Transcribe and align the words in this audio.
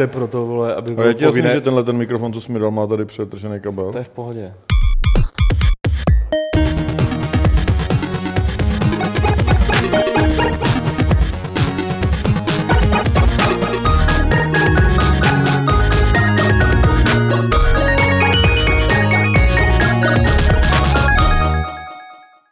jste 0.00 0.06
pro 0.06 0.26
to, 0.26 0.46
vole, 0.46 0.74
aby 0.74 0.96
A 0.96 1.06
já 1.06 1.12
ti 1.12 1.24
jasný, 1.24 1.40
povinné... 1.40 1.54
že 1.54 1.60
tenhle 1.60 1.84
ten 1.84 1.96
mikrofon, 1.96 2.32
co 2.32 2.40
jsi 2.40 2.52
mi 2.52 2.58
dal, 2.58 2.70
má 2.70 2.86
tady 2.86 3.04
přetržený 3.04 3.60
kabel. 3.60 3.92
To 3.92 3.98
je 3.98 4.04
v 4.04 4.08
pohodě. 4.08 4.52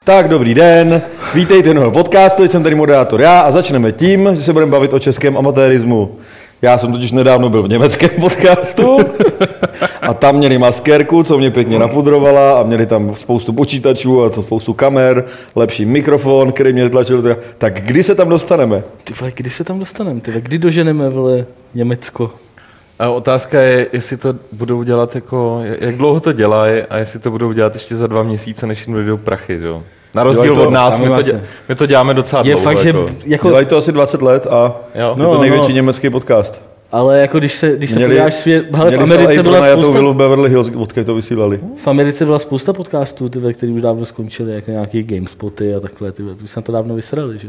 Tak, 0.05 0.29
dobrý 0.29 0.55
den, 0.55 1.03
vítejte 1.35 1.75
nového 1.75 1.93
podcastu, 1.93 2.45
jsem 2.45 2.63
tady 2.63 2.75
moderátor 2.75 3.21
já 3.21 3.41
a 3.41 3.51
začneme 3.51 3.93
tím, 3.93 4.29
že 4.33 4.43
se 4.43 4.53
budeme 4.53 4.73
bavit 4.73 4.93
o 4.93 4.99
českém 4.99 5.37
amatérismu. 5.37 6.17
Já 6.63 6.79
jsem 6.79 6.93
totiž 6.93 7.13
nedávno 7.13 7.49
byl 7.49 7.63
v 7.63 7.69
německém 7.69 8.11
podcastu 8.21 8.99
a 10.03 10.15
tam 10.15 10.37
měli 10.37 10.59
maskérku, 10.59 11.23
co 11.23 11.39
mě 11.39 11.51
pěkně 11.51 11.79
napudrovala 11.79 12.61
a 12.61 12.63
měli 12.63 12.87
tam 12.87 13.15
spoustu 13.15 13.53
počítačů 13.53 14.23
a 14.23 14.31
to 14.31 14.43
spoustu 14.43 14.73
kamer, 14.73 15.25
lepší 15.57 15.85
mikrofon, 15.85 16.53
který 16.53 16.73
mě 16.73 16.91
tlačil. 16.91 17.37
Tak 17.59 17.81
kdy 17.81 18.03
se 18.03 18.15
tam 18.15 18.29
dostaneme? 18.29 18.83
Ty 19.05 19.15
vole, 19.21 19.33
kdy 19.35 19.51
se 19.51 19.65
tam 19.65 19.79
dostaneme? 19.79 20.21
Ty 20.21 20.31
vole, 20.31 20.41
kdy 20.41 20.59
doženeme, 20.59 21.09
vole, 21.09 21.47
Německo? 21.75 22.31
A 22.99 23.09
otázka 23.11 23.61
je, 23.61 23.87
jestli 23.93 24.17
to 24.17 24.35
budou 24.53 24.83
dělat 24.83 25.15
jako, 25.15 25.61
jak 25.81 25.97
dlouho 25.97 26.21
to 26.21 26.33
dělají 26.33 26.83
a 26.83 26.99
jestli 26.99 27.19
to 27.19 27.31
budou 27.31 27.53
dělat 27.53 27.75
ještě 27.75 27.97
za 27.97 28.07
dva 28.07 28.23
měsíce, 28.23 28.67
než 28.67 28.87
jim 28.87 28.95
dojdou 28.95 29.17
prachy, 29.17 29.61
jo. 29.63 29.83
Na 30.15 30.23
rozdíl 30.23 30.55
to- 30.55 30.63
od 30.67 30.71
nás, 30.71 30.99
my 30.99 31.05
to, 31.05 31.11
vlastně. 31.11 31.33
dě, 31.33 31.41
my 31.69 31.75
to 31.75 31.87
děláme 31.87 32.15
docela 32.15 32.43
Je 32.47 32.53
dlouho. 32.55 32.65
fakt, 32.65 32.79
že 32.79 32.89
jako. 32.89 33.07
jako, 33.27 33.49
Dělají 33.49 33.67
to 33.67 33.77
asi 33.77 33.93
20 33.93 34.23
let 34.23 34.47
a 34.47 34.77
Jo. 34.95 35.15
je 35.17 35.23
No, 35.23 35.31
to 35.31 35.41
největší 35.41 35.69
no. 35.69 35.75
německý 35.75 36.11
podcast. 36.11 36.61
ale 36.93 37.19
jako 37.21 37.39
když 37.39 37.55
se, 37.55 37.77
když 37.77 37.91
se 37.91 37.97
Měli- 37.99 38.15
podíváš 38.15 38.35
svět, 38.35 38.77
hele, 38.77 38.97
v 38.97 39.01
Americe 39.03 39.43
byla 39.43 39.63
spousta, 39.73 39.91
vilu 39.93 40.13
v 40.13 40.17
Beverly 40.17 40.51
Hills, 40.51 40.71
odkud 40.77 41.07
to 41.07 41.15
vysílali. 41.15 41.61
v 41.77 41.89
Americe 41.89 42.25
byla 42.25 42.39
spousta 42.39 42.73
podcastů, 42.73 43.29
ty, 43.29 43.39
vole, 43.39 43.53
který 43.53 43.73
už 43.73 43.83
dávno 43.83 44.05
skončili, 44.05 44.55
jako 44.55 44.71
nějaký 44.71 45.03
GameSpoty 45.03 45.75
a 45.75 45.81
takhle, 45.81 46.13
ty, 46.13 46.23
to 46.23 46.45
už 46.45 46.51
se 46.51 46.61
na 46.61 46.63
to 46.63 46.73
dávno 46.73 46.95
vysrali, 46.95 47.39
že? 47.39 47.49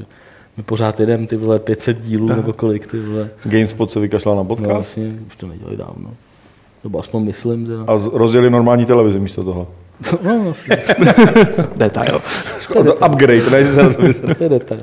My 0.57 0.63
pořád 0.63 0.99
jedeme 0.99 1.27
ty 1.27 1.35
vole 1.37 1.59
500 1.59 2.01
dílů 2.01 2.27
nebo 2.27 2.53
kolik, 2.53 2.87
ty 2.87 2.99
vole. 2.99 3.29
GameSpot 3.45 3.91
se 3.91 3.99
vykašlal 3.99 4.35
na 4.35 4.41
No 4.43 4.47
podcast 4.47 4.71
vlastně, 4.73 5.11
už 5.27 5.35
to 5.35 5.47
nedělají 5.47 5.77
dávno. 5.77 6.09
Nebo 6.83 6.99
aspoň 6.99 7.23
myslím, 7.23 7.65
že 7.65 7.73
a 7.87 7.99
rozjeli 8.13 8.49
normální 8.49 8.85
televizi 8.85 9.19
místo 9.19 9.43
toho. 9.43 9.67
No, 10.23 10.39
vlastně. 10.43 10.77
Detail. 11.75 12.21
To 12.73 12.95
upgrade, 12.95 13.49
ne, 13.51 13.63
že 13.63 13.73
se 13.73 13.83
na 13.83 13.93
to 14.35 14.43
je 14.43 14.49
detail. 14.49 14.81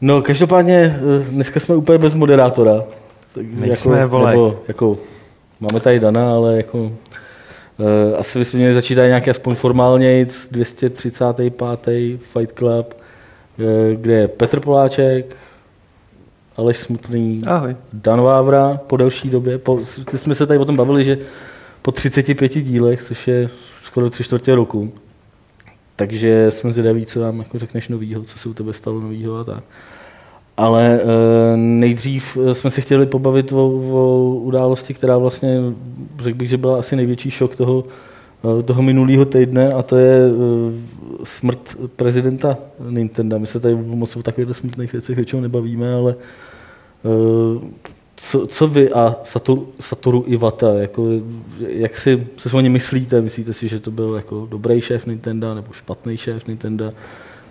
No, 0.00 0.22
každopádně 0.22 1.00
eh, 1.00 1.24
dneska 1.30 1.60
jsme 1.60 1.76
úplně 1.76 1.98
bez 1.98 2.14
moderátora. 2.14 2.84
Tak 3.34 3.46
Nejsme, 3.46 4.06
vole. 4.06 4.30
Nebo, 4.30 4.62
jako, 4.68 4.96
máme 5.60 5.80
tady 5.80 6.00
Dana, 6.00 6.32
ale 6.32 6.56
jako, 6.56 6.78
uh, 6.78 6.90
asi 8.18 8.38
bychom 8.38 8.58
měli 8.58 8.74
začít 8.74 8.94
tady 8.94 9.08
nějaký 9.08 9.30
aspoň 9.30 9.54
formálně 9.54 10.26
235. 10.50 12.18
Fight 12.18 12.58
Club, 12.58 12.94
eh, 13.58 13.96
kde 13.96 14.14
je 14.14 14.28
Petr 14.28 14.60
Poláček, 14.60 15.36
Aleš 16.56 16.78
Smutný, 16.78 17.38
Ahoj. 17.46 17.76
Dan 17.92 18.20
Vávra 18.20 18.80
po 18.86 18.96
delší 18.96 19.30
době. 19.30 19.58
Po, 19.58 19.80
ty 20.10 20.18
jsme 20.18 20.34
se 20.34 20.46
tady 20.46 20.58
o 20.58 20.64
tom 20.64 20.76
bavili, 20.76 21.04
že 21.04 21.18
po 21.82 21.92
35 21.92 22.62
dílech, 22.62 23.02
což 23.02 23.28
je 23.28 23.50
skoro 23.94 24.10
tři 24.10 24.24
čtvrtě 24.24 24.54
roku, 24.54 24.92
takže 25.96 26.50
jsme 26.50 26.72
zvědaví, 26.72 27.06
co 27.06 27.20
nám 27.20 27.38
jako 27.38 27.58
řekneš 27.58 27.88
novýho, 27.88 28.22
co 28.22 28.38
se 28.38 28.48
u 28.48 28.54
tebe 28.54 28.72
stalo 28.72 29.00
novýho 29.00 29.36
a 29.36 29.44
tak. 29.44 29.64
Ale 30.56 31.00
e, 31.00 31.56
nejdřív 31.56 32.38
eh, 32.40 32.54
jsme 32.54 32.70
se 32.70 32.80
chtěli 32.80 33.06
pobavit 33.06 33.52
o, 33.52 33.66
o 33.92 34.34
události, 34.34 34.94
která 34.94 35.18
vlastně, 35.18 35.60
řekl 36.18 36.38
bych, 36.38 36.48
že 36.48 36.56
byla 36.56 36.78
asi 36.78 36.96
největší 36.96 37.30
šok 37.30 37.56
toho, 37.56 37.84
eh, 38.58 38.62
toho 38.62 38.82
minulého 38.82 39.24
týdne 39.24 39.68
a 39.68 39.82
to 39.82 39.96
je 39.96 40.18
smrt 41.24 41.76
prezidenta 41.96 42.58
Nintendo. 42.90 43.38
My 43.38 43.46
se 43.46 43.60
tady 43.60 43.74
moc 43.74 44.16
o 44.16 44.22
takových 44.22 44.56
smutných 44.56 44.92
věcech 44.92 45.16
většinou 45.16 45.42
nebavíme, 45.42 45.94
ale 45.94 46.14
co, 48.16 48.46
co 48.46 48.68
vy 48.68 48.92
a 48.92 49.16
Satoru, 49.24 49.68
Satoru 49.80 50.24
Iwata, 50.26 50.74
jako, 50.74 51.08
jak 51.68 51.96
si 51.96 52.26
se 52.36 52.56
o 52.56 52.60
něm 52.60 52.72
myslíte? 52.72 53.20
Myslíte 53.20 53.52
si, 53.52 53.68
že 53.68 53.80
to 53.80 53.90
byl 53.90 54.14
jako 54.14 54.46
dobrý 54.50 54.80
šéf 54.80 55.06
Nintendo 55.06 55.54
nebo 55.54 55.72
špatný 55.72 56.16
šéf 56.16 56.46
Nintendo? 56.46 56.92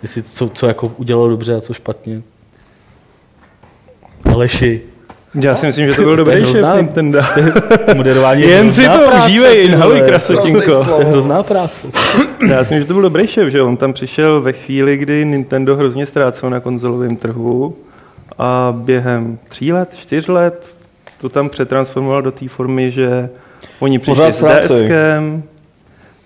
Jestli 0.02 0.22
co, 0.22 0.48
co 0.48 0.66
jako 0.66 0.92
udělal 0.96 1.28
dobře 1.28 1.54
a 1.54 1.60
co 1.60 1.72
špatně? 1.72 2.22
Aleši, 4.24 4.80
Já 5.40 5.56
si 5.56 5.66
myslím, 5.66 5.90
že 5.90 5.96
to 5.96 6.02
byl 6.02 6.16
To 6.16 6.24
dobrý 6.24 6.52
šéf 6.52 6.64
Nintendo. 6.76 7.20
moderování 7.94 8.42
je 8.42 8.48
Jen 8.48 8.72
si 8.72 8.84
to 8.84 8.98
práce, 8.98 9.28
užívej, 9.28 9.64
inhaluj, 9.64 10.00
krasotinko. 10.00 10.84
To 10.84 11.00
je 11.00 11.04
hrozná 11.04 11.42
práce. 11.42 11.88
Já 12.48 12.56
si 12.56 12.58
myslím, 12.58 12.80
že 12.80 12.84
to 12.84 12.92
byl 12.92 13.02
dobrý 13.02 13.26
šéf, 13.26 13.48
že 13.48 13.62
on 13.62 13.76
tam 13.76 13.92
přišel 13.92 14.40
ve 14.40 14.52
chvíli, 14.52 14.96
kdy 14.96 15.24
Nintendo 15.24 15.76
hrozně 15.76 16.06
ztrácel 16.06 16.50
na 16.50 16.60
konzolovém 16.60 17.16
trhu 17.16 17.76
a 18.38 18.74
během 18.76 19.38
tří 19.48 19.72
let, 19.72 19.94
čtyř 19.96 20.28
let 20.28 20.74
to 21.20 21.28
tam 21.28 21.48
přetransformoval 21.48 22.22
do 22.22 22.32
té 22.32 22.48
formy, 22.48 22.90
že 22.92 23.28
oni 23.80 23.98
přišli 23.98 24.32
s 24.32 24.36
ztrácej. 24.36 24.82
DSkem, 24.82 25.42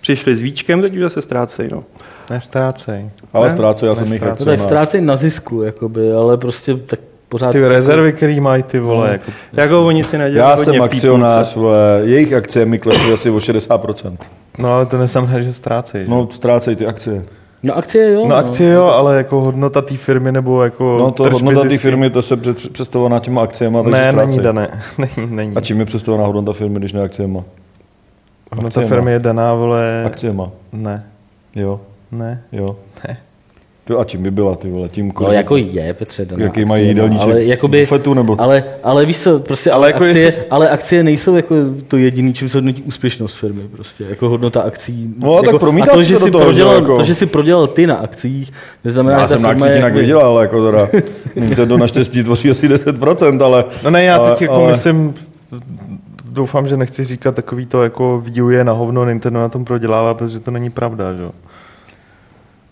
přišli 0.00 0.36
s 0.36 0.40
Víčkem, 0.40 0.82
teď 0.82 0.94
už 0.96 1.00
zase 1.02 1.22
ztrácejí. 1.22 1.68
No. 1.72 1.84
Nestrácej. 2.30 3.10
Ale 3.32 3.48
Ne? 3.48 3.54
ztrácel, 3.54 3.88
já 3.88 3.94
jsem 3.94 4.12
jich. 4.12 4.22
No 4.22 4.36
tak 4.44 4.60
ztrácejí 4.60 5.04
na 5.04 5.16
zisku, 5.16 5.62
jakoby, 5.62 6.12
ale 6.12 6.36
prostě 6.36 6.74
tak 6.74 7.00
pořád... 7.28 7.52
Ty 7.52 7.68
rezervy, 7.68 8.12
který 8.12 8.40
mají 8.40 8.62
ty 8.62 8.78
vole, 8.78 9.06
No, 9.06 9.12
jako, 9.12 9.30
jako 9.52 9.86
oni 9.86 10.04
si 10.04 10.18
nedělali 10.18 10.60
Já 10.60 10.64
jsem 10.64 10.82
akcionář, 10.82 11.56
vole, 11.56 12.00
jejich 12.04 12.32
akcie 12.32 12.64
mi 12.66 12.78
klesly 12.78 13.12
asi 13.12 13.30
o 13.30 13.38
60%. 13.38 14.16
No 14.58 14.72
ale 14.72 14.86
to 14.86 14.98
neznamená, 14.98 15.40
že 15.40 15.52
ztrácejí. 15.52 16.04
že? 16.04 16.10
No, 16.10 16.28
ztrácejí 16.32 16.76
ty 16.76 16.86
akcie. 16.86 17.24
No 17.62 17.74
akcie 17.76 18.12
jo. 18.12 18.26
No 18.28 18.36
akcie 18.36 18.72
jo, 18.72 18.84
ale 18.84 19.16
jako 19.16 19.40
hodnota 19.40 19.82
té 19.82 19.96
firmy 19.96 20.32
nebo 20.32 20.62
jako 20.64 20.96
No 20.98 21.10
to 21.10 21.30
hodnota 21.30 21.68
té 21.68 21.76
firmy, 21.78 22.10
to 22.10 22.22
se 22.22 22.36
před- 22.36 22.72
představovaná 22.72 23.18
těma 23.20 23.42
akciema, 23.42 23.82
takže 23.82 23.98
Ne, 23.98 24.12
není 24.12 24.38
dané. 24.38 24.68
Není, 24.98 25.30
není. 25.36 25.56
A 25.56 25.60
čím 25.60 25.80
je 25.80 25.84
představovaná 25.86 26.26
hodnota 26.26 26.52
firmy, 26.52 26.76
když 26.78 26.92
ne 26.92 27.02
akciema? 27.02 27.44
Hodnota 28.52 28.66
akciema. 28.80 28.88
firmy 28.88 29.10
je 29.12 29.18
daná, 29.18 29.54
vole... 29.54 30.02
Akciema. 30.06 30.50
Ne, 30.72 31.04
Jo, 31.54 31.80
ne. 32.12 32.42
jo. 32.52 32.76
Ty, 33.88 33.94
a 33.94 34.04
čím 34.04 34.22
by 34.22 34.30
byla, 34.30 34.54
ty 34.54 34.70
vole, 34.70 34.88
tím 34.88 35.06
No 35.06 35.12
kolik- 35.12 35.36
jako 35.36 35.56
je, 35.56 35.94
Petře, 35.94 36.24
daná 36.24 36.42
Jaký 36.42 36.48
akcie, 36.48 36.66
mají 36.66 36.82
no, 36.82 36.88
jídelníček 36.88 37.28
ale, 37.28 37.44
jakoby, 37.44 37.80
bufetu, 37.80 38.14
nebo- 38.14 38.40
ale, 38.40 38.64
ale 38.82 39.06
víš 39.06 39.18
co, 39.18 39.38
prostě 39.38 39.70
Ale 39.70 39.78
ale, 39.78 39.88
jako 39.92 40.04
akcie, 40.04 40.24
jestli- 40.24 40.44
ale 40.50 40.68
akcie 40.70 41.02
nejsou 41.02 41.36
jako 41.36 41.54
to 41.88 41.96
jediné, 41.96 42.32
čím 42.32 42.48
se 42.48 42.56
hodnotí 42.58 42.82
úspěšnost 42.82 43.34
firmy, 43.34 43.62
prostě, 43.72 44.04
jako 44.10 44.28
hodnota 44.28 44.60
akcí. 44.62 45.14
No, 45.18 45.34
a 45.34 45.36
tak 45.36 45.46
jako, 45.46 45.58
promítá 45.58 45.92
a 45.92 45.94
to, 45.94 46.02
že 46.02 46.14
to 46.14 46.20
do 46.20 46.24
si 46.26 46.30
toho, 46.32 46.44
prodělal, 46.44 46.74
jako- 46.74 46.96
to, 46.96 47.02
že 47.04 47.14
si 47.14 47.26
prodělal 47.26 47.66
ty 47.66 47.86
na 47.86 47.94
akcích, 47.96 48.52
neznamená, 48.84 49.18
Já 49.18 49.26
že 49.26 49.28
ta 49.28 49.34
jsem 49.34 49.42
na 49.42 49.48
akcích 49.48 49.66
jinak 49.66 49.82
jako- 49.84 49.98
nedělal, 49.98 50.26
ale 50.26 50.42
jako 50.44 50.66
teda, 50.70 50.88
Nintendo 51.36 51.76
naštěstí 51.76 52.22
tvoří 52.22 52.50
asi 52.50 52.68
10%, 52.68 53.42
ale... 53.42 53.64
No 53.84 53.90
ne, 53.90 54.04
já 54.04 54.16
ale, 54.16 54.30
teď 54.30 54.42
jako 54.42 54.54
ale, 54.54 54.70
myslím, 54.70 55.14
doufám, 56.30 56.68
že 56.68 56.76
nechci 56.76 57.04
říkat 57.04 57.34
takový 57.34 57.66
to 57.66 57.82
jako 57.82 58.22
Wii 58.24 58.54
je 58.56 58.64
na 58.64 58.72
hovno, 58.72 59.04
Nintendo 59.06 59.40
na 59.40 59.48
tom 59.48 59.64
prodělává, 59.64 60.14
protože 60.14 60.40
to 60.40 60.50
není 60.50 60.70
pravda, 60.70 61.14
že 61.14 61.22
jo. 61.22 61.30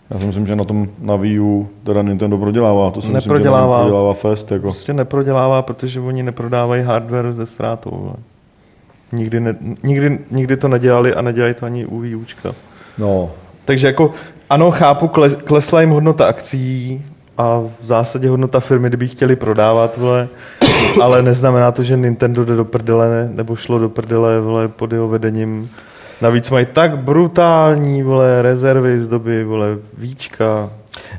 Já 0.09 0.19
si 0.19 0.25
myslím, 0.25 0.47
že 0.47 0.55
na 0.55 0.63
tom 0.63 0.87
na 0.99 1.15
Wii 1.15 1.39
U 1.39 1.69
teda 1.83 2.01
Nintendo 2.01 2.37
prodělává, 2.37 2.91
to 2.91 3.01
si 3.01 3.07
myslím, 3.07 3.21
že 3.21 3.27
Neprodělává. 3.29 3.79
prodělává 3.79 4.13
Fest, 4.13 4.51
jako. 4.51 4.61
Prostě 4.61 4.93
neprodělává, 4.93 5.61
protože 5.61 5.99
oni 5.99 6.23
neprodávají 6.23 6.83
hardware 6.83 7.33
ze 7.33 7.45
ztrátou. 7.45 8.13
Nikdy, 9.11 9.39
ne, 9.39 9.55
nikdy, 9.83 10.19
nikdy 10.31 10.57
to 10.57 10.67
nedělali 10.67 11.13
a 11.13 11.21
nedělají 11.21 11.53
to 11.53 11.65
ani 11.65 11.85
u 11.85 11.99
Wii 11.99 12.15
Učka. 12.15 12.51
No, 12.97 13.29
Takže 13.65 13.87
jako 13.87 14.11
ano, 14.49 14.71
chápu, 14.71 15.07
kle, 15.07 15.29
klesla 15.29 15.81
jim 15.81 15.89
hodnota 15.89 16.25
akcí 16.25 17.05
a 17.37 17.59
v 17.81 17.85
zásadě 17.85 18.29
hodnota 18.29 18.59
firmy, 18.59 18.87
kdyby 18.87 19.07
chtěli 19.07 19.35
prodávat, 19.35 19.97
vole, 19.97 20.27
ale 21.01 21.21
neznamená 21.21 21.71
to, 21.71 21.83
že 21.83 21.97
Nintendo 21.97 22.45
jde 22.45 22.55
do 22.55 22.65
prdele, 22.65 23.09
ne, 23.09 23.29
nebo 23.33 23.55
šlo 23.55 23.79
do 23.79 23.89
prdele 23.89 24.41
vole, 24.41 24.67
pod 24.67 24.91
jeho 24.91 25.07
vedením. 25.07 25.69
Navíc 26.21 26.49
mají 26.51 26.65
tak 26.73 26.97
brutální 26.97 28.03
vole, 28.03 28.41
rezervy 28.41 28.99
z 28.99 29.09
doby 29.09 29.43
vole, 29.43 29.77
víčka, 29.97 30.69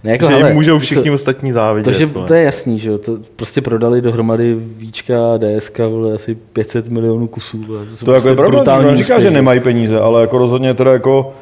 Ne, 0.05 0.11
jako, 0.13 0.27
že 0.27 0.33
hele, 0.33 0.49
jim 0.49 0.55
můžou 0.55 0.75
co- 0.75 0.81
všichni 0.81 1.11
ostatní 1.11 1.53
závidět. 1.53 1.85
To, 1.85 1.99
že, 1.99 2.07
to 2.07 2.35
je 2.35 2.43
jasný, 2.43 2.79
že 2.79 2.91
jo, 2.91 2.99
to 2.99 3.19
prostě 3.37 3.61
prodali 3.61 4.01
dohromady 4.01 4.55
Víčka 4.77 5.35
a 5.35 5.39
DSK, 5.39 5.79
vole, 5.79 6.15
asi 6.15 6.35
500 6.35 6.89
milionů 6.89 7.27
kusů. 7.27 7.65
Vole. 7.67 7.81
jsou 7.95 8.07
to 8.07 8.13
jako 8.13 8.23
prostě 8.23 8.29
je 8.29 8.35
pravda, 8.35 8.57
brutální 8.57 8.93
úspěch, 9.01 9.21
že 9.21 9.31
nemají 9.31 9.61
peníze, 9.61 10.01
ale 10.01 10.21
jako 10.21 10.39
rozhodně 10.39 10.75
teda 10.75 10.93
jako 10.93 11.35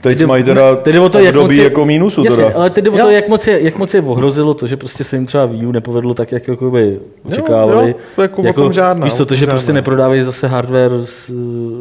Teď 0.00 0.18
Jde- 0.18 0.26
mají 0.26 0.44
teda 0.44 0.76
teď 0.76 0.98
o 0.98 1.08
to, 1.08 1.18
jak 1.18 1.34
moc 1.34 1.52
je- 1.52 1.64
jako 1.64 1.84
mínusu. 1.86 2.24
Jasně, 2.24 2.44
teda. 2.44 2.56
ale 2.58 2.70
teď 2.70 2.84
jde 2.84 2.90
o 2.90 2.96
Jo. 2.96 3.02
to, 3.04 3.10
jak 3.10 3.28
moc, 3.28 3.46
je, 3.46 3.62
jak 3.62 3.76
moc 3.78 3.94
je 3.94 4.00
ohrozilo 4.02 4.54
to, 4.54 4.66
že 4.66 4.76
prostě 4.76 5.04
se 5.04 5.16
jim 5.16 5.26
třeba 5.26 5.46
Wii 5.46 5.66
U 5.66 5.72
nepovedlo 5.72 6.14
tak, 6.14 6.32
jak 6.32 6.48
jakoby 6.48 7.00
očekávali. 7.24 7.88
jo, 7.90 7.94
to 8.16 8.22
jako 8.22 8.42
o 8.42 8.52
tom 8.52 8.72
žádná, 8.72 9.04
Víš 9.04 9.12
co, 9.14 9.24
to, 9.24 9.28
tom 9.28 9.36
že 9.36 9.46
prostě 9.46 9.66
žádná. 9.66 9.78
neprodávají 9.78 10.22
zase 10.22 10.46
hardware 10.48 10.90
s, 11.04 11.32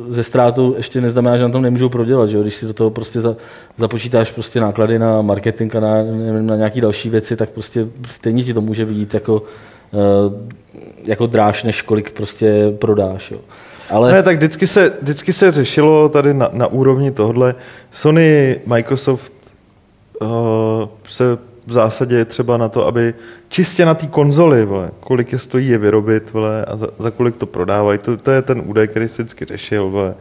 ze 0.09 0.23
ztrátu, 0.23 0.73
ještě 0.77 1.01
neznamená, 1.01 1.37
že 1.37 1.43
na 1.43 1.49
tom 1.49 1.61
nemůžou 1.61 1.89
prodělat. 1.89 2.29
Že? 2.29 2.37
jo? 2.37 2.43
Když 2.43 2.55
si 2.55 2.65
do 2.65 2.73
toho 2.73 2.89
prostě 2.89 3.21
za, 3.21 3.35
započítáš 3.77 4.31
prostě 4.31 4.59
náklady 4.59 4.99
na 4.99 5.21
marketing 5.21 5.75
a 5.75 5.79
na, 5.79 6.03
nevím, 6.03 6.45
na 6.47 6.55
nějaké 6.55 6.81
další 6.81 7.09
věci, 7.09 7.35
tak 7.35 7.49
prostě 7.49 7.87
stejně 8.09 8.43
ti 8.43 8.53
to 8.53 8.61
může 8.61 8.85
vyjít 8.85 9.13
jako 9.13 9.43
jako 11.05 11.25
dráž, 11.27 11.63
než 11.63 11.81
kolik 11.81 12.11
prostě 12.11 12.73
prodáš. 12.79 13.31
Jo. 13.31 13.37
Ale... 13.89 14.11
Ne, 14.11 14.23
tak 14.23 14.37
vždycky 14.37 14.67
se, 14.67 14.93
vždycky 15.01 15.33
se 15.33 15.51
řešilo 15.51 16.09
tady 16.09 16.33
na, 16.33 16.49
na 16.53 16.67
úrovni 16.67 17.11
tohle. 17.11 17.55
Sony, 17.91 18.59
Microsoft 18.65 19.31
uh, 20.21 20.27
se 21.09 21.37
v 21.67 21.73
zásadě 21.73 22.25
třeba 22.25 22.57
na 22.57 22.69
to, 22.69 22.87
aby 22.87 23.13
čistě 23.49 23.85
na 23.85 23.93
té 23.93 24.07
konzoli, 24.07 24.65
vole, 24.65 24.89
kolik 24.99 25.31
je 25.31 25.39
stojí 25.39 25.67
je 25.67 25.77
vyrobit 25.77 26.33
vole, 26.33 26.65
a 26.65 26.77
za, 26.77 26.87
za 26.99 27.11
kolik 27.11 27.35
to 27.35 27.45
prodávají, 27.45 27.99
to, 27.99 28.17
to 28.17 28.31
je 28.31 28.41
ten 28.41 28.61
údaj, 28.65 28.87
který 28.87 29.07
se 29.07 29.23
vždycky 29.23 29.45
řešil. 29.45 29.89
Vole. 29.89 30.13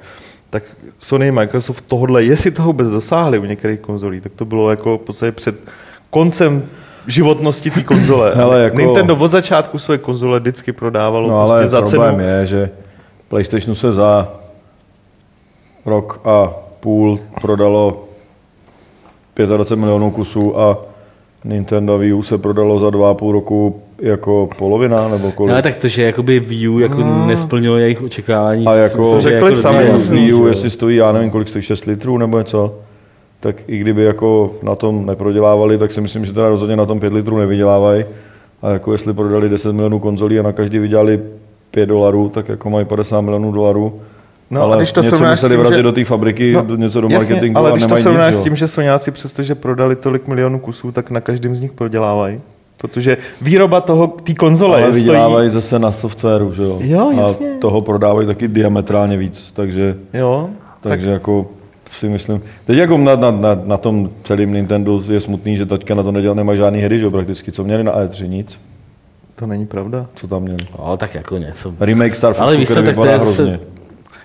Tak 0.50 0.62
Sony, 0.98 1.30
Microsoft 1.30 1.84
tohle, 1.86 2.24
jestli 2.24 2.50
toho 2.50 2.66
vůbec 2.66 2.88
dosáhli 2.88 3.38
u 3.38 3.44
některých 3.44 3.80
konzolí, 3.80 4.20
tak 4.20 4.32
to 4.36 4.44
bylo 4.44 4.70
jako 4.70 4.98
v 4.98 5.00
podstatě 5.00 5.32
před 5.32 5.56
koncem 6.10 6.64
životnosti 7.06 7.70
té 7.70 7.82
konzole. 7.82 8.32
Hele, 8.36 8.62
jako- 8.62 8.78
Nintendo 8.78 9.16
od 9.16 9.30
začátku 9.30 9.78
své 9.78 9.98
konzole 9.98 10.40
vždycky 10.40 10.72
prodávalo 10.72 11.28
No 11.28 11.40
ale 11.40 11.54
prostě 11.54 11.68
za 11.68 11.80
problém 11.80 12.16
cenu. 12.16 12.28
je, 12.28 12.46
že 12.46 12.70
PlayStationu 13.28 13.74
se 13.74 13.92
za 13.92 14.32
rok 15.86 16.20
a 16.24 16.54
půl 16.80 17.18
prodalo 17.40 18.04
25 19.46 19.80
milionů 19.80 20.10
kusů 20.10 20.60
a 20.60 20.78
Nintendo 21.44 21.98
Wii 21.98 22.12
U 22.12 22.22
se 22.22 22.38
prodalo 22.38 22.78
za 22.78 22.90
dva 22.90 23.10
a 23.10 23.14
půl 23.14 23.32
roku 23.32 23.82
jako 23.98 24.48
polovina 24.58 25.08
nebo 25.08 25.32
kolik. 25.32 25.48
No, 25.48 25.54
ale 25.54 25.62
tak 25.62 25.76
to, 25.76 25.88
že 25.88 26.02
jakoby 26.02 26.40
Wii 26.40 26.68
U 26.68 26.78
jako 26.78 27.02
nesplnilo 27.26 27.76
jejich 27.76 28.02
očekávání. 28.02 28.66
A 28.66 28.74
jako 28.74 29.20
řekli 29.20 29.48
jako 29.50 29.54
sami, 29.54 29.84
Wii 30.10 30.32
U, 30.32 30.46
jestli 30.46 30.70
stojí, 30.70 30.96
já 30.96 31.12
nevím, 31.12 31.30
kolik 31.30 31.48
stojí, 31.48 31.62
6 31.62 31.84
litrů 31.84 32.18
nebo 32.18 32.38
něco, 32.38 32.74
tak 33.40 33.56
i 33.66 33.78
kdyby 33.78 34.04
jako 34.04 34.50
na 34.62 34.74
tom 34.74 35.06
neprodělávali, 35.06 35.78
tak 35.78 35.92
si 35.92 36.00
myslím, 36.00 36.24
že 36.24 36.32
teda 36.32 36.48
rozhodně 36.48 36.76
na 36.76 36.86
tom 36.86 37.00
5 37.00 37.12
litrů 37.12 37.38
nevydělávají. 37.38 38.04
A 38.62 38.70
jako 38.70 38.92
jestli 38.92 39.12
prodali 39.12 39.48
10 39.48 39.72
milionů 39.72 39.98
konzolí 39.98 40.38
a 40.38 40.42
na 40.42 40.52
každý 40.52 40.78
vydělali 40.78 41.20
5 41.76 41.86
dolarů, 41.86 42.28
tak 42.28 42.48
jako 42.48 42.70
mají 42.70 42.84
50 42.86 43.20
milionů 43.20 43.52
dolarů. 43.52 44.00
No, 44.50 44.62
ale 44.62 44.76
když 44.76 44.92
to 44.92 45.02
něco 45.02 45.24
museli 45.24 45.56
vrazit 45.56 45.76
že- 45.76 45.82
do 45.82 45.92
té 45.92 46.04
fabriky, 46.04 46.52
No, 46.52 46.62
do, 46.62 46.76
něco 46.76 47.00
do 47.00 47.08
Jasně, 47.10 47.34
marketingu 47.34 47.58
ale 47.58 47.70
a 47.70 47.74
když 47.74 47.86
to 47.86 47.96
srovnáš 47.96 48.34
s 48.34 48.42
tím, 48.42 48.56
že 48.56 48.66
Soňáci, 48.68 49.10
přestože 49.10 49.54
prodali 49.54 49.96
tolik 49.96 50.26
milionů 50.28 50.58
kusů, 50.58 50.92
tak 50.92 51.10
na 51.10 51.20
každém 51.20 51.56
z 51.56 51.60
nich 51.60 51.72
prodělávají. 51.72 52.40
Protože 52.78 53.16
výroba 53.42 53.80
toho, 53.80 54.06
té 54.06 54.34
konzole 54.34 54.82
ale 54.82 54.88
stojí... 54.88 55.04
vydělávají 55.04 55.50
zase 55.50 55.78
na 55.78 55.92
softwaru, 55.92 56.52
že 56.52 56.62
jo? 56.62 56.78
Jo, 56.80 57.10
jasně. 57.16 57.46
A 57.56 57.60
toho 57.60 57.80
prodávají 57.80 58.26
taky 58.26 58.48
diametrálně 58.48 59.16
víc, 59.16 59.52
takže, 59.52 59.96
Jo, 60.14 60.48
tak 60.80 60.90
takže 60.90 61.08
jako 61.08 61.46
si 61.98 62.08
myslím. 62.08 62.40
Teď 62.64 62.78
jako 62.78 62.98
na, 62.98 63.16
na, 63.16 63.30
na, 63.30 63.58
na 63.64 63.76
tom 63.76 64.10
celém 64.24 64.52
Nintendo 64.52 65.02
je 65.08 65.20
smutný, 65.20 65.56
že 65.56 65.66
teďka 65.66 65.94
na 65.94 66.02
to 66.02 66.12
nedělá, 66.12 66.34
nemají 66.34 66.58
žádný 66.58 66.80
hry, 66.80 66.98
že 66.98 67.04
jo, 67.04 67.10
prakticky. 67.10 67.52
Co 67.52 67.64
měli 67.64 67.84
na 67.84 67.92
E3? 67.92 68.28
Nic. 68.28 68.58
To 69.36 69.46
není 69.46 69.66
pravda. 69.66 70.06
Co 70.14 70.28
tam 70.28 70.42
měli? 70.42 70.66
No, 70.78 70.96
tak 70.96 71.14
jako 71.14 71.38
něco. 71.38 71.74
Remake 71.80 72.14
Star 72.14 72.32
Foxu, 72.34 72.42
Ale 72.44 72.56
víš 72.56 72.68
tak 72.68 72.94
to 72.94 73.06
je 73.06 73.18
zase- 73.18 73.42
hrozně. 73.42 73.60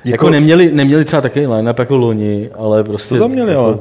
Jako 0.05 0.29
neměli, 0.29 0.71
neměli 0.73 1.05
třeba 1.05 1.21
takový 1.21 1.47
line-up 1.47 1.79
jako 1.79 1.97
loni, 1.97 2.49
ale 2.57 2.83
prostě... 2.83 3.15
Co 3.15 3.21
tam 3.21 3.31
měli, 3.31 3.49
jako, 3.51 3.63
ale? 3.63 3.77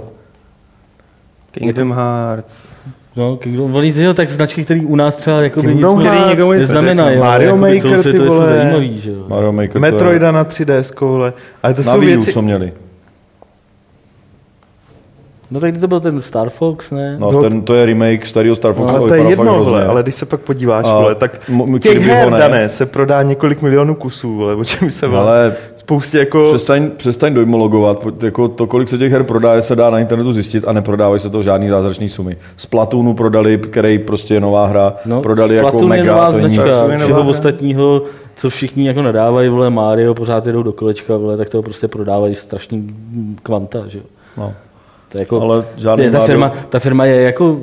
Kingdom 1.51 1.93
Hearts. 1.93 2.53
No, 3.17 3.37
Kingdom, 3.37 3.75
oni 3.75 3.93
že 3.93 4.05
jo, 4.05 4.15
tak 4.15 4.31
značky, 4.31 4.65
které 4.65 4.81
u 4.81 4.97
nás 4.97 5.17
třeba 5.17 5.41
jako 5.43 5.61
Kingdom 5.61 5.99
nic 6.01 6.09
Hearts, 6.11 6.31
nikomu 6.31 6.53
nic 6.53 6.61
neznamenají. 6.61 7.17
ale 7.19 7.27
Mario 7.27 7.57
jakoby 7.57 7.75
Maker, 7.91 8.13
ty 8.13 8.19
vole. 8.19 8.49
zajímavý, 8.49 8.99
že 8.99 9.11
jo. 9.11 9.25
Mario 9.29 9.53
Maker 9.53 9.71
to 9.73 9.79
je- 9.79 9.81
Metroida 9.93 10.33
na 10.33 10.45
3DS, 10.45 11.01
vole. 11.01 11.33
Ale 11.63 11.75
to 11.75 11.83
na 11.83 11.93
jsou 11.93 12.01
Wii 12.01 12.09
U, 12.17 12.17
věci... 12.19 12.33
co 12.33 12.43
měli. 12.43 12.73
No 15.51 15.61
tak 15.61 15.79
to 15.81 15.89
byl 15.89 16.01
ten 16.01 16.21
Star 16.21 16.51
Fox, 16.51 16.91
ne? 16.91 17.17
No, 17.21 17.33
No, 17.33 17.41
ten, 17.43 17.63
to 17.63 17.75
je 17.75 17.87
remake 17.87 18.27
starého 18.27 18.57
Star 18.57 18.73
Foxe. 18.73 18.97
Ale 18.97 19.05
a 19.07 19.09
to 19.09 19.15
je 19.15 19.23
jedno, 19.31 19.65
vole, 19.65 19.87
ale 19.87 20.03
když 20.03 20.15
se 20.15 20.27
pak 20.27 20.41
podíváš, 20.41 20.85
A 20.89 20.95
vole, 20.95 21.15
tak 21.15 21.41
m- 21.49 21.79
těch 21.79 22.03
her, 22.03 22.31
ne. 22.31 22.39
dané, 22.39 22.69
se 22.69 22.87
prodá 22.87 23.23
několik 23.23 23.63
milionů 23.63 23.95
kusů, 23.95 24.37
vole, 24.37 24.55
o 24.55 24.65
čem 24.65 24.91
se 24.91 25.07
ale... 25.07 25.19
Ale 25.19 25.55
Spoustě 25.77 26.19
jako... 26.19 26.45
přestaň, 26.49 26.91
přestaň 26.97 27.35
dojmologovat. 27.35 28.07
Jako 28.23 28.49
to, 28.49 28.67
kolik 28.67 28.89
se 28.89 28.99
těch 28.99 29.13
her 29.13 29.25
prodá, 29.25 29.63
se 29.63 29.77
dá 29.77 29.91
na 29.91 29.99
internetu 29.99 30.33
zjistit 30.33 30.65
a 30.69 30.73
neprodávají 30.73 31.21
se 31.21 31.31
to 31.31 31.43
žádný 31.43 31.69
zázračný 31.69 32.09
sumy. 32.09 32.37
Z 32.57 32.67
Platoonu 32.67 33.15
prodali, 33.15 33.59
který 33.59 33.99
prostě 33.99 34.35
je 34.35 34.41
nová 34.41 34.67
hra, 34.67 34.95
No, 35.07 35.21
prodali 35.23 35.57
jako 35.57 35.69
Splatoon 35.69 35.93
je 35.93 36.01
mega, 36.01 36.13
nová 36.15 36.31
to 36.33 36.39
je 36.39 36.43
nic. 36.43 36.55
značka, 36.55 36.83
je 36.83 36.89
nová 36.89 37.05
všeho 37.05 37.29
ostatního, 37.29 38.03
co 38.37 38.51
všichni 38.51 38.87
jako 38.87 39.03
nadávají, 39.03 39.49
vole 39.49 39.71
Mario, 39.71 40.15
pořád 40.15 40.47
jedou 40.47 40.63
do 40.63 40.73
kolečka, 40.73 41.17
vole, 41.17 41.37
tak 41.37 41.49
to 41.49 41.63
prostě 41.63 41.89
prodávají 41.89 42.35
strašný 42.35 42.95
kvanta, 43.43 43.79
že 43.89 43.99
jo. 43.99 44.05
No. 44.37 44.53
To 45.13 45.19
je 45.19 45.23
jako, 45.23 45.41
Ale 45.43 45.65
žádný 45.77 46.05
je, 46.05 46.11
ta, 46.11 46.21
firma, 46.27 46.53
ta 46.69 46.79
firma 46.79 47.05
je 47.05 47.21
jako, 47.23 47.61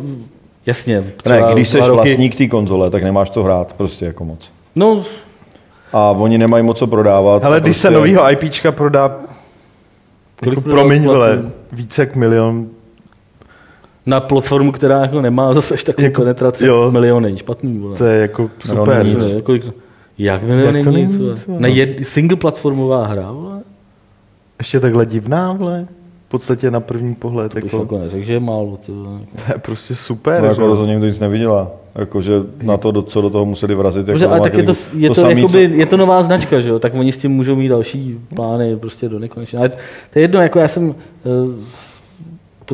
jasně, 0.66 1.04
Ne, 1.30 1.44
když 1.54 1.70
jsi 1.70 1.80
roky- 1.80 1.92
vlastník 1.92 2.36
té 2.36 2.48
konzole, 2.48 2.90
tak 2.90 3.04
nemáš 3.04 3.30
co 3.30 3.44
hrát, 3.44 3.74
prostě 3.74 4.06
jako 4.06 4.26
moc. 4.26 4.52
No, 4.76 5.04
A 5.94 6.10
oni 6.12 6.38
nemají 6.38 6.64
moc 6.64 6.78
co 6.80 6.88
prodávat. 6.88 7.44
Hele, 7.44 7.56
a 7.58 7.60
když 7.60 7.78
se 7.78 7.88
prostě- 7.88 7.98
novýho 7.98 8.32
IPčka 8.32 8.72
prodá, 8.72 9.16
kolik 10.44 10.58
jako, 10.60 10.70
promiň, 10.70 11.06
vole, 11.06 11.42
více 11.72 12.02
jak 12.02 12.16
milion, 12.16 12.68
Na 14.06 14.20
platformu, 14.20 14.72
která 14.72 15.00
jako 15.02 15.22
nemá 15.22 15.54
zase 15.54 15.74
až 15.74 15.84
takovou 15.84 16.04
Jako- 16.04 16.12
jako, 16.14 16.22
penetraci, 16.22 16.66
jo. 16.66 16.92
miliony, 16.92 17.38
špatný, 17.38 17.78
vole. 17.80 17.98
to 17.98 18.06
je 18.06 18.22
jako 18.22 18.50
super. 18.60 19.06
nic. 19.06 19.26
Ne, 19.34 19.42
kolik, 19.42 19.66
jak 20.18 20.44
miliony 20.44 20.78
Jak 20.80 20.86
to 20.86 20.92
nic, 20.92 21.08
není 21.14 21.30
nic, 21.30 21.46
vole? 21.46 21.60
Na 21.62 21.68
jed, 21.68 22.08
single 22.08 22.38
platformová 22.38 23.06
hra, 23.08 23.32
vole. 23.32 23.60
Ještě 24.60 24.80
takhle 24.80 25.06
divná, 25.06 25.54
vole. 25.54 25.88
V 26.27 26.29
podstatě 26.29 26.71
na 26.71 26.79
první 26.79 27.15
pohled, 27.15 27.56
Bych 27.56 27.63
jako, 27.63 27.77
jako 27.77 27.97
neřekl, 27.97 28.25
že 28.25 28.33
je 28.33 28.39
málo, 28.39 28.79
vole. 28.88 29.19
to 29.45 29.51
je 29.53 29.59
prostě 29.59 29.95
super. 29.95 30.41
No, 30.41 30.47
že? 30.47 30.51
jako 30.51 30.68
rozhodně 30.68 30.94
nikdo 30.94 31.07
nic 31.07 31.19
nevydělá. 31.19 31.71
Jakože 31.95 32.33
na 32.63 32.77
to, 32.77 32.91
do, 32.91 33.01
co 33.01 33.21
do 33.21 33.29
toho 33.29 33.45
museli 33.45 33.75
vrazit. 33.75 34.07
Jako 34.07 34.29
ale 34.29 34.41
tak 34.41 34.57
je 34.57 34.63
to, 34.63 34.74
je 34.97 35.09
to, 35.09 35.15
samý, 35.15 35.41
jakoby, 35.41 35.71
je 35.74 35.85
to 35.85 35.97
nová 35.97 36.21
značka, 36.21 36.59
že 36.59 36.69
jo? 36.69 36.79
tak 36.79 36.94
oni 36.95 37.12
s 37.12 37.18
tím 37.18 37.31
můžou 37.31 37.56
mít 37.56 37.68
další 37.68 38.19
plány 38.35 38.77
prostě 38.77 39.09
do 39.09 39.19
nekonečna. 39.19 39.59
Ale 39.59 39.69
to 39.69 39.75
je 40.15 40.21
jedno, 40.21 40.41
jako 40.41 40.59
já 40.59 40.68
jsem, 40.68 40.95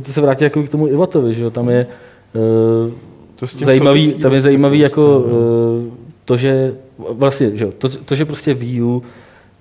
eh, 0.01 0.11
se 0.11 0.21
vrátit 0.21 0.43
jako 0.43 0.63
k 0.63 0.69
tomu 0.69 0.87
Ivatovi, 0.87 1.33
že 1.33 1.43
jo? 1.43 1.49
tam 1.49 1.69
je 1.69 1.87
eh, 2.35 2.91
To 3.39 3.47
s 3.47 3.55
tím 3.55 3.65
zajímavý, 3.65 4.01
souvisí 4.01 4.21
tam 4.21 4.31
je 4.31 4.37
dost 4.37 4.43
zajímavý 4.43 4.79
jako 4.79 5.01
jako 5.01 5.25
no. 5.27 5.87
eh, 5.87 5.91
to, 6.25 6.37
že 6.37 6.73
vlastně, 6.97 7.57
že 7.57 7.65
jo, 7.65 7.71
to, 7.77 7.89
to, 7.89 8.15
že 8.15 8.25
prostě 8.25 8.53
Wii 8.53 8.81
U 8.81 9.03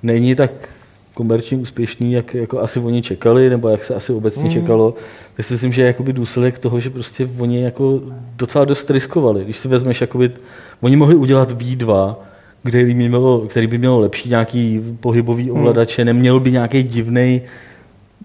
není 0.03 0.35
tak 0.35 0.51
komerčně 1.15 1.57
úspěšný, 1.57 2.13
jak 2.13 2.35
jako 2.35 2.61
asi 2.61 2.79
oni 2.81 3.03
čekali, 3.03 3.51
nebo 3.51 3.69
jak 3.69 3.85
se 3.85 3.95
asi 3.95 4.13
obecně 4.13 4.43
Mhm. 4.43 4.53
čekalo, 4.53 4.95
tak 5.37 5.47
si 5.47 5.55
myslím, 5.55 5.73
že 5.73 5.83
je 5.83 5.87
jakoby 5.87 6.13
důsledek 6.13 6.59
toho, 6.59 6.81
že 6.81 6.91
prostě 6.91 7.29
oni 7.39 7.63
jako 7.63 8.01
docela 8.37 8.65
dost 8.65 8.91
riskovali. 8.91 9.45
Když 9.45 9.57
si 9.59 9.69
vezmeš, 9.69 10.01
jakoby, 10.01 10.31
oni 10.81 10.97
mohli 10.97 11.15
udělat 11.15 11.53
V2, 11.53 12.17
který 12.69 12.85
by 12.85 13.09
mělo, 13.09 13.39
který 13.41 13.67
by 13.67 13.79
mělo 13.79 14.01
lepší 14.01 14.29
nějaký 14.29 14.81
pohybový 15.01 15.51
Mhm. 15.51 15.57
ovladače, 15.61 16.05
neměl 16.05 16.41
by 16.41 16.53
nějaký 16.53 16.83
divný 16.83 17.43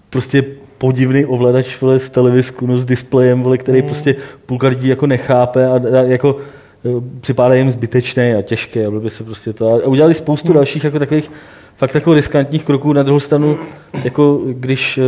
prostě 0.10 0.44
podivný 0.78 1.26
ovladač 1.26 1.82
vole, 1.82 2.00
s 2.00 2.10
televizku, 2.10 2.68
no, 2.68 2.78
s 2.78 2.86
displejem, 2.86 3.42
vole, 3.44 3.58
který 3.58 3.78
Mhm. 3.78 3.86
prostě 3.88 4.16
půlka 4.46 4.68
lidí 4.68 4.88
jako 4.88 5.08
nechápe 5.08 5.68
a, 5.68 5.74
a 5.74 6.02
jako 6.02 6.38
eh, 6.86 6.90
připadá 7.22 7.56
jim 7.56 7.72
zbytečný 7.72 8.34
a 8.34 8.42
těžké 8.42 8.86
a 8.86 8.92
by 8.92 9.10
se 9.10 9.24
prostě 9.24 9.54
to. 9.54 9.68
A 9.74 9.88
udělali 9.88 10.14
spoustu 10.14 10.54
dalších 10.54 10.84
jako 10.84 11.00
takových 11.00 11.32
fakt 11.78 11.96
jako 11.96 12.14
riskantních 12.14 12.64
kroků. 12.64 12.94
Na 12.94 13.04
druhou 13.04 13.20
stranu, 13.20 13.58
jako 14.04 14.40
když 14.46 14.98
uh, 14.98 15.04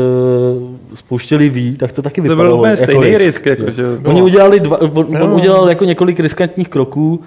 spouštěli 0.93 1.49
ví, 1.49 1.77
tak 1.77 1.91
to 1.91 2.01
taky 2.01 2.21
To 2.21 2.25
byl 2.27 2.35
vypadalo 2.35 2.57
úplně 2.57 2.71
jako 2.71 2.83
stejný 2.83 3.17
risk, 3.17 3.45
jako, 3.45 3.71
že- 3.71 3.83
Oni 4.05 4.21
udělali 4.21 4.59
dva, 4.59 4.81
on, 4.81 4.91
on 4.97 5.15
Jo. 5.29 5.35
udělal 5.35 5.69
jako 5.69 5.85
několik 5.85 6.19
riskantních 6.19 6.69
kroků 6.69 7.21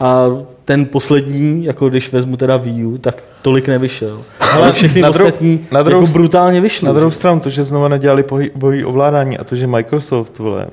a 0.00 0.24
ten 0.64 0.86
poslední, 0.86 1.64
jako 1.64 1.88
když 1.88 2.12
vezmu 2.12 2.36
teda 2.36 2.56
Wii 2.56 2.84
U, 2.86 2.98
tak 2.98 3.22
tolik 3.42 3.68
nevyšel. 3.68 4.22
Ale 4.54 4.72
všechny 4.72 5.00
na 5.00 5.10
druhou- 5.10 5.28
ostatní 5.28 5.66
na 5.72 5.82
druhou 5.82 6.02
jako 6.02 6.12
brutálně 6.12 6.60
vyšly. 6.60 6.86
Na 6.86 6.92
druhou 6.92 7.10
stranu 7.10 7.40
to, 7.40 7.50
že 7.50 7.62
znova 7.62 7.88
nedělali 7.88 8.22
pohyboví 8.22 8.84
ovládání 8.84 9.38
a 9.38 9.44
to, 9.44 9.56
že 9.56 9.66
Microsoft, 9.66 10.38
vole, 10.38 10.66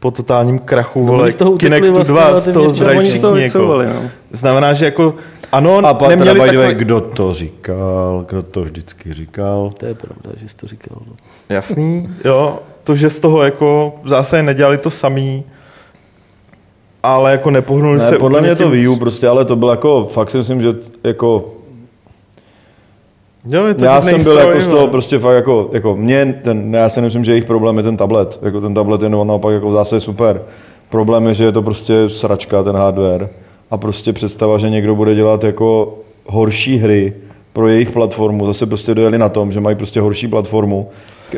po 0.00 0.10
totálním 0.10 0.58
krachu, 0.58 1.00
No, 1.06 1.12
vole, 1.12 1.32
Kinectu 1.58 1.92
vlastně 1.94 2.14
2 2.14 2.40
z 2.40 2.50
toho 2.52 2.64
včas. 2.64 2.76
zdraví 2.76 2.98
Oni 2.98 3.10
z 3.10 3.20
toho 3.20 3.34
všichni, 3.34 3.60
jako. 3.60 3.82
no. 3.82 4.02
Znamená, 4.32 4.72
že 4.72 4.84
jako, 4.84 5.14
ano, 5.52 5.78
A 5.86 5.94
pak 5.94 6.08
teda 6.08 6.16
neměli 6.24 6.38
way, 6.38 6.48
takový... 6.48 6.74
kdo 6.74 7.00
to 7.00 7.34
říkal, 7.34 8.24
kdo 8.28 8.42
to 8.42 8.62
vždycky 8.62 9.12
říkal. 9.12 9.70
To 9.78 9.86
je 9.86 9.94
pravda, 9.94 10.30
že 10.36 10.48
jsi 10.48 10.56
to 10.56 10.66
říkal. 10.66 10.96
no. 11.06 11.12
Jasný, 11.48 12.08
jo, 12.24 12.58
to, 12.84 12.96
že 12.96 13.10
z 13.10 13.20
toho 13.20 13.42
jako 13.42 13.94
zásadě 14.04 14.42
nedělali 14.42 14.78
to 14.78 14.90
samý, 14.90 15.44
ale 17.02 17.32
jako 17.32 17.50
nepohnuli 17.50 17.98
Ne, 17.98 18.08
se 18.08 18.18
podle 18.18 18.40
mě 18.40 18.56
to 18.56 18.62
tím- 18.62 18.72
Wii 18.72 18.88
U 18.88 18.96
prostě, 18.96 19.28
ale 19.28 19.44
to 19.44 19.56
bylo 19.56 19.70
jako, 19.70 20.04
fakt 20.04 20.30
si 20.30 20.36
myslím, 20.36 20.62
že 20.62 20.68
jako 21.04 21.50
Jo, 23.48 23.66
je 23.66 23.74
to 23.74 23.84
já 23.84 24.02
jsem 24.02 24.12
byl 24.12 24.20
stroj, 24.36 24.48
jako 24.48 24.60
z 24.60 24.66
toho 24.66 24.86
prostě 24.88 25.18
fakt 25.18 25.34
jako, 25.34 25.70
jako 25.72 25.96
mě, 25.96 26.40
ten, 26.44 26.74
já 26.74 26.88
si 26.88 27.00
nemyslím, 27.00 27.24
že 27.24 27.32
jejich 27.32 27.44
problém 27.44 27.76
je 27.76 27.82
ten 27.82 27.96
tablet. 27.96 28.38
Jako 28.42 28.60
ten 28.60 28.74
tablet 28.74 29.02
je 29.02 29.08
naopak 29.08 29.54
jako 29.54 29.72
zásadě 29.72 30.00
super. 30.00 30.42
Problém 30.88 31.26
je, 31.26 31.34
že 31.34 31.44
je 31.44 31.52
to 31.52 31.62
prostě 31.62 32.08
sračka, 32.08 32.62
ten 32.62 32.76
hardware. 32.76 33.28
A 33.70 33.76
prostě 33.76 34.12
představa, 34.12 34.58
že 34.58 34.70
někdo 34.70 34.94
bude 34.94 35.14
dělat 35.14 35.44
jako 35.44 35.98
horší 36.26 36.76
hry 36.76 37.12
pro 37.52 37.68
jejich 37.68 37.90
platformu. 37.90 38.46
Zase 38.46 38.66
prostě 38.66 38.94
dojeli 38.94 39.18
na 39.18 39.28
tom, 39.28 39.52
že 39.52 39.60
mají 39.60 39.76
prostě 39.76 40.00
horší 40.00 40.28
platformu. 40.28 40.88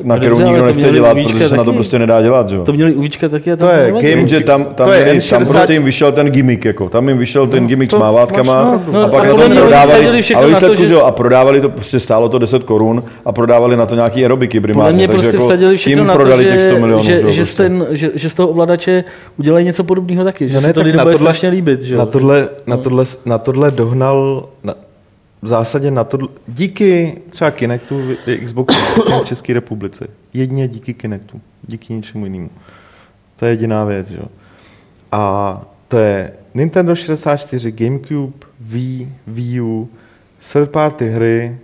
Na 0.02 0.14
No 0.14 0.20
kterou 0.20 0.30
dobře, 0.34 0.44
nikdo 0.44 0.61
to 0.62 0.66
nechce 0.66 0.90
dělat, 0.90 1.12
Víčka 1.16 1.32
protože 1.32 1.49
se 1.49 1.56
na 1.56 1.64
to 1.64 1.72
prostě 1.72 1.99
nedá 1.99 2.22
dělat, 2.22 2.49
že 2.49 2.56
jo. 2.56 2.64
To 2.64 2.72
měli 2.72 2.92
u 2.94 3.00
Víčka 3.00 3.28
taky 3.28 3.52
a 3.52 3.56
To 3.56 3.66
tam 3.66 3.78
je 3.78 3.84
nevadí. 3.87 4.06
game- 4.06 4.16
Jenže 4.18 4.40
tam, 4.40 4.64
tam, 4.64 4.87
To 4.87 4.92
je 4.92 5.04
tam 5.04 5.16
N60 5.16 5.50
prostě 5.50 5.72
jim 5.72 5.82
vyšel 5.82 6.12
ten 6.12 6.30
gimmick, 6.30 6.64
jako. 6.64 6.88
tam 6.88 7.08
jim 7.08 7.18
vyšel 7.18 7.46
ten 7.46 7.66
gimmick 7.66 7.90
s 7.90 7.94
to 7.94 7.99
mávátkama 8.00 8.62
pravdu. 8.62 8.96
a 8.99 9.02
No, 9.02 9.08
pak 9.08 9.20
a 9.25 9.26
na 9.26 9.30
to 9.32 9.37
prodávali, 9.61 10.06
ale 10.06 10.16
na 10.34 10.40
to, 10.42 10.49
výsledku, 10.49 10.76
že- 10.76 10.87
že 10.87 11.00
a 11.00 11.11
prodávali 11.11 11.61
to, 11.61 11.68
prostě 11.68 12.00
stálo 12.00 12.28
to 12.28 12.38
10 12.38 12.64
korun 12.64 13.02
a 13.25 13.32
prodávali 13.32 13.76
na 13.76 13.87
to 13.87 13.94
nějaký 13.94 14.22
aerobiky 14.22 14.61
primárně. 14.61 14.82
Podle 14.88 14.92
mě 14.92 15.08
takže 15.08 15.22
prostě 15.22 15.37
jako 15.37 15.46
vsadili 15.46 15.76
všechno 15.76 16.00
tím 16.00 16.06
na 16.06 16.12
to, 16.14 16.18
prodali 16.18 16.44
těch 16.44 16.61
100 16.61 16.75
že, 16.75 16.80
milionů. 16.80 17.02
že, 17.04 17.20
jo, 17.20 17.30
že, 17.30 17.44
z 17.46 17.49
prostě. 17.49 17.62
ten, 17.62 17.87
že, 17.90 18.11
že 18.14 18.30
z 18.30 18.34
toho 18.34 18.49
ovladače 18.49 19.04
udělají 19.38 19.66
něco 19.66 19.84
podobného 19.84 20.25
taky, 20.25 20.49
že 20.49 20.54
No 20.54 20.61
se 20.61 20.66
ne, 20.66 20.72
to 20.72 20.80
lidem 20.80 20.96
na 20.96 21.04
bude 21.04 21.14
tohle- 21.16 21.30
strašně 21.32 21.49
líbit. 21.49 21.82
Že 21.82 21.94
jo? 21.94 21.99
Na 21.99 22.06
tohle, 22.06 22.49
na 22.66 22.76
tohle, 22.76 23.04
na 23.26 23.38
tohle 23.38 23.70
dohnal, 23.70 24.44
na, 24.64 24.75
v 25.42 25.49
zásadě 25.49 25.90
na 25.90 26.04
tohle, 26.04 26.28
díky 26.49 27.18
třeba 27.30 27.50
Kinectu 27.50 28.00
je 28.26 28.38
Xbox 28.38 28.75
v 29.22 29.25
České 29.25 29.52
republice. 29.52 30.06
Jedině 30.34 30.68
díky 30.68 30.94
Kinectu, 30.94 31.40
díky 31.62 31.92
ničemu 31.94 32.25
jinému. 32.26 32.50
To 33.37 33.44
je 33.46 33.52
jediná 33.52 33.84
věc, 33.84 34.11
jo. 34.11 34.25
A 35.12 35.62
to 35.88 35.99
je 35.99 36.32
Nintendo 36.54 36.94
64, 36.94 37.72
Gamecube, 37.72 38.32
Wii, 38.61 39.12
Wii 39.26 39.61
U, 39.61 39.88
third 40.52 40.70
party 40.70 41.11
hry, 41.11 41.56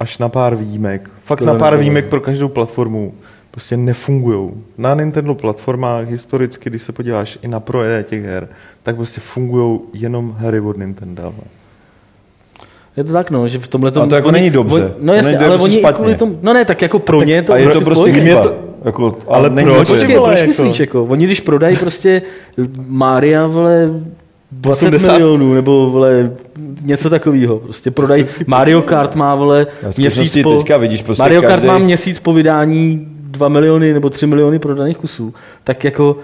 až 0.00 0.18
na 0.18 0.28
pár 0.28 0.56
výjimek. 0.56 1.10
Fakt 1.24 1.38
To 1.38 1.44
na 1.44 1.54
pár 1.54 1.72
nevím. 1.72 1.80
výjimek 1.80 2.06
pro 2.06 2.20
každou 2.20 2.48
platformu 2.48 3.14
prostě 3.50 3.76
nefungují. 3.76 4.50
Na 4.78 4.94
Nintendo 4.94 5.34
platformách 5.34 6.08
historicky, 6.08 6.70
když 6.70 6.82
se 6.82 6.92
podíváš 6.92 7.38
i 7.42 7.48
na 7.48 7.60
proje 7.60 8.02
těch 8.02 8.24
her, 8.24 8.48
tak 8.82 8.96
prostě 8.96 9.20
fungují 9.20 9.80
jenom 9.92 10.36
hry 10.38 10.60
od 10.60 10.78
Nintendo. 10.78 11.34
Ale. 12.96 13.00
Je 13.00 13.04
to 13.04 13.12
tak, 13.12 13.30
no, 13.30 13.48
že 13.48 13.58
v 13.58 13.68
tomhle 13.68 13.90
tom... 13.90 14.02
A 14.02 14.06
to 14.06 14.14
jako 14.14 14.30
není 14.30 14.50
dobře. 14.50 14.94
no 15.00 15.12
jasně, 15.14 15.32
není- 15.32 15.42
je 15.42 15.48
ale 15.48 15.56
oni 15.58 15.78
špatně. 15.78 15.96
kvůli 15.96 16.14
tomu... 16.14 16.38
No 16.42 16.52
ne, 16.52 16.64
tak 16.64 16.82
jako 16.82 16.98
pro 16.98 17.22
ně 17.22 17.42
to... 17.42 17.52
a 17.52 17.56
je 17.56 17.68
to 17.68 17.80
prostě 17.80 17.80
v 17.80 18.04
prostě 18.04 18.20
chyba. 18.20 18.40
to- 18.42 18.54
Jako, 18.84 19.16
Ale 19.28 19.50
není 19.50 19.70
proč? 19.70 19.88
to- 19.88 19.94
vole, 19.94 20.06
proč 20.26 20.38
jako- 20.38 20.46
myslíš, 20.46 20.80
jako? 20.80 21.04
Oni 21.04 21.24
když 21.26 21.40
prodají 21.40 21.76
prostě 21.76 22.22
Mária, 22.88 23.46
vole, 23.46 23.90
20 24.52 24.86
80. 24.86 25.12
milionů, 25.12 25.54
nebo 25.54 25.90
vole, 25.90 26.30
něco 26.84 27.10
takového. 27.10 27.58
Prostě 27.58 27.90
prodají, 27.90 28.24
Mario 28.46 28.82
Kart 28.82 29.14
má, 29.14 29.34
vole, 29.34 29.66
měsíc 29.98 30.36
po... 30.42 30.56
teďka 30.56 30.76
vidíš 30.76 31.02
prostě 31.02 31.22
Mario 31.22 31.42
Kart 31.42 31.52
každý- 31.52 31.66
má 31.68 31.78
měsíc 31.78 32.18
po 32.18 32.32
vydání 32.32 33.06
2 33.20 33.48
miliony 33.48 33.92
nebo 33.92 34.10
3 34.10 34.26
miliony 34.26 34.58
prodaných 34.58 34.96
kusů. 34.96 35.34
Tak 35.64 35.84
jako 35.84 36.16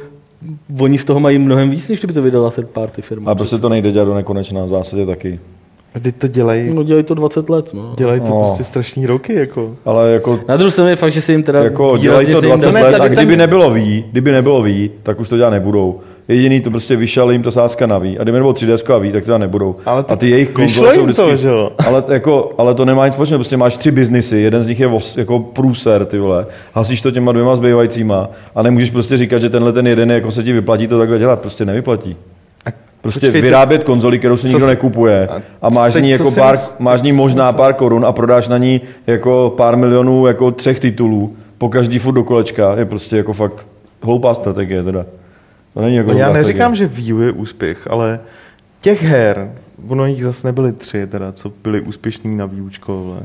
oni 0.80 0.98
z 0.98 1.04
toho 1.04 1.20
mají 1.20 1.38
mnohem 1.38 1.70
víc, 1.70 1.88
než 1.88 1.98
kdyby 1.98 2.12
to 2.12 2.22
vydala 2.22 2.50
third 2.50 2.70
party 2.70 3.02
firma. 3.02 3.30
A 3.30 3.34
prostě 3.34 3.58
to 3.58 3.68
nejde 3.68 3.92
dělat 3.92 4.04
do 4.04 4.14
nekonečna, 4.14 4.64
v 4.64 4.68
zásadě 4.68 5.06
taky. 5.06 5.40
A 5.94 6.00
teď 6.00 6.14
to 6.18 6.28
dělají, 6.28 6.74
No 6.74 6.82
dělají 6.82 7.04
to 7.04 7.14
20 7.14 7.48
let, 7.50 7.74
no. 7.74 7.92
dělají 7.96 8.20
to 8.20 8.26
No. 8.28 8.40
prostě 8.42 8.64
strašný 8.64 9.06
roky, 9.06 9.34
jako. 9.34 9.70
Ale 9.84 10.10
jako 10.12 10.40
Na 10.48 10.56
druhou 10.56 10.70
stranu 10.70 10.90
je 10.90 10.96
fakt, 10.96 11.12
že 11.12 11.20
se 11.20 11.32
jim 11.32 11.42
teda 11.42 11.64
Jako 11.64 11.96
dělají 11.96 12.26
to 12.26 12.40
výrazně 12.40 12.40
se 12.40 12.46
jim 12.46 12.58
20 12.60 12.72
dá- 12.72 12.78
Ne, 12.82 12.84
let 12.90 13.00
a 13.00 13.04
ten- 13.04 13.12
kdyby 13.12 13.36
nebylo 13.36 13.70
ví, 13.70 14.04
kdyby 14.12 14.32
nebylo 14.32 14.62
ví, 14.62 14.90
tak 15.02 15.20
už 15.20 15.28
to 15.28 15.36
dělat 15.36 15.50
nebudou. 15.50 16.00
Jediný 16.28 16.60
to 16.60 16.70
prostě 16.70 16.96
vyšel 16.96 17.30
jim 17.30 17.42
to 17.42 17.50
sázka 17.50 17.86
na 17.86 17.98
ví. 17.98 18.18
A 18.18 18.22
kdyby 18.22 18.36
nebylo 18.38 18.52
3DS 18.52 18.94
a 18.94 18.98
ví, 18.98 19.12
tak 19.12 19.24
to 19.24 19.38
nebudou. 19.38 19.76
Ale 19.86 20.04
a 20.08 20.16
ty 20.16 20.30
jejich 20.30 20.48
konzole 20.50 20.94
jsou 20.94 21.02
vždycky... 21.04 21.22
to, 21.22 21.36
že 21.36 21.48
jo? 21.48 21.70
Ale, 21.86 22.04
jako, 22.08 22.48
ale 22.58 22.74
to 22.74 22.84
nemá 22.84 23.06
nic 23.06 23.14
společného, 23.14 23.38
prostě 23.38 23.56
máš 23.56 23.76
tři 23.76 23.90
biznisy, 23.90 24.36
jeden 24.38 24.62
z 24.62 24.68
nich 24.68 24.80
je 24.80 24.86
os, 24.86 25.16
jako 25.16 25.38
průser, 25.40 26.04
ty 26.04 26.18
vole. 26.18 26.46
Hasíš 26.74 27.00
to 27.02 27.10
těma 27.10 27.32
dvěma 27.32 27.56
zbývajícíma 27.56 28.30
a 28.54 28.62
nemůžeš 28.62 28.90
prostě 28.90 29.16
říkat, 29.16 29.42
že 29.42 29.50
tenhle 29.50 29.72
ten 29.72 29.86
jeden 29.86 30.10
je, 30.10 30.14
jako 30.14 30.30
se 30.30 30.42
ti 30.42 30.52
vyplatí 30.52 30.86
to 30.88 30.98
takhle 30.98 31.18
dělat, 31.18 31.40
prostě 31.40 31.64
nevyplatí. 31.64 32.16
Prostě 33.02 33.20
počkejte. 33.26 33.40
vyrábět 33.46 33.84
konzoli, 33.84 34.18
kterou 34.18 34.36
si 34.36 34.46
nikdo 34.46 34.60
si- 34.60 34.66
nekupuje 34.70 35.28
a 35.62 35.68
máš 35.70 35.94
teď 35.94 36.02
ní 36.02 36.10
jako 36.10 36.30
pár, 36.30 36.54
mys- 36.54 36.76
máš 36.78 37.02
ní 37.02 37.12
možná 37.12 37.52
pár 37.52 37.74
korun 37.74 38.06
a 38.06 38.12
prodáš 38.12 38.48
na 38.48 38.58
ní 38.58 38.80
jako 39.06 39.54
pár 39.56 39.76
milionů 39.76 40.26
jako 40.26 40.50
třech 40.50 40.80
titulů 40.80 41.36
po 41.58 41.68
každý 41.68 41.98
furt 41.98 42.14
do 42.14 42.24
kolečka, 42.24 42.74
je 42.78 42.84
prostě 42.84 43.16
jako 43.16 43.32
fakt 43.32 43.66
hloupá 44.02 44.34
strategie 44.34 44.82
teda. 44.82 45.06
To 45.74 45.80
není 45.80 45.96
jako 45.96 46.12
No 46.12 46.18
já 46.18 46.32
neříkám, 46.32 46.76
strategie. 46.76 46.96
že 46.98 47.02
Wii 47.02 47.12
U 47.12 47.20
je 47.20 47.32
úspěch, 47.32 47.86
ale 47.90 48.20
těch 48.80 49.02
her, 49.02 49.50
ono 49.88 50.06
jich 50.06 50.24
zase 50.24 50.46
nebyly 50.48 50.72
tři, 50.72 51.06
teda, 51.06 51.32
co 51.32 51.52
byly 51.62 51.80
úspěšní 51.80 52.36
na 52.36 52.46
Wii 52.46 52.60
Učko, 52.60 53.12
ale 53.12 53.20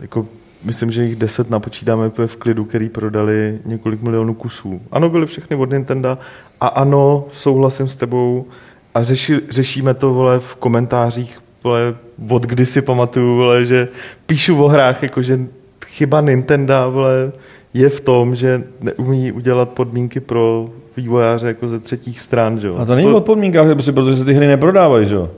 jako 0.00 0.26
myslím, 0.64 0.90
že 0.90 1.04
jich 1.04 1.16
deset 1.16 1.50
napočítáme 1.50 2.06
úplně 2.06 2.28
v 2.28 2.36
klidu, 2.36 2.64
který 2.64 2.88
prodali 2.88 3.58
několik 3.64 4.02
milionů 4.02 4.34
kusů. 4.34 4.80
Ano, 4.92 5.08
byly 5.08 5.26
všechny 5.26 5.56
od 5.56 5.70
Nintendo 5.70 6.18
a 6.60 6.66
ano, 6.66 7.24
souhlasím 7.32 7.88
s 7.88 7.96
tebou 7.96 8.46
a 8.94 9.02
řeši, 9.02 9.40
řešíme 9.50 9.94
to 9.94 10.14
vole, 10.14 10.40
v 10.40 10.54
komentářích 10.54 11.38
vole, 11.64 11.94
od 12.28 12.42
kdy 12.42 12.66
si 12.66 12.82
pamatuju, 12.82 13.36
vole, 13.36 13.66
že 13.66 13.88
píšu 14.26 14.64
o 14.64 14.68
hrách, 14.68 15.02
jako 15.02 15.22
že 15.22 15.38
chyba 15.86 16.20
Nintendo 16.20 16.74
vole, 16.90 17.32
je 17.74 17.88
v 17.88 18.00
tom, 18.00 18.36
že 18.36 18.62
neumí 18.80 19.32
udělat 19.32 19.68
podmínky 19.68 20.20
pro 20.20 20.68
vývojáře 20.96 21.46
jako 21.46 21.68
ze 21.68 21.78
třetích 21.78 22.20
stran. 22.20 22.60
Že? 22.60 22.68
jo. 22.68 22.76
A 22.78 22.84
to 22.84 22.94
není 22.94 23.12
o 23.12 23.20
podmínkách, 23.20 23.72
prostě 23.72 23.92
protože 23.92 24.16
se 24.16 24.24
ty 24.24 24.34
hry 24.34 24.46
neprodávají, 24.46 25.08
že 25.08 25.14
jo? 25.14 25.30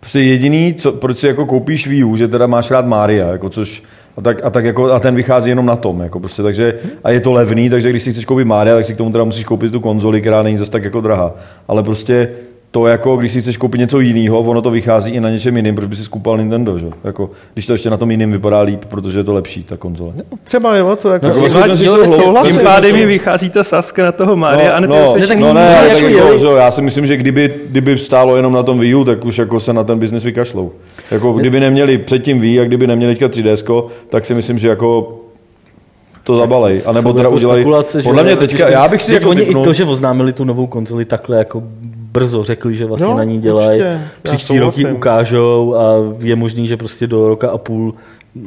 Prostě 0.00 0.20
jediný, 0.20 0.74
co, 0.74 0.92
proč 0.92 1.18
si 1.18 1.26
jako 1.26 1.46
koupíš 1.46 1.86
Wii 1.86 2.04
U, 2.04 2.16
že 2.16 2.28
teda 2.28 2.46
máš 2.46 2.70
rád 2.70 2.86
Mária, 2.86 3.28
jako 3.28 3.50
což 3.50 3.82
a, 4.16 4.20
tak, 4.20 4.44
a, 4.44 4.50
tak 4.50 4.64
jako, 4.64 4.92
a 4.92 5.00
ten 5.00 5.14
vychází 5.14 5.50
jenom 5.50 5.66
na 5.66 5.76
tom, 5.76 6.00
jako 6.00 6.20
prostě, 6.20 6.42
takže, 6.42 6.78
a 7.04 7.10
je 7.10 7.20
to 7.20 7.32
levný, 7.32 7.70
takže 7.70 7.90
když 7.90 8.02
si 8.02 8.12
chceš 8.12 8.24
koupit 8.24 8.44
Mária, 8.44 8.76
tak 8.76 8.84
si 8.84 8.94
k 8.94 8.96
tomu 8.96 9.12
teda 9.12 9.24
musíš 9.24 9.44
koupit 9.44 9.72
tu 9.72 9.80
konzoli, 9.80 10.20
která 10.20 10.42
není 10.42 10.58
zase 10.58 10.70
tak 10.70 10.84
jako 10.84 11.00
drahá. 11.00 11.34
Ale 11.68 11.82
prostě 11.82 12.28
to 12.74 12.86
jako, 12.86 13.16
když 13.16 13.32
si 13.32 13.40
chceš 13.40 13.56
koupit 13.56 13.78
něco 13.78 14.00
jiného, 14.00 14.40
ono 14.40 14.62
to 14.62 14.70
vychází 14.70 15.12
i 15.12 15.20
na 15.20 15.30
něčem 15.30 15.56
jiným, 15.56 15.74
proč 15.74 15.88
by 15.88 15.96
si 15.96 16.04
skupal 16.04 16.38
Nintendo, 16.38 16.78
že? 16.78 16.86
jo? 16.86 16.92
Jako, 17.04 17.30
když 17.52 17.66
to 17.66 17.72
ještě 17.72 17.90
na 17.90 17.96
tom 17.96 18.10
jiným 18.10 18.32
vypadá 18.32 18.60
líp, 18.60 18.84
protože 18.84 19.18
je 19.18 19.24
to 19.24 19.32
lepší, 19.32 19.62
ta 19.62 19.76
konzole. 19.76 20.12
Třeba 20.44 20.76
jo, 20.76 20.96
to 20.96 21.10
jako... 21.10 21.26
Jako 21.26 21.50
skutečnosti 21.50 21.86
jsou 21.86 21.92
hloupí. 21.92 22.22
souhlasím. 22.22 22.56
Tím 22.56 22.64
pádem 22.64 22.92
mi 22.92 23.06
vychází 23.06 23.50
ta 23.50 23.64
saska 23.64 24.04
na 24.04 24.12
toho 24.12 24.36
Mária 24.36 24.72
a 24.72 24.80
na 24.80 24.86
no, 24.86 24.96
no, 24.96 25.16
Ne, 25.16 25.26
tak 25.26 25.38
no, 25.38 25.52
ne, 25.52 25.78
ale 25.78 25.88
jako 25.88 26.00
tak 26.00 26.12
jako, 26.12 26.38
že 26.38 26.46
jo, 26.46 26.56
já 26.56 26.70
si 26.70 26.82
myslím, 26.82 27.06
že 27.06 27.16
kdyby, 27.16 27.54
kdyby 27.68 27.98
stálo 27.98 28.36
jenom 28.36 28.52
na 28.52 28.62
tom 28.62 28.78
Wii 28.78 28.94
U, 28.94 29.04
tak 29.04 29.24
už 29.24 29.38
jako 29.38 29.60
se 29.60 29.72
na 29.72 29.84
ten 29.84 29.98
biznis 29.98 30.24
vykašlou. 30.24 30.72
Jako 31.10 31.32
kdyby 31.32 31.60
neměli 31.60 31.98
předtím 31.98 32.40
Wii 32.40 32.60
a 32.60 32.64
kdyby 32.64 32.86
neměli 32.86 33.14
teďka 33.14 33.26
3DS, 33.26 33.88
tak 34.08 34.26
si 34.26 34.34
myslím, 34.34 34.58
že 34.58 34.68
jako 34.68 35.20
to 36.24 36.38
zabalej. 36.38 36.82
A 36.86 36.92
nebo 36.92 37.08
Jsou 37.08 37.16
teda 37.16 37.26
jako 37.26 37.36
udělají, 37.36 37.64
podle 38.04 38.24
mě 38.24 38.36
teďka, 38.36 38.68
já 38.68 38.88
bych 38.88 39.02
si 39.02 39.14
jako 39.14 39.30
oni 39.30 39.42
typnul, 39.42 39.62
i 39.62 39.64
to, 39.64 39.72
že 39.72 39.84
oznámili 39.84 40.32
tu 40.32 40.44
novou 40.44 40.66
konzoli 40.66 41.04
takhle 41.04 41.38
jako 41.38 41.62
brzo 42.14 42.44
řekli, 42.44 42.74
že 42.74 42.84
vlastně 42.86 43.06
No, 43.08 43.16
na 43.16 43.24
ní 43.24 43.40
dělají. 43.40 43.80
Příští 44.22 44.58
rok 44.58 44.76
ji 44.76 44.82
souhlasím. 44.82 44.96
ukážou 44.96 45.74
a 45.74 45.84
je 46.18 46.36
možný, 46.36 46.66
že 46.66 46.76
prostě 46.76 47.06
do 47.06 47.28
roka 47.28 47.50
a 47.50 47.58
půl 47.58 47.94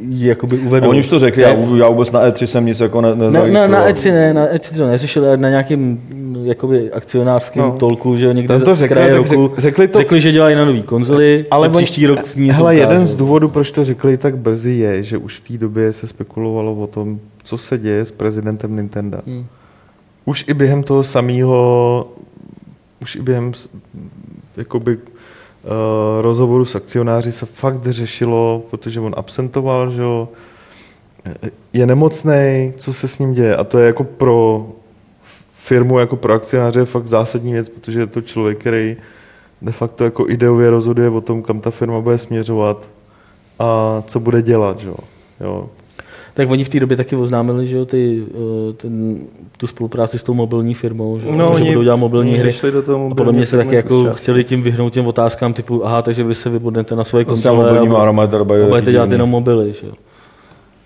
jakoby 0.09 0.57
uvedou. 0.57 0.89
oni 0.89 0.99
už 0.99 1.07
to 1.09 1.19
řekli, 1.19 1.43
já, 1.43 1.49
já 1.77 1.89
vůbec 1.89 2.11
na 2.11 2.27
E3 2.29 2.45
jsem 2.45 2.65
nic 2.65 2.79
jako 2.79 3.01
ne, 3.01 3.09
na, 3.09 3.15
na, 3.15 3.25
nezaregistroval. 3.31 3.81
na 3.85 3.87
E3 3.91 4.11
ne, 4.11 4.33
na 4.33 4.47
E3 4.47 4.77
to 4.77 4.87
neřešili, 4.87 5.27
ale 5.27 5.37
na 5.37 5.49
nějakém 5.49 5.79
mm, 5.79 6.35
jakoby 6.43 6.91
akcionářském 6.91 7.63
No. 7.63 7.71
tolku, 7.79 8.17
že 8.17 8.33
někdy 8.33 8.47
Tam 8.47 8.61
to 8.61 8.75
z 8.75 8.79
řekli, 8.79 8.95
kraje 8.95 9.07
tak 9.11 9.17
roku 9.17 9.47
řek- 9.47 9.53
řekli 9.61 9.87
to- 9.87 9.99
řekli, 9.99 10.21
že 10.21 10.31
dělají 10.31 10.55
na 10.55 10.65
nový 10.65 10.83
konzoli, 10.83 11.45
ale 11.51 11.67
oni- 11.69 11.77
příští 11.77 12.05
rok 12.07 12.27
s 12.27 12.35
ní 12.35 12.49
Hele, 12.51 12.73
ukážou. 12.75 12.89
jeden 12.91 13.05
z 13.07 13.15
důvodů, 13.15 13.49
proč 13.49 13.71
to 13.71 13.83
řekli 13.83 14.17
tak 14.17 14.37
brzy, 14.37 14.71
je, 14.73 15.03
že 15.03 15.17
už 15.17 15.37
v 15.39 15.47
té 15.51 15.57
době 15.57 15.93
se 15.93 16.07
spekulovalo 16.07 16.73
o 16.75 16.87
tom, 16.87 17.19
co 17.43 17.57
se 17.57 17.77
děje 17.77 18.05
s 18.05 18.11
prezidentem 18.11 18.75
Nintendo. 18.75 19.17
Hmm. 19.27 19.45
Už 20.25 20.45
i 20.47 20.53
během 20.53 20.83
toho 20.83 21.03
samého, 21.03 22.07
už 23.07 23.15
i 23.15 23.21
během 23.21 23.51
jakoby, 24.57 24.97
uh, 24.97 25.01
rozhovoru 26.21 26.65
s 26.65 26.75
akcionáři 26.75 27.31
se 27.31 27.45
fakt 27.45 27.87
řešilo, 27.87 28.63
protože 28.69 28.99
on 28.99 29.13
absentoval, 29.17 29.91
že 29.91 30.01
jo, 30.01 30.29
je 31.73 31.85
nemocný, 31.85 32.73
co 32.77 32.93
se 32.93 33.07
s 33.07 33.19
ním 33.19 33.33
děje. 33.33 33.55
A 33.55 33.63
to 33.63 33.79
je 33.79 33.85
jako 33.85 34.03
pro 34.03 34.67
firmu, 35.53 35.99
jako 35.99 36.15
pro 36.15 36.33
akcionáře 36.33 36.79
je 36.79 36.85
fakt 36.85 37.07
zásadní 37.07 37.53
věc, 37.53 37.69
protože 37.69 37.99
je 37.99 38.07
to 38.07 38.21
člověk, 38.21 38.59
který 38.59 38.97
de 39.61 39.71
facto 39.71 40.03
jako 40.03 40.29
ideově 40.29 40.69
rozhoduje 40.69 41.09
o 41.09 41.21
tom, 41.21 41.43
kam 41.43 41.59
ta 41.59 41.71
firma 41.71 42.01
bude 42.01 42.17
směřovat 42.17 42.89
a 43.59 44.03
co 44.07 44.19
bude 44.19 44.41
dělat. 44.41 44.79
Že? 44.79 44.87
jo. 44.87 44.97
Jo. 45.39 45.69
Tak 46.37 46.49
oni 46.49 46.63
v 46.63 46.69
té 46.69 46.79
době 46.79 46.97
taky 46.97 47.15
oznámili, 47.15 47.67
že 47.67 47.77
jo, 47.77 47.85
ty, 47.85 48.23
eh, 48.29 48.73
ten, 48.73 49.17
tu 49.57 49.67
spolupráci 49.67 50.19
s 50.19 50.23
tou 50.23 50.33
mobilní 50.33 50.73
firmou, 50.73 51.19
že, 51.19 51.25
No, 51.31 51.37
že 51.37 51.43
oni- 51.55 51.67
budou 51.69 51.83
dělat 51.83 51.95
mobilní 51.95 52.29
oni 52.31 52.39
hry. 52.39 52.51
šli 52.51 52.71
do 52.71 52.81
toho 52.81 53.09
A 53.11 53.15
podle 53.15 53.33
mě 53.33 53.45
se 53.45 53.57
taky 53.57 53.75
jako 53.75 54.03
zčásti. 54.03 54.21
chtěli 54.23 54.43
tím 54.43 54.61
vyhnout 54.61 54.93
těm 54.93 55.07
otázkám 55.07 55.53
typu, 55.53 55.85
aha, 55.85 56.01
takže 56.01 56.23
vy 56.23 56.35
se 56.35 56.49
vybudnete 56.49 56.95
na 56.95 57.03
svoje 57.03 57.25
Prostě 57.25 57.47
konzole 57.49 57.69
mobilní 57.81 57.95
a 58.63 58.67
budete 58.69 58.91
dělat 58.91 59.11
jenom 59.11 59.29
mobily, 59.29 59.73
že 59.81 59.87
jo. 59.87 59.93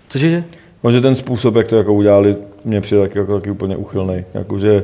Cože? 0.08 0.44
Možná 0.82 1.00
ten 1.00 1.14
způsob, 1.16 1.54
jak 1.56 1.66
to 1.66 1.76
jako 1.76 1.94
udělali, 1.94 2.36
mě 2.64 2.80
přijde 2.80 3.00
taky, 3.02 3.18
jako, 3.18 3.34
taky 3.34 3.50
úplně 3.50 3.76
uchylný. 3.76 4.24
Jakože, 4.34 4.82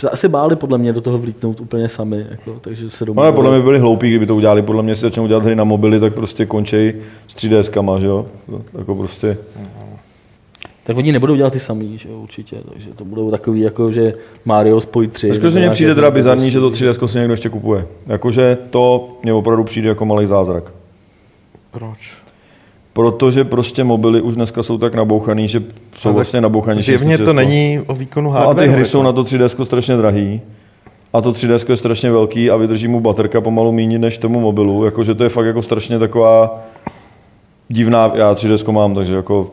Se 0.00 0.10
asi 0.10 0.28
báli 0.28 0.56
podle 0.56 0.78
mě 0.78 0.92
do 0.92 1.00
toho 1.00 1.18
vlítnout 1.18 1.60
úplně 1.60 1.88
sami, 1.88 2.26
jako, 2.30 2.58
takže 2.60 2.90
se 2.90 3.04
no, 3.04 3.22
ale 3.22 3.32
podle 3.32 3.50
mě 3.50 3.62
byli 3.62 3.78
hloupí, 3.78 4.08
kdyby 4.08 4.26
to 4.26 4.36
udělali. 4.36 4.62
Podle 4.62 4.82
mě 4.82 4.94
si 4.94 5.00
začnou 5.00 5.26
dělat 5.26 5.44
hry 5.44 5.56
na 5.56 5.64
mobily, 5.64 6.00
tak 6.00 6.14
prostě 6.14 6.46
končí 6.46 6.92
s 7.28 7.36
3DSkama, 7.36 8.00
že 8.00 8.06
jo? 8.06 8.26
Jako 8.78 8.94
prostě. 8.94 9.38
Tak 10.84 10.96
oni 10.96 11.12
nebudou 11.12 11.36
dělat 11.36 11.52
ty 11.52 11.60
samý, 11.60 11.98
že 11.98 12.08
jo, 12.08 12.18
určitě, 12.18 12.56
takže 12.72 12.90
to 12.90 13.04
budou 13.04 13.30
takový, 13.30 13.60
jako, 13.60 13.92
že 13.92 14.14
Mario 14.44 14.80
spojí 14.80 15.08
tři. 15.08 15.30
Ačkoliv 15.30 15.54
nebo 15.54 15.66
mně 15.66 15.70
přijde 15.70 15.94
teda 15.94 16.10
bizarní, 16.10 16.50
že 16.50 16.60
to 16.60 16.70
3DS 16.70 17.06
si 17.06 17.18
někdo 17.18 17.32
ještě 17.32 17.48
kupuje. 17.48 17.86
Jakože 18.06 18.58
to 18.70 19.08
mě 19.22 19.32
opravdu 19.32 19.64
přijde 19.64 19.88
jako 19.88 20.04
malý 20.04 20.26
zázrak. 20.26 20.72
Proč? 21.70 22.12
Protože 22.98 23.44
prostě 23.44 23.84
mobily 23.84 24.20
už 24.20 24.34
dneska 24.34 24.62
jsou 24.62 24.78
tak 24.78 24.94
nabouchaný, 24.94 25.48
že 25.48 25.60
jsou 25.98 26.08
tak 26.08 26.14
vlastně 26.14 26.40
nabouchaný. 26.40 26.82
Zjevně 26.82 27.18
to 27.18 27.32
není 27.32 27.80
o 27.86 27.94
výkonu 27.94 28.24
No 28.26 28.30
hardware. 28.30 28.56
a 28.64 28.66
ty 28.66 28.72
hry 28.72 28.84
jsou 28.84 29.02
na 29.02 29.12
to 29.12 29.22
3DS 29.22 29.64
strašně 29.64 29.96
drahý. 29.96 30.40
A 31.12 31.20
to 31.20 31.32
3DS 31.32 31.70
je 31.70 31.76
strašně 31.76 32.10
velký 32.10 32.50
a 32.50 32.56
vydrží 32.56 32.88
mu 32.88 33.00
baterka 33.00 33.40
pomalu 33.40 33.72
méně 33.72 33.98
než 33.98 34.18
tomu 34.18 34.40
mobilu. 34.40 34.84
Jakože 34.84 35.14
to 35.14 35.24
je 35.24 35.28
fakt 35.30 35.46
jako 35.46 35.62
strašně 35.62 35.98
taková 35.98 36.60
divná, 37.68 38.12
já 38.14 38.34
3DS 38.34 38.72
mám, 38.72 38.94
takže 38.94 39.14
jako 39.14 39.50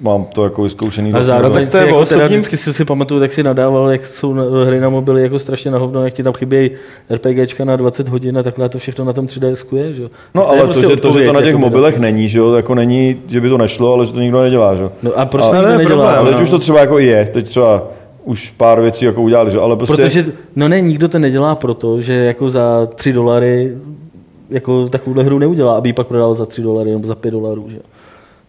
mám 0.00 0.24
to 0.24 0.44
jako 0.44 0.62
vyzkoušený. 0.62 1.12
A 1.12 1.22
zároveň 1.22 1.64
to 1.64 1.70
si 1.70 1.76
je 1.76 1.86
jako 1.86 1.98
o 1.98 2.04
teda 2.04 2.16
osobním- 2.20 2.38
vždycky 2.38 2.56
si, 2.56 2.72
si 2.72 2.84
pamatuju, 2.84 3.20
tak 3.20 3.32
si 3.32 3.42
nadával, 3.42 3.90
jak 3.90 4.06
jsou 4.06 4.34
hry 4.66 4.80
na 4.80 4.88
mobily 4.88 5.22
jako 5.22 5.38
strašně 5.38 5.70
na 5.70 5.78
hovno, 5.78 6.04
jak 6.04 6.14
ti 6.14 6.22
tam 6.22 6.32
chybějí 6.32 6.70
RPGčka 7.10 7.64
na 7.64 7.76
20 7.76 8.08
hodin 8.08 8.38
a 8.38 8.42
takhle 8.42 8.68
to 8.68 8.78
všechno 8.78 9.04
na 9.04 9.12
tom 9.12 9.26
3DS 9.26 9.76
je, 9.76 9.92
že 9.92 10.02
jo? 10.02 10.08
No 10.34 10.48
ale 10.48 10.58
to, 10.58 10.64
prostě 10.64 10.86
že, 10.86 10.96
to, 10.96 11.10
že 11.10 11.24
to 11.24 11.32
na 11.32 11.40
těch 11.40 11.46
jako 11.46 11.58
mobilech 11.58 11.94
dal. 11.94 12.02
není, 12.02 12.28
že 12.28 12.38
jo, 12.38 12.52
jako 12.54 12.74
není, 12.74 13.16
že 13.26 13.40
by 13.40 13.48
to 13.48 13.58
nešlo, 13.58 13.92
ale 13.92 14.06
že 14.06 14.12
to 14.12 14.20
nikdo 14.20 14.40
nedělá, 14.42 14.74
že 14.74 14.82
jo. 14.82 14.90
No 15.02 15.12
a 15.18 15.24
proč 15.26 15.44
A- 15.44 15.50
to 15.50 15.54
nikdo 15.56 15.70
je 15.72 15.78
nedělá? 15.78 15.94
problém, 15.96 16.18
Ale 16.18 16.30
no. 16.30 16.32
teď 16.36 16.42
už 16.42 16.50
to 16.50 16.58
třeba 16.58 16.80
jako 16.80 16.98
je, 16.98 17.28
teď 17.32 17.46
třeba 17.46 17.84
už 18.24 18.50
pár 18.50 18.80
věcí 18.80 19.04
jako 19.04 19.22
udělali, 19.22 19.50
že? 19.50 19.58
ale 19.58 19.76
prostě... 19.76 19.96
Protože, 20.02 20.24
no 20.56 20.68
ne, 20.68 20.80
nikdo 20.80 21.08
to 21.08 21.18
nedělá 21.18 21.54
proto, 21.54 22.00
že 22.00 22.12
jako 22.14 22.48
za 22.48 22.86
3 22.94 23.12
dolary 23.12 23.72
jako 24.50 24.88
takovouhle 24.88 25.24
hru 25.24 25.38
neudělá, 25.38 25.76
aby 25.76 25.88
ji 25.88 25.92
pak 25.92 26.06
prodal 26.06 26.34
za 26.34 26.46
3 26.46 26.62
dolary 26.62 26.90
nebo 26.90 27.06
za 27.06 27.14
5 27.14 27.30
dolarů, 27.30 27.64
že 27.68 27.76
jo. 27.76 27.82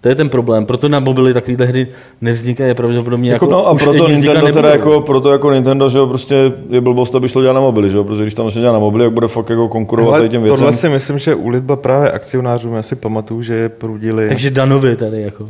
To 0.02 0.10
je 0.10 0.16
ten 0.16 0.30
problém, 0.30 0.66
proto 0.66 0.90
na 0.90 1.00
mobily 1.00 1.34
takovýhle 1.34 1.66
hry 1.66 1.88
nevznikají 2.22 2.74
pravděpodobně 2.76 3.32
Jako, 3.32 3.46
jako, 3.46 3.52
no 3.52 3.68
a 3.68 3.76
proto 3.76 4.08
Nintendo 4.08 4.48
teda 4.52 4.70
jako, 4.70 5.02
proto 5.02 5.32
jako 5.32 5.52
Nintendo, 5.52 5.90
že 5.90 5.98
jo, 5.98 6.08
prostě 6.08 6.36
je 6.70 6.82
blbost, 6.82 7.16
aby 7.16 7.30
šlo 7.30 7.42
dělat 7.42 7.54
na 7.54 7.60
mobily, 7.62 7.90
že 7.90 7.98
jo, 7.98 8.04
protože 8.04 8.22
když 8.24 8.34
tam 8.34 8.46
začne 8.46 8.62
dělat 8.62 8.74
na 8.74 8.80
mobily, 8.80 9.04
jak 9.04 9.14
bude 9.14 9.28
fakt 9.28 9.50
jako 9.50 9.68
konkurovat 9.68 10.12
Ale 10.14 10.20
tady 10.20 10.30
těm 10.30 10.44
věcem. 10.44 10.58
tohle 10.58 10.74
si 10.74 10.90
myslím, 10.90 11.20
že 11.20 11.36
ulitba 11.36 11.76
právě 11.76 12.12
akcionářům, 12.12 12.74
já 12.74 12.84
si 12.84 12.96
pamatuju, 12.96 13.42
že 13.42 13.54
je 13.54 13.70
prudili. 13.70 14.28
Takže 14.30 14.52
Danovi 14.52 14.96
tady 14.96 15.22
jako. 15.22 15.50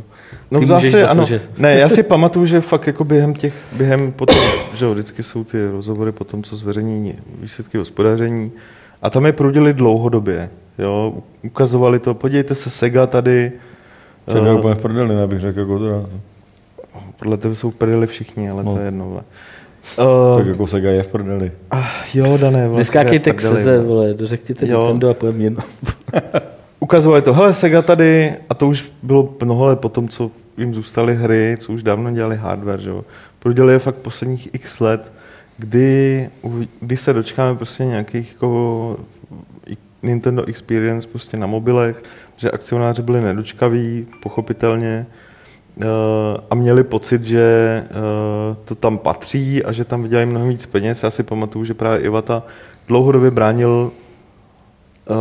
No 0.50 0.66
zase, 0.66 0.90
za 0.90 0.98
to, 1.06 1.10
ano. 1.10 1.24
že- 1.26 1.40
Ne, 1.58 1.74
já 1.74 1.88
si 1.88 2.02
pamatuju, 2.02 2.46
že 2.46 2.60
fakt 2.60 2.86
jako 2.86 3.04
během 3.04 3.34
těch, 3.34 3.54
během 3.76 4.12
potom, 4.12 4.36
že 4.74 4.84
jo, 4.84 4.92
vždycky 4.92 5.22
jsou 5.22 5.44
ty 5.44 5.66
rozhovory 5.72 6.12
po 6.12 6.24
tom, 6.24 6.42
co 6.42 6.56
zveřejní 6.56 7.14
výsledky 7.40 7.78
hospodaření 7.78 8.50
a 9.02 9.10
tam 9.10 9.26
je 9.26 9.32
prudili 9.32 9.74
dlouhodobě, 9.74 10.50
jo, 10.78 11.14
ukazovali 11.44 11.98
to, 11.98 12.14
podívejte 12.14 12.54
se, 12.54 12.70
Sega 12.70 13.06
tady, 13.06 13.52
Sega 14.28 14.46
je 14.46 14.50
eh, 14.52 14.54
úplně 14.58 14.74
v 14.74 14.78
prdeli, 14.78 15.14
ne, 15.14 15.26
bych 15.26 15.40
řekl, 15.40 15.58
jako 15.60 15.78
teda. 15.78 16.06
podle 17.18 17.36
toho 17.36 17.54
jsou 17.54 17.70
prdeli 17.70 18.06
všichni, 18.06 18.50
ale 18.50 18.64
No. 18.64 18.72
to 18.72 18.78
je 18.78 18.84
jedno, 18.84 19.04
vole. 19.04 19.22
Tak 19.96 20.44
Uh, 20.44 20.48
jako 20.48 20.66
Sega 20.66 20.90
je 20.90 21.02
v 21.02 21.06
prdeli. 21.06 21.52
jo, 22.14 22.38
Dané, 22.38 22.68
vole, 22.68 22.78
Neskákejte 22.78 23.32
k 23.32 23.40
seze, 23.40 23.78
vole. 23.82 24.14
Jo. 24.62 24.78
Nintendo 24.78 25.10
a 25.10 25.14
pojem 25.14 25.40
jedno. 25.40 25.62
ukazovali 26.80 27.22
to, 27.22 27.34
hele 27.34 27.54
Sega 27.54 27.82
tady, 27.82 28.34
a 28.48 28.54
to 28.54 28.68
už 28.68 28.92
bylo 29.02 29.34
mnoho 29.44 29.66
let 29.66 29.80
po 29.80 29.88
tom, 29.88 30.08
co 30.08 30.30
jim 30.56 30.74
zůstaly 30.74 31.14
hry, 31.16 31.56
co 31.60 31.72
už 31.72 31.82
dávno 31.82 32.10
dělali 32.10 32.36
hardware, 32.36 32.80
že 32.80 32.90
jo. 32.90 33.04
Prodělali 33.38 33.72
je 33.72 33.78
fakt 33.78 33.94
posledních 33.94 34.48
x 34.54 34.80
let, 34.80 35.12
kdy, 35.58 36.28
kdy 36.80 36.96
se 36.96 37.12
dočkáme 37.12 37.56
prostě 37.56 37.84
nějakých 37.84 38.32
jako 38.32 38.96
Nintendo 40.02 40.44
Experience 40.48 41.08
prostě 41.08 41.36
na 41.36 41.46
mobilech, 41.46 42.02
že 42.38 42.50
akcionáři 42.50 43.02
byli 43.02 43.20
nedočkaví, 43.20 44.06
pochopitelně, 44.22 45.06
eh, 45.80 45.84
a 46.50 46.54
měli 46.54 46.84
pocit, 46.84 47.22
že 47.22 47.42
eh, 47.86 48.56
to 48.64 48.74
tam 48.74 48.98
patří 48.98 49.64
a 49.64 49.72
že 49.72 49.84
tam 49.84 50.02
vydělají 50.02 50.28
mnohem 50.28 50.48
víc 50.48 50.66
peněz. 50.66 51.02
Já 51.02 51.10
si 51.10 51.22
pamatuju, 51.22 51.64
že 51.64 51.74
právě 51.74 52.00
Ivata 52.00 52.42
dlouhodobě 52.88 53.30
bránil 53.30 53.90
uh, 55.10 55.16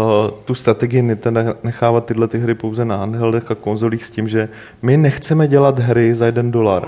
tu 0.46 0.56
strategii 0.56 1.02
Nintendo 1.02 1.42
nechávat 1.64 2.06
tyhle 2.06 2.28
ty 2.28 2.40
hry 2.40 2.56
pouze 2.56 2.86
na 2.86 2.96
handheldech 2.98 3.52
a 3.52 3.56
konzolích 3.56 4.06
s 4.06 4.12
tím, 4.12 4.28
že 4.28 4.50
my 4.82 4.98
nechceme 4.98 5.48
dělat 5.48 5.80
hry 5.80 6.16
za 6.16 6.26
jeden 6.26 6.52
dolar. 6.52 6.88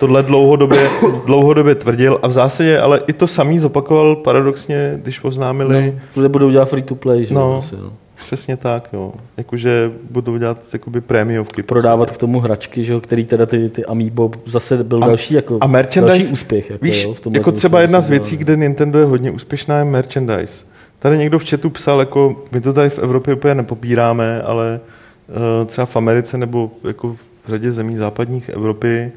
Tohle 0.00 0.22
dlouhodobě, 0.22 0.88
dlouhodobě 1.26 1.74
tvrdil 1.74 2.18
a 2.22 2.28
v 2.28 2.32
zásadě 2.32 2.78
ale 2.80 3.00
i 3.06 3.12
to 3.12 3.26
samý 3.26 3.58
zopakoval 3.58 4.16
paradoxně, 4.16 4.98
když 5.02 5.24
oznámili, 5.24 5.98
No, 6.16 6.28
budou 6.28 6.50
dělat 6.50 6.68
free 6.68 6.82
to 6.82 6.94
play, 6.94 7.24
že 7.26 7.34
No. 7.34 7.40
jo, 7.40 7.58
asi, 7.58 7.76
no. 7.76 7.92
Přesně 8.30 8.56
tak, 8.56 8.88
jo. 8.92 9.12
Jakože 9.36 9.92
budou 10.10 10.36
dělat 10.38 10.58
jakoby 10.72 11.00
prémiovky. 11.00 11.62
Prodávat 11.62 12.10
k 12.10 12.18
tomu 12.18 12.40
hračky, 12.40 12.84
že 12.84 12.92
jo, 12.92 13.00
který 13.00 13.26
teda 13.26 13.46
ty, 13.46 13.68
ty 13.68 13.84
Amiibo 13.84 14.30
zase 14.46 14.84
byl 14.84 15.04
A- 15.04 15.06
další, 15.06 15.34
jako, 15.34 15.58
a 15.60 15.66
merchandise- 15.66 16.06
další 16.06 16.32
úspěch. 16.32 16.70
Jako, 16.70 16.84
Víš, 16.84 17.04
jo, 17.04 17.14
v 17.14 17.34
jako 17.34 17.52
třeba 17.52 17.80
jedna 17.80 18.00
z 18.00 18.08
věcí, 18.08 18.36
kde 18.36 18.56
Nintendo 18.56 18.98
je 18.98 19.04
hodně 19.04 19.30
úspěšná, 19.30 19.78
je 19.78 19.84
merchandise. 19.84 20.64
Tady 20.98 21.18
někdo 21.18 21.38
v 21.38 21.50
chatu 21.50 21.70
psal, 21.70 22.00
jako 22.00 22.42
my 22.52 22.60
to 22.60 22.72
tady 22.72 22.90
v 22.90 22.98
Evropě 22.98 23.34
úplně 23.34 23.54
nepopíráme, 23.54 24.42
ale 24.42 24.80
uh, 25.28 25.66
třeba 25.66 25.86
v 25.86 25.96
Americe 25.96 26.38
nebo 26.38 26.70
jako 26.84 27.12
v 27.46 27.48
řadě 27.48 27.72
zemí 27.72 27.96
západních 27.96 28.48
Evropy 28.48 29.12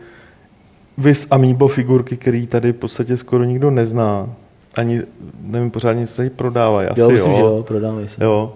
vys 0.97 1.27
Amiibo 1.31 1.67
figurky, 1.67 2.17
který 2.17 2.47
tady 2.47 2.71
v 2.73 2.75
podstatě 2.75 3.17
skoro 3.17 3.43
nikdo 3.43 3.71
nezná. 3.71 4.29
Ani, 4.75 5.01
nevím, 5.41 5.71
pořádně 5.71 6.07
se 6.07 6.23
jí 6.23 6.29
prodávají. 6.29 6.87
Asi 6.87 7.01
Jo, 7.01 7.09
myslím, 7.09 7.31
jo. 7.31 7.37
že 7.37 7.41
jo, 7.43 7.63
prodávají 7.67 8.07
se. 8.07 8.23
jo. 8.23 8.53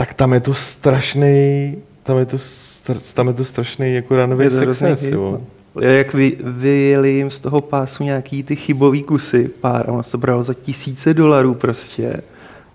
Tak 0.00 0.14
tam 0.14 0.32
je 0.32 0.40
to 0.40 0.54
strašný, 0.54 1.76
tam 2.02 2.18
je 2.18 2.26
to, 2.26 2.36
str- 2.36 3.14
tam 3.14 3.28
je 3.28 3.34
to 3.34 3.44
strašný 3.44 3.94
jako 3.94 4.14
hrozný 4.14 4.50
success, 4.50 5.02
jo. 5.02 5.40
no. 5.74 5.82
Jak 5.82 6.14
vy, 6.14 6.36
vyjeli 6.40 7.10
jim 7.10 7.30
z 7.30 7.40
toho 7.40 7.60
pásu 7.60 8.04
nějaký 8.04 8.42
ty 8.42 8.56
chybový 8.56 9.02
kusy, 9.02 9.50
pár, 9.60 9.90
a 9.90 9.92
ono 9.92 10.02
se 10.02 10.10
to 10.10 10.18
bralo 10.18 10.42
za 10.42 10.54
tisíce 10.54 11.14
dolarů 11.14 11.54
prostě. 11.54 12.22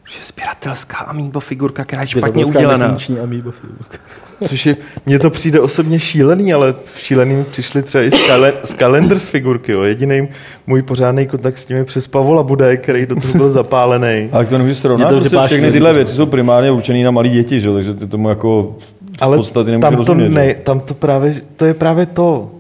Že 0.08 0.20
sběratelská 0.26 0.98
amiibo 0.98 1.40
figurka, 1.40 1.84
která 1.84 2.02
je 2.02 2.08
špatně 2.08 2.46
udělaná. 2.46 2.98
Amiibo 3.24 3.52
figurka. 3.52 3.98
Což 4.48 4.66
je, 4.66 4.78
mně 5.06 5.20
to 5.20 5.30
přijde 5.30 5.60
osobně 5.60 6.00
šílený, 6.00 6.54
ale 6.54 6.76
šílený 6.98 7.36
mi 7.36 7.44
přišly 7.44 7.84
třeba 7.84 8.04
i 8.04 8.12
z, 8.12 8.28
kale, 8.28 8.54
z 8.64 8.74
Calendars 8.74 9.30
figurky. 9.30 9.72
Jo. 9.72 9.82
Jediný 9.82 10.28
můj 10.68 10.82
pořádný 10.82 11.28
kontakt 11.28 11.58
s 11.58 11.68
nimi 11.70 11.86
přes 11.86 12.08
Pavola 12.08 12.44
Bude, 12.44 12.78
který 12.78 13.06
do 13.06 13.16
toho 13.16 13.34
byl 13.34 13.50
zapálený. 13.50 14.30
Ale 14.32 14.46
to 14.46 14.58
nemůžeš 14.58 14.78
srovnat, 14.78 15.10
to 15.10 15.20
prostě 15.20 15.38
všechny 15.46 15.72
tyhle 15.72 15.94
věci 15.94 16.14
jsou 16.14 16.26
primárně 16.26 16.72
určený 16.72 17.04
na 17.04 17.12
malé 17.12 17.30
děti, 17.30 17.60
že? 17.60 17.74
takže 17.74 17.94
ty 17.94 18.08
tomu 18.08 18.30
jako 18.30 18.76
v 18.80 19.22
Ale 19.22 19.38
podstatě 19.38 19.72
nemůžeš 19.72 19.82
tam 19.82 19.94
to, 19.94 19.98
rozumět. 19.98 20.30
ne, 20.30 20.54
tam 20.54 20.80
to 20.80 20.94
právě, 20.94 21.36
to 21.56 21.66
je 21.66 21.74
právě 21.74 22.06
to. 22.06 22.52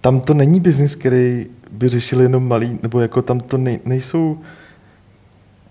Tam 0.00 0.20
to 0.20 0.34
není 0.34 0.60
biznis, 0.60 0.96
který 0.96 1.46
by 1.70 1.88
řešil 1.88 2.20
jenom 2.20 2.48
malý, 2.48 2.78
nebo 2.82 3.00
jako 3.00 3.22
tam 3.22 3.40
to 3.40 3.56
nej, 3.58 3.80
nejsou 3.84 4.38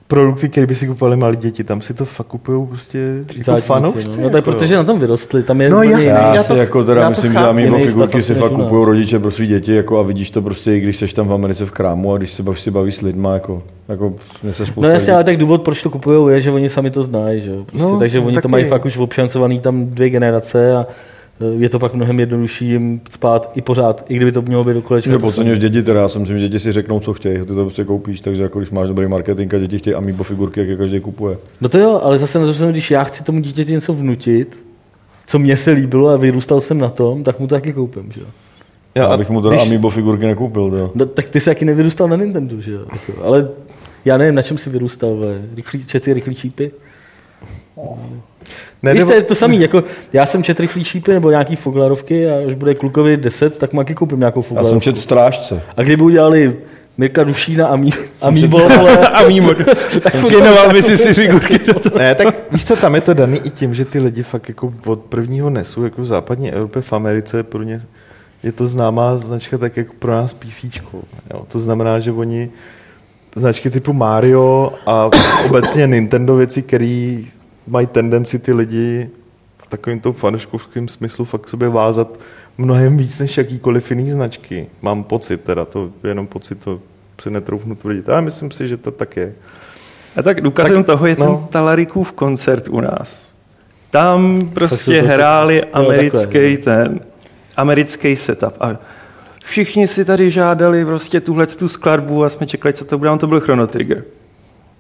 produkty, 0.08 0.50
které 0.50 0.68
by 0.68 0.76
si 0.76 0.88
kupovali 0.88 1.18
malí 1.18 1.38
děti. 1.38 1.64
Tam 1.64 1.82
si 1.82 1.94
to 1.94 2.06
fakt 2.06 2.28
kupují 2.28 2.68
prostě 2.68 2.98
jako 2.98 3.26
Třicátníci, 3.26 3.68
fanoušci. 3.68 4.18
no. 4.18 4.24
no 4.24 4.30
tak 4.30 4.34
jako. 4.46 4.52
protože 4.52 4.76
na 4.76 4.84
tom 4.84 5.00
vyrostli, 5.00 5.44
tam 5.44 5.62
je 5.62 5.70
No, 5.70 5.84
jiný- 5.84 6.06
Já, 6.06 6.36
já 6.36 6.42
si 6.44 6.48
to- 6.48 6.56
jako 6.56 6.84
teda 6.84 7.02
já 7.02 7.10
myslím, 7.10 7.32
že 7.34 7.40
Jiný 7.58 7.84
figurky 7.88 8.22
si 8.22 8.36
fakt 8.36 8.52
kupují 8.52 8.86
rodiče 8.86 9.20
pro 9.20 9.32
svý 9.32 9.48
děti 9.48 9.76
jako 9.76 10.00
a 10.00 10.04
vidíš 10.04 10.30
to 10.30 10.42
prostě, 10.42 10.76
i 10.76 10.80
když 10.80 10.98
seš 10.98 11.14
tam 11.14 11.28
v 11.28 11.34
Americe 11.34 11.66
v 11.66 11.72
krámu 11.72 12.14
a 12.14 12.18
když 12.18 12.32
se 12.32 12.44
bavíš, 12.44 12.62
si 12.62 12.72
baví 12.72 12.92
s 12.92 13.02
lidma, 13.02 13.34
jako, 13.34 13.64
jako 13.90 14.14
se 14.52 14.66
spousta 14.66 14.88
No 14.88 14.94
jasně, 14.94 15.14
ale 15.14 15.24
tak 15.24 15.38
důvod, 15.38 15.62
proč 15.62 15.82
to 15.84 15.90
kupují, 15.90 16.34
je, 16.36 16.42
že 16.42 16.52
oni 16.52 16.70
sami 16.70 16.92
to 16.92 17.02
znají, 17.02 17.42
že 17.42 17.50
jo. 17.52 17.64
Prostě, 17.66 17.88
No, 17.88 18.00
takže 18.00 18.20
oni 18.20 18.34
taky. 18.36 18.42
to 18.42 18.48
mají 18.50 18.66
fakt 18.66 18.86
už 18.86 18.98
obšancovaný 18.98 19.60
tam 19.60 19.86
dvě 19.86 20.10
generace 20.10 20.76
a 20.76 20.88
je 21.58 21.70
to 21.70 21.80
pak 21.80 21.94
mnohem 21.94 22.20
jednodušší 22.20 22.66
jim 22.70 23.02
spát 23.10 23.52
i 23.56 23.62
pořád, 23.62 24.06
i 24.10 24.16
kdyby 24.16 24.32
to 24.32 24.42
mělo 24.42 24.64
být 24.64 24.74
do 24.74 24.82
kolečka. 24.82 25.12
Že 25.12 25.18
to 25.18 25.20
samé. 25.20 25.28
podceňuješ 25.32 25.60
děti, 25.60 25.84
teda 25.84 26.02
já 26.02 26.08
si 26.08 26.20
myslím, 26.20 26.38
že 26.38 26.48
děti 26.48 26.60
si 26.60 26.72
řeknou, 26.72 27.00
co 27.00 27.14
chtějí, 27.14 27.40
ty 27.40 27.46
to 27.46 27.56
prostě 27.56 27.84
koupíš, 27.84 28.22
takže 28.22 28.44
jako 28.44 28.60
když 28.60 28.72
máš 28.72 28.88
dobrý 28.88 29.08
marketing 29.08 29.54
a 29.54 29.58
děti 29.58 29.78
chtějí 29.78 29.94
amiibo 29.94 30.24
figurky, 30.24 30.60
jak 30.60 30.70
je 30.70 30.78
každý 30.78 31.00
kupuje. 31.00 31.38
No 31.62 31.70
to 31.70 31.78
jo, 31.78 32.00
ale 32.04 32.18
zase 32.18 32.40
na 32.40 32.54
to, 32.54 32.68
když 32.72 32.92
já 32.92 33.04
chci 33.04 33.24
tomu 33.24 33.40
dítěti 33.40 33.72
něco 33.72 33.94
vnutit, 33.94 34.60
co 35.26 35.40
mně 35.40 35.58
se 35.58 35.72
líbilo 35.72 36.10
a 36.10 36.16
vyrůstal 36.18 36.62
jsem 36.62 36.78
na 36.78 36.90
tom, 36.90 37.24
tak 37.24 37.40
mu 37.40 37.48
to 37.48 37.56
taky 37.56 37.74
koupím, 37.74 38.12
že 38.12 38.22
jo. 38.22 38.28
Já, 38.96 39.06
a 39.06 39.18
bych 39.18 39.30
mu 39.30 39.42
teda 39.42 39.56
když- 39.56 39.68
amiibo 39.68 39.90
figurky 39.90 40.26
nekoupil, 40.26 40.70
to. 40.70 40.92
No, 40.96 41.06
tak 41.06 41.30
ty 41.30 41.40
jsi 41.40 41.46
taky 41.46 41.66
nevyrůstal 41.66 42.08
na 42.08 42.16
Nintendo, 42.16 42.62
že 42.62 42.72
jo. 42.72 42.82
Jako, 42.92 43.24
ale 43.24 43.50
já 44.06 44.18
nevím, 44.18 44.36
na 44.36 44.42
čem 44.42 44.58
jsi 44.58 44.70
vyrůstal, 44.70 45.10
vole. 45.16 45.42
Rychlý, 45.56 45.86
četci 45.86 46.14
rychlý 46.14 46.36
čípy? 46.36 46.72
Ne, 48.84 48.94
Víš, 48.94 49.00
nebo- 49.00 49.12
to 49.12 49.16
je 49.16 49.24
to 49.24 49.36
samý, 49.36 49.60
jako 49.62 49.84
já 50.14 50.26
jsem 50.26 50.44
čet 50.44 50.60
rychlý 50.60 50.84
šípy 50.84 51.14
nebo 51.14 51.30
nějaký 51.30 51.56
foglarovky 51.56 52.30
a 52.30 52.48
až 52.48 52.54
bude 52.54 52.76
klukovi 52.76 53.18
10, 53.18 53.58
tak 53.58 53.74
mu 53.74 53.80
taky 53.80 53.94
koupím 53.94 54.20
nějakou 54.20 54.40
Já 54.40 54.44
foglarovku. 54.44 54.70
jsem 54.72 54.82
čet 54.82 54.98
strážce. 55.02 55.62
A 55.78 55.82
kdyby 55.84 56.04
udělali 56.04 56.56
Mirka 56.98 57.24
Dušína 57.24 57.68
a, 57.68 57.76
mý, 57.76 57.94
a 58.22 58.30
vole, 58.48 59.08
a 59.08 59.28
Mýmo, 59.28 59.54
tak 60.02 60.16
skinoval 60.16 60.72
by 60.74 60.84
si 60.84 60.98
si 60.98 61.14
figurky. 61.14 61.60
Ne, 61.98 62.16
tak 62.16 62.36
víš 62.52 62.66
co, 62.66 62.76
tam 62.76 62.96
je 62.96 63.02
to 63.02 63.14
daný 63.14 63.40
i 63.44 63.50
tím, 63.50 63.74
že 63.74 63.86
ty 63.86 64.00
lidi 64.00 64.24
fakt 64.24 64.50
jako 64.50 64.74
od 64.86 65.00
prvního 65.00 65.50
nesu, 65.50 65.84
jako 65.84 66.02
v 66.02 66.06
západní 66.06 66.52
Evropě, 66.52 66.82
v 66.82 66.94
Americe, 66.94 67.44
pro 67.44 67.64
ně 67.64 67.82
je 68.44 68.52
to 68.52 68.68
známá 68.68 69.18
značka 69.18 69.58
tak 69.58 69.78
jako 69.78 69.94
pro 70.00 70.12
nás 70.12 70.34
PC. 70.34 70.64
Jo. 71.34 71.42
To 71.48 71.60
znamená, 71.60 72.00
že 72.00 72.12
oni 72.12 72.50
značky 73.36 73.70
typu 73.70 73.94
Mario 73.94 74.74
a 74.86 75.10
obecně 75.46 75.88
Nintendo 75.88 76.36
věci, 76.36 76.62
které 76.62 77.18
mají 77.68 77.88
tendenci 77.88 78.40
ty 78.40 78.54
lidi 78.54 79.10
v 79.58 79.68
takovém 79.68 80.00
tom 80.00 80.14
fanouškovském 80.14 80.88
smyslu 80.88 81.26
fakt 81.26 81.50
sobě 81.50 81.70
vázat 81.70 82.20
mnohem 82.58 82.98
víc 82.98 83.20
než 83.20 83.38
jakýkoliv 83.38 83.90
jiný 83.92 84.10
značky. 84.12 84.68
Mám 84.82 85.04
pocit 85.04 85.42
teda, 85.42 85.66
to 85.66 85.90
je 86.04 86.10
jenom 86.10 86.28
pocit, 86.28 86.64
to 86.64 86.80
si 87.22 87.30
netroufnu 87.32 87.76
tvrdit. 87.76 88.10
Ale 88.10 88.22
myslím 88.22 88.52
si, 88.52 88.68
že 88.68 88.78
to 88.78 88.92
tak 88.92 89.18
je. 89.18 89.34
A 90.16 90.24
tak 90.24 90.42
důkazem 90.42 90.84
Tak, 90.84 90.86
toho 90.86 91.08
je 91.08 91.16
no. 91.20 91.26
ten 91.26 91.48
Talarikův 91.48 92.12
koncert 92.12 92.68
u 92.68 92.80
nás. 92.80 93.28
Tam 93.90 94.50
prostě 94.54 95.02
jsou 95.02 95.08
to- 95.08 95.14
hráli 95.14 95.56
jo, 95.56 95.64
americký 95.74 96.58
takhle, 96.58 96.58
ten, 96.58 97.00
americký 97.58 98.16
setup. 98.16 98.54
A 98.60 98.78
všichni 99.44 99.88
si 99.88 100.06
tady 100.06 100.32
žádali 100.32 100.86
prostě 100.86 101.22
tuhle 101.22 101.48
tu 101.48 101.68
skladbu 101.68 102.24
a 102.24 102.30
jsme 102.30 102.48
čekali, 102.48 102.74
co 102.74 102.86
to 102.86 102.98
bude, 102.98 103.10
on 103.10 103.20
to 103.20 103.28
byl 103.28 103.40
Chrono 103.40 103.68
Trigger. 103.68 104.04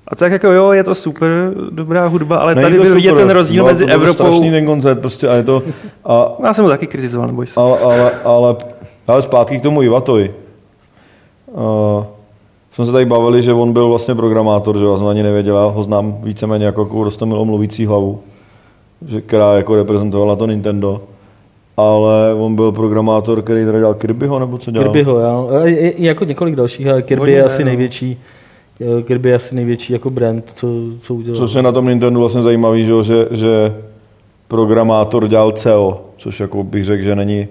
A 0.08 0.16
tak 0.16 0.32
jako 0.32 0.48
jo, 0.52 0.72
je 0.72 0.84
to 0.84 0.96
super, 0.96 1.30
dobrá 1.70 2.08
hudba, 2.08 2.38
ale 2.38 2.56
Není 2.56 2.64
tady 2.64 2.80
byl 2.80 2.96
vidět 2.96 3.14
ten 3.16 3.30
rozdíl 3.30 3.64
Bylo 3.64 3.68
mezi 3.74 3.86
to- 3.86 3.92
Evropou. 3.92 4.14
strašný 4.14 4.52
ten 4.52 4.66
koncert 4.66 5.00
prostě 5.00 5.28
a 5.28 5.36
je 5.36 5.44
to... 5.44 5.64
A, 6.06 6.32
Já 6.44 6.54
jsem 6.54 6.64
ho 6.64 6.70
taky 6.70 6.88
kritizoval, 6.88 7.28
neboj 7.28 7.48
se. 7.48 7.60
ale, 7.60 7.80
ale, 7.80 8.12
ale, 8.26 8.56
ale 9.08 9.22
zpátky 9.22 9.60
k 9.60 9.64
tomu 9.64 9.82
Ivatovi. 9.82 10.34
Uh, 11.52 12.04
jsme 12.72 12.86
se 12.86 12.92
tady 12.92 13.06
bavili, 13.06 13.42
že 13.44 13.54
on 13.54 13.74
byl 13.74 13.88
vlastně 13.90 14.16
programátor, 14.16 14.78
že 14.78 14.86
já 14.86 14.98
jsem 14.98 15.08
ani 15.08 15.24
nevěděl, 15.24 15.58
já 15.58 15.66
ho 15.66 15.84
znám 15.84 16.16
víceméně 16.24 16.66
jako 16.66 17.04
rostomilou 17.04 17.46
mluvící 17.46 17.86
hlavu, 17.86 18.20
že, 19.08 19.22
která 19.22 19.54
jako 19.56 19.76
reprezentovala 19.76 20.36
to 20.36 20.46
Nintendo. 20.48 21.02
Ale 21.78 22.34
on 22.34 22.56
byl 22.56 22.72
programátor, 22.72 23.42
který 23.42 23.66
teda 23.66 23.78
dělal 23.80 23.94
Kirbyho, 23.94 24.40
nebo 24.40 24.58
co 24.58 24.72
dělal? 24.72 24.84
Kirbyho, 24.90 25.20
jo. 25.20 25.50
A 25.62 25.66
je- 25.66 25.82
je 26.02 26.08
jako 26.08 26.26
několik 26.26 26.56
dalších, 26.56 26.88
ale 26.88 27.02
Kirby 27.02 27.20
Hodně 27.20 27.34
je 27.36 27.40
ne, 27.40 27.46
asi 27.46 27.64
no. 27.64 27.68
největší. 27.68 28.22
Eh, 28.82 29.04
Kirby 29.04 29.30
je 29.30 29.36
asi 29.36 29.56
největší 29.56 29.94
jako 29.94 30.10
brand, 30.10 30.52
co, 30.54 30.68
co 31.00 31.16
udělal. 31.16 31.38
Což 31.38 31.54
je 31.54 31.62
na 31.62 31.72
tom 31.72 31.88
Nintendo 31.88 32.20
vlastně 32.20 32.42
zajímavý, 32.42 32.86
že, 32.86 32.92
jo, 32.92 33.04
že, 33.04 33.28
že 33.32 33.76
programátor 34.48 35.28
dělal 35.28 35.52
CEO, 35.52 36.06
což 36.18 36.40
jako 36.40 36.64
bych 36.64 36.86
řekl, 36.86 37.04
že 37.04 37.16
není 37.16 37.48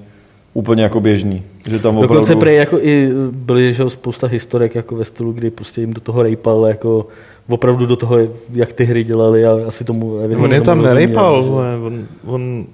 úplně 0.54 0.82
jako 0.82 1.00
běžný. 1.00 1.42
Že 1.68 1.78
tam 1.78 1.94
Dokonce 1.94 2.14
opravdu... 2.14 2.40
prej 2.40 2.56
jako 2.56 2.78
i 2.78 3.08
byly 3.30 3.74
že 3.74 3.90
spousta 3.90 4.26
historek 4.26 4.74
jako 4.74 4.96
ve 4.96 5.04
stylu, 5.04 5.32
kdy 5.32 5.50
prostě 5.50 5.80
jim 5.80 5.92
do 5.92 6.00
toho 6.00 6.22
rejpal 6.22 6.66
jako 6.66 7.06
opravdu 7.48 7.86
do 7.86 7.96
toho, 7.96 8.18
jak 8.52 8.72
ty 8.72 8.84
hry 8.84 9.04
dělali 9.04 9.46
a 9.46 9.58
asi 9.66 9.84
tomu 9.84 10.18
evidentně 10.18 10.44
On 10.44 10.52
je 10.52 10.60
tam 10.60 10.78
rozuměl, 10.78 10.94
nerejpal, 10.94 11.44
on, 11.84 12.06
on 12.26 12.66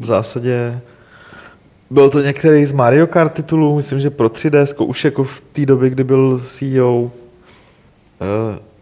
v 0.00 0.06
zásadě 0.06 0.80
byl 1.90 2.10
to 2.10 2.20
některý 2.20 2.64
z 2.64 2.72
Mario 2.72 3.06
Kart 3.06 3.32
titulů, 3.32 3.76
myslím, 3.76 4.00
že 4.00 4.10
pro 4.10 4.28
3DS, 4.28 4.86
už 4.86 5.04
jako 5.04 5.24
v 5.24 5.42
té 5.52 5.66
době, 5.66 5.90
kdy 5.90 6.04
byl 6.04 6.40
CEO, 6.44 7.10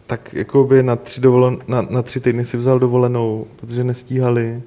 tak 0.07 0.35
jako 0.35 0.65
by 0.65 0.83
na 0.83 0.97
tři, 0.97 1.21
dovolen, 1.21 1.59
na, 1.69 1.87
na 1.91 2.03
tři 2.03 2.21
týdny 2.21 2.45
si 2.45 2.57
vzal 2.57 2.79
dovolenou, 2.79 3.47
protože 3.57 3.85
nestíhali 3.85 4.63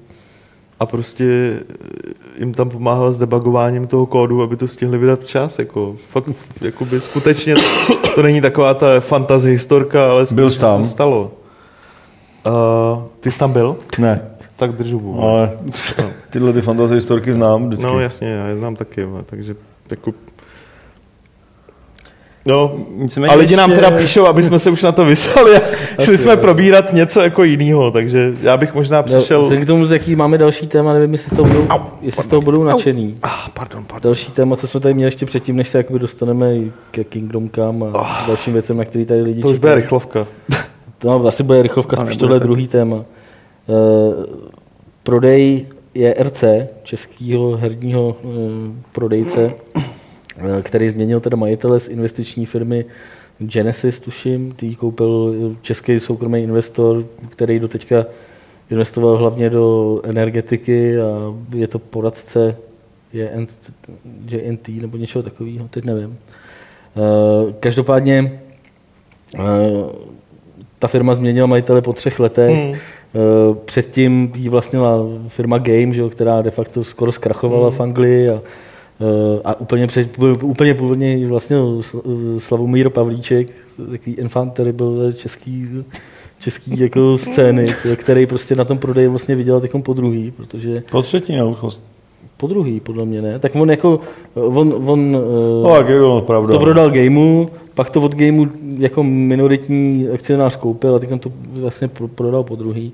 a 0.80 0.86
prostě 0.86 1.24
eh, 1.70 2.12
jim 2.38 2.54
tam 2.54 2.68
pomáhal 2.68 3.12
s 3.12 3.18
debugováním 3.18 3.86
toho 3.86 4.06
kódu, 4.06 4.42
aby 4.42 4.56
to 4.56 4.68
stihli 4.68 4.98
vydat 4.98 5.20
včas. 5.20 5.58
Jako, 5.58 5.96
fakt, 6.08 6.28
jakoby 6.60 7.00
skutečně 7.00 7.54
to 8.14 8.22
není 8.22 8.40
taková 8.40 8.74
ta 8.74 9.00
fantazie 9.00 9.52
historka, 9.52 10.10
ale 10.10 10.26
Byl 10.34 10.50
tam? 10.50 10.82
se 10.82 10.88
stalo. 10.88 11.32
Uh, 12.46 13.02
ty 13.20 13.30
jsi 13.30 13.38
tam 13.38 13.52
byl? 13.52 13.76
Ne, 13.98 14.30
Tak 14.56 14.72
držu 14.72 14.98
hubu. 14.98 15.22
ale 15.22 15.58
tyhle 16.30 16.52
ty 16.52 16.62
fantasy 16.62 16.94
historky 16.94 17.32
znám 17.32 17.66
vždycky. 17.66 17.84
No 17.86 18.00
jasně, 18.00 18.28
já 18.28 18.46
je 18.46 18.56
znám 18.56 18.76
taky, 18.76 19.06
takže 19.26 19.56
jako... 19.90 20.12
No, 22.46 22.74
Nicméně 22.96 23.28
a 23.34 23.36
lidi 23.36 23.56
nám 23.56 23.70
ještě- 23.70 23.84
teda 23.84 23.98
píšou, 23.98 24.26
aby 24.26 24.42
jsme 24.42 24.58
se 24.58 24.70
už 24.70 24.82
na 24.82 24.92
to 24.92 25.04
vysali 25.04 25.56
a 25.56 25.60
šli 26.02 26.18
jsme 26.18 26.36
probírat 26.36 26.92
něco 26.92 27.20
jako 27.20 27.44
jiného, 27.44 27.90
takže 27.90 28.34
já 28.42 28.56
bych 28.56 28.74
možná 28.74 28.96
No, 28.96 29.02
přišel... 29.02 29.42
vzhledem 29.42 29.64
k 29.64 29.66
tomu, 29.66 29.86
jaký 29.92 30.16
máme 30.16 30.38
další 30.38 30.66
téma, 30.66 30.92
nevím, 30.92 31.12
jestli 31.12 31.30
z 31.30 31.36
toho 31.36 31.48
budou, 31.48 31.66
jestli 32.02 32.22
z 32.22 32.26
toho 32.26 32.42
budou 32.42 32.64
nadšený. 32.64 33.18
Ah, 33.22 33.28
pardon, 33.54 33.84
pardon. 33.84 34.02
Další 34.10 34.32
téma, 34.32 34.56
co 34.56 34.66
jsme 34.66 34.80
tady 34.80 34.94
měli 34.94 35.06
ještě 35.06 35.26
předtím, 35.26 35.56
než 35.56 35.68
se 35.68 35.78
jakoby 35.78 35.98
dostaneme 35.98 36.46
ke 36.90 37.04
Kingdom 37.04 37.50
Come 37.50 37.86
a 37.94 38.24
dalším 38.26 38.52
věcem, 38.52 38.76
na 38.76 38.84
který 38.84 39.04
tady 39.04 39.22
lidi 39.22 39.42
To 39.42 39.48
už 39.48 39.58
bude 39.58 39.74
rychlovka. 39.74 40.26
To 40.98 41.26
asi 41.26 41.42
bude 41.42 41.62
rychlovka, 41.62 41.96
A 42.00 42.04
spíš 42.04 42.16
tohle 42.16 42.40
druhý 42.40 42.68
téma. 42.68 42.96
Eh, 43.68 44.26
prodej 45.02 45.66
je 45.94 46.14
RC, 46.22 46.44
českého 46.82 47.56
herního 47.56 48.16
eh, 48.24 48.26
prodejce, 48.94 49.54
který 50.62 50.90
změnil 50.90 51.20
teda 51.20 51.36
majitele 51.36 51.80
z 51.80 51.88
investiční 51.88 52.46
firmy 52.46 52.84
Genesis, 53.38 54.00
tuším, 54.00 54.52
tý 54.52 54.76
koupil 54.76 55.34
český 55.62 56.00
soukromý 56.00 56.42
investor, 56.42 57.04
který 57.28 57.58
do 57.58 57.68
teďka 57.68 58.06
investoval 58.70 59.16
hlavně 59.16 59.50
do 59.50 60.00
energetiky 60.04 61.00
a 61.00 61.34
je 61.54 61.66
to 61.66 61.78
poradce 61.78 62.56
JNT 64.26 64.68
nebo 64.68 64.96
něčeho 64.96 65.22
takového, 65.22 65.68
teď 65.68 65.84
nevím. 65.84 66.18
Eh, 66.96 67.52
Každopádně 67.60 68.40
eh, 69.34 69.40
ta 70.78 70.88
firma 70.88 71.14
změnila 71.14 71.46
majitele 71.46 71.82
po 71.82 71.92
třech 71.92 72.20
letech. 72.20 72.56
Hmm. 72.56 72.74
Předtím 73.64 74.32
jí 74.36 74.48
vlastnila 74.48 74.98
firma 75.28 75.58
Game, 75.58 75.94
že 75.94 76.00
jo, 76.00 76.10
která 76.10 76.42
de 76.42 76.50
facto 76.50 76.84
skoro 76.84 77.12
zkrachovala 77.12 77.68
hmm. 77.68 77.76
v 77.76 77.80
Anglii 77.80 78.28
a, 78.30 78.34
eh, 78.34 78.40
a 79.44 79.60
úplně, 79.60 79.86
před, 79.86 80.18
úplně 80.42 80.74
původně 80.74 81.16
Sl- 81.28 81.82
Slavomír 82.38 82.90
Pavlíček, 82.90 83.48
takový 83.90 84.20
enfant 84.20 84.52
terrible 84.54 85.12
český, 85.12 85.66
český 86.38 86.80
jako 86.80 87.18
scény, 87.18 87.66
který 87.96 88.26
prostě 88.26 88.54
na 88.54 88.64
tom 88.64 88.78
prodeji 88.78 89.08
vlastně 89.08 89.34
viděl 89.36 89.60
teď 89.60 89.70
po 89.82 89.92
druhý, 89.92 90.30
protože 90.30 90.82
Po 90.90 91.02
třetí, 91.02 91.36
no, 91.36 91.50
už 91.50 91.60
vlastně. 91.62 91.84
po 92.36 92.46
druhý, 92.46 92.80
podle 92.80 93.04
mě 93.04 93.22
ne. 93.22 93.38
Tak 93.38 93.56
on 93.56 93.70
jako, 93.70 94.00
on, 94.34 94.74
on 94.86 95.12
No, 95.62 95.74
tak 95.76 95.88
je 95.88 95.98
to 95.98 96.20
pravda. 96.26 96.52
to 96.52 96.58
prodal 96.58 96.90
Gameu, 96.90 97.46
pak 97.74 97.90
to 97.90 98.00
od 98.02 98.14
Gameu 98.14 98.46
jako 98.78 99.02
minoritní 99.02 100.08
akcionář 100.14 100.56
koupil 100.56 100.94
a 100.94 100.98
teď 100.98 101.10
to 101.20 101.32
vlastně 101.60 101.88
pro- 101.88 102.08
prodal 102.08 102.42
po 102.42 102.56
druhý. 102.56 102.92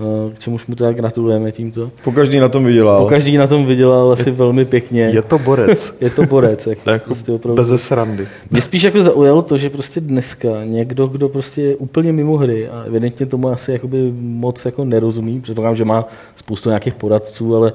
Eh, 0.00 0.34
K 0.34 0.38
čemuž 0.38 0.66
mu 0.66 0.74
teda 0.74 0.92
gratulujeme 0.92 1.52
tímto. 1.52 1.90
Po 2.04 2.12
každý 2.12 2.38
na 2.40 2.48
tom 2.48 2.64
vydělal. 2.64 3.02
Po 3.02 3.08
každý 3.08 3.36
na 3.36 3.46
tom 3.46 3.66
vydělal 3.66 4.12
asi 4.12 4.30
velmi 4.30 4.64
pěkně. 4.64 5.02
Je 5.02 5.22
to 5.22 5.38
borec. 5.38 5.94
Je 6.00 6.10
to 6.10 6.22
borec. 6.22 6.66
Jak 6.66 6.78
To 6.78 6.90
je 6.90 6.92
jako 6.92 7.04
prostě 7.04 7.32
opravdu. 7.32 7.62
Bez 7.62 7.82
srandy. 7.82 8.28
Mě 8.50 8.62
spíš 8.62 8.82
jako 8.82 9.02
zaujalo 9.02 9.42
to, 9.42 9.56
že 9.56 9.70
prostě 9.70 10.00
dneska 10.00 10.64
někdo, 10.64 11.06
kdo 11.06 11.28
prostě 11.28 11.62
je 11.62 11.76
úplně 11.76 12.12
mimo 12.12 12.36
hry 12.36 12.68
a 12.68 12.82
evidentně 12.82 13.26
tomu 13.26 13.48
asi 13.48 13.72
jakoby 13.72 14.12
moc 14.20 14.64
jako 14.64 14.84
nerozumí, 14.84 15.40
předpokládám, 15.40 15.76
že 15.76 15.84
má 15.84 16.08
spoustu 16.36 16.68
nějakých 16.68 16.94
poradců, 16.94 17.56
ale 17.56 17.72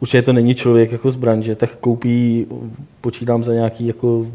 určitě 0.00 0.22
to 0.22 0.32
není 0.32 0.54
člověk 0.54 0.92
jako 0.92 1.10
z 1.10 1.16
branže, 1.16 1.54
tak 1.54 1.76
koupí, 1.76 2.46
počítám 3.00 3.44
za 3.44 3.52
nějaký 3.52 3.86
jako 3.86 4.26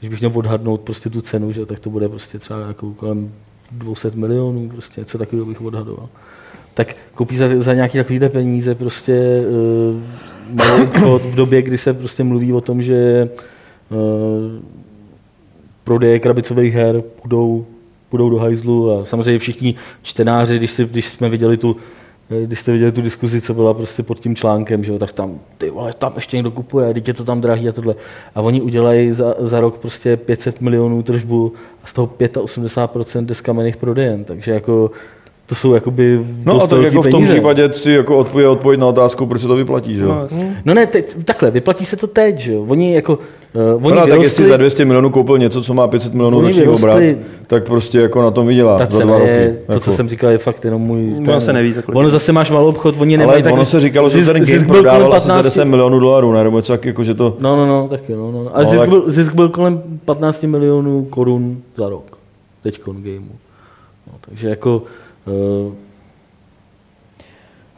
když 0.00 0.10
bych 0.10 0.20
měl 0.20 0.32
odhadnout 0.34 0.80
prostě 0.80 1.10
tu 1.10 1.20
cenu, 1.20 1.52
že, 1.52 1.66
tak 1.66 1.78
to 1.78 1.90
bude 1.90 2.08
prostě 2.08 2.38
třeba 2.38 2.60
jako 2.60 2.92
kolem 2.92 3.32
200 3.72 4.10
milionů, 4.14 4.68
prostě 4.68 5.00
něco 5.00 5.18
takového 5.18 5.46
bych 5.46 5.60
odhadoval. 5.60 6.08
Tak 6.74 6.96
koupí 7.14 7.36
za, 7.36 7.48
za 7.56 7.74
nějaké 7.74 7.98
takovéhle 7.98 8.28
peníze 8.28 8.74
prostě 8.74 9.42
uh, 10.52 11.18
v 11.18 11.34
době, 11.34 11.62
kdy 11.62 11.78
se 11.78 11.94
prostě 11.94 12.24
mluví 12.24 12.52
o 12.52 12.60
tom, 12.60 12.82
že 12.82 13.28
uh, 13.90 13.98
prodeje 15.84 16.18
krabicových 16.18 16.74
her 16.74 17.02
půjdou, 17.22 17.66
půjdou 18.08 18.30
do 18.30 18.38
hajzlu 18.38 18.92
a 18.92 19.04
samozřejmě 19.04 19.38
všichni 19.38 19.74
čtenáři, 20.02 20.58
když, 20.58 20.70
si, 20.70 20.84
když 20.84 21.08
jsme 21.08 21.28
viděli 21.28 21.56
tu 21.56 21.76
když 22.28 22.60
jste 22.60 22.72
viděli 22.72 22.92
tu 22.92 23.02
diskuzi, 23.02 23.40
co 23.40 23.54
byla 23.54 23.74
prostě 23.74 24.02
pod 24.02 24.20
tím 24.20 24.36
článkem, 24.36 24.84
že 24.84 24.92
jo, 24.92 24.98
tak 24.98 25.12
tam, 25.12 25.40
ty 25.58 25.70
vole, 25.70 25.92
tam 25.92 26.12
ještě 26.14 26.36
někdo 26.36 26.50
kupuje, 26.50 26.94
teď 26.94 27.08
je 27.08 27.14
to 27.14 27.24
tam 27.24 27.40
drahý 27.40 27.68
a 27.68 27.72
tohle. 27.72 27.94
A 28.34 28.40
oni 28.40 28.60
udělají 28.60 29.12
za, 29.12 29.34
za 29.38 29.60
rok 29.60 29.78
prostě 29.78 30.16
500 30.16 30.60
milionů 30.60 31.02
tržbu 31.02 31.52
a 31.84 31.86
z 31.86 31.92
toho 31.92 32.06
85% 32.06 33.24
jde 33.24 33.34
z 33.34 33.40
kamenných 33.40 33.76
prodejen, 33.76 34.24
takže 34.24 34.52
jako 34.52 34.90
to 35.46 35.54
jsou 35.54 35.74
jakoby 35.74 36.26
No 36.44 36.62
a 36.62 36.66
tak 36.66 36.82
jako 36.82 37.00
v 37.02 37.04
tom 37.04 37.12
peníze. 37.12 37.32
případě 37.34 37.72
si 37.72 37.90
jako 37.92 38.16
odpověď, 38.16 38.48
odpověď 38.48 38.80
na 38.80 38.86
otázku, 38.86 39.26
proč 39.26 39.40
se 39.42 39.46
to 39.48 39.54
vyplatí, 39.56 39.96
že 39.96 40.02
jo? 40.02 40.08
No, 40.08 40.28
No 40.64 40.74
ne, 40.74 40.86
teď, 40.86 41.16
takhle, 41.24 41.50
vyplatí 41.50 41.84
se 41.84 41.96
to 41.96 42.06
teď, 42.06 42.38
že 42.38 42.52
jo. 42.52 42.64
Oni 42.68 42.94
jako, 42.94 43.18
uh, 43.76 43.86
oni 43.86 43.94
No, 43.96 44.00
tak 44.00 44.08
jestli 44.08 44.18
vyrostli, 44.18 44.46
za 44.48 44.56
200 44.56 44.84
milionů 44.84 45.10
koupil 45.10 45.38
něco, 45.38 45.62
co 45.62 45.74
má 45.74 45.88
500 45.88 46.14
milionů 46.14 46.40
roční 46.40 46.62
vyrostli- 46.62 46.74
obrat, 46.74 47.02
tak 47.46 47.64
prostě 47.64 47.98
jako 48.00 48.22
na 48.22 48.30
tom 48.30 48.46
vydělá 48.46 48.78
ta 48.78 48.86
za 48.90 49.04
dva 49.04 49.18
roky. 49.18 49.30
je, 49.30 49.56
to, 49.66 49.72
jako. 49.72 49.80
co 49.84 49.92
jsem 49.92 50.08
říkal, 50.08 50.30
je 50.30 50.38
fakt 50.38 50.64
jenom 50.64 50.82
můj... 50.82 51.14
Ono 51.28 51.40
se 51.40 51.52
neví 51.52 51.72
takhle. 51.72 51.94
Ono 51.94 52.10
zase 52.10 52.32
máš 52.32 52.50
malou 52.50 52.68
obchod, 52.68 52.94
oni 52.98 53.16
Ale 53.16 53.26
nemají 53.26 53.42
tak... 53.42 53.52
ono 53.52 53.64
se 53.64 53.80
říkalo, 53.80 54.08
že 54.08 54.18
zisk- 54.20 54.32
ten 54.32 54.42
game 54.44 54.58
byl 54.58 54.66
kolem 54.66 54.82
prodával 54.82 55.14
asi 55.14 55.26
za 55.28 55.34
15 55.34 55.44
10 55.44 55.64
milionů 55.64 56.00
dolarů, 56.00 56.32
ne? 56.32 56.44
Nebo 56.44 56.62
tak, 56.62 56.84
jako, 56.84 57.04
že 57.04 57.14
to... 57.14 57.36
No, 57.40 57.56
no, 57.56 57.66
no, 57.66 57.88
taky, 57.88 58.12
no, 58.12 58.32
no. 58.32 58.50
Ale 58.54 58.64
No, 58.64 58.70
zisk, 58.70 58.80
tak- 58.80 58.88
byl, 58.88 59.04
zisk 59.06 59.34
byl 59.34 59.48
kolem 59.48 59.82
15 60.04 60.42
milionů 60.42 61.04
korun 61.10 61.56
za 61.76 61.88
rok. 61.88 62.18
Teďkon 62.62 62.96
gameu. 63.02 63.32
No, 64.06 64.12
takže 64.28 64.48
jako... 64.48 64.82
Uh, 65.26 65.72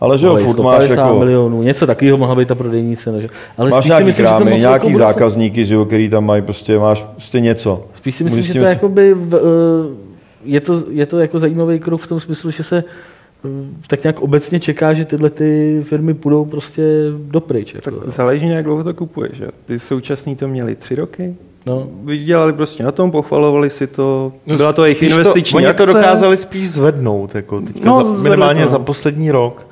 Ale 0.00 0.18
že 0.18 0.26
jo, 0.26 0.36
furt 0.36 0.58
máš 0.62 0.74
150 0.84 1.02
jako... 1.06 1.18
milionů, 1.18 1.62
něco 1.62 1.86
takového 1.86 2.18
mohla 2.18 2.34
být 2.34 2.48
ta 2.48 2.54
prodejní 2.54 2.96
cena. 2.96 3.20
Že? 3.20 3.28
Ale 3.58 3.70
Máš 3.70 3.78
spíš 3.78 3.84
si 3.84 3.88
nějaký 3.90 4.04
myslím, 4.06 4.26
že 4.26 4.30
to 4.32 4.36
krámy, 4.36 4.50
moc 4.50 4.60
nějaký 4.60 4.72
velkou 4.72 4.92
budoucnost- 4.92 5.14
zákazníky, 5.14 5.64
že 5.64 5.74
jo, 5.74 5.84
který 5.84 6.08
tam 6.08 6.24
mají, 6.26 6.42
prostě 6.42 6.78
máš 6.78 7.02
prostě 7.02 7.40
něco. 7.40 7.86
Spíš 7.94 8.14
si 8.14 8.24
myslím, 8.24 8.38
Můžeš 8.38 8.52
že 8.52 8.58
to, 8.58 8.64
něco- 8.64 8.74
jakoby, 8.74 9.14
v, 9.14 9.34
eh, 9.34 9.40
je, 10.44 10.60
to, 10.60 10.82
je 10.90 11.06
to 11.06 11.18
jako 11.18 11.38
zajímavý 11.38 11.78
krok 11.78 12.00
v 12.00 12.06
tom 12.08 12.20
smyslu, 12.20 12.50
že 12.50 12.62
se 12.62 12.84
eh, 13.44 13.48
tak 13.86 14.02
nějak 14.02 14.20
obecně 14.20 14.60
čeká, 14.60 14.92
že 14.94 15.04
tyhle 15.04 15.30
ty 15.30 15.80
firmy 15.84 16.14
půjdou 16.14 16.44
prostě 16.44 16.82
dopryč. 17.30 17.72
Tak 17.82 17.94
Jako. 17.94 18.10
záleží, 18.10 18.48
jak 18.48 18.64
dlouho 18.64 18.84
to 18.84 18.94
kupuješ. 18.94 19.36
Že? 19.36 19.46
Ty 19.66 19.78
současný 19.78 20.36
to 20.36 20.48
měli 20.48 20.74
tři 20.74 20.94
roky, 20.94 21.34
No. 21.66 21.86
vydělali 22.04 22.52
prostě 22.52 22.82
na 22.82 22.92
tom, 22.92 23.10
pochvalovali 23.10 23.70
si 23.70 23.86
to, 23.86 24.32
No, 24.46 24.56
byla 24.56 24.72
to 24.72 24.84
jejich 24.84 25.02
investiční 25.02 25.56
Oni 25.56 25.64
to 25.66 25.70
akce. 25.70 25.86
dokázali 25.86 26.36
spíš 26.36 26.70
zvednout, 26.70 27.34
jako 27.34 27.60
teďka 27.60 27.88
No, 27.90 28.04
za, 28.04 28.22
minimálně 28.22 28.62
to. 28.64 28.68
za 28.68 28.78
poslední 28.78 29.30
rok. 29.30 29.66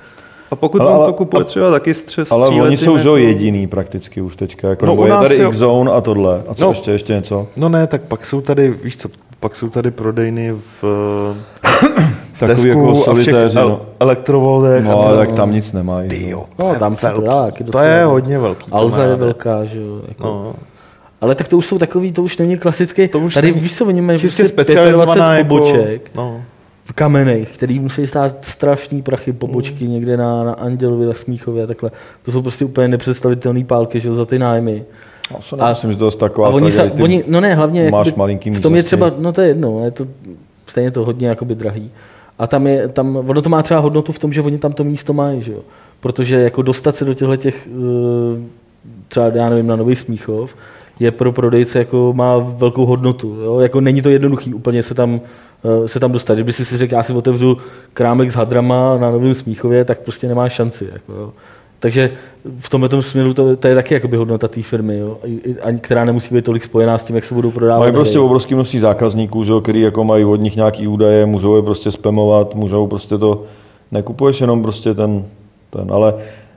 A 0.51 0.57
pokud 0.57 0.81
Ale- 0.81 0.91
vám 0.91 0.99
ale- 1.01 1.07
to 1.07 1.13
kupuje 1.13 1.45
třeba 1.45 1.71
taky 1.71 1.93
stře- 1.93 2.27
Ale 2.31 2.49
oni 2.49 2.77
jsou 2.77 2.99
že 2.99 3.09
jo, 3.09 3.17
jako- 3.17 3.29
jediný 3.29 3.67
prakticky 3.67 4.21
už 4.21 4.37
teďka. 4.37 4.69
Jako, 4.69 4.87
No, 4.87 4.95
no, 4.97 5.03
nebo 5.05 5.15
je 5.15 5.23
tady 5.29 5.43
jo. 5.43 5.49
X-Zone 5.49 5.91
a 5.93 6.01
tohle. 6.01 6.43
A 6.49 6.55
co 6.55 6.65
No. 6.65 6.71
ještě, 6.71 6.91
ještě 6.91 7.13
něco? 7.13 7.47
No 7.57 7.69
ne, 7.69 7.87
tak 7.87 8.03
pak 8.03 8.27
jsou 8.27 8.41
tady, 8.41 8.71
víš 8.85 8.97
co, 8.97 9.09
pak 9.41 9.57
jsou 9.57 9.69
tady 9.69 9.91
prodejny 9.91 10.53
v, 10.53 10.83
v 10.83 12.41
Takový 12.41 12.55
Tesku 12.63 12.69
jako 12.69 12.91
a 12.91 12.93
všech 12.95 13.05
solitéři, 13.05 13.59
no. 13.59 13.81
elektrovoldech. 14.01 14.85
No, 14.85 14.91
a 15.01 15.05
ale 15.05 15.11
to- 15.13 15.17
tak 15.17 15.33
tam 15.33 15.53
nic 15.53 15.73
nemají. 15.73 16.09
Tyjo, 16.09 16.45
No, 16.59 16.67
to 16.67 16.73
je 16.73 16.79
tam 16.79 16.97
se 16.97 17.11
to 17.11 17.23
To 17.73 17.79
je 17.79 18.05
hodně 18.05 18.39
velký. 18.39 18.73
Alza 18.73 19.03
je 19.05 19.17
velká, 19.17 19.65
že 19.65 19.81
jo. 19.81 20.01
Jako. 20.09 20.25
No. 20.25 20.53
Ale 21.25 21.35
tak 21.35 21.49
to 21.49 21.57
už 21.59 21.67
jsou 21.67 21.79
takový, 21.79 22.13
to 22.13 22.23
už 22.23 22.39
není 22.39 22.57
klasický. 22.59 23.09
To 23.09 23.19
už 23.19 23.35
Tady 23.35 23.51
není 23.51 23.61
víš 23.61 23.77
co, 23.77 23.87
oni 23.87 24.01
mají 24.01 24.19
Čistě 24.19 24.43
prostě 24.43 24.53
specializovaná 24.53 25.15
25 25.15 25.39
jako, 25.39 25.49
poboček 25.49 26.11
no. 26.15 26.43
v 26.85 26.93
kamenech, 26.93 27.55
který 27.55 27.81
musí 27.81 28.07
stát 28.07 28.37
strašný 28.47 29.03
prachy 29.03 29.33
pobočky 29.33 29.89
někde 29.89 30.17
na, 30.17 30.45
na 30.45 30.53
Andělovi, 30.53 31.07
na 31.07 31.15
Smíchově 31.15 31.65
a 31.65 31.67
takhle. 31.67 31.91
To 32.23 32.33
jsou 32.33 32.43
prostě 32.43 32.65
úplně 32.65 32.89
nepředstavitelné 32.89 33.65
pálky, 33.65 34.01
že 34.01 34.13
za 34.13 34.25
ty 34.25 34.39
nájmy. 34.39 34.85
Já 35.31 35.41
si 35.43 35.57
nemyslím, 35.57 35.93
že 35.93 35.99
to 35.99 36.07
je 36.07 36.13
A 36.15 36.19
taková 36.19 36.49
oni, 36.49 36.71
sa, 36.71 36.83
oni, 37.03 37.25
no 37.27 37.41
ne, 37.41 37.55
hlavně 37.55 37.91
máš 37.91 38.07
jakoby, 38.07 38.19
malinký 38.19 38.51
v 38.51 38.61
tom 38.61 38.77
je 38.77 38.83
třeba, 38.83 39.13
no 39.19 39.33
to 39.33 39.41
je 39.41 39.49
jedno, 39.49 39.85
je 39.85 39.91
to 39.91 40.07
stejně 40.67 40.91
to 40.91 41.05
hodně 41.05 41.29
jakoby 41.29 41.55
drahý. 41.55 41.91
A 42.39 42.47
tam 42.47 42.67
je, 42.67 42.89
tam, 42.89 43.17
ono 43.17 43.43
to 43.43 43.49
má 43.49 43.63
třeba 43.63 43.81
hodnotu 43.81 44.13
v 44.13 44.19
tom, 44.19 44.33
že 44.33 44.43
oni 44.43 44.59
tam 44.59 44.73
to 44.73 44.85
místo 44.85 45.13
mají, 45.13 45.43
že 45.43 45.53
jo. 45.53 45.61
Protože 46.01 46.37
jako 46.37 46.63
dostat 46.63 46.97
se 46.97 47.05
do 47.05 47.15
těchto 47.15 47.37
těch, 47.37 47.69
eh, 47.69 48.43
třeba 49.09 49.27
já 49.27 49.49
nevím, 49.49 49.67
na 49.67 49.77
Nový 49.77 49.97
Smíchov, 49.97 50.55
je 51.01 51.11
pro 51.11 51.33
prodejce 51.33 51.79
jako 51.79 52.13
má 52.17 52.39
velkou 52.39 52.87
hodnotu. 52.87 53.37
Jo? 53.45 53.61
Jako 53.61 53.81
není 53.81 54.03
to 54.03 54.11
jednoduchý 54.11 54.55
úplně 54.55 54.83
se 54.83 54.95
tam, 54.95 55.21
eh, 55.85 55.89
se 55.89 56.01
tam 56.01 56.13
dostat. 56.13 56.35
Kdyby 56.35 56.53
si 56.53 56.65
si 56.65 56.77
řekl, 56.77 56.95
já 56.95 57.03
si 57.03 57.13
otevřu 57.13 57.57
krámek 57.93 58.31
s 58.31 58.35
hadrama 58.35 58.99
na 58.99 59.11
Novém 59.11 59.35
Smíchově, 59.35 59.85
tak 59.85 60.01
prostě 60.01 60.29
nemá 60.29 60.49
šanci. 60.49 60.89
Jako, 60.93 61.13
jo? 61.13 61.33
Takže 61.85 62.11
v 62.59 62.69
tomhle 62.69 63.03
směru 63.03 63.35
to, 63.35 63.57
to 63.57 63.69
je 63.69 63.75
taky 63.75 63.95
jakoby 63.95 64.17
hodnota 64.17 64.49
té 64.49 64.63
firmy, 64.63 64.99
jo? 64.99 65.19
Ani 65.63 65.79
která 65.79 66.05
nemusí 66.05 66.35
být 66.35 66.45
tolik 66.45 66.65
spojená 66.65 66.99
s 66.99 67.05
tím, 67.05 67.17
jak 67.17 67.25
se 67.25 67.35
budou 67.35 67.51
prodávat. 67.51 67.81
Mají 67.81 67.93
prostě 67.93 68.13
tady. 68.13 68.25
obrovský 68.25 68.55
množství 68.55 68.79
zákazníků, 68.79 69.45
že, 69.45 69.53
který 69.63 69.81
jako 69.81 70.05
mají 70.05 70.25
od 70.25 70.37
nich 70.37 70.57
nějaký 70.57 70.87
údaje, 70.87 71.27
můžou 71.27 71.57
je 71.57 71.63
prostě 71.63 71.91
spamovat, 71.91 72.55
můžou 72.55 72.87
prostě 72.87 73.19
to, 73.19 73.43
nekupuješ 73.93 74.41
jenom 74.41 74.63
prostě 74.63 74.95
ten, 74.95 75.25
ten 75.71 75.93
ale 75.93 76.15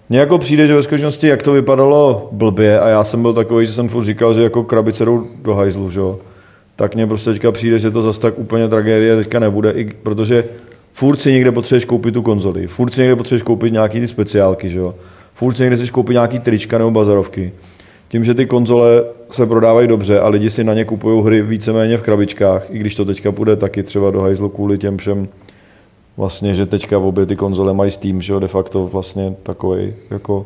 mně 0.09 0.19
jako 0.19 0.37
přijde, 0.37 0.67
že 0.67 0.75
ve 0.75 0.83
skutečnosti, 0.83 1.27
jak 1.27 1.43
to 1.43 1.51
vypadalo 1.51 2.29
blbě 2.31 2.79
a 2.79 2.87
já 2.87 3.03
jsem 3.03 3.21
byl 3.21 3.33
takový, 3.33 3.65
že 3.65 3.73
jsem 3.73 3.89
furt 3.89 4.03
říkal, 4.03 4.33
že 4.33 4.43
jako 4.43 4.63
krabice 4.63 5.05
jdou 5.05 5.27
do 5.41 5.55
hajzlu, 5.55 5.89
že 5.89 6.01
tak 6.75 6.95
mně 6.95 7.07
prostě 7.07 7.33
teďka 7.33 7.51
přijde, 7.51 7.79
že 7.79 7.91
to 7.91 8.01
zase 8.01 8.19
tak 8.19 8.39
úplně 8.39 8.67
tragédie 8.67 9.15
teďka 9.15 9.39
nebude, 9.39 9.71
i, 9.71 9.85
protože 10.03 10.43
furt 10.93 11.21
si 11.21 11.31
někde 11.31 11.51
potřebuješ 11.51 11.85
koupit 11.85 12.13
tu 12.13 12.21
konzoli, 12.21 12.67
furt 12.67 12.93
si 12.93 13.01
někde 13.01 13.15
potřebuješ 13.15 13.43
koupit 13.43 13.73
nějaký 13.73 13.99
ty 13.99 14.07
speciálky, 14.07 14.69
že 14.69 14.79
furt 15.35 15.53
si 15.53 15.63
někde 15.63 15.75
chceš 15.75 15.91
koupit 15.91 16.13
nějaký 16.13 16.39
trička 16.39 16.77
nebo 16.77 16.91
bazarovky. 16.91 17.51
Tím, 18.07 18.25
že 18.25 18.33
ty 18.33 18.45
konzole 18.45 19.03
se 19.31 19.45
prodávají 19.45 19.87
dobře 19.87 20.19
a 20.19 20.27
lidi 20.27 20.49
si 20.49 20.63
na 20.63 20.73
ně 20.73 20.85
kupují 20.85 21.23
hry 21.25 21.41
víceméně 21.41 21.97
v 21.97 22.01
krabičkách, 22.01 22.67
i 22.69 22.77
když 22.77 22.95
to 22.95 23.05
teďka 23.05 23.31
půjde 23.31 23.55
taky 23.55 23.83
třeba 23.83 24.11
do 24.11 24.21
hajzlu 24.21 24.49
kvůli 24.49 24.77
těm 24.77 24.97
všem, 24.97 25.27
vlastně, 26.17 26.53
že 26.53 26.65
teďka 26.65 26.97
obě 26.97 27.25
ty 27.25 27.35
konzole 27.35 27.73
mají 27.73 27.91
Steam, 27.91 28.21
že 28.21 28.33
jo, 28.33 28.39
de 28.39 28.47
facto 28.47 28.87
vlastně 28.87 29.35
takový, 29.43 29.93
jako, 30.09 30.45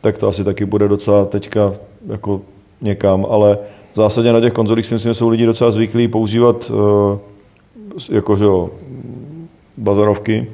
tak 0.00 0.18
to 0.18 0.28
asi 0.28 0.44
taky 0.44 0.64
bude 0.64 0.88
docela 0.88 1.24
teďka 1.24 1.74
jako 2.06 2.40
někam, 2.80 3.26
ale 3.30 3.58
v 3.92 3.96
zásadě 3.96 4.32
na 4.32 4.40
těch 4.40 4.52
konzolích 4.52 4.86
si 4.86 4.94
myslím, 4.94 5.10
že 5.10 5.14
jsou 5.14 5.28
lidi 5.28 5.46
docela 5.46 5.70
zvyklí 5.70 6.08
používat 6.08 6.70
uh, 6.70 7.18
jako, 8.10 8.36
že 8.36 8.44
jo, 8.44 8.70
bazarovky, 9.76 10.46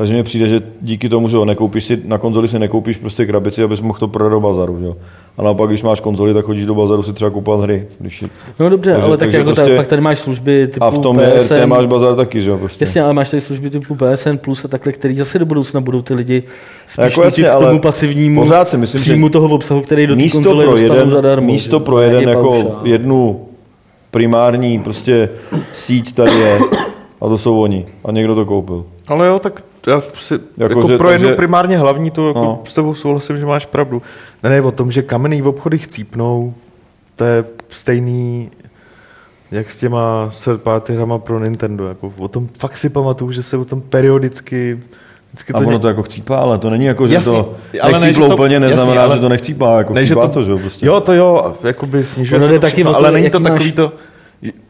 takže 0.00 0.14
mně 0.14 0.22
přijde, 0.22 0.46
že 0.46 0.60
díky 0.80 1.08
tomu, 1.08 1.28
že 1.28 1.36
jo, 1.36 1.44
nekoupíš 1.44 1.84
si, 1.84 2.02
na 2.04 2.18
konzoli 2.18 2.48
si 2.48 2.58
nekoupíš 2.58 2.96
prostě 2.96 3.26
krabici, 3.26 3.62
abys 3.62 3.80
mohl 3.80 3.98
to 3.98 4.08
prodat 4.08 4.28
do 4.28 4.40
bazaru. 4.40 4.78
Že 4.80 4.84
jo. 4.86 4.96
A 5.38 5.42
naopak, 5.42 5.68
když 5.68 5.82
máš 5.82 6.00
konzoli, 6.00 6.34
tak 6.34 6.44
chodíš 6.44 6.66
do 6.66 6.74
bazaru 6.74 7.02
si 7.02 7.12
třeba 7.12 7.30
kupovat 7.30 7.60
hry. 7.60 7.86
Když 7.98 8.24
No 8.60 8.68
dobře, 8.70 8.92
Takže- 8.92 9.06
ale 9.06 9.16
tak 9.16 9.18
takže 9.18 9.38
jako 9.38 9.54
prostě- 9.54 9.76
pak 9.76 9.86
tady 9.86 10.02
máš 10.02 10.18
služby 10.18 10.66
typu 10.66 10.84
a 10.84 10.90
v 10.90 10.98
tom 10.98 11.16
PSN, 11.16 11.54
RC 11.54 11.66
máš 11.66 11.86
bazar 11.86 12.16
taky, 12.16 12.42
že 12.42 12.50
jo. 12.50 12.58
Prostě. 12.58 12.82
Jasně, 12.82 13.02
ale 13.02 13.12
máš 13.12 13.30
tady 13.30 13.40
služby 13.40 13.70
typu 13.70 13.94
PSN 13.94 14.36
Plus 14.36 14.64
a 14.64 14.68
takhle, 14.68 14.92
který 14.92 15.14
zase 15.14 15.38
do 15.38 15.46
budoucna 15.46 15.80
budou 15.80 16.02
ty 16.02 16.14
lidi 16.14 16.42
spíš 16.86 17.04
Jako 17.04 17.22
jasně, 17.22 17.44
k 17.44 17.52
tomu 17.52 17.66
ale 17.66 17.78
pasivnímu 17.78 18.40
pořád 18.40 18.68
si 18.68 18.76
myslím, 18.76 19.00
příjmu 19.00 19.26
že 19.26 19.30
toho 19.30 19.48
obsahu, 19.48 19.80
který 19.80 20.06
do 20.06 20.14
té 20.14 20.22
místo 20.22 20.38
konzole 20.38 20.64
pro, 20.64 20.76
jeden, 20.76 21.10
zadarmo. 21.10 21.46
místo 21.46 21.78
že? 21.78 21.84
pro 21.84 22.00
jeden 22.00 22.28
jako 22.28 22.42
paušál. 22.42 22.80
jednu 22.84 23.40
primární 24.10 24.78
prostě 24.78 25.28
síť 25.74 26.14
tady 26.14 26.32
je. 26.32 26.58
A 27.20 27.28
to 27.28 27.38
jsou 27.38 27.60
oni. 27.60 27.86
A 28.04 28.12
někdo 28.12 28.34
to 28.34 28.44
koupil. 28.44 28.84
Ale 29.08 29.26
jo, 29.26 29.38
tak 29.38 29.62
já 29.86 30.02
si, 30.18 30.34
jako, 30.34 30.78
Jako, 30.78 30.88
že- 30.88 30.98
pro 30.98 31.10
jednu 31.10 31.26
takže- 31.26 31.36
primárně 31.36 31.78
hlavní, 31.78 32.10
to 32.10 32.28
jako 32.28 32.40
No. 32.40 32.62
s 32.66 32.74
tebou 32.74 32.94
souhlasím, 32.94 33.38
že 33.38 33.46
máš 33.46 33.66
pravdu. 33.66 34.02
Ne, 34.42 34.50
ne, 34.50 34.62
o 34.62 34.70
tom, 34.70 34.92
že 34.92 35.02
kamenný 35.02 35.42
v 35.42 35.48
obchodech 35.48 35.84
chcípnou, 35.84 36.54
to 37.16 37.24
je 37.24 37.44
stejný, 37.68 38.50
jak 39.50 39.70
s 39.70 39.78
těma 39.78 40.30
third 40.44 40.62
party 40.62 40.94
hrama 40.94 41.18
pro 41.18 41.38
Nintendo. 41.40 41.86
Jako, 41.88 42.12
o 42.18 42.28
tom 42.28 42.48
fakt 42.58 42.76
si 42.76 42.88
pamatuju, 42.90 43.32
že 43.32 43.42
se 43.42 43.56
o 43.56 43.64
tom 43.64 43.80
periodicky 43.80 44.80
vždycky 45.32 45.52
A 45.52 45.58
to 45.58 45.64
ono 45.64 45.72
ně- 45.72 45.78
to 45.78 45.88
jako 45.88 46.02
chcípá, 46.02 46.36
ale 46.38 46.58
to 46.58 46.70
není 46.70 46.84
jako, 46.84 47.06
že 47.06 47.14
Jasně, 47.14 47.32
to 47.32 47.54
ale 47.82 47.92
ne, 47.92 47.98
nechcíplo 47.98 48.24
že 48.26 48.28
to- 48.28 48.34
úplně 48.34 48.60
neznamená, 48.60 48.94
jasně, 48.94 49.00
ale- 49.00 49.16
že 49.16 49.20
to 49.20 49.28
nechcípá, 49.28 49.78
jako 49.78 49.94
Ne, 49.94 50.00
že 50.00 50.06
chcípá 50.06 50.28
to, 50.28 50.42
že 50.42 50.50
jo, 50.50 50.58
prostě. 50.58 50.86
Jo, 50.86 51.00
to 51.00 51.12
jo, 51.12 51.56
jakoby 51.64 52.04
snižuje 52.04 52.40
jde 52.40 52.48
to 52.48 52.58
taky 52.58 52.72
všechno, 52.74 52.92
to, 52.92 52.98
ale 52.98 53.10
není 53.10 53.30
to 53.30 53.40
takový 53.40 53.72
to, 53.72 53.92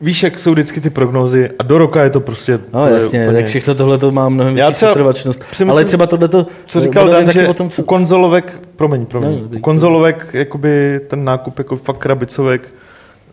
víš, 0.00 0.22
jak 0.22 0.38
jsou 0.38 0.52
vždycky 0.52 0.80
ty 0.80 0.90
prognózy 0.90 1.50
a 1.59 1.62
do 1.62 1.78
roka 1.78 2.02
je 2.04 2.11
to 2.11 2.20
prostě... 2.20 2.59
No 2.72 2.83
to 2.83 2.88
jasně, 2.88 3.22
úplně- 3.22 3.38
tak 3.38 3.46
všechno 3.46 3.74
tohle 3.74 3.98
to 3.98 4.11
má 4.11 4.28
mnohem 4.28 4.54
větší 4.54 4.74
setrvačnost. 4.74 5.44
Ale 5.68 5.85
třeba 5.85 6.06
tohle 6.06 6.28
to... 6.28 6.46
Co 6.66 6.80
říkal 6.80 7.09
Dan, 7.09 7.33
že 7.33 7.48
o 7.48 7.54
tom, 7.54 7.70
co, 7.70 7.83
u 7.83 7.85
konzolovek, 7.85 8.61
promiň, 8.76 9.06
promiň, 9.06 9.40
No, 9.52 9.59
u 9.59 9.61
konzolovek 9.61 10.30
jakoby 10.33 11.00
ten 11.06 11.24
nákup 11.24 11.59
jako 11.59 11.76
fakt 11.76 11.96
krabicovek 11.98 12.74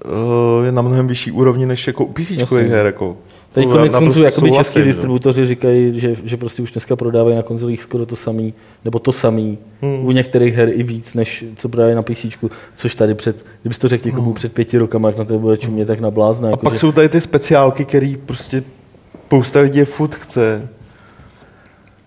uh, 0.05 0.65
je 0.65 0.71
na 0.71 0.81
mnohem 0.81 1.07
vyšší 1.07 1.31
úrovni 1.31 1.65
než 1.65 1.87
jako 1.87 2.05
u 2.05 2.13
PC 2.13 2.51
her. 2.51 2.85
Jako. 2.85 3.17
Teď 3.53 3.65
To 3.65 3.71
konec 3.71 3.91
konců 3.95 4.19
jakoby 4.23 4.49
souhlasím, 4.49 4.63
český 4.63 4.79
jo. 4.79 4.85
distributoři 4.85 5.45
říkají, 5.45 5.99
že, 5.99 6.15
že 6.23 6.37
prostě 6.37 6.61
už 6.61 6.71
dneska 6.71 6.95
prodávají 6.95 7.35
na 7.35 7.41
konzolích 7.41 7.81
skoro 7.81 8.05
to 8.05 8.15
samý, 8.15 8.53
nebo 8.85 8.99
to 8.99 9.11
samý, 9.11 9.57
Hmm. 9.81 10.05
u 10.05 10.11
některých 10.11 10.55
her 10.55 10.69
i 10.73 10.83
víc, 10.83 11.13
než 11.13 11.45
co 11.55 11.69
prodávají 11.69 11.95
na 11.95 12.01
PC, 12.01 12.25
což 12.75 12.95
tady 12.95 13.15
před, 13.15 13.45
kdybys 13.61 13.79
to 13.79 13.87
řekl 13.87 14.07
někomu 14.07 14.33
před 14.33 14.53
pěti 14.53 14.77
rokama, 14.77 15.09
jak 15.09 15.17
na 15.17 15.25
to 15.25 15.39
bude 15.39 15.57
čumě, 15.57 15.85
tak 15.85 15.99
na 15.99 16.11
blázna. 16.11 16.47
A 16.47 16.51
Jako, 16.51 16.63
pak 16.63 16.73
že, 16.73 16.79
jsou 16.79 16.91
tady 16.91 17.09
ty 17.09 17.21
speciálky, 17.21 17.85
který 17.85 18.17
prostě 18.17 18.63
spousta 19.27 19.59
lidí 19.59 19.79
je 19.79 19.85
furt 19.85 20.15
chce. 20.15 20.67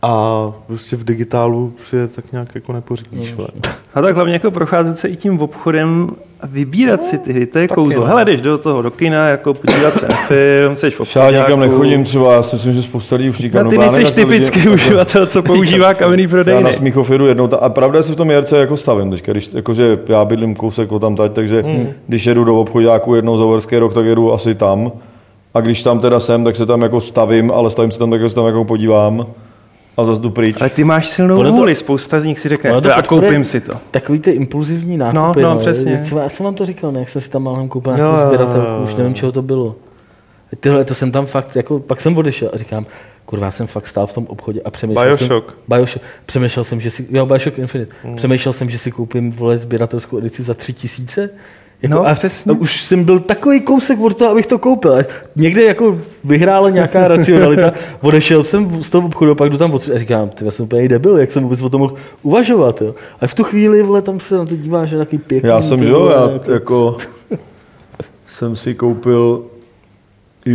A 0.02 0.44
prostě 0.66 0.96
v 0.96 1.04
digitálu 1.04 1.72
si 1.88 1.96
je 1.96 2.08
tak 2.08 2.32
nějak 2.32 2.54
jako 2.54 2.72
nepořídíš. 2.72 3.34
No, 3.38 3.46
No, 3.54 3.70
A 3.94 4.00
tak 4.02 4.14
hlavně 4.14 4.32
jako 4.32 4.50
procházet 4.50 4.98
se 4.98 5.08
i 5.08 5.16
tím 5.16 5.40
obchodem 5.40 6.10
a 6.42 6.46
vybírat 6.46 7.02
si 7.02 7.18
ty 7.18 7.32
hry, 7.32 7.46
to 7.46 7.58
je 7.58 7.68
taky, 7.68 7.74
kouzlo. 7.80 8.04
Hele, 8.04 8.24
jdeš 8.24 8.40
do 8.40 8.58
toho 8.58 8.82
do 8.82 8.90
kina, 8.90 9.28
jako 9.28 9.54
podívat 9.54 9.94
se 9.94 10.08
na 10.08 10.16
film, 10.16 10.76
jsi 10.76 10.90
v 10.90 11.16
Já 11.16 11.30
nikam 11.30 11.60
nechodím 11.60 12.04
třeba, 12.04 12.32
já 12.32 12.42
si 12.42 12.56
myslím, 12.56 12.72
že 12.74 12.82
spousta 12.82 13.16
lidí 13.16 13.30
už 13.30 13.38
nikam 13.38 13.64
No, 13.64 13.70
ty 13.70 13.76
no, 13.76 13.82
nejsi 13.82 13.96
lidi- 13.98 14.14
typický 14.14 14.58
jako- 14.58 14.72
uživatel, 14.72 15.26
co 15.26 15.42
používá 15.42 15.94
kamenný 16.00 16.26
Já 16.54 16.60
na. 16.60 16.72
Smíchov 16.72 17.10
jedu 17.10 17.26
jednou, 17.26 17.48
ta- 17.48 17.56
a 17.56 17.68
pravda 17.68 17.98
je, 17.98 18.02
že 18.02 18.06
si 18.06 18.12
v 18.12 18.16
tom 18.16 18.30
JRC 18.30 18.52
jako 18.52 18.76
stavím 18.76 19.10
teďka, 19.10 19.32
když, 19.32 19.50
jakože 19.54 19.98
já 20.08 20.24
bydlím 20.24 20.54
kousek 20.54 20.92
od 20.92 20.98
tam 20.98 21.16
teď, 21.16 21.32
takže 21.32 21.62
Hmm. 21.62 21.86
když 22.06 22.26
jedu 22.26 22.44
do 22.44 22.60
obchodáku 22.60 23.14
jednou 23.14 23.36
za 23.36 23.44
Uherský 23.44 23.78
rok, 23.78 23.94
tak 23.94 24.06
jedu 24.06 24.32
asi 24.32 24.54
tam. 24.54 24.92
A 25.54 25.60
když 25.60 25.82
tam 25.82 25.98
teda 26.00 26.20
jsem, 26.20 26.44
tak 26.44 26.56
se 26.56 26.66
tam 26.66 26.82
jako 26.82 27.00
stavím, 27.00 27.50
ale 27.54 27.70
stavím 27.70 27.90
se 27.90 27.98
tam 27.98 28.10
tak, 28.10 28.20
že 28.20 28.28
se 28.28 28.34
tam 28.34 28.46
jako 28.46 28.64
podívám 28.64 29.26
a 30.00 30.04
zase 30.04 30.20
jdu 30.20 30.30
pryč. 30.30 30.56
Ale 30.60 30.70
ty 30.70 30.84
máš 30.84 31.08
silnou 31.08 31.38
Ono 31.38 31.50
to- 31.50 31.56
vůli, 31.56 31.74
spousta 31.74 32.20
z 32.20 32.24
nich 32.24 32.40
si 32.40 32.48
řekne, 32.48 32.80
to 32.80 32.96
a 32.96 33.02
koupím 33.02 33.44
si 33.44 33.60
to. 33.60 33.72
Takový 33.90 34.20
ty 34.20 34.30
impulzivní 34.30 34.96
nákupy. 34.96 35.42
no, 35.42 35.58
přesně. 35.58 36.02
Já 36.20 36.28
jsem 36.28 36.44
vám 36.44 36.54
to 36.54 36.66
říkal, 36.66 36.92
ne? 36.92 37.00
jak 37.00 37.08
jsem 37.08 37.22
si 37.22 37.30
tam 37.30 37.42
málem 37.42 37.68
koupil 37.68 37.92
jo, 37.98 38.18
sběratelku, 38.26 38.82
už 38.82 38.94
nevím, 38.94 39.14
čeho 39.14 39.32
to 39.32 39.42
bylo. 39.42 39.76
Tyhle, 40.60 40.84
to 40.84 40.94
jsem 40.94 41.12
tam 41.12 41.26
fakt, 41.26 41.56
jako, 41.56 41.78
pak 41.78 42.00
jsem 42.00 42.18
odešel 42.18 42.50
a 42.52 42.56
říkám, 42.56 42.86
kurva, 43.24 43.46
já 43.46 43.50
jsem 43.50 43.66
fakt 43.66 43.86
stál 43.86 44.06
v 44.06 44.12
tom 44.12 44.26
obchodě 44.26 44.60
a 44.64 44.70
přemýšlel 44.70 45.04
Bioshock. 45.04 45.46
jsem, 45.46 45.56
Bioshock, 45.68 46.04
přemýšlel 46.26 46.64
jsem, 46.64 46.80
že 46.80 46.90
si, 46.90 47.06
jo, 47.10 47.26
Bioshock 47.26 47.58
Infinite, 47.58 47.94
hmm. 48.02 48.16
přemýšlel 48.16 48.52
jsem, 48.52 48.70
že 48.70 48.78
si 48.78 48.90
koupím, 48.90 49.30
vole, 49.32 49.58
sběratelskou 49.58 50.18
edici 50.18 50.42
za 50.42 50.54
tři 50.54 50.72
tisíce, 50.72 51.30
jako 51.82 51.94
No, 51.94 52.06
a, 52.06 52.14
přesně. 52.14 52.52
už 52.52 52.82
jsem 52.82 53.04
byl 53.04 53.20
takový 53.20 53.60
kousek 53.60 54.00
od 54.00 54.14
toho, 54.18 54.30
abych 54.30 54.46
to 54.46 54.58
koupil. 54.58 54.98
Někde 55.36 55.62
jako 55.64 55.98
vyhrála 56.24 56.70
nějaká 56.70 57.08
racionalita. 57.08 57.72
Odešel 58.00 58.42
jsem 58.42 58.82
z 58.82 58.90
toho 58.90 59.06
obchodu 59.06 59.32
a 59.32 59.34
pak 59.34 59.50
jdu 59.50 59.58
tam 59.58 59.74
odsud 59.74 59.94
a 59.94 59.98
říkám, 59.98 60.28
ty 60.28 60.44
já 60.44 60.50
jsem 60.50 60.64
úplně 60.64 60.88
debil, 60.88 61.18
jak 61.18 61.32
jsem 61.32 61.42
vůbec 61.42 61.62
o 61.62 61.68
tom 61.70 61.80
mohl 61.80 61.94
uvažovat. 62.22 62.82
Jo. 62.82 62.94
A 63.20 63.26
v 63.26 63.34
tu 63.34 63.44
chvíli, 63.44 63.82
vole, 63.82 64.02
tam 64.02 64.20
se 64.20 64.36
na 64.38 64.44
to 64.44 64.56
díváš, 64.56 64.90
že 64.90 64.98
takový 64.98 65.18
pěkný. 65.18 65.48
Já 65.48 65.60
jsem, 65.62 65.82
jo, 65.82 66.08
já 66.08 66.30
jako- 66.32 66.52
jako 66.52 66.96
jsem 68.26 68.56
si 68.56 68.74
koupil 68.74 69.44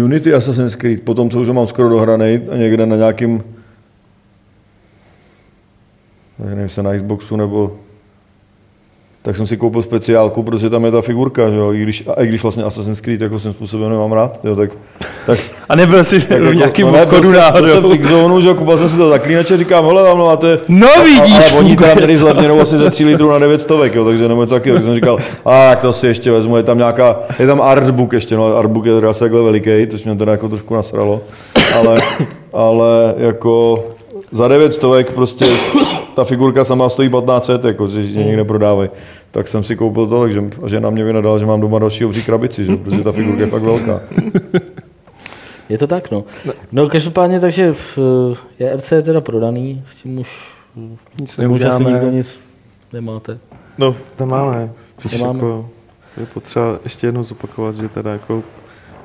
Unity 0.04 0.34
Assassin's 0.34 0.76
Creed, 0.76 1.02
potom 1.02 1.30
co 1.30 1.42
už 1.42 1.48
mám 1.50 1.68
skoro 1.68 1.90
dohraný 1.90 2.40
a 2.52 2.56
někde 2.58 2.86
na 2.86 2.96
nějakým 2.96 3.44
nevím, 6.40 6.60
jestli 6.60 6.84
na 6.84 6.96
Xboxu 6.96 7.36
nebo 7.36 7.78
tak 9.26 9.38
jsem 9.38 9.48
si 9.48 9.58
koupil 9.58 9.84
speciálku, 9.84 10.44
protože 10.44 10.70
tam 10.70 10.86
je 10.86 10.92
ta 10.92 11.02
figurka, 11.02 11.50
že 11.50 11.56
jo, 11.58 11.74
i 11.74 11.82
když, 11.84 12.04
a 12.08 12.22
i 12.24 12.28
když 12.28 12.42
vlastně 12.44 12.64
Assassin's 12.64 13.02
Creed 13.02 13.22
jako 13.22 13.40
svým 13.40 13.54
způsobem 13.54 13.90
nemám 13.90 14.12
rád, 14.12 14.40
jo, 14.44 14.56
tak, 14.56 14.70
tak 15.26 15.40
A 15.70 15.76
nebyl 15.76 16.04
jsi 16.04 16.22
tak 16.22 16.42
v 16.42 16.56
nějakým 16.56 16.88
no, 16.88 17.04
obchodu 17.04 17.22
jsem- 17.22 17.32
byl 17.32 17.42
jsem 17.42 17.74
náhodou. 17.76 17.90
v 17.90 17.94
X-Zone, 17.94 18.42
že 18.42 18.48
jo, 18.48 18.56
koupil 18.56 18.78
jsem 18.78 18.90
si 18.90 18.98
to 18.98 19.10
zaklínače, 19.10 19.58
říkám, 19.58 19.86
hele, 19.86 20.04
tam 20.04 20.18
máte... 20.18 20.60
No 20.68 20.88
A- 21.00 21.04
vidíš, 21.04 21.36
ale 21.36 21.60
oni 21.60 21.78
teda 21.78 21.94
měli 21.94 22.18
zlevněnou 22.18 22.60
asi 22.62 22.78
ze 22.78 22.90
3 22.90 23.06
litrů 23.06 23.32
na 23.32 23.40
900, 23.40 23.96
jo, 23.96 24.06
takže 24.06 24.28
nebo 24.28 24.42
něco 24.42 24.56
takového, 24.56 24.78
tak 24.78 24.86
jsem 24.86 24.96
říkal, 24.96 25.18
a 25.46 25.70
tak 25.70 25.80
to 25.82 25.94
si 25.94 26.08
ještě 26.08 26.32
vezmu, 26.32 26.58
je 26.58 26.64
tam 26.64 26.78
nějaká, 26.78 27.20
je 27.40 27.48
tam 27.48 27.62
artbook 27.62 28.14
ještě, 28.14 28.36
no 28.36 28.58
artbook 28.58 28.86
je 28.86 28.96
teda 28.96 29.10
asi 29.10 29.20
takhle 29.20 29.42
veliký, 29.42 29.88
což 29.90 30.04
mě 30.06 30.16
teda 30.16 30.32
jako 30.32 30.50
trošku 30.50 30.76
nasralo, 30.76 31.22
ale, 31.80 32.02
ale 32.54 33.14
jako 33.18 33.76
za 34.32 34.48
900 34.48 35.16
prostě 35.16 35.46
ta 36.16 36.24
figurka 36.24 36.64
sama 36.64 36.90
stojí 36.90 37.10
1500, 37.10 37.64
jako, 37.64 37.88
že 37.88 38.02
ji 38.02 38.26
někde 38.26 38.44
prodávají. 38.44 38.90
Tak 39.32 39.48
jsem 39.48 39.64
si 39.64 39.76
koupil 39.76 40.08
to, 40.08 40.22
takže 40.22 40.44
a 40.64 40.68
žena 40.68 40.90
mě 40.90 41.04
vynadala, 41.04 41.38
že 41.38 41.46
mám 41.46 41.62
doma 41.62 41.80
další 41.80 42.06
obří 42.06 42.24
krabici, 42.24 42.66
že? 42.66 42.76
protože 42.76 43.04
ta 43.04 43.12
figurka 43.12 43.42
je 43.42 43.48
fakt 43.48 43.64
velká. 43.64 44.02
Je 45.70 45.78
to 45.78 45.88
tak, 45.88 46.12
no. 46.12 46.24
No 46.72 46.90
každopádně, 46.90 47.40
takže 47.40 47.74
v 47.74 47.98
eh, 48.60 48.64
JRC 48.64 48.92
je 48.92 49.02
teda 49.02 49.22
prodaný, 49.22 49.84
s 49.86 49.96
tím 49.96 50.20
už 50.20 50.56
Nic 51.20 51.38
nemůže 51.38 51.72
si 51.72 51.84
nikdo 51.84 52.10
nic 52.10 52.40
nemáte. 52.94 53.38
No, 53.78 53.96
tam 54.16 54.30
máme. 54.30 54.72
Píš, 55.02 55.12
Nemáme. 55.12 55.40
Jako, 55.40 55.70
je 56.18 56.26
potřeba 56.26 56.80
ještě 56.84 57.08
jednou 57.08 57.24
zopakovat, 57.24 57.76
že 57.76 57.90
teda 57.90 58.12
jako 58.12 58.44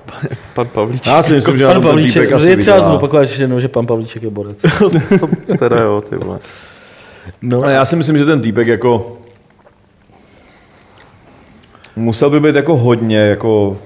pan 0.55 0.69
Pavlíček, 0.69 1.07
Já 1.07 1.23
si 1.23 1.35
myslím, 1.35 1.57
že 1.57 1.65
na 1.65 1.73
Pan 1.73 1.83
Pavlíček, 1.83 2.33
asi 2.33 2.51
je 2.51 2.57
třeba 2.57 2.91
zopakovat 2.91 3.21
ještě 3.21 3.43
jednou, 3.43 3.61
že 3.61 3.69
pan 3.69 3.87
Pavlíček 3.87 4.23
je 4.23 4.31
borec. 4.31 4.63
teda 5.59 5.81
jo, 5.81 6.03
ty 6.09 6.17
vole. 6.17 6.39
No, 7.43 7.63
Ale 7.63 7.73
já 7.73 7.85
si 7.85 7.97
myslím, 7.97 8.19
že 8.19 8.25
ten 8.25 8.41
týpek 8.43 8.67
jako 8.67 9.19
musel 11.97 12.31
by 12.31 12.41
být 12.41 12.55
jako 12.57 12.77
hodně 12.77 13.19
jako 13.19 13.79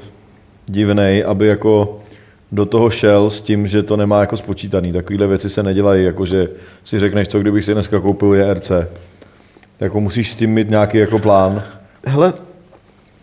divnej, 0.66 1.24
aby 1.26 1.46
jako 1.46 2.00
do 2.52 2.66
toho 2.66 2.90
šel 2.90 3.30
s 3.30 3.40
tím, 3.40 3.66
že 3.66 3.82
to 3.82 3.96
nemá 3.96 4.20
jako 4.20 4.36
spočítaný. 4.36 4.92
Takovéhle 4.92 5.26
věci 5.26 5.50
se 5.50 5.62
nedělají, 5.62 6.04
jako 6.04 6.26
že 6.26 6.48
si 6.84 6.98
řekneš, 6.98 7.28
co 7.28 7.40
kdybych 7.40 7.64
si 7.64 7.72
dneska 7.72 8.00
koupil 8.00 8.34
JRC. 8.34 8.70
Jako 9.80 10.00
musíš 10.00 10.30
s 10.30 10.34
tím 10.34 10.50
mít 10.50 10.70
nějaký 10.70 10.98
jako 10.98 11.18
plán. 11.18 11.62
Hele, 12.06 12.32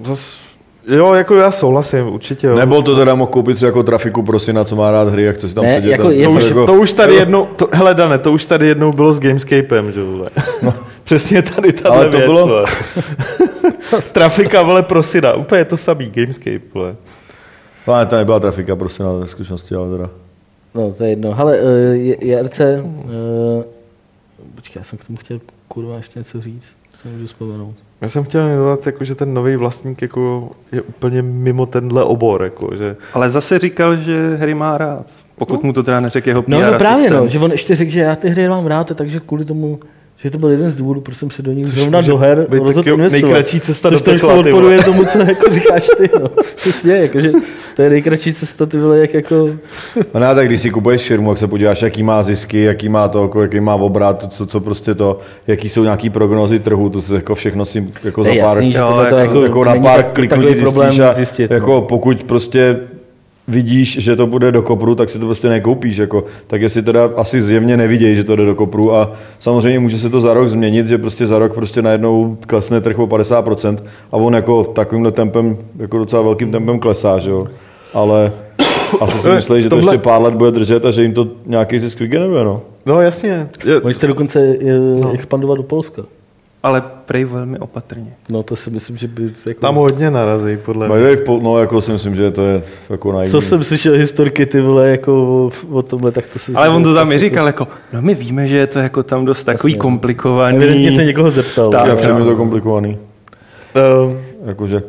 zas, 0.03 0.39
jo, 0.87 1.13
jako 1.13 1.35
já 1.35 1.51
souhlasím, 1.51 2.07
určitě 2.07 2.47
jo. 2.47 2.55
Nebo 2.55 2.81
to 2.81 2.95
teda 2.95 3.15
mohl 3.15 3.31
koupit 3.31 3.57
si 3.57 3.65
jako 3.65 3.83
trafiku 3.83 4.23
prosina, 4.23 4.63
co 4.65 4.75
má 4.75 4.91
rád 4.91 5.07
hry 5.07 5.29
a 5.29 5.31
chce 5.31 5.49
si 5.49 5.55
tam 5.55 5.63
Ne, 5.63 5.75
sedět. 5.75 5.89
jako 5.91 6.03
tam- 6.03 6.11
je 6.11 6.25
to, 6.25 6.31
už, 6.31 6.43
jako- 6.43 6.65
to 6.65 6.73
už 6.73 6.93
tady 6.93 7.13
jednou, 7.15 7.45
to, 7.45 7.67
hele 7.71 7.93
Dane, 7.95 8.17
to 8.17 8.31
už 8.31 8.45
tady 8.45 8.67
jednou 8.67 8.91
bylo 8.93 9.13
s 9.13 9.19
Gamescapem, 9.19 9.91
že 9.91 10.03
vole. 10.03 10.29
Přesně 11.03 11.41
tady 11.41 11.73
tahle 11.73 11.97
Ale 11.97 12.05
to 12.09 12.17
věc, 12.17 12.25
bylo- 12.29 12.47
vole. 12.47 12.65
Trafika, 14.11 14.61
vole, 14.61 14.83
prosina, 14.83 15.33
úplně 15.33 15.65
to 15.65 15.77
samý, 15.77 16.09
Gamescape, 16.09 16.59
vole. 16.73 16.95
No, 17.87 17.97
ne, 17.97 18.05
to 18.05 18.15
nebyla 18.15 18.39
trafika 18.39 18.75
prosina 18.75 19.11
ve 19.13 19.27
skutečnosti, 19.27 19.75
ale 19.75 19.91
teda. 19.97 20.09
no, 20.75 20.93
to 20.93 21.03
je 21.03 21.09
jedno. 21.09 21.33
Hele, 21.33 21.57
eh, 21.59 21.95
je- 21.97 22.27
JRC, 22.27 22.59
eh, 22.59 22.83
počkej, 24.55 24.79
já 24.79 24.83
jsem 24.83 24.97
k 24.99 25.05
tomu 25.07 25.17
chtěl 25.17 25.39
kurva 25.67 25.95
ještě 25.95 26.19
něco 26.19 26.41
říct, 26.41 26.67
co 26.89 27.07
můžu 27.09 27.25
vzpomenout. 27.27 27.75
Já 28.01 28.09
jsem 28.09 28.23
chtěl 28.23 28.57
dodat, 28.57 28.85
jako, 28.85 29.03
že 29.03 29.15
ten 29.15 29.33
nový 29.33 29.55
vlastník 29.55 30.01
jako, 30.01 30.51
je 30.71 30.81
úplně 30.81 31.21
mimo 31.21 31.65
tenhle 31.65 32.03
obor, 32.03 32.43
jako, 32.43 32.75
že 32.75 32.95
Ale 33.13 33.31
zase 33.31 33.59
říkal, 33.59 33.95
že 33.95 34.35
hry 34.35 34.53
má 34.53 34.77
rád. 34.77 35.05
Pokud 35.35 35.63
mu 35.63 35.73
to 35.73 35.83
teda 35.83 35.99
neřekl 35.99 36.29
jeho 36.29 36.41
PR 36.41 36.49
No, 36.51 36.71
no 36.71 36.77
právě, 36.77 37.09
no, 37.09 37.27
že 37.27 37.39
on 37.39 37.51
ještě 37.51 37.75
řekl, 37.75 37.91
že 37.91 37.99
já 37.99 38.15
ty 38.15 38.29
hry 38.29 38.49
mám 38.49 38.65
rád, 38.67 38.91
takže 38.95 39.19
kvůli 39.19 39.45
tomu, 39.45 39.79
že 40.23 40.29
to 40.29 40.37
byl 40.37 40.49
jeden 40.49 40.71
z 40.71 40.75
důvodů, 40.75 41.01
proč 41.01 41.17
jsem 41.17 41.29
se 41.29 41.41
do 41.41 41.51
nich 41.51 41.65
zrovna 41.67 41.99
může 41.99 42.11
do 42.11 42.17
her 42.17 42.47
rozhodl 42.49 42.89
investovat. 42.89 43.21
nejkratší 43.21 43.59
cesta 43.59 43.89
což 43.89 44.01
do 44.01 44.11
pekla, 44.11 44.33
odporuje 44.33 44.83
tomu, 44.83 45.05
co 45.05 45.19
jako 45.19 45.53
říkáš 45.53 45.87
ty, 45.97 46.09
no. 46.21 46.29
Přesně, 46.55 46.93
jakože 46.93 47.31
to 47.75 47.81
je 47.81 47.89
nejkratší 47.89 48.33
cesta, 48.33 48.65
ty 48.65 48.77
vole, 48.77 48.99
jak 48.99 49.13
jako... 49.13 49.49
No 50.13 50.19
ne, 50.19 50.35
tak 50.35 50.47
když 50.47 50.61
si 50.61 50.69
kupuješ 50.69 51.07
firmu, 51.07 51.31
jak 51.31 51.37
se 51.37 51.47
podíváš, 51.47 51.81
jaký 51.81 52.03
má 52.03 52.23
zisky, 52.23 52.61
jaký 52.61 52.89
má 52.89 53.07
to, 53.07 53.21
jako, 53.23 53.41
jaký 53.41 53.59
má 53.59 53.75
obrat, 53.75 54.33
co, 54.33 54.45
co 54.45 54.59
prostě 54.59 54.95
to, 54.95 55.19
jaký 55.47 55.69
jsou 55.69 55.83
nějaký 55.83 56.09
prognozy 56.09 56.59
trhu, 56.59 56.89
to 56.89 57.01
se 57.01 57.15
jako 57.15 57.35
všechno 57.35 57.65
si 57.65 57.87
jako 58.03 58.23
za 58.23 58.29
pár, 58.29 58.37
jasný, 58.39 58.71
že 58.71 58.79
jo, 58.79 58.87
tohle 58.87 59.05
to 59.05 59.15
jako- 59.15 59.41
jako, 59.43 59.43
jako 59.43 59.63
na 59.65 59.81
pár 59.81 60.03
kliků 60.03 60.41
zjistíš 60.41 60.99
a 60.99 61.13
zjistit. 61.13 61.51
jako 61.51 61.71
no. 61.71 61.81
pokud 61.81 62.23
prostě 62.23 62.79
vidíš, 63.51 63.97
že 63.99 64.15
to 64.15 64.27
bude 64.27 64.51
do 64.51 64.61
kopru, 64.61 64.95
tak 64.95 65.09
si 65.09 65.19
to 65.19 65.25
prostě 65.25 65.49
nekoupíš. 65.49 65.97
Jako, 65.97 66.23
tak 66.47 66.61
jestli 66.61 66.81
teda 66.81 67.09
asi 67.15 67.41
zjevně 67.41 67.77
nevidějí, 67.77 68.15
že 68.15 68.23
to 68.23 68.35
jde 68.35 68.45
do 68.45 68.55
kopru 68.55 68.95
a 68.95 69.11
samozřejmě 69.39 69.79
může 69.79 69.97
se 69.97 70.09
to 70.09 70.19
za 70.19 70.33
rok 70.33 70.49
změnit, 70.49 70.87
že 70.87 70.97
prostě 70.97 71.25
za 71.25 71.39
rok 71.39 71.53
prostě 71.53 71.81
najednou 71.81 72.37
klesne 72.47 72.81
trh 72.81 72.99
o 72.99 73.07
50% 73.07 73.77
a 74.11 74.17
on 74.17 74.33
jako 74.33 74.63
takovýmhle 74.63 75.11
tempem, 75.11 75.57
jako 75.77 75.97
docela 75.97 76.21
velkým 76.21 76.51
tempem 76.51 76.79
klesá, 76.79 77.19
že 77.19 77.29
jo. 77.29 77.47
Ale 77.93 78.31
asi 79.01 79.19
si 79.19 79.29
myslí, 79.29 79.61
že 79.61 79.69
to 79.69 79.75
tohle- 79.75 79.93
ještě 79.93 80.03
pár 80.03 80.21
let 80.21 80.33
bude 80.35 80.51
držet 80.51 80.85
a 80.85 80.91
že 80.91 81.01
jim 81.01 81.13
to 81.13 81.27
nějaký 81.45 81.79
zisk 81.79 81.99
vygeneruje, 81.99 82.43
no. 82.43 82.61
No 82.85 83.01
jasně. 83.01 83.49
Je, 83.65 83.81
Oni 83.81 83.93
chce 83.93 84.07
dokonce 84.07 84.55
no. 85.03 85.11
expandovat 85.13 85.57
do 85.57 85.63
Polska. 85.63 86.01
Ale 86.63 86.83
prej 87.05 87.25
velmi 87.25 87.59
opatrně. 87.59 88.13
No 88.29 88.43
to 88.43 88.55
si 88.55 88.69
myslím, 88.69 88.97
že 88.97 89.07
by 89.07 89.31
se 89.37 89.49
jako... 89.49 89.61
tam 89.61 89.75
hodně 89.75 90.11
narazí, 90.11 90.57
podle 90.57 90.87
No, 90.89 90.95
mě. 90.95 91.17
no 91.41 91.59
jako 91.59 91.81
si 91.81 91.91
myslím, 91.91 92.15
že 92.15 92.31
to 92.31 92.45
je 92.45 92.63
jako 92.89 93.11
naivní. 93.11 93.31
Co 93.31 93.41
jsem 93.41 93.63
slyšel 93.63 93.93
historky, 93.93 94.45
ty 94.45 94.61
vole, 94.61 94.89
jako 94.89 95.13
o, 95.13 95.51
o 95.71 95.81
tomhle, 95.81 96.11
tak 96.11 96.27
to 96.27 96.39
si... 96.39 96.53
Ale 96.53 96.69
on 96.69 96.83
to 96.83 96.93
tam 96.93 97.11
i 97.11 97.17
říkal, 97.19 97.47
jako, 97.47 97.67
no 97.93 98.01
my 98.01 98.15
víme, 98.15 98.47
že 98.47 98.57
je 98.57 98.67
to 98.67 98.79
jako 98.79 99.03
tam 99.03 99.25
dost 99.25 99.43
takový 99.43 99.73
Jasně. 99.73 99.81
komplikovaný. 99.81 100.57
Evidentně 100.57 100.91
se 100.91 101.03
někoho 101.05 101.31
zeptal. 101.31 101.69
Tak. 101.69 101.85
Já 101.87 101.95
všem 101.95 102.17
je 102.17 102.25
to 102.25 102.35
komplikovaný. 102.35 102.97
Uh, 104.05 104.13
Jakože, 104.45 104.83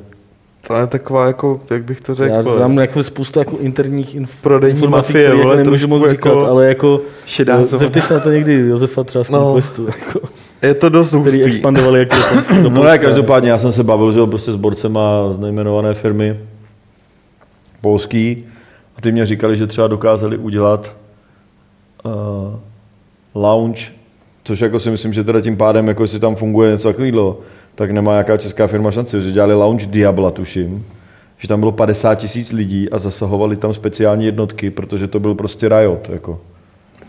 to 0.66 0.74
je 0.76 0.86
taková, 0.86 1.26
jako, 1.26 1.60
jak 1.70 1.84
bych 1.84 2.00
to 2.00 2.14
řekl, 2.14 2.34
Já 2.34 2.42
znám 2.42 2.78
jako 2.78 3.02
spoustu 3.02 3.38
jako 3.38 3.56
interních 3.60 4.16
inf- 4.20 4.28
Prodejní 4.42 4.76
informací, 4.76 5.12
mafie, 5.12 5.28
které 5.28 5.38
jako 5.42 5.54
nemůžu 5.56 5.88
moc 5.88 6.10
říkat, 6.10 6.30
jako 6.34 6.46
ale 6.46 6.66
jako 6.66 7.00
šedá 7.26 7.64
zeptej 7.64 8.02
se 8.02 8.14
na 8.14 8.20
to 8.20 8.30
někdy 8.30 8.54
Josefa 8.54 9.04
třeba 9.04 9.24
z 9.24 9.30
No. 9.30 9.56
Jako, 9.86 10.20
je 10.62 10.74
to 10.74 10.88
dost 10.88 11.08
který 11.08 11.24
hustý. 11.24 11.42
expandovali 11.42 11.98
jako 11.98 12.16
japonský 12.16 12.54
do 12.62 12.70
No 12.70 12.84
ne, 12.84 12.98
každopádně 12.98 13.50
já 13.50 13.58
jsem 13.58 13.72
se 13.72 13.82
bavil, 13.82 14.12
že 14.12 14.18
jo, 14.18 14.26
prostě 14.26 14.52
s 14.52 14.56
borcema 14.56 15.32
z 15.32 15.38
nejmenované 15.38 15.94
firmy 15.94 16.40
polský 17.80 18.44
a 18.96 19.00
ty 19.00 19.12
mě 19.12 19.26
říkali, 19.26 19.56
že 19.56 19.66
třeba 19.66 19.88
dokázali 19.88 20.36
udělat 20.36 20.96
uh, 22.04 22.12
lounge, 23.34 23.84
což 24.44 24.60
jako 24.60 24.80
si 24.80 24.90
myslím, 24.90 25.12
že 25.12 25.24
teda 25.24 25.40
tím 25.40 25.56
pádem, 25.56 25.88
jako 25.88 26.04
jestli 26.04 26.20
tam 26.20 26.36
funguje 26.36 26.72
něco 26.72 26.88
takového, 26.88 27.38
tak 27.74 27.90
nemá 27.90 28.14
jaká 28.14 28.36
česká 28.36 28.66
firma 28.66 28.90
šanci, 28.90 29.22
že 29.22 29.32
dělali 29.32 29.54
lounge 29.54 29.86
Diabla, 29.86 30.30
tuším, 30.30 30.86
že 31.38 31.48
tam 31.48 31.60
bylo 31.60 31.72
50 31.72 32.14
tisíc 32.14 32.52
lidí 32.52 32.90
a 32.90 32.98
zasahovali 32.98 33.56
tam 33.56 33.74
speciální 33.74 34.26
jednotky, 34.26 34.70
protože 34.70 35.08
to 35.08 35.20
byl 35.20 35.34
prostě 35.34 35.68
riot, 35.68 36.08
jako. 36.08 36.40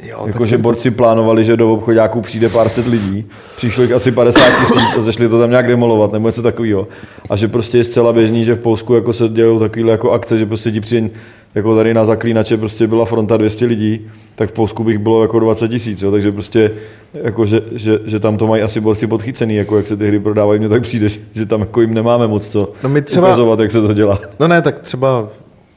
Jo, 0.09 0.23
Jako, 0.27 0.45
že 0.45 0.57
borci 0.57 0.91
plánovali, 0.91 1.43
že 1.43 1.57
do 1.57 1.73
obchodáků 1.73 2.21
přijde 2.21 2.49
pár 2.49 2.69
set 2.69 2.87
lidí, 2.87 3.25
přišlo 3.55 3.83
jich 3.83 3.91
asi 3.91 4.11
50 4.11 4.39
tisíc 4.39 4.97
a 4.97 5.01
zašli 5.01 5.29
to 5.29 5.39
tam 5.39 5.49
nějak 5.49 5.67
demolovat 5.67 6.11
nebo 6.11 6.27
něco 6.27 6.41
takového. 6.41 6.87
A 7.29 7.35
že 7.35 7.47
prostě 7.47 7.77
je 7.77 7.83
zcela 7.83 8.13
běžný, 8.13 8.45
že 8.45 8.55
v 8.55 8.59
Polsku 8.59 8.93
jako 8.95 9.13
se 9.13 9.29
dělají 9.29 9.59
takovéhle 9.59 9.91
jako 9.91 10.11
akce, 10.11 10.37
že 10.37 10.45
prostě 10.45 10.71
ti 10.71 10.81
přijde, 10.81 11.09
jako 11.55 11.75
tady 11.75 11.93
na 11.93 12.05
zaklínače 12.05 12.57
prostě 12.57 12.87
byla 12.87 13.05
fronta 13.05 13.37
200 13.37 13.65
lidí, 13.65 14.07
tak 14.35 14.49
v 14.49 14.53
Polsku 14.53 14.83
bych 14.83 14.97
bylo 14.97 15.21
jako 15.21 15.39
20 15.39 15.67
tisíc, 15.67 16.03
takže 16.11 16.31
prostě 16.31 16.71
jako, 17.13 17.45
že, 17.45 17.61
že, 17.71 17.99
že, 18.05 18.19
tam 18.19 18.37
to 18.37 18.47
mají 18.47 18.63
asi 18.63 18.79
borci 18.79 19.07
podchycený, 19.07 19.55
jako 19.55 19.77
jak 19.77 19.87
se 19.87 19.97
ty 19.97 20.07
hry 20.07 20.19
prodávají, 20.19 20.59
mně 20.59 20.69
tak 20.69 20.81
přijde, 20.81 21.07
že 21.33 21.45
tam 21.45 21.59
jako 21.59 21.81
jim 21.81 21.93
nemáme 21.93 22.27
moc 22.27 22.47
co 22.47 22.73
No 22.83 22.89
my 22.89 23.01
třeba- 23.01 23.27
ukazovat, 23.27 23.59
jak 23.59 23.71
se 23.71 23.81
to 23.81 23.93
dělá. 23.93 24.19
No 24.39 24.47
ne, 24.47 24.61
tak 24.61 24.79
třeba 24.79 25.29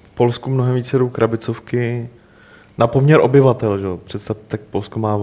v 0.04 0.10
Polsku 0.16 0.50
mnohem 0.50 0.74
více 0.74 0.98
jdou 0.98 1.08
krabicovky 1.08 2.08
na 2.78 2.86
poměr 2.86 3.20
obyvatel, 3.20 3.78
že 3.78 3.86
jo. 3.86 4.00
Představ, 4.04 4.36
tak 4.48 4.60
Polsko 4.60 4.98
má 4.98 5.18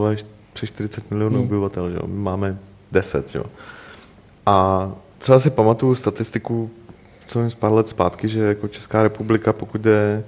přes 0.54 0.70
40 0.70 1.12
milionů 1.12 1.36
hmm. 1.36 1.46
obyvatel, 1.46 1.90
že 1.90 1.96
jo. 1.96 2.08
My 2.08 2.20
máme 2.20 2.58
10, 2.92 3.30
že 3.30 3.40
jo. 3.40 3.46
A 4.46 4.92
třeba 5.18 5.40
si 5.40 5.50
pamatuju 5.50 5.96
statistiku, 5.96 6.70
co 7.28 7.50
z 7.50 7.56
pár 7.56 7.72
let 7.72 7.88
zpátky, 7.88 8.28
že 8.28 8.40
jako 8.40 8.68
Česká 8.68 9.04
republika, 9.04 9.54
pokud 9.54 9.82
jde 9.82 10.24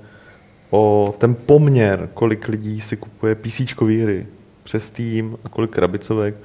o 0.69 1.15
ten 1.17 1.35
poměr, 1.35 2.09
kolik 2.13 2.47
lidí 2.47 2.81
si 2.81 2.97
kupuje 2.97 3.35
PC 3.35 3.59
hry 3.79 4.27
přes 4.63 4.85
Steam 4.85 5.37
a 5.43 5.49
kolik 5.49 5.71
krabicovek, 5.71 6.35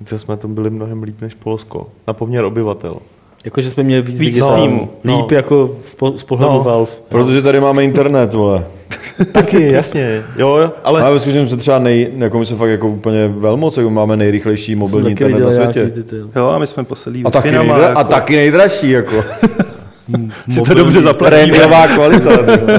Více 0.00 0.18
jsme 0.18 0.32
na 0.32 0.36
tom 0.36 0.54
byli 0.54 0.70
mnohem 0.70 1.02
líp 1.02 1.20
než 1.20 1.34
Polsko. 1.34 1.90
Na 2.06 2.12
poměr 2.12 2.44
obyvatel. 2.44 2.98
Jako, 3.44 3.60
že 3.60 3.70
jsme 3.70 3.82
měli 3.82 4.02
víc, 4.02 4.18
Víc 4.18 4.28
digitálů. 4.28 4.56
Steamu. 4.56 4.80
Líp 4.80 4.90
No. 5.04 5.36
jako 5.36 5.70
v 5.82 5.94
po, 5.94 6.12
z 6.18 6.24
pohledu 6.24 6.52
No. 6.52 6.62
Valve. 6.62 6.90
Protože 7.08 7.42
tady 7.42 7.60
máme 7.60 7.84
internet, 7.84 8.34
vole. 8.34 8.64
Taky, 9.32 9.72
jasně. 9.72 10.22
Jo, 10.36 10.56
jo, 10.56 10.72
Ale 10.84 11.02
ale 11.02 11.12
ve 11.12 11.18
skutečnosti 11.18 11.56
třeba 11.56 11.78
nej, 11.78 12.12
jako 12.16 12.38
my 12.38 12.46
se 12.46 12.56
fakt 12.56 12.70
jako 12.70 12.88
úplně 12.88 13.28
velmoc, 13.28 13.76
jako 13.76 13.90
máme 13.90 14.16
nejrychlejší 14.16 14.74
mobilní 14.74 15.10
internet 15.10 15.38
na 15.38 15.50
světě. 15.50 15.78
nějaký 15.80 15.94
ty- 15.94 16.02
ty- 16.04 16.16
Jo, 16.36 16.46
a 16.46 16.58
my 16.58 16.66
jsme 16.66 16.84
poslali 16.84 17.22
A 17.24 17.30
taky, 17.30 17.50
nejdra, 17.50 17.78
jako- 17.88 17.98
a 17.98 18.04
taky 18.04 18.36
nejdražší, 18.36 18.90
jako. 18.90 19.24
si 20.50 20.62
to 20.62 20.74
dobře 20.74 21.02
zaplatíme. 21.02 21.40
Prémiová 21.46 21.86
kvalita. 21.88 22.30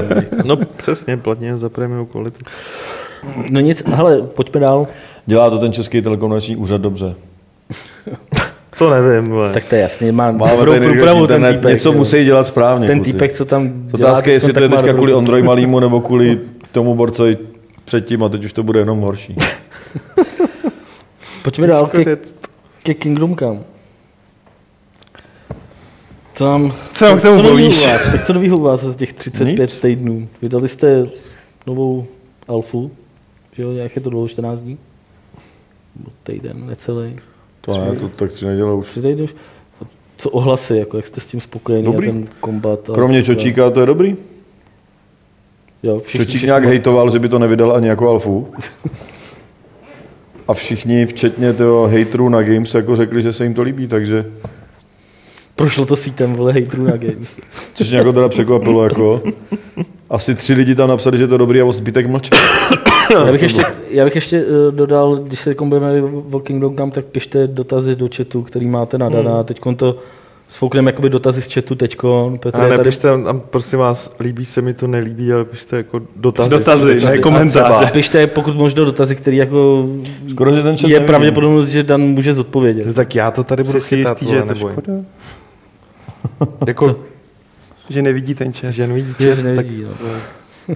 no 0.44 0.56
přesně, 0.76 1.16
platně 1.16 1.58
za 1.58 1.68
prémiovou 1.68 2.04
kvalitu. 2.06 2.38
No 3.50 3.60
nic, 3.60 3.82
hele, 3.86 4.22
pojďme 4.22 4.60
dál. 4.60 4.86
Dělá 5.26 5.50
to 5.50 5.58
ten 5.58 5.72
Český 5.72 6.02
telekomunikační 6.02 6.56
úřad 6.56 6.80
dobře. 6.80 7.14
To 8.80 8.90
nevím. 8.90 9.30
Vole. 9.30 9.52
Tak 9.52 9.64
to 9.64 9.74
je 9.74 9.80
jasně, 9.80 10.12
má 10.12 10.32
Máme 10.32 10.56
dobrou 10.56 10.80
průpravu 10.80 11.26
ten 11.26 11.46
týpek. 11.54 11.72
něco 11.72 11.92
jo. 11.92 11.98
musí 11.98 12.24
dělat 12.24 12.46
správně. 12.46 12.86
Ten 12.86 12.98
kluci. 12.98 13.12
týpek, 13.12 13.32
co 13.32 13.44
tam 13.44 13.88
Otázka 13.92 14.30
je, 14.30 14.36
jestli 14.36 14.52
to 14.52 14.62
je 14.62 14.68
teďka 14.68 14.92
kvůli 14.92 15.14
Ondroj 15.14 15.42
Malýmu 15.42 15.80
nebo 15.80 16.00
kvůli 16.00 16.40
tomu 16.72 16.94
borcovi 16.94 17.38
předtím 17.84 18.24
a 18.24 18.28
teď 18.28 18.44
už 18.44 18.52
to 18.52 18.62
bude 18.62 18.80
jenom 18.80 19.00
horší. 19.00 19.36
Pojďme 21.42 21.66
dál 21.66 21.86
ke, 21.86 22.16
ke 22.82 22.94
Kingdom 22.94 23.36
Come. 23.36 23.60
Co 26.34 26.44
nám, 26.44 26.74
Co 26.94 27.04
nám 27.04 27.18
k 27.18 27.22
tomu 27.22 27.42
povíš? 27.42 27.82
Tak 27.82 28.26
co 28.26 28.32
novýho 28.32 28.56
u 28.56 28.60
vás 28.60 28.80
za 28.80 28.94
těch 28.94 29.12
35 29.12 29.60
Nic. 29.60 29.78
týdnů? 29.78 30.28
Vydali 30.42 30.68
jste 30.68 31.06
novou 31.66 32.06
alfu, 32.48 32.90
že 33.52 33.62
jo, 33.62 33.72
jak 33.72 33.96
je 33.96 34.02
to 34.02 34.10
dlouho, 34.10 34.28
14 34.28 34.62
dní? 34.62 34.78
Nebo 35.96 36.10
týden, 36.22 36.66
necelý. 36.66 37.16
To 37.60 37.84
ne, 37.84 37.96
to 37.96 38.08
tak 38.08 38.30
si 38.30 38.44
nedělá 38.44 38.72
už. 38.74 38.86
Tři 38.86 39.02
týdny 39.02 39.22
už. 39.22 39.34
Co 40.16 40.30
ohlasy, 40.30 40.76
jako 40.76 40.96
jak 40.96 41.06
jste 41.06 41.20
s 41.20 41.26
tím 41.26 41.40
spokojení 41.40 41.84
Dobrý. 41.84 42.08
a 42.08 42.12
ten 42.12 42.28
kombat? 42.40 42.90
A 42.90 42.92
Kromě 42.92 43.22
Čočíka 43.22 43.70
to 43.70 43.80
je 43.80 43.86
dobrý. 43.86 44.16
Jo, 45.82 46.00
všichni, 46.00 46.26
Čočík 46.26 46.42
nějak 46.42 46.64
hejtoval, 46.64 47.10
že 47.10 47.18
by 47.18 47.28
to 47.28 47.38
nevydal 47.38 47.72
ani 47.76 47.88
jako 47.88 48.08
alfu. 48.08 48.52
A 50.48 50.54
všichni, 50.54 51.06
včetně 51.06 51.52
toho 51.52 51.88
haterů 51.88 52.28
na 52.28 52.42
Games, 52.42 52.74
jako 52.74 52.96
řekli, 52.96 53.22
že 53.22 53.32
se 53.32 53.44
jim 53.44 53.54
to 53.54 53.62
líbí, 53.62 53.86
takže 53.88 54.24
Prošlo 55.56 55.86
to 55.86 55.96
sítem, 55.96 56.32
vole, 56.32 56.52
hejtrů 56.52 56.84
na 56.84 56.96
Games. 56.96 57.36
což 57.74 57.88
mě 57.88 57.98
jako 57.98 58.12
teda 58.12 58.28
překvapilo, 58.28 58.84
jako 58.84 59.22
asi 60.10 60.34
tři 60.34 60.52
lidi 60.52 60.74
tam 60.74 60.88
napsali, 60.88 61.18
že 61.18 61.26
to 61.28 61.34
je 61.34 61.38
dobrý 61.38 61.60
a 61.60 61.64
o 61.64 61.72
zbytek 61.72 62.06
mlčel. 62.06 62.38
Já 63.26 63.32
bych 63.32 63.42
ještě, 63.42 63.62
já 63.90 64.04
bych 64.04 64.14
ještě 64.14 64.44
uh, 64.44 64.74
dodal, 64.74 65.16
když 65.16 65.40
se 65.40 65.54
budeme 65.62 66.02
o 66.32 66.40
Kingdom 66.40 66.76
Come, 66.76 66.90
tak 66.92 67.04
pište 67.04 67.46
dotazy 67.46 67.96
do 67.96 68.08
chatu, 68.16 68.42
který 68.42 68.68
máte 68.68 68.98
nadaná. 68.98 69.42
Teď 69.44 69.60
to 69.76 69.96
sfoukneme 70.48 70.88
jakoby 70.88 71.10
dotazy 71.10 71.42
z 71.42 71.54
chatu 71.54 71.74
teďko. 71.74 72.36
Petr 72.42 72.56
Ale 72.60 72.66
je 72.66 72.70
tady 72.70 72.78
nepište 72.78 73.02
tam, 73.08 73.40
prosím 73.50 73.78
vás, 73.78 74.16
líbí 74.20 74.44
se 74.44 74.62
mi 74.62 74.74
to, 74.74 74.86
nelíbí, 74.86 75.32
ale 75.32 75.44
pište 75.44 75.76
jako 75.76 76.00
dotazy. 76.16 76.50
Dotazy, 76.50 76.94
ne 76.94 77.00
Dotazy. 77.00 77.18
komentáře. 77.18 77.84
a 77.84 77.90
pište 77.90 78.26
pokud 78.26 78.56
možno 78.56 78.84
dotazy, 78.84 79.16
který 79.16 79.36
jako 79.36 79.88
Skoro, 80.30 80.54
že 80.54 80.62
ten 80.62 80.76
chat 80.76 80.82
je 80.82 80.88
nevidím. 80.88 81.06
pravděpodobnost, 81.06 81.68
že 81.68 81.82
Dan 81.82 82.00
může 82.00 82.34
zodpovědět. 82.34 82.86
No 82.86 82.92
Tak 82.94 83.14
já 83.14 83.30
to 83.30 83.44
tady 83.44 83.64
budu 83.64 83.80
chytat, 83.80 84.22
jistý, 84.22 84.30
že 84.34 84.36
je 84.36 84.42
to 84.42 84.54
škoda? 84.54 84.92
Jako, 86.66 86.96
Že 87.88 88.02
nevidí 88.02 88.34
ten 88.34 88.52
čas. 88.52 88.74
že 88.74 88.86
nevidí, 88.86 89.14
Že 89.18 89.36
tak 89.36 89.44
nevidí, 89.44 89.82
no. 89.84 89.90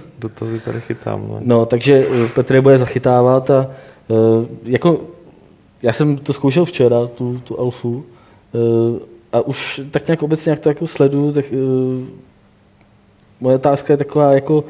dotazy 0.19 0.59
tady 0.59 0.81
chytám. 0.81 1.27
No. 1.27 1.39
No, 1.41 1.65
takže 1.65 2.07
eh, 2.09 2.27
Petr 2.27 2.55
je 2.55 2.61
bude 2.61 2.77
zachytávat 2.77 3.49
a 3.49 3.69
eh, 4.09 4.47
jako 4.63 5.01
já 5.81 5.93
jsem 5.93 6.17
to 6.17 6.33
zkoušel 6.33 6.65
včera, 6.65 7.07
tu, 7.07 7.41
tu 7.43 7.59
alfu, 7.59 8.05
eh, 8.55 8.99
a 9.31 9.41
už 9.41 9.81
tak 9.91 10.07
nějak 10.07 10.23
obecně, 10.23 10.49
jak 10.49 10.59
to 10.59 10.69
jako 10.69 10.87
sleduju, 10.87 11.31
tak 11.31 11.45
moje 13.39 13.55
otázka 13.55 13.93
je 13.93 13.97
taková, 13.97 14.33
jako 14.33 14.63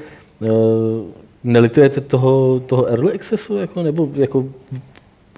nelitujete 1.43 2.01
toho, 2.01 2.59
toho 2.59 2.85
early 2.85 3.13
accessu, 3.13 3.57
jako, 3.57 3.83
nebo 3.83 4.09
jako, 4.13 4.45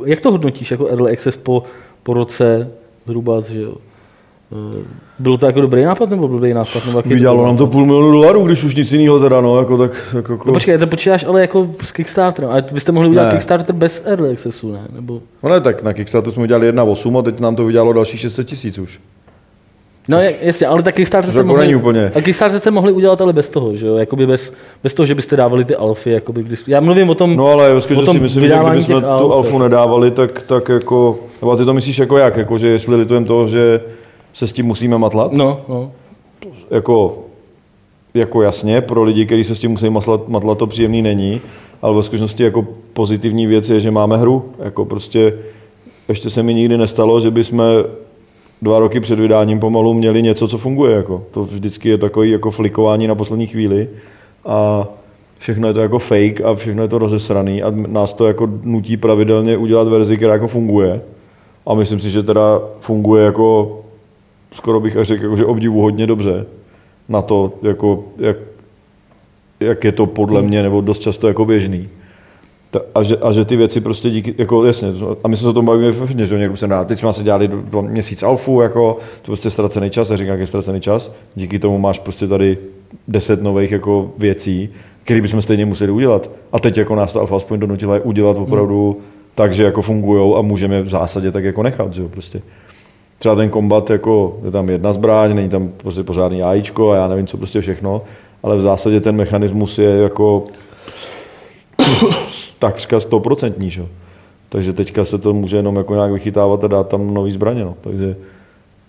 jak 0.06 0.22
to 0.22 0.32
hodnotíš 0.32 0.72
jako 0.72 0.88
early 0.88 1.12
access 1.12 1.36
po, 1.36 1.64
po 2.04 2.14
roce 2.14 2.72
zhruba, 3.06 3.42
že 3.42 3.62
jo? 3.62 3.78
Eh, 4.52 4.86
Bylo 5.20 5.38
to 5.38 5.46
jako 5.46 5.62
dobrý 5.62 5.84
nápad 5.84 6.10
nebo 6.10 6.28
blbý 6.28 6.54
nápad? 6.54 6.86
Nebo 6.86 7.02
Vydělalo 7.02 7.38
byl 7.38 7.48
nám 7.48 7.58
to 7.58 7.68
půl 7.68 7.86
milionu 7.86 8.12
dolarů, 8.12 8.44
když 8.44 8.64
už 8.64 8.76
nic 8.76 8.92
jiného 8.92 9.20
teda, 9.20 9.42
no, 9.42 9.60
jako 9.60 9.78
tak, 9.78 9.92
jako, 10.16 10.34
jako 10.34 10.44
No 10.48 10.54
počkej, 10.54 10.78
to 10.78 10.88
počítáš 10.88 11.26
ale 11.28 11.42
jako 11.42 11.68
s 11.84 11.92
Kickstarterem, 11.92 12.52
ale 12.52 12.64
byste 12.72 12.92
mohli 12.92 13.10
udělat 13.10 13.26
Ne. 13.26 13.32
Kickstarter 13.32 13.76
bez 13.76 14.04
Early 14.06 14.32
Accessu, 14.32 14.72
ne? 14.72 14.82
Nebo... 14.96 15.22
No 15.44 15.50
ne, 15.50 15.62
tak 15.62 15.84
na 15.84 15.94
Kickstarteru 15.94 16.32
jsme 16.34 16.44
udělali 16.44 16.72
1,8 16.72 17.20
a 17.20 17.22
teď 17.22 17.40
nám 17.40 17.56
to 17.56 17.66
vydělalo 17.66 17.94
dalších 17.94 18.20
600 18.20 18.48
tisíc 18.48 18.78
už. 18.78 19.00
No 20.10 20.18
jasně, 20.42 20.68
ale 20.68 20.84
tak 20.84 20.96
Kickstarter 20.96 21.32
jste 21.32 21.40
jako 21.40 21.48
mohli, 21.48 21.76
úplně. 21.76 22.12
a 22.16 22.22
Kickstarter 22.22 22.60
jste 22.60 22.72
mohli 22.72 22.92
udělat 22.92 23.22
ale 23.22 23.34
bez 23.34 23.50
toho, 23.50 23.76
že 23.76 23.88
jo? 23.88 23.96
Jakoby 23.96 24.28
bez, 24.28 24.54
bez 24.84 24.94
toho, 24.94 25.06
že 25.06 25.16
byste 25.16 25.36
dávali 25.36 25.66
ty 25.66 25.76
alfy, 25.76 26.12
jakoby 26.12 26.44
když... 26.44 26.64
Já 26.68 26.80
mluvím 26.80 27.10
o 27.10 27.16
tom, 27.16 27.36
No 27.36 27.48
ale 27.48 27.74
ve 27.74 27.82
skutečnosti 27.82 28.06
Potom 28.06 28.16
si 28.16 28.22
myslím, 28.22 28.48
že 28.48 28.56
kdybychom 28.70 29.02
tu 29.02 29.08
alf, 29.08 29.32
alfu 29.32 29.60
nedávali, 29.60 30.12
tak, 30.12 30.42
tak 30.44 30.70
jako, 30.70 31.20
nebo 31.42 31.56
ty 31.58 31.66
to 31.66 31.74
myslíš 31.74 31.98
jako 31.98 32.18
jak, 32.18 32.38
jako 32.38 32.58
že 32.58 32.68
jestli 32.68 32.96
litujeme 32.96 33.26
toho, 33.26 33.48
že 33.48 33.82
se 34.38 34.48
s 34.48 34.54
tím 34.54 34.66
musíme 34.66 34.98
matlat? 34.98 35.32
no, 35.32 35.62
no. 35.70 35.92
Jako, 36.72 37.18
jako 38.14 38.42
jasně, 38.42 38.82
pro 38.82 39.04
lidi, 39.04 39.26
kteří 39.26 39.44
se 39.44 39.56
s 39.56 39.60
tím 39.60 39.72
musí 39.72 39.90
matlat, 39.90 40.28
matlat, 40.28 40.58
to 40.58 40.68
příjemný 40.68 41.02
není, 41.02 41.42
ale 41.82 41.96
ve 41.96 42.04
skutečnosti 42.04 42.44
jako 42.44 42.68
pozitivní 42.94 43.48
věc 43.48 43.70
je, 43.70 43.80
že 43.80 43.92
máme 43.92 44.18
hru. 44.18 44.46
Jako 44.60 44.86
prostě 44.86 45.34
ještě 46.10 46.30
se 46.30 46.44
mi 46.44 46.54
nikdy 46.54 46.78
nestalo, 46.78 47.22
že 47.22 47.32
bychom 47.32 47.64
dva 48.62 48.80
roky 48.80 49.00
před 49.00 49.20
vydáním 49.20 49.60
pomalu 49.60 49.94
měli 49.94 50.22
něco, 50.22 50.48
co 50.48 50.58
funguje. 50.58 50.96
Jako. 50.96 51.24
To 51.32 51.44
vždycky 51.44 51.90
je 51.90 51.98
takový 51.98 52.32
jako 52.32 52.52
flikování 52.52 53.08
na 53.08 53.16
poslední 53.16 53.48
chvíli 53.48 53.90
a 54.46 54.88
všechno 55.38 55.68
je 55.68 55.74
to 55.74 55.82
jako 55.82 56.00
fake 56.00 56.42
a 56.42 56.56
všechno 56.56 56.82
je 56.82 56.88
to 56.88 56.98
rozesraný 56.98 57.64
a 57.64 57.72
nás 57.72 58.14
to 58.14 58.28
jako 58.28 58.50
nutí 58.64 58.98
pravidelně 58.98 59.58
udělat 59.58 59.88
verzi, 59.88 60.18
která 60.18 60.34
jako 60.34 60.48
funguje. 60.48 61.02
A 61.68 61.74
myslím 61.74 62.00
si, 62.00 62.10
že 62.10 62.24
teda 62.24 62.62
funguje 62.80 63.26
jako, 63.26 63.78
skoro 64.58 64.80
bych 64.80 64.98
až 64.98 65.08
řekl, 65.08 65.24
jako, 65.24 65.38
že 65.38 65.46
obdivuhodně 65.46 66.08
dobře 66.08 66.46
na 67.10 67.22
to, 67.22 67.54
jako, 67.62 68.04
jak, 68.18 68.38
jak 69.60 69.84
je 69.84 69.92
to 69.92 70.06
podle 70.06 70.42
mě, 70.42 70.64
nebo 70.64 70.82
dost 70.82 71.00
často 71.00 71.28
jako 71.28 71.46
běžný. 71.46 71.90
Ta, 72.72 72.82
a, 72.96 73.04
že, 73.04 73.18
a 73.18 73.32
že 73.32 73.46
ty 73.46 73.56
věci 73.56 73.82
prostě 73.82 74.10
díky, 74.10 74.36
jako 74.38 74.66
jasně, 74.66 74.88
a 75.24 75.28
my 75.28 75.38
jsme 75.38 75.44
se 75.44 75.50
o 75.50 75.54
tom 75.54 75.66
bavíme 75.66 75.92
všichni, 75.92 76.26
že 76.26 76.38
někdo 76.38 76.58
se 76.58 76.68
dá, 76.68 76.84
teď 76.84 77.00
jsme 77.00 77.14
se 77.14 77.24
dělali 77.24 77.48
dva- 77.48 77.62
dva 77.62 77.82
měsíc 77.82 78.24
alfu, 78.24 78.62
jako, 78.62 78.98
to 79.22 79.26
prostě 79.26 79.50
ztracený 79.50 79.90
čas, 79.90 80.12
a 80.12 80.16
říkám, 80.16 80.32
jak 80.32 80.40
je 80.40 80.48
ztracený 80.48 80.82
čas, 80.82 81.12
díky 81.36 81.60
tomu 81.60 81.78
máš 81.78 82.00
prostě 82.00 82.28
tady 82.28 82.58
deset 83.08 83.42
nových 83.42 83.72
jako 83.72 84.12
věcí, 84.18 84.70
které 85.04 85.22
bychom 85.22 85.42
stejně 85.42 85.66
museli 85.66 85.92
udělat. 85.92 86.30
A 86.52 86.60
teď 86.60 86.78
jako 86.78 86.96
nás 86.96 87.14
to 87.14 87.20
alfa 87.20 87.36
aspoň 87.36 87.60
donutila 87.60 87.96
je 87.96 88.02
udělat 88.02 88.38
opravdu 88.38 88.92
hmm. 88.92 89.04
tak, 89.36 89.56
že 89.56 89.64
jako 89.64 89.82
fungují 89.82 90.36
a 90.36 90.42
můžeme 90.42 90.82
v 90.82 90.88
zásadě 90.88 91.32
tak 91.32 91.44
jako 91.44 91.64
nechat, 91.64 91.94
že 91.94 92.02
jo, 92.02 92.10
prostě. 92.10 92.42
Třeba 93.18 93.36
ten 93.36 93.50
kombat, 93.50 93.90
jako 93.90 94.40
je 94.46 94.52
tam 94.52 94.70
jedna 94.70 94.94
zbraň, 94.94 95.36
není 95.36 95.50
tam 95.50 95.70
prostě 95.78 96.04
pořádný 96.04 96.44
AIčko 96.44 96.92
a 96.92 96.96
já 96.96 97.08
nevím, 97.08 97.28
co 97.28 97.38
prostě 97.38 97.62
všechno, 97.62 98.02
ale 98.44 98.58
v 98.58 98.62
zásadě 98.62 99.02
ten 99.02 99.16
mechanismus 99.16 99.80
je 99.80 99.90
jako 99.90 100.44
takřka 102.60 103.00
stoprocentní, 103.00 103.70
že? 103.70 103.86
Takže 104.50 104.74
teďka 104.74 105.06
se 105.06 105.18
to 105.18 105.34
může 105.34 105.58
jenom 105.58 105.76
jako 105.76 105.94
nějak 105.96 106.12
vychytávat 106.12 106.64
a 106.64 106.68
dát 106.68 106.88
tam 106.88 107.14
nový 107.14 107.32
zbraně, 107.32 107.64
no. 107.64 107.76
Takže 107.82 108.16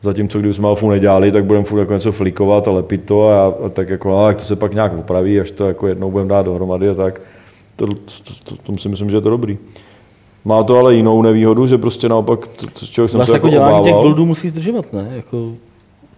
zatímco 0.03 0.39
jsme 0.39 0.69
alfu 0.69 0.91
nedělali, 0.91 1.33
tak 1.33 1.45
budeme 1.45 1.65
furt 1.65 1.81
jako 1.81 1.93
něco 1.93 2.13
flikovat 2.13 2.69
a 2.69 2.71
lepit 2.71 3.05
to 3.05 3.29
a, 3.29 3.47
a 3.67 3.69
tak 3.69 3.89
jako, 3.89 4.09
no, 4.09 4.29
jak 4.29 4.37
to 4.37 4.45
se 4.45 4.57
pak 4.57 4.75
nějak 4.75 4.99
opraví, 4.99 5.41
až 5.41 5.51
to 5.51 5.67
jako 5.67 5.87
jednou 5.87 6.11
budeme 6.11 6.31
dát 6.31 6.43
dohromady 6.43 6.89
a 6.89 6.95
tak. 6.95 7.21
To, 7.77 7.87
to, 7.87 7.95
to, 8.45 8.57
to, 8.57 8.79
si 8.79 8.89
myslím, 8.89 9.11
že 9.11 9.17
je 9.17 9.21
to 9.21 9.31
dobrý. 9.31 9.59
Má 10.45 10.63
to 10.63 10.79
ale 10.79 10.95
jinou 10.95 11.23
nevýhodu, 11.23 11.67
že 11.67 11.79
prostě 11.79 12.09
naopak, 12.09 12.47
to, 12.47 12.67
to, 12.67 12.87
čeho 12.87 13.09
jsem 13.09 13.19
Vás 13.19 13.29
se 13.29 13.37
jako 13.37 13.47
jako 13.47 13.53
dělání 13.53 13.85
těch 13.85 13.95
buildů 13.95 14.27
musí 14.27 14.49
zdržovat, 14.49 14.93
ne? 14.93 15.13
Jako, 15.17 15.53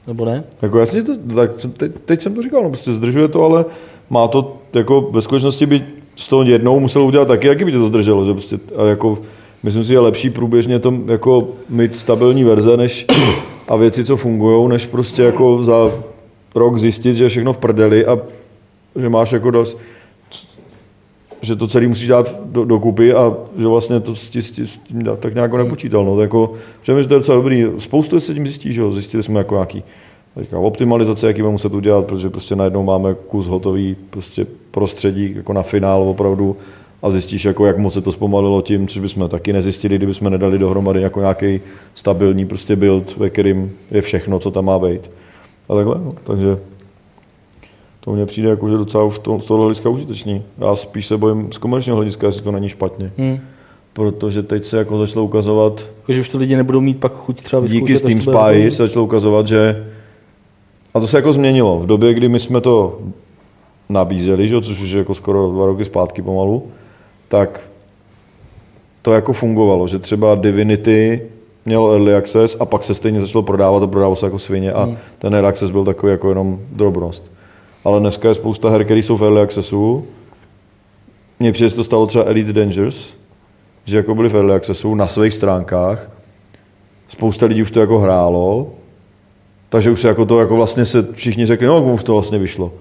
nebo 0.07 0.25
ne? 0.25 0.45
Jako 0.63 0.79
jasně, 0.79 1.03
to, 1.03 1.13
tak 1.35 1.51
teď, 1.77 1.93
teď, 2.05 2.23
jsem 2.23 2.35
to 2.35 2.43
říkal, 2.43 2.63
no 2.63 2.69
prostě 2.69 2.93
zdržuje 2.93 3.29
to, 3.29 3.43
ale 3.43 3.65
má 4.11 4.29
to, 4.29 4.57
jako 4.75 5.01
ve 5.01 5.23
skutečnosti 5.23 5.67
by 5.67 5.85
s 6.17 6.29
tou 6.29 6.43
jednou 6.43 6.81
musel 6.81 7.03
udělat 7.03 7.29
taky, 7.29 7.47
jaký 7.47 7.65
by 7.65 7.73
tě 7.73 7.79
to 7.79 7.87
zdrželo, 7.87 8.25
že 8.25 8.33
prostě, 8.33 8.59
a 8.77 8.85
jako, 8.85 9.19
myslím 9.63 9.83
si, 9.83 9.89
že 9.89 9.95
je 9.95 10.01
lepší 10.01 10.31
průběžně 10.31 10.79
to 10.79 10.95
jako 11.07 11.49
mít 11.69 11.97
stabilní 11.97 12.45
verze, 12.45 12.77
než 12.77 13.07
a 13.69 13.77
věci, 13.77 14.05
co 14.05 14.17
fungují, 14.17 14.69
než 14.69 14.87
prostě 14.87 15.23
jako 15.23 15.65
za 15.65 15.91
rok 16.55 16.79
zjistit, 16.79 17.17
že 17.17 17.25
je 17.25 17.29
všechno 17.29 17.53
v 17.53 17.59
prdeli 17.59 18.07
a 18.07 18.19
že 18.97 19.09
máš 19.09 19.33
jako 19.33 19.51
dost, 19.51 19.79
že 21.43 21.57
to 21.57 21.69
celý 21.69 21.87
musíš 21.87 22.09
dát 22.09 22.41
do, 22.45 22.65
dokupy 22.65 23.13
a 23.13 23.37
že 23.59 23.67
vlastně 23.67 24.01
to 24.01 24.17
s, 24.17 24.29
tí- 24.29 24.43
s, 24.43 24.51
tí- 24.51 24.67
s 24.67 24.77
tím 24.77 25.03
dá- 25.03 25.17
tak 25.17 25.35
nějak 25.35 25.53
nepočítal. 25.53 26.05
No. 26.05 26.15
To 26.15 26.23
jako, 26.23 26.53
přemýšlím, 26.83 27.03
že 27.03 27.09
to 27.09 27.15
je 27.15 27.21
docela 27.21 27.37
dobrý. 27.37 27.67
Spoustu 27.79 28.21
se 28.21 28.35
tím 28.35 28.47
zjistí, 28.47 28.73
že 28.73 28.81
jo. 28.81 28.93
Zjistili 28.93 29.23
jsme 29.23 29.39
jako 29.39 29.55
nějaký 29.55 29.83
teďka 30.35 30.59
optimalizace, 30.59 31.27
jaký 31.27 31.43
budeme 31.43 31.53
muset 31.53 31.75
udělat, 31.75 32.07
protože 32.07 32.31
prostě 32.31 32.57
najednou 32.57 32.83
máme 32.83 33.15
kus 33.15 33.47
hotový 33.47 33.97
prostě 34.11 34.47
prostředí 34.71 35.33
jako 35.37 35.53
na 35.53 35.63
finál 35.63 36.03
opravdu 36.03 36.57
a 37.03 37.11
zjistíš, 37.11 37.45
jako, 37.45 37.67
jak 37.67 37.79
moc 37.79 37.95
se 37.95 38.01
to 38.01 38.13
zpomalilo 38.13 38.63
tím, 38.63 38.89
což 38.89 39.03
bychom 39.03 39.29
taky 39.29 39.53
nezjistili, 39.53 39.97
kdybychom 39.97 40.31
nedali 40.31 40.59
dohromady 40.59 41.03
jako 41.03 41.21
nějaký 41.21 41.61
stabilní 41.95 42.47
prostě 42.47 42.77
build, 42.77 43.17
ve 43.17 43.31
kterým 43.31 43.73
je 43.91 44.03
všechno, 44.03 44.39
co 44.39 44.51
tam 44.51 44.65
má 44.65 44.79
být. 44.79 45.11
A 45.69 45.75
takhle, 45.75 45.95
no. 45.95 46.15
takže 46.25 46.59
to 48.01 48.13
mně 48.13 48.27
přijde 48.27 48.49
jako, 48.49 48.69
že 48.69 48.77
docela 48.77 49.05
už 49.05 49.19
to, 49.19 49.41
z 49.41 49.45
tohohle 49.45 49.67
hlediska 49.67 49.89
užitečný. 49.89 50.43
Já 50.59 50.77
spíš 50.77 51.07
se 51.07 51.17
bojím 51.17 51.53
z 51.53 51.59
komerčního 51.59 51.97
hlediska, 51.97 52.27
jestli 52.27 52.43
to 52.43 52.53
není 52.53 52.69
špatně. 52.69 53.13
Hm. 53.19 53.39
Protože 53.93 54.43
teď 54.43 54.67
se 54.67 54.79
jako 54.79 54.99
začalo 54.99 55.25
ukazovat, 55.25 55.81
Jako, 56.01 56.13
že 56.13 56.21
už 56.21 56.29
to 56.29 56.39
lidi 56.39 56.57
nebudou 56.57 56.81
mít 56.81 57.01
pak 57.01 57.13
chuť 57.13 57.43
třeba 57.43 57.61
vyzkoušet. 57.61 58.07
díky 58.07 58.25
to 58.25 58.31
bude 58.31 58.63
Spy 58.63 58.71
se 58.71 58.83
začalo 58.87 59.05
ukazovat, 59.05 59.47
že 59.47 59.87
a 60.95 61.01
to 61.01 61.07
se 61.07 61.19
jako 61.19 61.33
změnilo. 61.33 61.79
V 61.79 61.87
době, 61.87 62.15
kdy 62.15 62.29
my 62.29 62.39
jsme 62.39 62.61
to 62.61 62.99
nabízeli, 63.89 64.49
že, 64.49 64.61
což 64.61 64.81
už 64.81 64.91
je 64.91 64.99
jako 64.99 65.15
skoro 65.15 65.51
dva 65.51 65.67
roky 65.67 65.85
zpátky 65.85 66.23
pomalu, 66.23 66.63
tak 67.29 67.61
to 69.03 69.13
jako 69.13 69.33
fungovalo, 69.33 69.89
že 69.89 69.99
třeba 69.99 70.35
Divinity 70.35 71.23
měl 71.65 71.93
early 71.93 72.15
access 72.15 72.57
a 72.61 72.65
pak 72.65 72.85
se 72.85 72.95
stejně 72.95 73.21
začalo 73.21 73.43
prodávat 73.43 73.83
a 73.83 73.87
prodávalo 73.87 74.17
se 74.17 74.27
jako 74.27 74.39
svině 74.39 74.73
a 74.73 74.97
ten 75.19 75.35
early 75.35 75.49
access 75.49 75.71
byl 75.71 75.85
takový 75.85 76.13
jako 76.13 76.29
jenom 76.29 76.61
drobnost. 76.73 77.30
Ale 77.85 78.01
dneska 78.01 78.29
je 78.29 78.35
spousta 78.35 78.71
her, 78.71 78.85
které 78.85 79.01
jsou 79.01 79.17
v 79.17 79.23
early 79.23 79.41
accessu. 79.41 80.07
Mně 81.41 81.53
přijde, 81.53 81.71
to 81.71 81.85
stalo 81.85 82.07
třeba 82.07 82.25
Elite 82.25 82.53
Dangerous, 82.53 83.15
že 83.85 83.97
jako 83.97 84.15
byli 84.15 84.29
v 84.29 84.35
early 84.35 84.55
accessu 84.55 84.95
na 84.95 85.09
svých 85.09 85.35
stránkách. 85.35 86.11
Spousta 87.09 87.47
lidí 87.47 87.63
už 87.63 87.71
to 87.71 87.81
jako 87.81 87.99
hrálo, 87.99 88.67
takže 89.69 89.91
už 89.91 90.01
se 90.01 90.09
jako 90.09 90.27
to 90.27 90.41
jako 90.41 90.57
vlastně 90.57 90.87
se 90.87 91.07
všichni 91.13 91.47
řekli, 91.47 91.67
no 91.67 91.93
už 91.93 92.05
to 92.05 92.13
vlastně 92.13 92.39
vyšlo. 92.39 92.73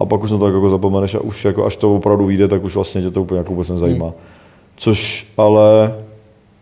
A 0.00 0.04
pak 0.04 0.22
už 0.22 0.30
na 0.30 0.38
to 0.38 0.46
jako 0.46 0.70
zapomeneš 0.70 1.14
a 1.14 1.20
už 1.20 1.44
jako 1.44 1.66
až 1.66 1.76
to 1.76 1.94
opravdu 1.94 2.26
vyjde, 2.26 2.48
tak 2.48 2.64
už 2.64 2.74
vlastně 2.74 3.02
tě 3.02 3.10
to 3.10 3.22
úplně 3.22 3.38
jako 3.38 3.50
vůbec 3.50 3.68
nezajímá. 3.68 4.06
Hmm. 4.06 4.14
Což 4.76 5.26
ale 5.36 5.94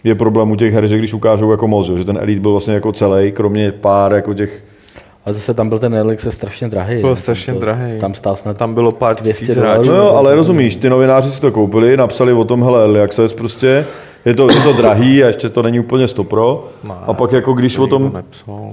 je 0.04 0.14
problém 0.14 0.50
u 0.50 0.56
těch 0.56 0.72
her, 0.72 0.86
že 0.86 0.98
když 0.98 1.14
ukážou 1.14 1.50
jako 1.50 1.68
moc, 1.68 1.90
že 1.90 2.04
ten 2.04 2.18
Elite 2.18 2.40
byl 2.40 2.50
vlastně 2.50 2.74
jako 2.74 2.92
celý, 2.92 3.32
kromě 3.32 3.72
pár 3.72 4.14
jako 4.14 4.34
těch 4.34 4.64
A 5.24 5.32
zase 5.32 5.54
tam 5.54 5.68
byl 5.68 5.78
ten 5.78 5.94
Elix 5.94 6.26
strašně 6.30 6.68
drahý. 6.68 7.00
Byl 7.00 7.10
ne? 7.10 7.16
strašně 7.16 7.52
to- 7.54 7.60
drahý. 7.60 8.00
Tam 8.00 8.14
stál 8.14 8.36
snad 8.36 8.56
Tam 8.56 8.74
bylo 8.74 8.92
pár 8.92 9.16
200 9.16 9.40
tisíc 9.44 9.54
dolarů. 9.56 9.74
hráčů. 9.74 9.90
No 9.90 9.96
jo, 9.96 10.08
ale 10.14 10.34
rozumíš, 10.34 10.76
ty 10.76 10.90
novináři 10.90 11.30
si 11.30 11.40
to 11.40 11.52
koupili, 11.52 11.96
napsali 11.96 12.32
o 12.32 12.44
tom, 12.44 12.62
hele, 12.62 12.80
early 12.80 13.00
access 13.00 13.32
prostě, 13.32 13.86
je 14.24 14.34
to, 14.34 14.50
je 14.50 14.60
to 14.62 14.72
drahý 14.72 15.24
a 15.24 15.26
ještě 15.26 15.48
to 15.48 15.62
není 15.62 15.80
úplně 15.80 16.08
stopro. 16.08 16.68
A 17.06 17.12
pak 17.14 17.32
jako 17.32 17.52
když 17.52 17.78
o 17.78 17.86
tom 17.86 18.12
Nepsal. 18.14 18.72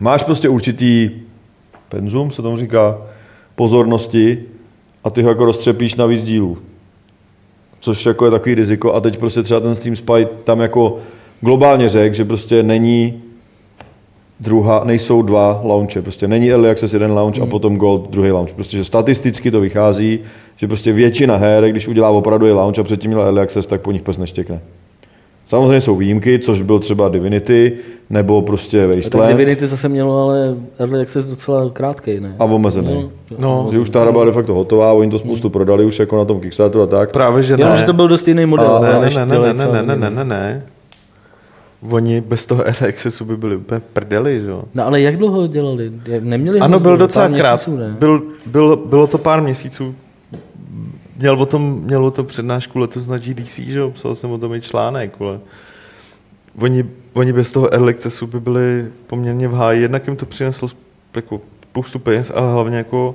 máš 0.00 0.22
prostě 0.22 0.48
určitý 0.48 1.10
penzum, 1.88 2.30
se 2.30 2.42
tomu 2.42 2.56
říká, 2.56 2.98
pozornosti 3.54 4.42
a 5.04 5.10
ty 5.10 5.22
ho 5.22 5.28
jako 5.28 5.44
roztřepíš 5.44 5.94
na 5.94 6.06
víc 6.06 6.22
dílů. 6.24 6.58
Což 7.80 8.06
jako 8.06 8.24
je 8.24 8.30
takový 8.30 8.54
riziko 8.54 8.92
a 8.94 9.00
teď 9.00 9.18
prostě 9.18 9.42
třeba 9.42 9.60
ten 9.60 9.74
Steam 9.74 9.96
Spy 9.96 10.26
tam 10.44 10.60
jako 10.60 10.98
globálně 11.40 11.88
řekl, 11.88 12.14
že 12.16 12.24
prostě 12.24 12.62
není 12.62 13.22
druhá, 14.40 14.84
nejsou 14.84 15.22
dva 15.22 15.60
launche, 15.64 16.02
prostě 16.02 16.28
není 16.28 16.50
Early 16.50 16.70
Access 16.70 16.92
jeden 16.92 17.12
launch 17.12 17.38
a 17.42 17.46
potom 17.46 17.76
Gold 17.76 18.10
druhý 18.10 18.30
launch. 18.30 18.52
Prostě, 18.52 18.76
že 18.76 18.84
statisticky 18.84 19.50
to 19.50 19.60
vychází, 19.60 20.18
že 20.56 20.66
prostě 20.66 20.92
většina 20.92 21.36
her, 21.36 21.70
když 21.70 21.88
udělá 21.88 22.08
opravdu 22.08 22.46
je 22.46 22.52
launch 22.52 22.78
a 22.78 22.82
předtím 22.82 23.10
měla 23.10 23.24
Early 23.24 23.40
Access, 23.40 23.66
tak 23.66 23.80
po 23.80 23.92
nich 23.92 24.02
pes 24.02 24.18
neštěkne. 24.18 24.60
Samozřejmě 25.48 25.80
jsou 25.80 25.96
výjimky, 25.96 26.38
což 26.38 26.62
byl 26.62 26.78
třeba 26.78 27.08
Divinity, 27.08 27.72
nebo 28.10 28.42
prostě 28.42 28.86
Tak 28.86 28.96
Wasteland 28.96 29.32
Divinity 29.32 29.66
zase 29.66 29.88
mělo 29.88 30.18
ale 30.18 30.54
Early 30.78 31.00
Access 31.00 31.26
docela 31.26 31.70
krátkej, 31.72 32.20
ne? 32.20 32.34
a 32.38 32.44
omezený. 32.44 33.10
No, 33.38 33.68
Že 33.72 33.78
už 33.78 33.90
ta 33.90 34.00
hra 34.00 34.12
byla 34.12 34.24
de 34.24 34.32
facto 34.32 34.54
hotová, 34.54 34.92
oni 34.92 35.10
to 35.10 35.18
spoustu 35.18 35.50
prodali 35.50 35.84
už 35.84 35.98
jako 35.98 36.16
na 36.16 36.24
tom 36.24 36.40
Kickstarteru 36.40 36.82
a 36.82 36.86
tak. 36.86 37.12
právě, 37.12 37.42
že 37.42 37.56
ne. 37.56 37.76
že 37.76 37.84
to 37.84 37.92
byl 37.92 38.08
dost 38.08 38.28
jiný 38.28 38.46
model. 38.46 38.76
A- 38.76 38.80
ne, 38.80 39.10
ne, 39.10 39.26
ne, 39.26 39.26
ne, 39.26 39.38
ne, 39.38 39.54
ne, 39.54 39.82
ne, 39.82 39.82
ne, 39.82 39.94
Diviny. 39.94 40.16
ne, 40.16 40.24
ne. 40.24 40.62
Oni 41.90 42.20
bez 42.20 42.46
toho 42.46 42.62
RXSu 42.80 43.24
by 43.24 43.36
byli 43.36 43.56
úplně 43.56 43.80
prdeli, 43.92 44.40
že 44.40 44.48
jo? 44.48 44.64
No 44.74 44.86
ale 44.86 45.00
jak 45.00 45.16
dlouho 45.16 45.46
dělali? 45.46 45.92
Jak 46.06 46.22
Neměli 46.22 46.60
Ano, 46.60 46.80
byl 46.80 46.96
docela 46.96 47.28
krát. 47.28 47.66
měsíců, 47.66 47.76
ne? 47.76 47.96
Byl, 47.98 48.22
byl, 48.46 48.76
bylo 48.76 49.06
to 49.06 49.18
pár 49.18 49.42
měsíců. 49.42 49.94
Měl 51.16 51.42
o 51.42 51.46
tom, 51.46 51.80
měl 51.84 52.06
o 52.06 52.10
tom 52.10 52.26
přednášku 52.26 52.78
letos 52.78 53.06
na 53.08 53.16
GDC, 53.18 53.58
že 53.58 53.78
jo? 53.78 53.90
Psal 53.90 54.14
jsem 54.14 54.30
o 54.30 54.38
tom 54.38 54.54
i 54.54 54.60
článek, 54.60 55.18
vole. 55.18 55.38
Oni, 56.60 56.84
oni 57.12 57.32
bez 57.32 57.52
toho 57.52 57.74
accessu 57.88 58.26
by 58.26 58.40
byli 58.40 58.86
poměrně 59.06 59.48
v 59.48 59.54
háji. 59.54 59.82
Jednak 59.82 60.06
jim 60.06 60.16
to 60.16 60.26
přineslo 60.26 60.68
jako 61.14 61.40
spoustu 61.70 61.98
peněz, 61.98 62.32
ale 62.34 62.52
hlavně 62.52 62.76
jako 62.76 63.14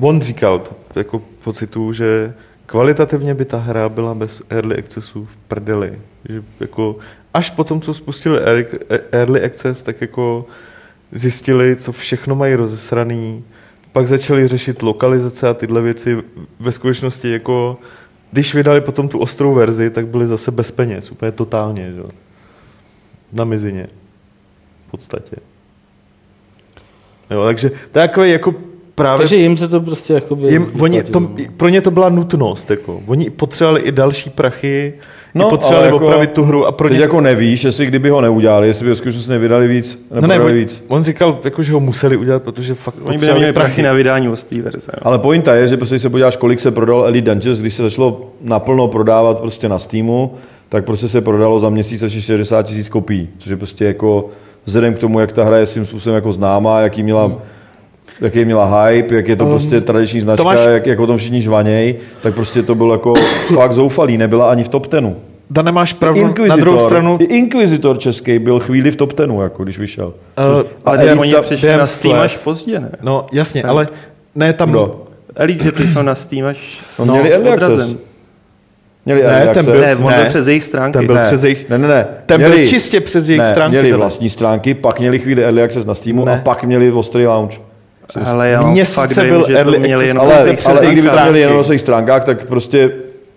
on 0.00 0.20
říkal, 0.20 0.58
to 0.92 0.98
jako 0.98 1.22
pocitu, 1.44 1.92
že 1.92 2.34
kvalitativně 2.66 3.34
by 3.34 3.44
ta 3.44 3.58
hra 3.58 3.88
byla 3.88 4.14
bez 4.14 4.42
early 4.50 4.76
accessu 4.78 5.24
v 5.24 5.36
prdeli. 5.48 5.98
Že 6.28 6.42
jako 6.60 6.96
až 7.34 7.50
po 7.50 7.64
tom, 7.64 7.80
co 7.80 7.94
spustili 7.94 8.38
early- 8.38 8.66
early 9.12 9.44
access, 9.44 9.82
tak 9.82 10.00
jako 10.00 10.46
zjistili, 11.12 11.76
co 11.76 11.92
všechno 11.92 12.34
mají 12.34 12.54
rozesraný, 12.54 13.44
pak 13.92 14.08
začali 14.08 14.48
řešit 14.48 14.82
lokalizace 14.82 15.48
a 15.48 15.54
tyhle 15.54 15.80
věci. 15.82 16.16
Ve 16.60 16.72
skutečnosti 16.72 17.30
jako, 17.30 17.78
když 18.32 18.54
vydali 18.54 18.80
potom 18.80 19.08
tu 19.08 19.18
ostrou 19.18 19.54
verzi, 19.54 19.90
tak 19.90 20.06
byli 20.06 20.26
zase 20.26 20.50
bez 20.50 20.70
peněz, 20.70 21.10
úplně 21.10 21.32
totálně, 21.32 21.92
že? 21.92 22.02
Na 23.32 23.44
mizině. 23.44 23.86
V 24.88 24.90
podstatě. 24.90 25.36
Jo, 27.30 27.44
takže 27.44 27.70
to 27.70 27.98
je 27.98 28.08
takový 28.08 28.30
jako 28.30 28.54
právě... 28.94 29.18
Takže 29.18 29.36
jim 29.36 29.56
se 29.56 29.68
to 29.68 29.80
prostě 29.80 30.12
jako 30.12 30.36
by 30.36 30.52
Jim, 30.52 30.70
oni, 30.80 31.02
to, 31.02 31.20
vyplatilo, 31.20 31.48
no. 31.48 31.54
pro 31.56 31.68
ně 31.68 31.80
to 31.80 31.90
byla 31.90 32.08
nutnost. 32.08 32.70
Jako. 32.70 33.00
Oni 33.06 33.30
potřebovali 33.30 33.80
i 33.80 33.92
další 33.92 34.30
prachy, 34.30 34.94
no, 35.34 35.46
i 35.46 35.50
potřebovali 35.50 35.86
jako- 35.86 35.96
opravit 35.96 36.30
tu 36.30 36.44
hru. 36.44 36.66
A 36.66 36.72
pro 36.72 36.88
Teď 36.88 36.98
ně... 36.98 37.02
jako 37.02 37.20
nevíš, 37.20 37.64
jestli 37.64 37.86
kdyby 37.86 38.08
ho 38.08 38.20
neudělali, 38.20 38.66
jestli 38.66 38.84
by 38.84 38.88
ve 38.88 38.94
skutečnosti 38.94 39.30
nevydali 39.30 39.68
víc, 39.68 40.06
no 40.20 40.26
ne, 40.26 40.40
on, 40.40 40.52
víc. 40.52 40.84
on 40.88 41.04
říkal, 41.04 41.38
jako, 41.44 41.62
že 41.62 41.72
ho 41.72 41.80
museli 41.80 42.16
udělat, 42.16 42.42
protože 42.42 42.74
fakt 42.74 42.94
Oni 43.04 43.18
by 43.18 43.26
neměli 43.26 43.52
prachy 43.52 43.82
na 43.82 43.92
vydání 43.92 44.28
ostrý 44.28 44.60
verze. 44.60 44.92
No. 44.94 45.06
Ale 45.06 45.18
pointa 45.18 45.54
je, 45.54 45.68
že 45.68 45.76
prostě 45.76 45.94
když 45.94 46.02
se 46.02 46.10
podíváš, 46.10 46.36
kolik 46.36 46.60
se 46.60 46.70
prodal 46.70 47.04
Elite 47.04 47.26
Dangerous, 47.26 47.60
když 47.60 47.74
se 47.74 47.82
začalo 47.82 48.30
naplno 48.40 48.88
prodávat 48.88 49.40
prostě 49.40 49.68
na 49.68 49.78
Steamu, 49.78 50.34
tak 50.68 50.84
prostě 50.84 51.08
se 51.08 51.20
prodalo 51.20 51.58
za 51.58 51.68
měsíc 51.68 52.02
asi 52.02 52.22
60 52.22 52.62
tisíc 52.62 52.88
kopií, 52.88 53.28
což 53.38 53.50
je 53.50 53.56
prostě 53.56 53.84
jako 53.84 54.28
vzhledem 54.64 54.94
k 54.94 54.98
tomu, 54.98 55.20
jak 55.20 55.32
ta 55.32 55.44
hra 55.44 55.58
je 55.58 55.66
svým 55.66 55.86
způsobem 55.86 56.14
jako 56.14 56.32
známá, 56.32 56.80
jaký 56.80 57.02
měla 57.02 57.32
jaký 58.20 58.44
měla 58.44 58.82
hype, 58.86 59.14
jak 59.14 59.28
je 59.28 59.36
to 59.36 59.46
prostě 59.46 59.80
tradiční 59.80 60.20
značka, 60.20 60.42
Tomáš- 60.44 60.70
jak, 60.72 60.86
jak 60.86 61.00
o 61.00 61.06
tom 61.06 61.16
všichni 61.16 61.40
žvaněj, 61.40 61.94
tak 62.22 62.34
prostě 62.34 62.62
to 62.62 62.74
bylo 62.74 62.94
jako 62.94 63.14
fakt 63.54 63.72
zoufalý, 63.72 64.18
nebyla 64.18 64.50
ani 64.50 64.64
v 64.64 64.68
top 64.68 64.86
10. 64.90 65.04
Dane, 65.50 65.72
máš 65.72 65.92
pravdu, 65.92 66.22
na 66.22 66.28
Inquisitor, 66.28 66.60
druhou 66.60 66.86
stranu... 66.86 67.18
Inquisitor 67.28 67.98
český 67.98 68.38
byl 68.38 68.60
chvíli 68.60 68.90
v 68.90 68.96
top 68.96 69.12
10, 69.16 69.30
jako 69.42 69.64
když 69.64 69.78
vyšel. 69.78 70.12
Což, 70.46 70.66
Ale 70.84 70.96
Elite 70.98 71.14
ne, 71.14 71.20
oni 71.20 71.32
ta- 71.32 71.42
přišli 71.42 71.76
na 71.76 71.86
Steam 71.86 72.14
až 72.20 72.36
pozdě, 72.36 72.80
ne? 72.80 72.90
No 73.02 73.26
jasně, 73.32 73.62
ale 73.62 73.86
ne 74.34 74.52
tam... 74.52 74.70
Kdo? 74.70 75.02
Elite, 75.36 75.64
že 75.64 75.72
přišel 75.72 76.02
na 76.04 76.14
Steam 76.14 76.46
až 76.46 76.78
No, 76.98 77.04
měli 77.04 77.32
early 77.32 77.50
obrazem. 77.50 77.98
Měli 79.06 79.22
Ne, 79.22 79.46
ten 79.54 79.64
byl- 79.64 79.80
Ne, 79.80 79.96
on 79.96 80.04
Ne. 80.10 80.16
byl 80.16 80.26
přes 80.28 80.46
jejich 80.46 80.64
stránky. 80.64 80.98
Ten 80.98 81.06
byl 81.06 81.14
Ne, 81.16 81.22
přes 81.22 81.44
jejich... 81.44 81.68
Ne, 81.70 81.78
ne, 81.78 81.88
ne. 81.88 82.06
Ten 82.26 82.40
byl 82.40 82.66
čistě 82.66 83.00
přes 83.00 83.28
jejich 83.28 83.42
ne, 83.42 83.50
stránky, 83.50 83.70
Měli 83.70 83.88
byly. 83.88 83.98
vlastní 84.00 84.28
stránky, 84.30 84.74
pak 84.74 85.00
měli 85.00 85.18
chvíli 85.18 85.44
early 85.44 85.62
access 85.62 85.84
na 85.84 85.94
Steamu 85.94 86.24
Ne. 86.24 86.32
a 86.32 86.42
pak 86.42 86.64
měli 86.64 86.92
ostrý 86.92 87.26
launch. 87.26 87.54
Ale 88.24 88.48
já 88.48 88.62
Měsíce 88.62 88.94
fakt 88.94 89.16
vím, 89.16 89.28
byl 89.28 89.44
že 89.48 89.52
to 89.52 89.58
early 89.58 89.78
měli 89.78 89.94
access, 89.94 90.08
jenom 90.08 90.24
ale- 90.26 90.34
Ale, 90.34 90.56
ale 90.66 90.86
i 90.86 90.92
kdyby 90.92 91.08
to 91.08 91.14
měli 91.22 91.40
jenom 91.40 91.56
na 91.56 91.62
svých 91.62 91.80
stránkách, 91.80 92.24
tak 92.24 92.46
prostě 92.46 92.90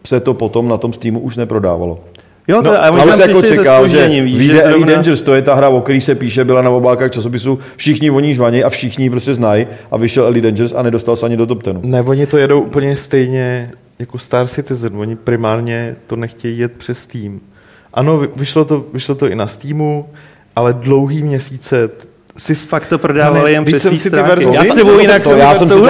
se 0.05 0.20
to 0.20 0.34
potom 0.34 0.68
na 0.68 0.78
tom 0.78 0.93
Steamu 0.93 1.20
už 1.20 1.38
neprodávalo. 1.38 1.99
Jo, 2.47 2.61
to, 2.61 2.70
No, 2.72 2.84
a 2.86 2.91
oni 2.91 3.01
ale 3.01 3.09
tam 3.11 3.18
se 3.18 3.28
jako 3.28 3.41
čekal, 3.41 3.88
že 3.88 4.07
vyjde 4.07 4.63
zrovna- 4.70 4.86
Dangerous, 4.88 5.22
to 5.22 5.34
je 5.36 5.41
ta 5.41 5.55
hra, 5.55 5.70
o 5.70 5.82
který 5.82 6.01
se 6.01 6.15
píše, 6.15 6.45
byla 6.45 6.61
na 6.61 6.70
obálkách 6.70 7.11
časopisu, 7.11 7.59
všichni 7.76 8.11
o 8.11 8.20
ní 8.20 8.34
žvaní 8.34 8.63
a 8.63 8.70
všichni 8.70 9.09
prostě 9.09 9.34
znají 9.34 9.68
a 9.91 9.97
vyšel 9.97 10.26
Elite 10.26 10.47
Dangerous 10.47 10.74
a 10.78 10.82
nedostal 10.82 11.15
se 11.15 11.26
ani 11.26 11.38
do 11.38 11.45
top 11.45 11.63
10. 11.63 11.84
Ne, 11.86 12.01
oni 12.01 12.26
to 12.28 12.38
jedou 12.38 12.61
úplně 12.61 12.95
stejně 12.95 13.72
jako 13.99 14.18
Star 14.18 14.47
Citizen. 14.47 14.97
Oni 14.97 15.15
primárně 15.15 15.95
to 16.07 16.15
nechtějí 16.15 16.59
jet 16.59 16.72
přes 16.72 16.97
Steam. 16.99 17.39
Ano, 17.93 18.18
vy- 18.18 18.28
vyšlo 18.36 18.65
to, 18.65 18.86
vyšlo 18.93 19.15
to 19.15 19.28
i 19.28 19.36
na 19.36 19.47
Steamu, 19.47 20.05
ale 20.55 20.74
dlouhý 20.74 21.24
měsíce 21.24 21.89
si 22.38 22.55
Fakt 22.55 22.85
to 22.88 22.97
prodávali 22.97 23.43
Ne, 23.43 23.51
jen 23.51 23.65
přes 23.65 23.81
jsem 23.81 23.97
si 23.97 24.03
ty 24.03 24.09
stránky. 24.17 24.29
verze- 24.29 24.53
Já 24.55 24.63
s 24.63 24.67
jsem 24.67 24.77
tebou 24.77 24.99
jinak 24.99 25.23
to, 25.23 25.29
jsem 25.29 25.39
já 25.39 25.53
jsem 25.55 25.67
si 25.67 25.73
tam 25.73 25.81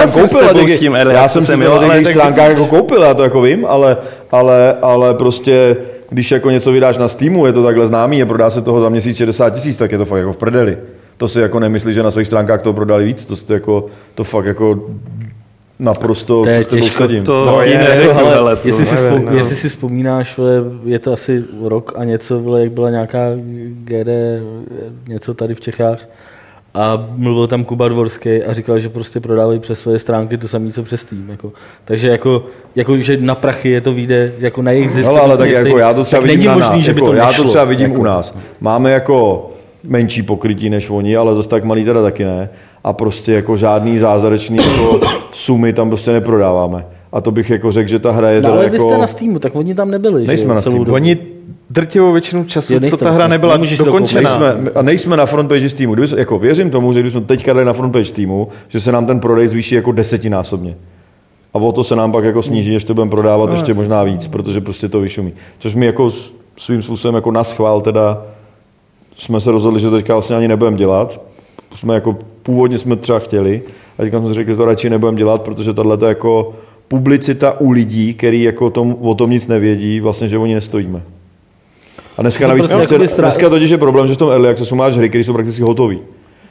koupil, 0.52 0.68
s 0.68 0.78
tím 0.78 0.92
já 1.10 1.28
jsem 1.28 1.42
si 1.42 1.52
to 1.52 1.56
na 1.58 1.70
ale 1.70 1.98
těch 1.98 2.08
stránkách 2.08 2.48
jako 2.48 2.66
koupil, 2.66 3.02
já 3.02 3.14
to 3.14 3.22
jako 3.22 3.40
vím, 3.42 3.66
ale, 3.66 3.96
ale, 4.30 4.76
ale 4.82 5.14
prostě 5.14 5.76
když 6.10 6.30
jako 6.30 6.50
něco 6.50 6.72
vydáš 6.72 6.98
na 6.98 7.08
Steamu, 7.08 7.46
je 7.46 7.52
to 7.52 7.62
takhle 7.62 7.86
známý 7.86 8.22
a 8.22 8.26
prodá 8.26 8.50
se 8.50 8.62
toho 8.62 8.80
za 8.80 8.88
měsíc 8.88 9.16
60 9.16 9.50
tisíc, 9.50 9.76
tak 9.76 9.92
je 9.92 9.98
to 9.98 10.04
fakt 10.04 10.18
jako 10.18 10.32
v 10.32 10.36
prdeli. 10.36 10.78
To 11.16 11.28
si 11.28 11.40
jako 11.40 11.60
nemyslí, 11.60 11.92
že 11.94 12.02
na 12.02 12.10
svých 12.10 12.26
stránkách 12.26 12.62
to 12.62 12.72
prodali 12.72 13.04
víc, 13.04 13.24
to, 13.24 13.36
to, 13.36 13.54
jako, 13.54 13.86
to 14.14 14.24
fakt 14.24 14.44
jako 14.44 14.86
naprosto 15.78 16.42
To 16.42 16.48
je 16.48 16.56
se 16.56 16.64
s 16.64 16.66
tebou 16.66 16.82
těžko, 16.82 17.08
to- 17.24 17.44
No, 17.46 17.60
ti 17.64 17.70
je, 17.70 17.78
neřeknu, 17.78 18.18
Ale 18.18 18.30
hele, 18.30 18.56
to 18.56 18.68
jestli, 18.68 18.86
si 18.86 18.94
nevím, 18.94 19.10
vzpom, 19.10 19.32
no. 19.32 19.38
jestli 19.38 19.56
si 19.56 19.68
vzpomínáš, 19.68 20.36
vole, 20.36 20.52
je 20.84 20.98
to 20.98 21.12
asi 21.12 21.44
rok 21.64 21.92
a 21.96 22.04
něco, 22.04 22.40
vole, 22.40 22.60
jak 22.60 22.72
byla 22.72 22.90
nějaká 22.90 23.18
GD, 23.84 24.08
něco 25.08 25.34
tady 25.34 25.54
v 25.54 25.60
Čechách 25.60 25.98
a 26.78 27.06
mluvil 27.16 27.46
tam 27.46 27.64
Kuba 27.64 27.88
Dvorský 27.88 28.42
a 28.42 28.52
říkal, 28.52 28.78
že 28.78 28.88
prostě 28.88 29.20
prodávají 29.20 29.60
přes 29.60 29.80
své 29.80 29.98
stránky 29.98 30.38
to 30.38 30.48
samé, 30.48 30.72
co 30.72 30.82
přes 30.82 31.00
Steam. 31.00 31.30
Jako. 31.30 31.52
Takže 31.84 32.08
jako, 32.08 32.44
jako, 32.76 32.98
že 32.98 33.16
na 33.16 33.34
prachy 33.34 33.70
je 33.70 33.80
to 33.80 33.92
vyjde 33.92 34.32
jako 34.38 34.62
na 34.62 34.70
jejich 34.70 34.90
zisk. 34.90 35.08
Hele, 35.08 35.20
ale 35.20 35.36
tak 35.36 35.50
jako 35.50 35.78
já 35.78 35.94
to 35.94 36.04
třeba 36.04 36.22
tak 36.22 36.30
vidím 36.30 36.38
není 36.38 36.60
na 36.60 36.66
možný, 36.66 36.76
nás, 36.78 36.86
že 36.86 36.92
by 36.92 37.00
jako, 37.00 37.10
to 37.10 37.16
Já 37.16 37.26
nešlo, 37.26 37.44
to 37.44 37.50
třeba 37.50 37.64
vidím 37.64 37.86
jako. 37.90 38.00
u 38.00 38.04
nás. 38.04 38.34
Máme 38.60 38.90
jako 38.92 39.50
menší 39.84 40.22
pokrytí 40.22 40.70
než 40.70 40.90
oni, 40.90 41.16
ale 41.16 41.34
zase 41.34 41.48
tak 41.48 41.64
malý 41.64 41.84
teda 41.84 42.02
taky 42.02 42.24
ne. 42.24 42.48
A 42.84 42.92
prostě 42.92 43.32
jako 43.32 43.56
žádný 43.56 43.98
zázračný 43.98 44.56
jako 44.56 45.00
sumy 45.32 45.72
tam 45.72 45.88
prostě 45.88 46.12
neprodáváme. 46.12 46.84
A 47.12 47.20
to 47.20 47.30
bych 47.30 47.50
jako 47.50 47.72
řekl, 47.72 47.88
že 47.88 47.98
ta 47.98 48.12
hra 48.12 48.30
je 48.30 48.36
No, 48.36 48.42
teda 48.42 48.54
ale 48.54 48.68
vy 48.68 48.76
jako... 48.76 48.88
jste 48.88 48.98
na 48.98 49.06
Steamu, 49.06 49.38
tak 49.38 49.56
oni 49.56 49.74
tam 49.74 49.90
nebyli. 49.90 50.20
že 50.20 50.26
Nejsme 50.26 50.48
jo, 50.48 50.54
na 50.54 50.60
Steamu. 50.60 50.92
Oni 50.92 51.16
drtivou 51.70 52.12
většinu 52.12 52.44
času, 52.44 52.74
Jo, 52.74 52.80
co 52.90 52.96
ta 52.96 53.04
hra 53.04 53.14
Steamu. 53.14 53.30
nebyla 53.30 53.56
dokončená. 53.78 54.38
Nejsme, 54.38 54.70
a 54.74 54.82
nejsme 54.82 55.16
na 55.16 55.26
frontpage 55.26 55.68
Steamu. 55.68 55.94
Kdyby, 55.94 56.08
jako 56.16 56.38
věřím 56.38 56.70
tomu, 56.70 56.92
že 56.92 57.00
když 57.00 57.12
jsme 57.12 57.22
teďka 57.22 57.52
dali 57.52 57.64
na 57.64 57.72
frontpage 57.72 58.04
Steamu, 58.04 58.48
že 58.68 58.80
se 58.80 58.92
nám 58.92 59.06
ten 59.06 59.20
prodej 59.20 59.48
zvýší 59.48 59.74
jako 59.74 59.92
desetinásobně. 59.92 60.76
A 61.54 61.58
o 61.58 61.72
to 61.72 61.84
se 61.84 61.96
nám 61.96 62.12
pak 62.12 62.24
jako 62.24 62.42
sníží, 62.42 62.72
ještě 62.72 62.94
budeme 62.94 63.10
prodávat 63.10 63.50
ještě 63.50 63.74
možná 63.74 64.02
víc, 64.02 64.26
protože 64.26 64.60
prostě 64.60 64.88
to 64.88 65.00
vyšumí. 65.00 65.32
Což 65.58 65.74
mi 65.74 65.86
jako 65.86 66.10
svým 66.56 66.82
způsobem 66.82 67.14
jako 67.14 67.30
na 67.30 67.44
schvál 67.44 67.80
teda 67.80 68.22
jsme 69.16 69.40
se 69.40 69.50
rozhodli, 69.50 69.80
že 69.80 69.90
to 69.90 69.96
teďka 69.96 70.12
vlastně 70.12 70.36
ani 70.36 70.48
nebudeme 70.48 70.76
dělat. 70.76 71.20
Jsme 71.74 71.94
jako, 71.94 72.16
původně 72.42 72.78
jsme 72.78 72.96
třeba 72.96 73.18
chtěli, 73.18 73.62
a 73.98 74.02
teďka 74.02 74.18
jsme 74.18 74.28
si 74.28 74.34
řekli, 74.34 74.52
že 74.52 74.56
to 74.56 74.64
radši 74.64 74.90
nebudeme 74.90 75.18
dělat, 75.18 75.42
protože 75.42 75.74
tahle 75.74 75.98
jako 76.06 76.54
publicita 76.88 77.60
u 77.60 77.70
lidí, 77.70 78.14
který 78.14 78.42
jako 78.42 78.70
tom, 78.70 78.96
o 79.00 79.14
tom 79.14 79.30
nic 79.30 79.46
nevědí, 79.46 80.00
vlastně, 80.00 80.28
že 80.28 80.38
oni 80.38 80.54
nestojíme. 80.54 81.02
A 82.18 82.22
dneska, 82.22 82.44
To 82.44 82.48
navíc, 82.48 82.66
prostě 82.66 82.98
prostě, 82.98 83.22
dneska 83.22 83.48
totiž 83.48 83.70
je 83.70 83.78
problém, 83.78 84.06
že 84.06 84.14
v 84.14 84.16
tom 84.16 84.30
early 84.30 84.48
accessu 84.48 84.76
máš 84.76 84.96
hry, 84.96 85.08
které 85.08 85.24
jsou 85.24 85.32
prakticky 85.32 85.62
hotové. 85.62 85.96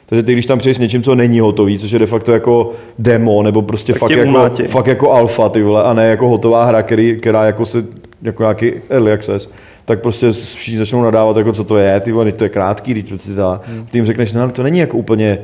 Takže 0.06 0.22
ty, 0.22 0.32
když 0.32 0.46
tam 0.46 0.58
přijdeš 0.58 0.76
s 0.76 0.80
něčím, 0.80 1.02
co 1.02 1.14
není 1.14 1.40
hotový, 1.40 1.78
což 1.78 1.90
je 1.90 1.98
de 1.98 2.06
facto 2.06 2.32
jako 2.32 2.72
demo, 2.98 3.42
nebo 3.42 3.62
prostě 3.62 3.92
Tak 3.92 4.00
fakt 4.00 4.10
jako, 4.10 4.50
fakt 4.68 4.86
jako 4.86 5.12
alfa, 5.12 5.48
ty 5.48 5.62
vole, 5.62 5.82
a 5.82 5.94
ne 5.94 6.06
jako 6.06 6.28
hotová 6.28 6.64
hra, 6.64 6.82
který, 6.82 7.16
která 7.16 7.44
jako 7.44 7.64
se, 7.64 7.84
jako 8.22 8.42
nějaký 8.42 8.72
early 8.90 9.12
access, 9.12 9.50
tak 9.84 10.00
prostě 10.00 10.30
všichni 10.30 10.78
začnou 10.78 11.02
nadávat, 11.02 11.36
jako 11.36 11.52
co 11.52 11.64
to 11.64 11.76
je, 11.76 12.00
ty 12.00 12.12
vole, 12.12 12.32
to 12.32 12.44
je 12.44 12.50
krátký, 12.50 12.94
teď 12.94 13.08
to 13.08 13.18
si 13.18 13.34
dá. 13.34 13.60
Hmm. 13.66 13.86
Ty 13.86 13.98
jim 13.98 14.06
řekneš, 14.06 14.32
no 14.32 14.42
ale 14.42 14.52
to 14.52 14.62
není 14.62 14.78
jako 14.78 14.96
úplně, 14.96 15.38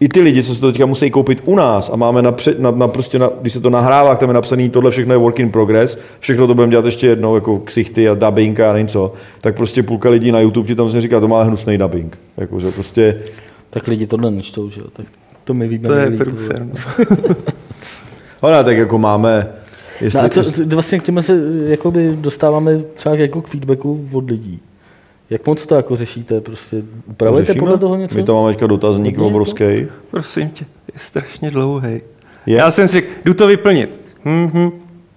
i 0.00 0.08
ty 0.08 0.20
lidi, 0.20 0.42
co 0.42 0.54
se 0.54 0.60
to 0.60 0.72
teďka 0.72 0.86
musí 0.86 1.10
koupit 1.10 1.42
u 1.44 1.54
nás 1.54 1.90
a 1.92 1.96
máme 1.96 2.22
na, 2.22 2.32
před, 2.32 2.60
na, 2.60 2.70
na 2.70 2.88
prostě 2.88 3.18
na, 3.18 3.30
když 3.40 3.52
se 3.52 3.60
to 3.60 3.70
nahrává, 3.70 4.10
tak 4.10 4.18
tam 4.18 4.28
je 4.30 4.34
napsaný, 4.34 4.70
tohle 4.70 4.90
všechno 4.90 5.14
je 5.14 5.18
work 5.18 5.38
in 5.40 5.50
progress, 5.50 5.98
všechno 6.20 6.46
to 6.46 6.54
budeme 6.54 6.70
dělat 6.70 6.84
ještě 6.84 7.06
jednou, 7.06 7.34
jako 7.34 7.58
ksichty 7.58 8.08
a 8.08 8.14
dubbing 8.14 8.60
a 8.60 8.72
nevím 8.72 8.88
co, 8.88 9.12
tak 9.40 9.56
prostě 9.56 9.82
půlka 9.82 10.10
lidí 10.10 10.32
na 10.32 10.40
YouTube 10.40 10.66
ti 10.66 10.74
tam 10.74 10.90
se 10.90 11.00
říká, 11.00 11.20
to 11.20 11.28
má 11.28 11.42
hnusný 11.42 11.78
dubbing. 11.78 12.18
Jako, 12.36 12.60
že 12.60 12.70
prostě, 12.70 13.18
Tak 13.70 13.88
lidi 13.88 14.06
tohle 14.06 14.30
nečtou, 14.30 14.70
že 14.70 14.80
jo? 14.80 14.86
Tak 14.92 15.06
to 15.44 15.54
my 15.54 15.68
víme 15.68 15.88
To 15.88 15.94
je 15.94 16.10
průser. 16.10 16.66
ale 18.42 18.64
tak 18.64 18.76
jako 18.76 18.98
máme, 18.98 19.48
jestli, 20.00 20.18
No 20.18 20.24
a 20.24 20.28
co, 20.28 20.42
vlastně 20.66 20.98
k 20.98 21.02
těm 21.02 21.22
se 21.22 21.40
jakoby 21.66 22.16
dostáváme 22.20 22.78
třeba 22.78 23.14
jako 23.14 23.42
k 23.42 23.48
feedbacku 23.48 24.08
od 24.12 24.30
lidí. 24.30 24.60
Jak 25.30 25.46
moc 25.46 25.66
to 25.66 25.74
jako 25.74 25.96
řešíte? 25.96 26.40
Prostě 26.40 26.82
upravujete 27.06 27.46
řešíme? 27.46 27.60
podle 27.60 27.78
toho 27.78 27.96
něco? 27.96 28.18
My 28.18 28.24
tam 28.24 28.36
máme 28.36 28.52
teďka 28.52 28.66
dotazník 28.66 29.14
jako? 29.14 29.26
obrovský. 29.26 29.86
Prosím 30.10 30.48
tě, 30.48 30.64
je 30.94 31.00
strašně 31.00 31.50
dlouhý. 31.50 32.00
Je? 32.46 32.56
Já 32.56 32.70
jsem 32.70 32.88
si 32.88 32.94
řekl, 32.94 33.08
jdu 33.24 33.34
to 33.34 33.46
vyplnit. 33.46 34.00
Mhm. 34.24 34.70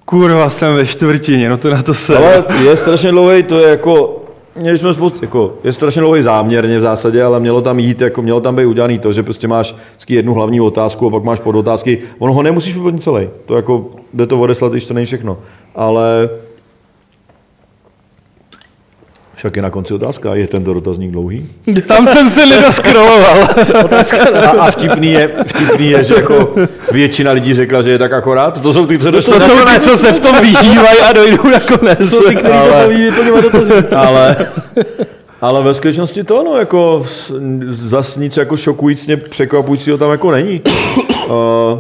Kurva, 0.06 0.50
jsem 0.50 0.76
ve 0.76 0.86
čtvrtině, 0.86 1.50
no 1.50 1.58
to 1.58 1.70
na 1.70 1.84
to 1.84 1.94
se. 1.94 2.18
Ale 2.18 2.44
je 2.64 2.78
strašně 2.78 3.12
dlouhý, 3.12 3.44
to 3.44 3.60
je 3.60 3.70
jako, 3.70 4.24
měli 4.56 4.78
jsme 4.78 4.94
spoustu, 4.94 5.20
jako, 5.22 5.58
je 5.64 5.74
strašně 5.74 6.02
dlouhý 6.02 6.22
záměrně 6.22 6.78
v 6.78 6.82
zásadě, 6.82 7.24
ale 7.24 7.40
mělo 7.40 7.62
tam 7.62 7.80
jít, 7.80 8.02
jako 8.02 8.22
mělo 8.22 8.42
tam 8.42 8.56
být 8.56 8.66
udělaný 8.66 9.00
to, 9.00 9.14
že 9.14 9.24
prostě 9.24 9.48
máš 9.48 9.76
vždycky 9.92 10.16
jednu 10.16 10.34
hlavní 10.34 10.62
otázku 10.62 11.08
a 11.08 11.10
pak 11.10 11.24
máš 11.24 11.40
podotázky. 11.40 12.00
Ono 12.20 12.34
ho 12.34 12.44
nemusíš 12.44 12.74
vyplnit 12.76 13.04
celý, 13.04 13.30
to 13.46 13.56
jako 13.56 13.90
jde 14.14 14.26
to 14.26 14.40
odeslat, 14.40 14.72
když 14.72 14.86
to 14.86 14.94
není 14.94 15.06
všechno. 15.06 15.38
Ale 15.76 16.30
však 19.42 19.56
je 19.56 19.62
na 19.62 19.70
konci 19.70 19.94
otázka, 19.94 20.36
je 20.36 20.48
tento 20.48 20.74
dotazník 20.74 21.12
dlouhý? 21.12 21.50
Tam 21.88 22.08
jsem 22.08 22.30
se 22.30 22.46
nedoskroloval. 22.46 23.38
A, 24.46 24.50
a 24.50 24.72
vtipný, 24.72 25.12
je, 25.12 25.30
vtipný 25.46 25.90
je, 25.90 26.04
že 26.04 26.14
jako 26.14 26.54
většina 26.92 27.32
lidí 27.32 27.54
řekla, 27.54 27.82
že 27.82 27.92
je 27.92 27.98
tak 27.98 28.14
akorát. 28.14 28.62
To 28.62 28.74
jsou 28.74 28.86
ty, 28.86 29.00
co 29.00 29.12
došli 29.12 29.34
To 29.34 29.40
jsou 29.40 29.66
ty, 29.66 29.80
co 29.80 29.98
se 29.98 30.12
v 30.12 30.20
tom 30.20 30.36
vyžívají 30.42 31.00
a 31.00 31.14
dojdou 31.14 31.50
nakonec. 31.50 32.00
To 32.00 32.08
jsou 32.08 32.30
ty, 32.30 32.36
kteří 32.36 32.54
to 32.54 32.60
Ale- 32.60 32.70
baví 32.70 33.02
vyplňovat 33.04 33.44
dotazy. 33.44 33.74
ale, 33.96 34.36
ale 35.42 35.64
ve 35.64 35.74
skutečnosti 35.74 36.24
to, 36.24 36.44
no, 36.44 36.58
jako 36.58 37.06
zas 37.68 38.18
nic 38.18 38.38
jako 38.38 38.58
šokujícně 38.58 39.18
překvapujícího 39.18 39.98
tam 39.98 40.12
jako 40.12 40.32
není. 40.32 40.62
Uh, 41.28 41.34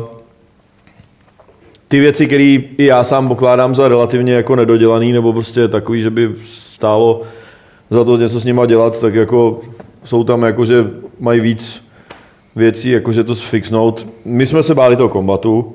ty 1.87 1.99
věci, 1.99 2.27
které 2.27 2.43
i 2.77 2.85
já 2.85 3.03
sám 3.03 3.27
pokládám 3.27 3.75
za 3.75 3.87
relativně 3.87 4.33
jako 4.33 4.55
nedodělaný, 4.55 5.11
nebo 5.11 5.33
prostě 5.33 5.67
takový, 5.67 6.01
že 6.01 6.09
by 6.09 6.29
stálo 6.45 7.21
za 7.91 8.03
to 8.03 8.17
něco 8.17 8.39
s 8.39 8.43
nima 8.45 8.65
dělat, 8.65 8.99
tak 8.99 9.15
jako 9.15 9.61
jsou 10.03 10.23
tam 10.23 10.41
jako, 10.41 10.65
že 10.65 10.89
mají 11.19 11.39
víc 11.39 11.83
věcí, 12.55 12.89
jako 12.89 13.13
že 13.13 13.23
to 13.23 13.35
sfixnout. 13.35 14.07
My 14.25 14.45
jsme 14.45 14.63
se 14.63 14.75
báli 14.75 14.95
toho 14.95 15.09
kombatu 15.09 15.73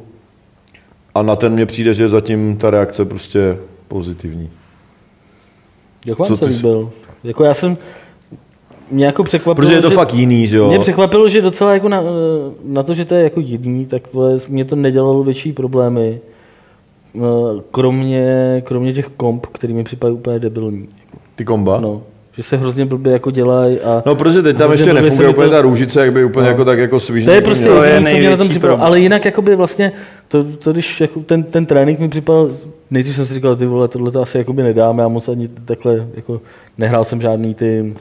a 1.14 1.23
na 1.23 1.37
ten 1.37 1.53
mně 1.53 1.67
přijde, 1.67 1.95
že 1.95 2.09
zatím 2.09 2.57
ta 2.57 2.71
reakce 2.71 3.05
prostě 3.05 3.57
pozitivní. 3.89 4.51
Jak 6.07 6.19
vám 6.19 6.29
Co 6.29 6.37
se 6.37 6.47
ty 6.47 6.53
jsi- 6.53 6.57
líbil? 6.57 6.91
Jako 7.25 7.45
já 7.45 7.55
jsem, 7.55 7.77
mě 8.91 9.07
jako 9.07 9.25
překvapilo, 9.25 9.55
Protože 9.55 9.75
je 9.75 9.83
to 9.83 9.89
že, 9.91 9.95
fakt 9.95 10.14
jiný, 10.14 10.47
že 10.47 10.57
jo? 10.57 10.69
Mě 10.69 10.79
překvapilo, 10.79 11.29
že 11.29 11.43
docela 11.43 11.75
jako 11.75 11.89
na, 11.89 12.03
na 12.64 12.83
to, 12.83 12.95
že 12.95 13.05
to 13.05 13.14
je 13.14 13.23
jako 13.25 13.41
jiný, 13.41 13.87
tak 13.87 14.12
vole, 14.12 14.37
mě 14.49 14.64
to 14.64 14.77
nedělalo 14.77 15.25
větší 15.25 15.53
problémy. 15.53 16.21
Eh, 17.17 17.21
Kromě, 17.71 18.62
kromě 18.67 18.93
těch 18.93 19.09
komp, 19.17 19.47
který 19.47 19.75
mi 19.75 19.85
připadají 19.85 20.19
úplně 20.19 20.39
debilní. 20.39 20.89
Ty 21.37 21.45
komba? 21.45 21.80
No, 21.80 21.89
No, 21.93 22.03
že 22.37 22.43
se 22.43 22.57
hrozně 22.57 22.84
blbě 22.87 23.12
jako 23.12 23.30
dělají 23.30 23.80
a 23.80 24.03
no 24.07 24.14
protože 24.14 24.43
teď 24.43 24.57
tam 24.57 24.72
ještě 24.72 24.93
nefunguje 24.93 25.28
mi 25.28 25.34
to- 25.34 25.39
úplně 25.39 25.51
ta 25.51 25.61
růžice, 25.61 26.01
jak 26.01 26.12
by 26.12 26.24
úplně 26.24 26.43
No. 26.45 26.49
jako 26.51 26.64
tak 26.64 26.78
jako 26.78 27.01
svížně. 27.01 27.26
To 27.26 27.32
je 27.34 27.41
prostě 27.43 27.68
To 27.68 27.82
je 27.82 27.91
jediné, 27.93 28.11
co 28.11 28.16
mě 28.18 28.30
na 28.30 28.37
tom 28.37 28.49
připadalo. 28.49 28.82
Ale 28.82 29.01
jinak 29.01 29.24
jakoby 29.24 29.57
vlastně, 29.57 29.93
to, 30.28 30.45
to 30.45 30.72
když 30.72 31.01
jako 31.01 31.20
ten, 31.20 31.43
ten 31.43 31.66
trénink 31.66 31.99
mi 31.99 32.09
připadal, 32.09 32.51
nejdřív 32.91 33.16
jsem 33.16 33.26
si 33.26 33.34
říkal, 33.34 33.57
ty 33.57 33.66
vole, 33.66 33.89
tohle 33.89 34.11
to 34.11 34.22
asi 34.22 34.39
jakoby 34.39 34.62
nedám, 34.62 34.99
já 34.99 35.09
moc 35.09 35.28
ani 35.28 35.49
takhle, 35.64 36.07
jako 36.14 36.41
nehrál 36.78 37.05
jsem 37.05 37.20
žádný 37.20 37.55
ty, 37.55 37.95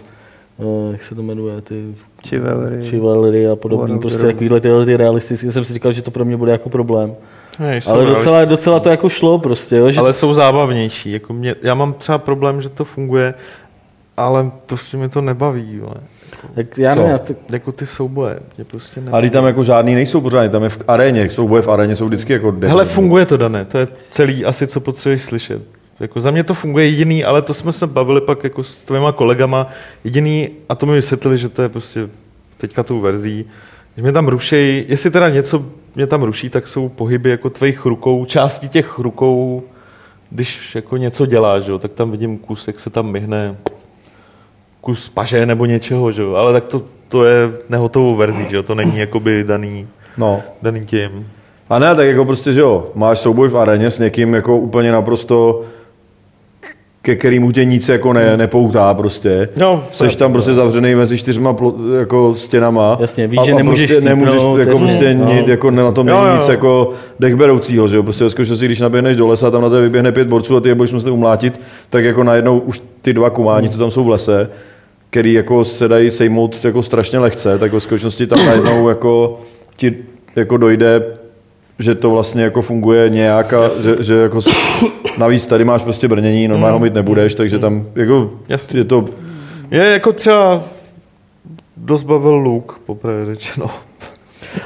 uh, 0.57 0.91
jak 0.91 1.03
se 1.03 1.15
to 1.15 1.23
jmenuje, 1.23 1.61
ty 1.61 1.83
Chivalry. 2.27 2.85
Chivalry 2.89 3.47
a 3.47 3.55
podobný, 3.55 3.99
prostě 3.99 4.23
takovýhle 4.23 4.59
tyhle 4.59 4.85
ty 4.85 4.97
realistické, 4.97 5.51
jsem 5.51 5.63
si 5.65 5.73
říkal, 5.73 5.91
že 5.91 6.01
to 6.01 6.11
pro 6.11 6.25
mě 6.25 6.37
bude 6.37 6.51
jako 6.51 6.69
problém. 6.69 7.13
Ne, 7.59 7.81
jsou 7.81 7.91
Ale 7.93 8.05
docela, 8.05 8.45
docela 8.45 8.79
to 8.79 8.89
jako 8.89 9.09
šlo 9.09 9.39
prostě, 9.39 9.75
jo, 9.75 9.91
že 9.91 9.99
Ale 9.99 10.13
jsou 10.13 10.33
zábavnější. 10.33 11.11
Jako 11.11 11.33
mě, 11.33 11.55
já 11.61 11.73
mám 11.73 11.93
třeba 11.93 12.17
problém, 12.17 12.61
že 12.61 12.69
to 12.69 12.85
funguje, 12.85 13.33
ale 14.17 14.51
prostě 14.65 14.97
mě 14.97 15.09
to 15.09 15.21
nebaví. 15.21 15.79
Vole. 15.79 15.95
tak 16.55 16.77
já 16.77 16.95
nevím, 16.95 17.11
já 17.11 17.17
tak, 17.17 17.37
Jako 17.49 17.71
ty 17.71 17.85
souboje. 17.85 18.39
Mě 18.57 18.65
prostě 18.65 18.99
A 18.99 19.03
nebaví. 19.03 19.21
když 19.21 19.31
tam 19.31 19.45
jako 19.45 19.63
žádný 19.63 19.95
nejsou 19.95 20.21
pořádně, 20.21 20.49
tam 20.49 20.63
je 20.63 20.69
v 20.69 20.79
aréně, 20.87 21.29
souboje 21.29 21.61
v 21.61 21.67
aréně 21.67 21.95
jsou 21.95 22.05
vždycky 22.05 22.33
jako. 22.33 22.53
Hele, 22.61 22.85
funguje 22.85 23.25
to, 23.25 23.37
Dané, 23.37 23.65
to 23.65 23.77
je 23.77 23.87
celý 24.09 24.45
asi, 24.45 24.67
co 24.67 24.79
potřebuješ 24.79 25.21
slyšet. 25.21 25.61
Jako 25.99 26.21
za 26.21 26.31
mě 26.31 26.43
to 26.43 26.53
funguje 26.53 26.85
jediný, 26.85 27.23
ale 27.23 27.41
to 27.41 27.53
jsme 27.53 27.71
se 27.71 27.87
bavili 27.87 28.21
pak 28.21 28.43
jako 28.43 28.63
s 28.63 28.77
tvýma 28.83 29.11
kolegama, 29.11 29.67
jediný, 30.03 30.49
a 30.69 30.75
to 30.75 30.85
mi 30.85 30.93
vysvětlili, 30.93 31.37
že 31.37 31.49
to 31.49 31.61
je 31.61 31.69
prostě 31.69 32.09
teďka 32.57 32.83
tou 32.83 32.99
verzí, 32.99 33.45
že 33.97 34.01
mě 34.03 34.11
tam 34.11 34.27
rušej, 34.27 34.85
jestli 34.87 35.11
teda 35.11 35.29
něco 35.29 35.65
mě 35.95 36.07
tam 36.07 36.23
ruší, 36.23 36.49
tak 36.49 36.67
jsou 36.67 36.89
pohyby 36.89 37.29
jako 37.29 37.49
tvých 37.49 37.85
rukou, 37.85 38.25
části 38.25 38.67
těch 38.69 38.99
rukou, 38.99 39.63
když 40.29 40.75
jako 40.75 40.97
něco 40.97 41.25
děláš, 41.25 41.67
jo, 41.67 41.79
tak 41.79 41.91
tam 41.91 42.11
vidím 42.11 42.37
kus, 42.37 42.67
jak 42.67 42.79
se 42.79 42.89
tam 42.89 43.11
myhne 43.11 43.55
kus 44.81 45.09
paže 45.09 45.45
nebo 45.45 45.65
něčeho, 45.65 46.11
že 46.11 46.21
jo, 46.21 46.33
ale 46.33 46.53
tak 46.53 46.67
to, 46.67 46.81
to 47.07 47.25
je 47.25 47.51
nehotovou 47.69 48.15
verzí, 48.15 48.45
že 48.49 48.55
jo, 48.55 48.63
to 48.63 48.75
není 48.75 48.97
jakoby 48.97 49.43
daný, 49.43 49.87
No. 50.17 50.41
daný 50.61 50.85
tím. 50.85 51.27
A 51.69 51.79
ne, 51.79 51.95
tak 51.95 52.07
jako 52.07 52.25
prostě, 52.25 52.53
že 52.53 52.61
jo, 52.61 52.85
máš 52.95 53.19
souboj 53.19 53.47
v 53.49 53.57
aréně 53.57 53.89
s 53.89 53.99
někým 53.99 54.33
jako 54.33 54.57
úplně 54.57 54.91
naprosto 54.91 55.61
ke 57.05 57.15
kterému 57.15 57.51
tě 57.51 57.65
nic 57.65 57.89
jako 57.89 58.13
ne, 58.13 58.37
nepoutá 58.37 58.93
prostě. 58.93 59.49
No, 59.59 59.83
Seš 59.91 60.15
tam 60.15 60.33
prostě 60.33 60.53
zavřený 60.53 60.95
mezi 60.95 61.17
čtyřma 61.17 61.53
plo, 61.53 61.75
jako 61.99 62.35
stěnama. 62.35 62.97
Jasně, 62.99 63.27
víš, 63.27 63.39
a, 63.39 63.45
že 63.45 63.51
a 63.51 63.55
nemůžeš 63.55 63.91
prostě 63.91 64.09
nemůžeš 64.09 64.33
chcípnout, 64.33 64.59
jako 64.59 64.71
jasně, 64.71 64.85
prostě 64.87 65.13
no. 65.13 65.33
nic, 65.33 65.47
jako 65.47 65.71
na 65.71 65.91
tom 65.91 66.07
Jo, 66.07 66.15
není 66.15 66.27
jo. 66.29 66.35
nic 66.35 66.47
jako 66.47 66.91
dechberoucího, 67.19 67.87
že 67.87 67.95
jo. 67.95 68.03
Prostě 68.03 68.23
ve 68.23 68.29
skutečnosti, 68.29 68.65
když 68.65 68.79
naběhneš 68.79 69.17
do 69.17 69.27
lesa, 69.27 69.51
tam 69.51 69.61
na 69.61 69.69
tebe 69.69 69.81
vyběhne 69.81 70.11
pět 70.11 70.27
borců 70.27 70.57
a 70.57 70.59
ty 70.59 70.69
je 70.69 70.75
budeš 70.75 70.91
muset 70.91 71.09
umlátit, 71.09 71.61
tak 71.89 72.03
jako 72.03 72.23
najednou 72.23 72.59
už 72.59 72.81
ty 73.01 73.13
dva 73.13 73.29
kumáni, 73.29 73.69
co 73.69 73.77
tam 73.77 73.91
jsou 73.91 74.03
v 74.03 74.09
lese, 74.09 74.49
který 75.09 75.33
jako 75.33 75.63
se 75.63 75.87
dají 75.87 76.11
sejmout 76.11 76.65
jako 76.65 76.83
strašně 76.83 77.19
lehce, 77.19 77.59
tak 77.59 77.73
ve 77.73 77.79
skutečnosti 77.79 78.27
tam 78.27 78.45
najednou 78.45 78.89
jako 78.89 79.39
ti 79.77 79.95
jako 80.35 80.57
dojde 80.57 81.03
že 81.79 81.95
to 81.95 82.09
vlastně 82.09 82.43
jako 82.43 82.61
funguje 82.61 83.09
nějak 83.09 83.53
a 83.53 83.69
že, 83.83 83.95
že 84.03 84.15
jako 84.15 84.39
navíc 85.17 85.47
tady 85.47 85.63
máš 85.65 85.81
prostě 85.81 86.07
brnění, 86.07 86.47
normálně 86.47 86.73
ho 86.73 86.79
mít 86.79 86.93
nebudeš, 86.93 87.33
takže 87.33 87.59
tam 87.59 87.85
jako 87.95 88.31
Jasně. 88.49 88.79
je 88.79 88.83
to 88.83 89.05
Je 89.71 89.85
jako 89.91 90.13
třeba 90.13 90.63
dost 91.77 92.03
bavil 92.03 92.35
Luke, 92.35 92.75
poprvé 92.85 93.25
řečeno. 93.25 93.69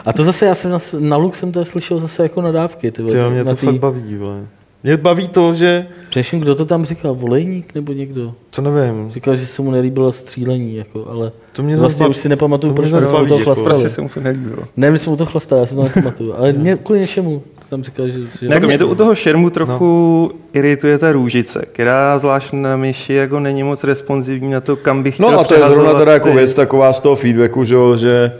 a 0.05 0.13
to 0.13 0.23
zase, 0.23 0.45
já 0.45 0.55
jsem 0.55 0.71
na, 0.71 0.77
na 0.99 1.17
Luk 1.17 1.35
jsem 1.35 1.51
to 1.51 1.65
slyšel 1.65 1.99
zase 1.99 2.23
jako 2.23 2.41
nadávky. 2.41 2.91
Ty, 2.91 3.01
vole, 3.01 3.13
Ty, 3.15 3.29
mě 3.33 3.43
na 3.43 3.51
to 3.51 3.57
tý- 3.57 3.65
fakt 3.65 3.75
baví, 3.79 4.15
vole. 4.17 4.39
Mě 4.83 4.97
baví 4.97 5.27
to, 5.27 5.53
že, 5.53 5.87
Především, 6.09 6.39
kdo 6.39 6.55
to 6.55 6.65
tam 6.65 6.85
říkal, 6.85 7.15
volejník 7.15 7.75
nebo 7.75 7.93
někdo? 7.93 8.33
to 8.49 8.61
nevím, 8.61 9.11
Říkal, 9.11 9.35
že 9.35 9.45
se 9.45 9.61
mu 9.61 9.71
nelíbilo 9.71 10.11
střílení, 10.11 10.75
jako, 10.75 11.07
ale 11.09 11.31
to 11.51 11.63
mě 11.63 11.77
vlastně 11.77 11.97
zase 11.97 12.09
už 12.09 12.17
si 12.17 12.29
nepamatuju, 12.29 12.73
to 12.73 12.75
proč 12.75 12.89
jsme 12.89 13.01
baví, 13.01 13.27
toho 13.27 13.39
jako. 13.39 13.43
chlastali. 13.43 13.69
Prostě 13.69 13.89
se 13.89 14.01
mu 14.01 14.09
to 14.09 14.19
nelíbilo. 14.19 14.63
Ne, 14.77 14.91
my 14.91 14.97
jsme 14.97 15.13
u 15.13 15.15
toho 15.15 15.31
chlastali, 15.31 15.61
já 15.61 15.65
si 15.65 15.75
to 15.75 15.83
nepamatuju, 15.83 16.33
ale 16.33 16.53
mě 16.53 16.75
kvůli 16.75 16.99
něčemu 16.99 17.41
tam 17.69 17.83
říkal, 17.83 18.07
že... 18.09 18.19
že 18.41 18.49
Ne, 18.49 18.59
mě 18.59 18.77
to 18.77 18.87
u 18.87 18.95
toho 18.95 19.15
šermu 19.15 19.49
trochu 19.49 20.31
irituje 20.53 20.97
ta 20.97 21.11
růžice, 21.11 21.65
která 21.71 22.19
zvlášť 22.19 22.53
na 22.53 22.77
myši 22.77 23.13
jako 23.13 23.39
není 23.39 23.63
moc 23.63 23.83
responsivní 23.83 24.51
na 24.51 24.61
to, 24.61 24.75
kam 24.75 25.03
bych 25.03 25.13
chtěl 25.13 25.31
No 25.31 25.39
a 25.39 25.43
to 25.43 25.53
je 25.53 25.59
zrovna 25.67 25.99
teda 25.99 26.13
jako 26.13 26.33
věc 26.33 26.53
taková 26.53 26.93
z 26.93 26.99
toho 26.99 27.15
feedbacku, 27.15 27.63
že, 27.63 27.75
jo, 27.75 27.97
že 27.97 28.31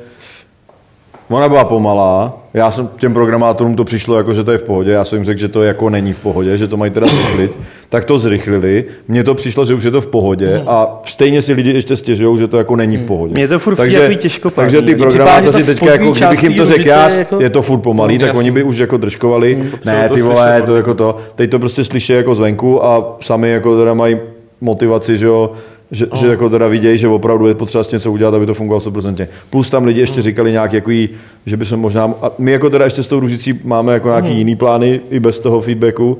Ona 1.29 1.49
byla 1.49 1.63
pomalá, 1.65 2.37
já 2.53 2.71
jsem 2.71 2.89
těm 2.99 3.13
programátorům 3.13 3.75
to 3.75 3.83
přišlo 3.83 4.17
jako, 4.17 4.33
že 4.33 4.43
to 4.43 4.51
je 4.51 4.57
v 4.57 4.63
pohodě, 4.63 4.91
já 4.91 5.03
jsem 5.03 5.15
jim 5.17 5.25
řekl, 5.25 5.39
že 5.39 5.47
to 5.47 5.63
jako 5.63 5.89
není 5.89 6.13
v 6.13 6.19
pohodě, 6.19 6.57
že 6.57 6.67
to 6.67 6.77
mají 6.77 6.91
teda 6.91 7.07
zrychlit, 7.07 7.51
tak 7.89 8.05
to 8.05 8.17
zrychlili, 8.17 8.85
mně 9.07 9.23
to 9.23 9.35
přišlo, 9.35 9.65
že 9.65 9.73
už 9.73 9.83
je 9.83 9.91
to 9.91 10.01
v 10.01 10.07
pohodě 10.07 10.63
a 10.67 10.99
stejně 11.05 11.41
si 11.41 11.53
lidi 11.53 11.69
ještě 11.73 11.95
stěžují, 11.95 12.39
že 12.39 12.47
to 12.47 12.57
jako 12.57 12.75
není 12.75 12.97
v 12.97 13.03
pohodě. 13.05 13.33
Mně 13.37 13.47
to 13.47 13.59
furt 13.59 13.75
takový 13.75 14.17
těžkopádný. 14.17 14.71
takže 14.73 14.81
ty 14.81 14.95
programátoři 14.95 15.63
teďka, 15.63 15.91
jako, 15.91 16.11
kdybych 16.11 16.43
jim 16.43 16.53
to 16.53 16.65
řekl 16.65 16.87
já, 16.87 17.09
jako- 17.09 17.39
je 17.41 17.49
to 17.49 17.61
furt 17.61 17.79
pomalý, 17.79 18.13
No, 18.15 18.19
tak 18.19 18.27
jasně. 18.27 18.39
oni 18.39 18.51
by 18.51 18.63
už 18.63 18.77
jako 18.77 18.97
držkovali, 18.97 19.55
potřebují 19.71 20.01
ne 20.03 20.09
ty 20.09 20.21
vole, 20.21 20.35
to 20.35 20.41
normálně. 20.57 20.77
jako 20.77 20.93
to, 20.93 21.17
teď 21.35 21.49
to 21.51 21.59
prostě 21.59 21.83
slyší 21.83 22.13
jako 22.13 22.35
zvenku 22.35 22.85
a 22.85 23.17
sami 23.21 23.49
jako 23.51 23.77
teda 23.77 23.93
mají 23.93 24.17
motivaci, 24.61 25.17
že 25.17 25.25
jo, 25.25 25.51
že, 25.91 26.07
že 26.15 26.27
jako 26.27 26.49
teda 26.49 26.67
vidějí, 26.67 26.97
že 26.97 27.07
opravdu 27.07 27.47
je 27.47 27.53
potřeba 27.53 27.83
s 27.83 27.91
něco 27.91 28.11
udělat, 28.11 28.33
aby 28.33 28.45
to 28.45 28.53
fungovalo 28.53 28.81
100%. 28.81 29.27
Plus 29.49 29.69
tam 29.69 29.85
lidi 29.85 29.99
ještě 30.01 30.21
říkali 30.21 30.51
nějak, 30.51 30.73
jako 30.73 30.91
jí, 30.91 31.09
že 31.45 31.57
by 31.57 31.65
se 31.65 31.75
možná, 31.77 32.13
a 32.21 32.31
my 32.37 32.51
jako 32.51 32.69
teda 32.69 32.85
ještě 32.85 33.03
s 33.03 33.07
tou 33.07 33.19
růžicí 33.19 33.59
máme 33.63 33.93
jako 33.93 34.07
nějaký 34.07 34.37
jiný 34.37 34.55
plány 34.55 35.01
i 35.09 35.19
bez 35.19 35.39
toho 35.39 35.61
feedbacku, 35.61 36.19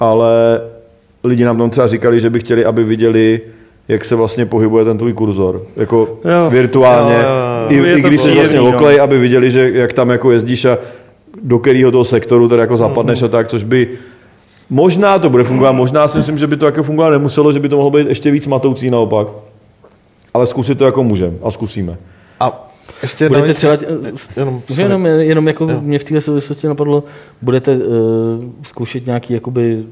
ale 0.00 0.60
lidi 1.24 1.44
nám 1.44 1.58
tam 1.58 1.70
třeba 1.70 1.86
říkali, 1.86 2.20
že 2.20 2.30
by 2.30 2.40
chtěli, 2.40 2.64
aby 2.64 2.84
viděli, 2.84 3.40
jak 3.88 4.04
se 4.04 4.14
vlastně 4.14 4.46
pohybuje 4.46 4.84
ten 4.84 4.98
tvůj 4.98 5.12
kurzor. 5.12 5.62
Jako 5.76 6.18
Jo. 6.24 6.50
virtuálně. 6.50 7.14
Jo, 7.14 7.20
jo, 7.20 7.76
jo. 7.76 7.84
I, 7.84 7.88
Je 7.90 7.98
i 7.98 8.02
když 8.02 8.20
se 8.20 8.34
vlastně 8.34 8.58
no. 8.58 8.68
oklej, 8.68 9.00
aby 9.00 9.18
viděli, 9.18 9.50
že 9.50 9.70
jak 9.74 9.92
tam 9.92 10.10
jako 10.10 10.30
jezdíš 10.32 10.64
a 10.64 10.78
do 11.42 11.58
kterého 11.58 11.90
toho 11.90 12.04
sektoru 12.04 12.48
teda 12.48 12.62
jako 12.62 12.76
zapadneš 12.76 13.22
a 13.22 13.28
tak, 13.28 13.48
což 13.48 13.62
by 13.64 13.88
Možná 14.70 15.18
to 15.18 15.30
bude 15.30 15.44
fungovat, 15.44 15.72
možná 15.72 16.08
si 16.08 16.18
myslím, 16.18 16.38
že 16.38 16.46
by 16.46 16.56
to 16.56 16.66
jako 16.66 16.82
fungovat 16.82 17.10
nemuselo, 17.10 17.52
že 17.52 17.58
by 17.60 17.68
to 17.68 17.76
mohlo 17.76 17.90
být 17.90 18.08
ještě 18.08 18.30
víc 18.30 18.46
matoucí 18.46 18.90
naopak. 18.90 19.28
Ale 20.34 20.46
zkusit 20.46 20.78
to 20.78 20.84
jako 20.84 21.02
můžeme 21.04 21.36
a 21.42 21.50
zkusíme. 21.50 21.96
A 22.40 22.70
ještě 23.02 23.28
Budete 23.28 23.46
navíc- 23.46 23.56
třeba, 23.56 23.76
jenom, 24.36 24.62
jenom, 24.78 25.06
jenom 25.06 25.46
jako 25.48 25.66
mě 25.66 25.98
v 25.98 26.04
této 26.04 26.20
souvislosti 26.20 26.66
napadlo, 26.66 27.04
budete 27.42 27.76
uh, 27.76 27.82
zkoušet 28.62 29.06
nějaký 29.06 29.34
jakoby, 29.34 29.84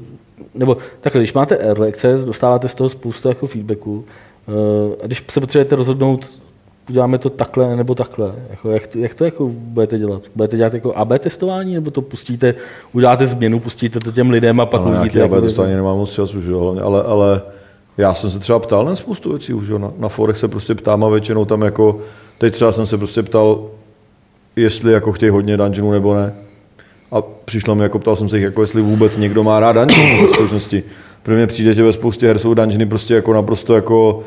nebo 0.55 0.77
takhle, 1.01 1.21
když 1.21 1.33
máte 1.33 1.57
early 1.57 1.87
access, 1.87 2.25
dostáváte 2.25 2.67
z 2.67 2.75
toho 2.75 2.89
spoustu 2.89 3.27
jako 3.27 3.47
feedbacku, 3.47 4.05
uh, 4.47 4.93
a 5.03 5.05
když 5.05 5.23
se 5.29 5.39
potřebujete 5.39 5.75
rozhodnout, 5.75 6.41
uděláme 6.89 7.17
to 7.17 7.29
takhle 7.29 7.75
nebo 7.75 7.95
takhle, 7.95 8.35
jako 8.49 8.69
jak, 8.69 8.87
to, 8.87 8.99
jak 8.99 9.13
to 9.13 9.25
jako 9.25 9.49
budete 9.53 9.97
dělat? 9.97 10.21
Budete 10.35 10.57
dělat 10.57 10.73
jako 10.73 10.93
AB 10.93 11.11
testování, 11.19 11.73
nebo 11.73 11.91
to 11.91 12.01
pustíte, 12.01 12.55
uděláte 12.93 13.27
změnu, 13.27 13.59
pustíte 13.59 13.99
to 13.99 14.11
těm 14.11 14.29
lidem 14.29 14.59
a 14.59 14.65
pak 14.65 14.81
Ale 14.81 14.89
uvidíte, 14.89 15.19
nějaký 15.19 15.33
jak 15.33 15.43
AB 15.43 15.53
to 15.55 15.65
nemám 15.65 15.97
moc 15.97 16.11
času, 16.11 16.41
že 16.41 16.51
jo, 16.51 16.59
hlavně, 16.59 16.81
ale, 16.81 17.03
ale 17.03 17.41
já 17.97 18.13
jsem 18.13 18.31
se 18.31 18.39
třeba 18.39 18.59
ptal 18.59 18.85
na 18.85 18.95
spoustu 18.95 19.29
věcí 19.29 19.53
už, 19.53 19.67
jo. 19.67 19.77
Na, 19.77 19.91
na 19.97 20.09
forech 20.09 20.37
se 20.37 20.47
prostě 20.47 20.75
ptám 20.75 21.03
a 21.03 21.09
většinou 21.09 21.45
tam 21.45 21.61
jako, 21.61 21.99
teď 22.37 22.53
třeba 22.53 22.71
jsem 22.71 22.85
se 22.85 22.97
prostě 22.97 23.23
ptal, 23.23 23.69
jestli 24.55 24.93
jako 24.93 25.11
chtějí 25.11 25.29
hodně 25.29 25.57
dungeonů 25.57 25.91
nebo 25.91 26.15
ne. 26.15 26.33
A 27.11 27.21
přišlo 27.21 27.75
mi, 27.75 27.83
jako 27.83 27.99
ptal 27.99 28.15
jsem 28.15 28.29
se 28.29 28.37
jich, 28.37 28.43
jako 28.43 28.61
jestli 28.61 28.81
vůbec 28.81 29.17
někdo 29.17 29.43
má 29.43 29.59
rád 29.59 29.71
dungeony 29.71 30.27
v 30.27 30.29
skutečnosti. 30.29 30.83
Pro 31.23 31.35
mě 31.35 31.47
přijde, 31.47 31.73
že 31.73 31.83
ve 31.83 31.91
spoustě 31.91 32.27
her 32.27 32.39
jsou 32.39 32.53
dungeony 32.53 32.85
prostě 32.85 33.13
jako 33.13 33.33
naprosto 33.33 33.75
jako 33.75 34.23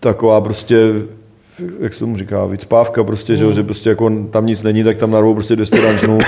taková 0.00 0.40
prostě 0.40 0.76
jak 1.80 1.94
se 1.94 2.00
tomu 2.00 2.16
říká, 2.16 2.44
vycpávka 2.44 3.04
prostě, 3.04 3.36
že, 3.36 3.44
jo, 3.44 3.52
že 3.52 3.62
prostě 3.62 3.88
jako 3.88 4.10
tam 4.30 4.46
nic 4.46 4.62
není, 4.62 4.84
tak 4.84 4.96
tam 4.96 5.10
narvou 5.10 5.34
prostě 5.34 5.56
200 5.56 5.80
dungeonů 5.80 6.18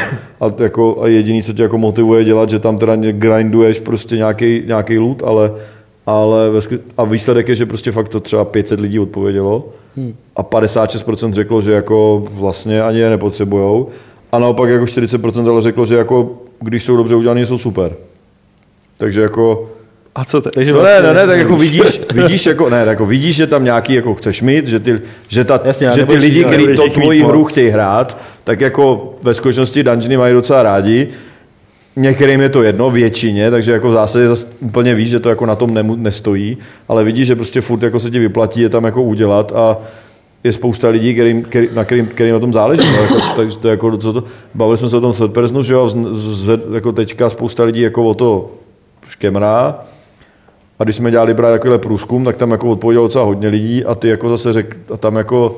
a, 0.40 0.62
jako, 0.62 1.02
a 1.02 1.08
jediný, 1.08 1.42
co 1.42 1.52
tě 1.52 1.62
jako 1.62 1.78
motivuje 1.78 2.24
dělat, 2.24 2.50
že 2.50 2.58
tam 2.58 2.78
teda 2.78 2.96
grinduješ 2.96 3.80
prostě 3.80 4.16
nějaký, 4.16 4.62
nějaký 4.66 4.98
loot, 4.98 5.22
ale, 5.22 5.52
ale 6.06 6.50
ve, 6.50 6.60
a 6.96 7.04
výsledek 7.04 7.48
je, 7.48 7.54
že 7.54 7.66
prostě 7.66 7.92
fakt 7.92 8.08
to 8.08 8.20
třeba 8.20 8.44
500 8.44 8.80
lidí 8.80 8.98
odpovědělo. 8.98 9.64
A 10.36 10.42
56% 10.42 11.32
řeklo, 11.32 11.62
že 11.62 11.72
jako 11.72 12.28
vlastně 12.30 12.82
ani 12.82 12.98
je 12.98 13.10
nepotřebujou. 13.10 13.88
A 14.32 14.38
naopak 14.38 14.70
jako 14.70 14.84
40% 14.84 15.50
ale 15.50 15.62
řeklo, 15.62 15.86
že 15.86 15.96
jako 15.96 16.42
když 16.60 16.84
jsou 16.84 16.96
dobře 16.96 17.14
udělané, 17.14 17.46
jsou 17.46 17.58
super. 17.58 17.92
Takže 18.98 19.20
jako 19.20 19.70
A 20.14 20.24
co 20.24 20.40
teď? 20.40 20.54
Takže 20.54 20.72
No 20.72 20.82
ne, 20.82 20.82
vlastně- 20.84 21.08
ne, 21.08 21.14
ne, 21.14 21.26
tak 21.26 21.38
jako 21.38 21.56
vidíš, 21.56 22.00
vidíš, 22.14 22.46
jako, 22.46 22.70
ne, 22.70 22.78
tak 22.84 22.88
jako 22.88 23.06
vidíš, 23.06 23.36
že 23.36 23.46
tam 23.46 23.64
nějaký 23.64 23.94
jako 23.94 24.14
chceš 24.14 24.42
mít, 24.42 24.66
že 24.66 24.80
ty, 24.80 25.00
že 25.28 25.44
ta, 25.44 25.60
Jasně, 25.64 25.90
že 25.94 26.06
ty 26.06 26.16
lidi, 26.16 26.44
kteří 26.44 26.66
to 26.76 26.88
tvoji 26.88 27.22
hru 27.22 27.44
chtějí 27.44 27.70
hrát, 27.70 28.18
tak 28.44 28.60
jako 28.60 29.14
ve 29.22 29.34
skutečnosti 29.34 29.82
dungeony 29.82 30.16
mají 30.16 30.34
docela 30.34 30.62
rádi. 30.62 31.08
Některým 31.96 32.40
je 32.40 32.48
to 32.48 32.62
jedno, 32.62 32.90
většině, 32.90 33.50
takže 33.50 33.72
jako 33.72 33.88
v 33.88 33.92
zásadě 33.92 34.28
zas 34.28 34.48
úplně 34.60 34.94
víš, 34.94 35.10
že 35.10 35.20
to 35.20 35.28
jako 35.28 35.46
na 35.46 35.54
tom 35.56 35.74
nemu, 35.74 35.96
nestojí, 35.96 36.58
ale 36.88 37.04
vidíš, 37.04 37.26
že 37.26 37.36
prostě 37.36 37.60
furt 37.60 37.82
jako 37.82 38.00
se 38.00 38.10
ti 38.10 38.18
vyplatí 38.18 38.60
je 38.60 38.68
tam 38.68 38.84
jako 38.84 39.02
udělat 39.02 39.52
a 39.52 39.76
je 40.44 40.52
spousta 40.52 40.88
lidí, 40.88 41.14
kterým, 41.14 41.42
který, 41.42 41.68
na 41.74 41.84
kterým, 41.84 42.06
kterým 42.06 42.32
na 42.32 42.38
tom 42.40 42.52
záleží. 42.52 42.88
No, 42.96 43.02
jako, 43.02 43.20
takže 43.36 43.58
to, 43.58 43.68
jako, 43.68 43.96
co 43.96 44.12
to, 44.12 44.24
bavili 44.54 44.78
jsme 44.78 44.88
se 44.88 44.96
o 44.96 45.00
tom 45.00 45.12
Svetpersnu, 45.12 45.62
že 45.62 45.72
jo, 45.72 45.88
z, 45.88 45.96
z, 46.14 46.60
jako 46.74 46.92
teďka 46.92 47.30
spousta 47.30 47.64
lidí 47.64 47.80
jako 47.80 48.04
o 48.04 48.14
to 48.14 48.50
škemrá, 49.08 49.78
a 50.82 50.84
když 50.84 50.96
jsme 50.96 51.10
dělali 51.10 51.34
právě 51.34 51.58
takovýhle 51.58 51.78
průzkum, 51.78 52.24
tak 52.24 52.36
tam 52.36 52.50
jako 52.50 52.68
odpovědělo 52.70 53.06
docela 53.06 53.24
hodně 53.24 53.48
lidí 53.48 53.84
a 53.84 53.94
ty 53.94 54.08
jako 54.08 54.28
zase 54.28 54.52
řek, 54.52 54.76
a 54.94 54.96
tam 54.96 55.16
jako 55.16 55.56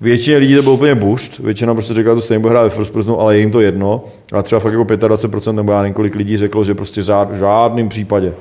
většině 0.00 0.36
lidí 0.36 0.56
to 0.56 0.62
bylo 0.62 0.74
úplně 0.74 0.94
bušt, 0.94 1.38
většina 1.38 1.74
prostě 1.74 1.94
řekla, 1.94 2.12
že 2.12 2.14
to 2.14 2.20
stejně 2.20 2.38
bude 2.38 2.50
hrát 2.50 2.62
ve 2.62 2.70
first 2.70 2.92
personu, 2.92 3.20
ale 3.20 3.34
je 3.36 3.40
jim 3.40 3.50
to 3.50 3.60
jedno. 3.60 4.04
A 4.32 4.42
třeba 4.42 4.60
fakt 4.60 4.72
jako 4.72 4.84
25% 4.84 5.54
nebo 5.54 5.72
já 5.72 5.78
nevím, 5.82 5.94
kolik 5.94 6.14
lidí 6.14 6.36
řeklo, 6.36 6.64
že 6.64 6.74
prostě 6.74 7.02
žád, 7.02 7.30
v 7.32 7.34
žádným 7.34 7.88
případě. 7.88 8.32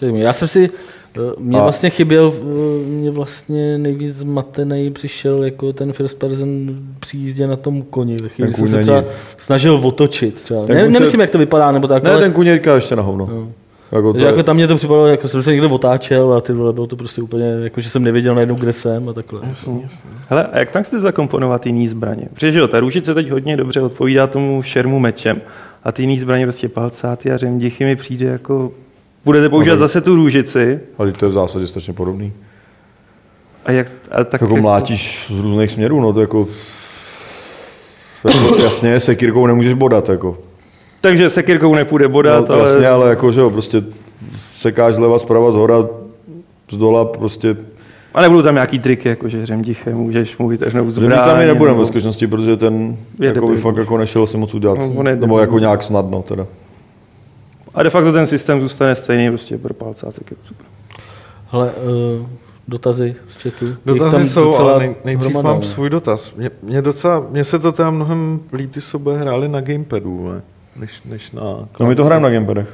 Já 0.00 0.32
jsem 0.32 0.48
si, 0.48 0.70
eh, 1.16 1.20
mě 1.38 1.58
A- 1.58 1.62
vlastně 1.62 1.90
chyběl, 1.90 2.34
eh, 2.36 2.86
mě 2.88 3.10
vlastně 3.10 3.78
nejvíc 3.78 4.16
zmatený 4.16 4.90
přišel 4.90 5.44
jako 5.44 5.72
ten 5.72 5.92
first 5.92 6.18
person 6.18 6.70
při 7.00 7.16
jízdě 7.16 7.46
na 7.46 7.56
tom 7.56 7.82
koni. 7.82 8.16
Ve 8.16 8.28
chvíli 8.28 8.54
jsem 8.54 8.68
se 8.68 8.78
třeba 8.78 9.04
snažil 9.38 9.80
otočit 9.84 10.34
třeba. 10.40 10.66
Ten 10.66 10.76
Ne, 10.76 10.82
kůň 10.82 10.92
se- 10.94 11.00
nemyslím, 11.00 11.20
jak 11.20 11.30
to 11.30 11.38
vypadá, 11.38 11.72
nebo 11.72 11.88
tak, 11.88 12.02
Ne, 12.02 12.10
ale 12.10 12.20
ten 12.20 12.32
kůň 12.32 12.46
je 12.46 12.60
ještě 12.74 12.96
na 12.96 13.02
hovno. 13.02 13.48
Jako 13.92 14.12
to, 14.12 14.18
že 14.18 14.24
je- 14.24 14.30
jako 14.30 14.42
tam 14.42 14.56
mě 14.56 14.66
to 14.66 14.76
připadalo, 14.76 15.06
jako 15.06 15.28
jsem 15.28 15.42
se 15.42 15.50
někde 15.52 15.66
otáčel 15.66 16.32
a 16.32 16.40
ty 16.40 16.52
vole, 16.52 16.72
bylo 16.72 16.86
to 16.86 16.96
prostě 16.96 17.22
úplně, 17.22 17.44
jako 17.44 17.80
že 17.80 17.90
jsem 17.90 18.02
nevěděl 18.04 18.34
najednou, 18.34 18.54
kde 18.54 18.72
jsem 18.72 19.08
a 19.08 19.12
takhle. 19.12 19.40
Hele, 20.28 20.44
a 20.46 20.58
jak 20.58 20.70
tam 20.70 20.82
chcete 20.82 21.00
zakomponovat 21.00 21.66
jiný 21.66 21.88
zbraně? 21.88 22.22
Protože 22.34 22.52
že 22.52 22.58
jo, 22.58 22.68
ta 22.68 22.80
růžice 22.80 23.14
teď 23.14 23.30
hodně 23.30 23.56
dobře 23.56 23.80
odpovídá 23.80 24.26
tomu 24.26 24.62
šermu 24.62 24.98
mečem. 24.98 25.40
A 25.84 25.92
ty 25.92 26.02
jiný 26.02 26.18
zbraně, 26.18 26.46
prostě 26.46 26.68
palcáty 26.68 27.30
a 27.32 27.36
řemdichy 27.36 27.84
mi 27.84 27.96
přijde 27.96 28.26
jako... 28.26 28.72
Budete 29.24 29.48
používat 29.48 29.74
Aha. 29.74 29.80
zase 29.80 30.00
tu 30.00 30.14
růžici 30.14 30.80
ale 30.98 31.12
to 31.12 31.24
je 31.24 31.28
v 31.30 31.32
zásadě 31.34 31.66
strašně 31.66 31.92
podobný. 31.92 32.32
a 33.64 33.72
jak... 33.72 33.92
A 34.10 34.24
tak 34.24 34.40
Jako 34.40 34.56
mlátíš 34.56 35.26
z 35.30 35.38
různých 35.38 35.70
směrů, 35.70 36.00
no 36.00 36.12
to 36.12 36.20
jako... 36.20 36.48
jako 38.28 38.56
jasně, 38.56 39.00
sekírkou 39.00 39.46
nemůžeš 39.46 39.72
bodat, 39.74 40.08
jako. 40.08 40.38
Takže 41.00 41.30
sekirkou 41.30 41.74
nepůjde 41.74 42.08
bodat, 42.08 42.48
no, 42.48 42.54
ale... 42.54 42.70
Jasně, 42.70 42.88
ale 42.88 43.10
jako, 43.10 43.32
že 43.32 43.40
jo, 43.40 43.50
prostě 43.50 43.82
sekáš 44.54 44.94
zleva, 44.94 45.18
zprava, 45.18 45.50
zhora, 45.50 45.84
z 46.70 46.76
dola, 46.76 47.04
prostě 47.04 47.56
A 48.14 48.20
nebudou 48.20 48.42
tam 48.42 48.54
nějaký 48.54 48.78
triky, 48.78 49.08
jako 49.08 49.28
že 49.28 49.46
řemdichem 49.46 49.96
můžeš 49.96 50.38
mu 50.38 50.48
vytrhnout 50.48 50.90
Zbraň 50.90 51.10
zbraň. 51.12 51.30
tam 51.30 51.40
i 51.42 51.46
nebudeme 51.46 51.68
nebo- 51.70 51.80
ve 51.80 51.86
skutečnosti, 51.86 52.26
protože 52.26 52.56
ten 52.56 52.96
Je 53.18 53.26
jako 53.28 53.48
by 53.48 53.56
fakt 53.56 53.76
jako 53.76 53.98
nešel 53.98 54.26
si 54.26 54.36
moc 54.36 54.54
udělat. 54.54 54.78
No, 54.78 54.84
je 54.84 54.92
nebo 54.94 55.14
debil. 55.20 55.38
jako 55.38 55.58
nějak 55.58 55.82
snadno 55.82 56.22
teda. 56.22 56.46
A 57.74 57.82
de 57.82 57.90
facto 57.90 58.12
ten 58.12 58.26
systém 58.26 58.60
zůstane 58.60 58.94
stejný 58.94 59.28
prostě 59.28 59.58
pro 59.58 59.74
palce 59.74 60.06
a 60.06 60.10
sekiru. 60.10 60.40
Super. 60.48 60.66
Hele, 61.50 61.70
uh, 62.20 62.26
dotazy 62.68 63.14
z 63.28 63.42
chatu. 63.42 63.66
Je 63.66 63.76
Dotazy 63.86 64.16
tam 64.16 64.26
jsou, 64.26 64.44
docela 64.44 64.70
ale 64.70 64.78
nej, 64.78 64.94
nejdřív 65.04 65.34
mám 65.34 65.56
ne? 65.60 65.62
svůj 65.62 65.90
dotaz. 65.90 66.34
Mně, 66.34 66.50
mě, 66.62 66.82
docela, 66.82 67.24
mně 67.30 67.44
se 67.44 67.58
to 67.58 67.72
teda 67.72 67.90
mnohem 67.90 68.40
líp, 68.52 68.72
když 68.72 68.84
se 68.84 68.98
bude 68.98 69.16
hráli 69.16 69.48
na 69.48 69.60
gamepadu, 69.60 70.32
ne? 70.32 70.42
Než, 70.76 71.02
než 71.04 71.32
na 71.32 71.42
No 71.80 71.86
my 71.86 71.94
to 71.94 72.04
hrajeme 72.04 72.22
na 72.22 72.30
klávesnici. 72.30 72.34
gamepadech. 72.34 72.68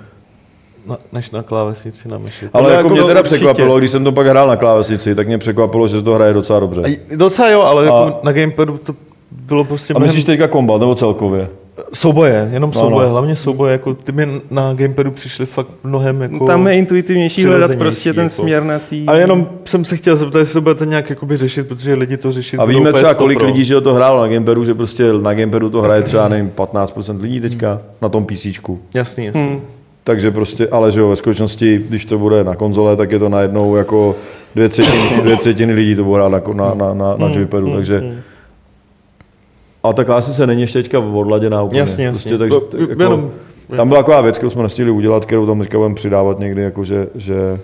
na, 0.87 0.97
než 1.13 1.31
na 1.31 1.43
klávesnici 1.43 2.09
na 2.09 2.19
myši. 2.19 2.47
Ale 2.53 2.63
jako 2.71 2.77
jako 2.77 2.89
mě 2.89 3.01
to 3.01 3.07
teda 3.07 3.21
určitě. 3.21 3.37
překvapilo, 3.37 3.79
když 3.79 3.91
jsem 3.91 4.05
to 4.05 4.13
pak 4.13 4.27
hrál 4.27 4.49
na 4.49 4.57
klávesnici, 4.57 5.15
tak 5.15 5.27
mě 5.27 5.39
překvapilo, 5.39 5.89
že 5.89 5.99
se 5.99 6.03
to 6.05 6.15
hraje 6.15 6.33
docela 6.33 6.61
dobře. 6.61 6.83
A, 6.87 7.01
docela 7.17 7.49
jo, 7.51 7.61
ale 7.61 7.83
A- 7.83 7.85
jako 7.87 8.21
na 8.23 8.33
gamepadu 8.33 8.79
to 8.79 8.95
bylo 9.31 9.65
prostě 9.65 9.95
A 9.95 9.99
mnohem... 9.99 10.09
myslíš 10.09 10.25
teďka 10.25 10.49
kombat, 10.49 10.81
nebo 10.81 10.95
celkově? 10.95 11.49
Souboje, 11.95 12.49
jenom 12.53 12.71
No, 12.75 12.81
souboje, 12.81 13.07
no. 13.07 13.13
hlavně 13.13 13.37
souboje, 13.37 13.73
jako 13.73 13.95
ty 13.95 14.13
mi 14.13 14.29
na 14.51 14.75
gamepadu 14.75 15.11
přišly 15.11 15.47
fakt 15.47 15.69
mnohem 15.85 16.23
jako... 16.23 16.47
Tam 16.47 16.67
je 16.67 16.75
intuitivnější 16.75 17.45
hledat 17.45 17.75
prostě 17.79 18.13
ten 18.13 18.25
jako. 18.25 18.35
směr 18.43 18.63
na 18.63 18.79
tý... 18.79 19.05
A 19.07 19.15
jenom 19.15 19.47
jsem 19.65 19.85
se 19.85 19.97
chtěl 19.97 20.17
zeptat, 20.17 20.39
jestli 20.39 20.55
to 20.55 20.61
budete 20.61 20.87
nějak 20.87 21.11
jakoby 21.11 21.37
řešit, 21.37 21.69
protože 21.69 21.95
lidi 21.95 22.17
to 22.17 22.33
řešit 22.33 22.59
A 22.59 22.65
víme 22.65 22.93
třeba, 22.93 23.13
100 23.15 23.19
kolik 23.19 23.39
pro. 23.39 23.47
lidí, 23.47 23.65
že 23.65 23.81
to 23.81 23.95
hrálo 23.95 24.23
na 24.23 24.29
gamepadu, 24.29 24.65
že 24.65 24.75
prostě 24.75 25.05
na 25.23 25.35
gamepadu 25.35 25.71
to 25.71 25.83
hraje 25.83 26.03
třeba, 26.03 26.29
nevím, 26.29 26.51
15% 26.57 27.21
lidí 27.21 27.41
teďka 27.41 27.81
na 28.03 28.09
tom 28.09 28.27
PCčku. 28.27 28.81
Jasný, 28.95 29.25
jasný. 29.25 29.43
Hmm. 29.43 29.61
Takže 30.05 30.31
prostě, 30.31 30.69
ale 30.69 30.91
že 30.93 31.01
jo, 31.01 31.09
ve 31.09 31.17
skutečnosti, 31.17 31.85
když 31.89 32.05
to 32.05 32.19
bude 32.19 32.45
na 32.45 32.55
konzole, 32.55 32.97
tak 32.97 33.13
je 33.13 33.19
to 33.19 33.29
najednou 33.29 33.77
jako 33.77 34.17
dvě 34.55 34.69
třetiny, 34.69 35.23
dvě 35.23 35.37
třetiny 35.37 35.73
lidí 35.73 35.95
to 35.95 36.05
bude 36.05 36.17
hrát 36.23 36.33
na, 36.33 36.65
na, 36.65 36.75
na, 36.75 36.95
na, 36.95 37.11
Hmm, 37.13 37.21
na 37.29 37.35
joypadu, 37.35 37.73
takže... 37.75 38.03
Ale 39.87 39.95
ta 39.95 40.05
klávesnice 40.05 40.47
není 40.47 40.61
ještě 40.61 40.83
teďka 40.83 40.99
odladěná 40.99 41.63
úplně. 41.63 41.81
Jasně, 41.81 42.05
jasně. 42.05 42.29
Prostě, 42.29 42.39
takže, 42.39 42.57
No, 42.75 42.91
jako, 42.91 43.03
jenom- 43.03 43.31
tam 43.77 43.89
byla 43.89 44.01
taková 44.01 44.21
věc, 44.21 44.39
kterou 44.39 44.51
jsme 44.51 44.63
nestihli 44.63 44.91
udělat, 44.91 45.25
kterou 45.25 45.47
tam 45.47 45.61
teďka 45.61 45.79
budeme 45.79 45.95
přidávat 45.95 46.39
někdy, 46.39 46.63
jako 46.63 46.85
že, 46.85 47.09
že 47.15 47.61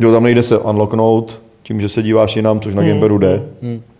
jo, 0.00 0.12
tam 0.12 0.22
nejde 0.22 0.42
se 0.42 0.58
unlocknout 0.58 1.40
tím, 1.62 1.80
že 1.80 1.88
se 1.88 2.02
díváš 2.02 2.36
jinam, 2.36 2.60
což 2.60 2.74
na 2.74 2.82
Hmm, 2.82 2.88
gamepadu 2.90 3.18
jde. 3.18 3.42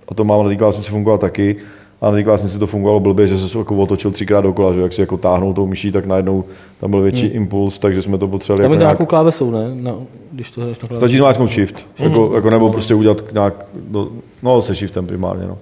A 0.09 0.15
to 0.15 0.25
má 0.25 0.43
na 0.43 0.49
té 0.49 0.57
klávesnici 0.57 0.91
fungovat 0.91 1.21
taky. 1.21 1.57
A 2.01 2.07
na 2.07 2.13
té 2.13 2.23
klásnici 2.23 2.59
to 2.59 2.67
fungovalo 2.67 3.01
blbě, 3.01 3.27
že 3.27 3.39
se 3.39 3.59
jako 3.59 3.77
otočil 3.77 4.11
třikrát 4.11 4.41
dokola, 4.41 4.73
že 4.73 4.81
jak 4.81 4.93
si 4.93 5.01
jako 5.01 5.17
táhnul 5.17 5.55
tou 5.55 5.67
myší, 5.67 5.93
tak 5.93 6.07
najednou 6.07 6.45
tam 6.81 6.91
byl 6.91 7.01
větší 7.03 7.27
hmm. 7.27 7.37
impuls, 7.37 7.79
takže 7.79 8.03
jsme 8.03 8.19
to 8.19 8.29
potřebovali. 8.29 8.63
Tam 8.63 8.73
jako 8.73 8.75
je 8.75 8.79
to 8.79 8.85
nějak... 8.85 8.99
nějakou 8.99 9.11
klávesou, 9.11 9.51
ne? 9.51 9.71
No, 9.75 10.03
když 10.33 10.51
to 10.51 10.61
hraješ 10.61 10.79
na. 10.91 10.97
Stačí 10.97 11.17
zmáčknout 11.17 11.51
shift, 11.51 11.87
jako, 11.99 12.33
jako, 12.35 12.51
nebo 12.51 12.71
prostě 12.71 12.95
udělat 12.95 13.23
nějak, 13.33 13.67
no, 13.91 14.09
no 14.43 14.63
se 14.63 14.75
shiftem 14.75 15.07
primárně, 15.07 15.47
no. 15.47 15.59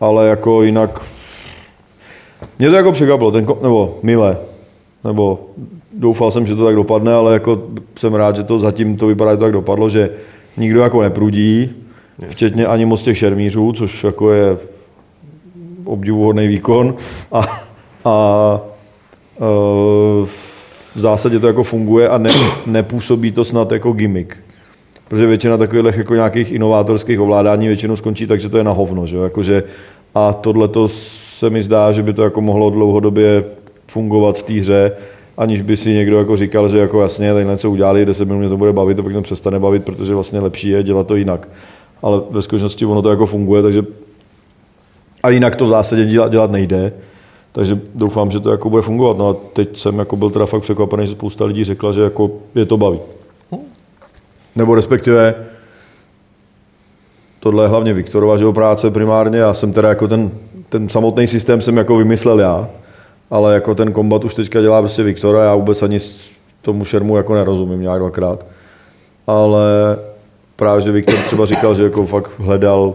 Ale 0.00 0.28
jako 0.28 0.62
jinak, 0.62 1.00
mě 2.58 2.70
to 2.70 2.76
jako 2.76 2.92
překvapilo, 2.92 3.30
ten, 3.30 3.46
nebo 3.62 3.98
mile, 4.02 4.38
nebo 5.04 5.46
doufal 5.92 6.30
jsem, 6.30 6.46
že 6.46 6.54
to 6.54 6.64
tak 6.64 6.74
dopadne, 6.74 7.14
ale 7.14 7.32
jako 7.32 7.62
jsem 7.98 8.14
rád, 8.14 8.36
že 8.36 8.42
to 8.42 8.58
zatím 8.58 8.96
to 8.96 9.06
vypadá, 9.06 9.30
že 9.30 9.36
to 9.36 9.44
tak 9.44 9.52
dopadlo, 9.52 9.88
že 9.88 10.10
nikdo 10.56 10.80
jako 10.80 11.02
neprudí, 11.02 11.70
včetně 12.28 12.66
ani 12.66 12.86
moc 12.86 13.02
těch 13.02 13.18
šermířů, 13.18 13.72
což 13.72 14.04
jako 14.04 14.32
je 14.32 14.58
obdivuhodný 15.84 16.48
výkon 16.48 16.94
a, 17.32 17.40
a 18.04 18.60
e, 19.36 19.46
v 20.94 21.00
zásadě 21.00 21.38
to 21.38 21.46
jako 21.46 21.62
funguje 21.62 22.08
a 22.08 22.18
ne, 22.18 22.30
nepůsobí 22.66 23.32
to 23.32 23.44
snad 23.44 23.72
jako 23.72 23.92
gimmick. 23.92 24.36
Protože 25.10 25.26
většina 25.26 25.56
takových 25.56 25.96
jako 25.96 26.14
nějakých 26.14 26.52
inovátorských 26.52 27.20
ovládání 27.20 27.66
většinou 27.66 27.96
skončí 27.96 28.26
tak, 28.26 28.40
že 28.40 28.48
to 28.48 28.58
je 28.58 28.64
na 28.64 28.72
hovno. 28.72 29.06
Že? 29.06 29.16
Jakože, 29.16 29.62
a 30.14 30.32
tohle 30.32 30.68
to 30.68 30.88
se 30.88 31.50
mi 31.50 31.62
zdá, 31.62 31.92
že 31.92 32.02
by 32.02 32.12
to 32.12 32.22
jako 32.22 32.40
mohlo 32.40 32.70
dlouhodobě 32.70 33.44
fungovat 33.86 34.38
v 34.38 34.42
té 34.42 34.52
hře, 34.52 34.92
aniž 35.36 35.62
by 35.62 35.76
si 35.76 35.94
někdo 35.94 36.18
jako 36.18 36.36
říkal, 36.36 36.68
že 36.68 36.78
jako 36.78 37.02
jasně, 37.02 37.32
tady 37.32 37.44
něco 37.44 37.70
udělali, 37.70 38.06
10 38.06 38.24
minut 38.24 38.38
mě 38.38 38.48
to 38.48 38.56
bude 38.56 38.72
bavit, 38.72 38.98
a 38.98 39.02
pak 39.02 39.12
to 39.12 39.22
přestane 39.22 39.58
bavit, 39.58 39.84
protože 39.84 40.14
vlastně 40.14 40.40
lepší 40.40 40.68
je 40.68 40.82
dělat 40.82 41.06
to 41.06 41.16
jinak. 41.16 41.48
Ale 42.02 42.20
ve 42.30 42.42
skutečnosti 42.42 42.86
ono 42.86 43.02
to 43.02 43.10
jako 43.10 43.26
funguje, 43.26 43.62
takže 43.62 43.82
a 45.22 45.30
jinak 45.30 45.56
to 45.56 45.66
v 45.66 45.68
zásadě 45.68 46.06
dělat, 46.06 46.30
dělat 46.30 46.50
nejde. 46.50 46.92
Takže 47.52 47.80
doufám, 47.94 48.30
že 48.30 48.40
to 48.40 48.50
jako 48.50 48.70
bude 48.70 48.82
fungovat. 48.82 49.18
No 49.18 49.28
a 49.28 49.36
teď 49.52 49.78
jsem 49.78 49.98
jako 49.98 50.16
byl 50.16 50.30
teda 50.30 50.46
fakt 50.46 50.62
překvapený, 50.62 51.06
že 51.06 51.12
spousta 51.12 51.44
lidí 51.44 51.64
řekla, 51.64 51.92
že 51.92 52.00
jako 52.00 52.30
je 52.54 52.66
to 52.66 52.76
baví. 52.76 52.98
Nebo 54.56 54.74
respektive 54.74 55.34
tohle 57.40 57.64
je 57.64 57.68
hlavně 57.68 57.94
Viktorova 57.94 58.38
že 58.38 58.44
práce 58.54 58.90
primárně. 58.90 59.38
Já 59.38 59.54
jsem 59.54 59.72
teda 59.72 59.88
jako 59.88 60.08
ten, 60.08 60.30
ten 60.68 60.88
samotný 60.88 61.26
systém 61.26 61.60
jsem 61.60 61.76
jako 61.76 61.96
vymyslel 61.96 62.40
já, 62.40 62.68
ale 63.30 63.54
jako 63.54 63.74
ten 63.74 63.92
kombat 63.92 64.24
už 64.24 64.34
teďka 64.34 64.60
dělá 64.60 64.82
prostě 64.82 65.02
Viktor 65.02 65.36
a 65.36 65.44
já 65.44 65.54
vůbec 65.54 65.82
ani 65.82 65.98
tomu 66.62 66.84
šermu 66.84 67.16
jako 67.16 67.34
nerozumím 67.34 67.80
nějak 67.80 67.98
dvakrát. 67.98 68.46
Ale 69.26 69.96
právě, 70.56 70.82
že 70.82 70.92
Viktor 70.92 71.18
třeba 71.18 71.46
říkal, 71.46 71.74
že 71.74 71.82
jako 71.82 72.06
fakt 72.06 72.30
hledal 72.38 72.94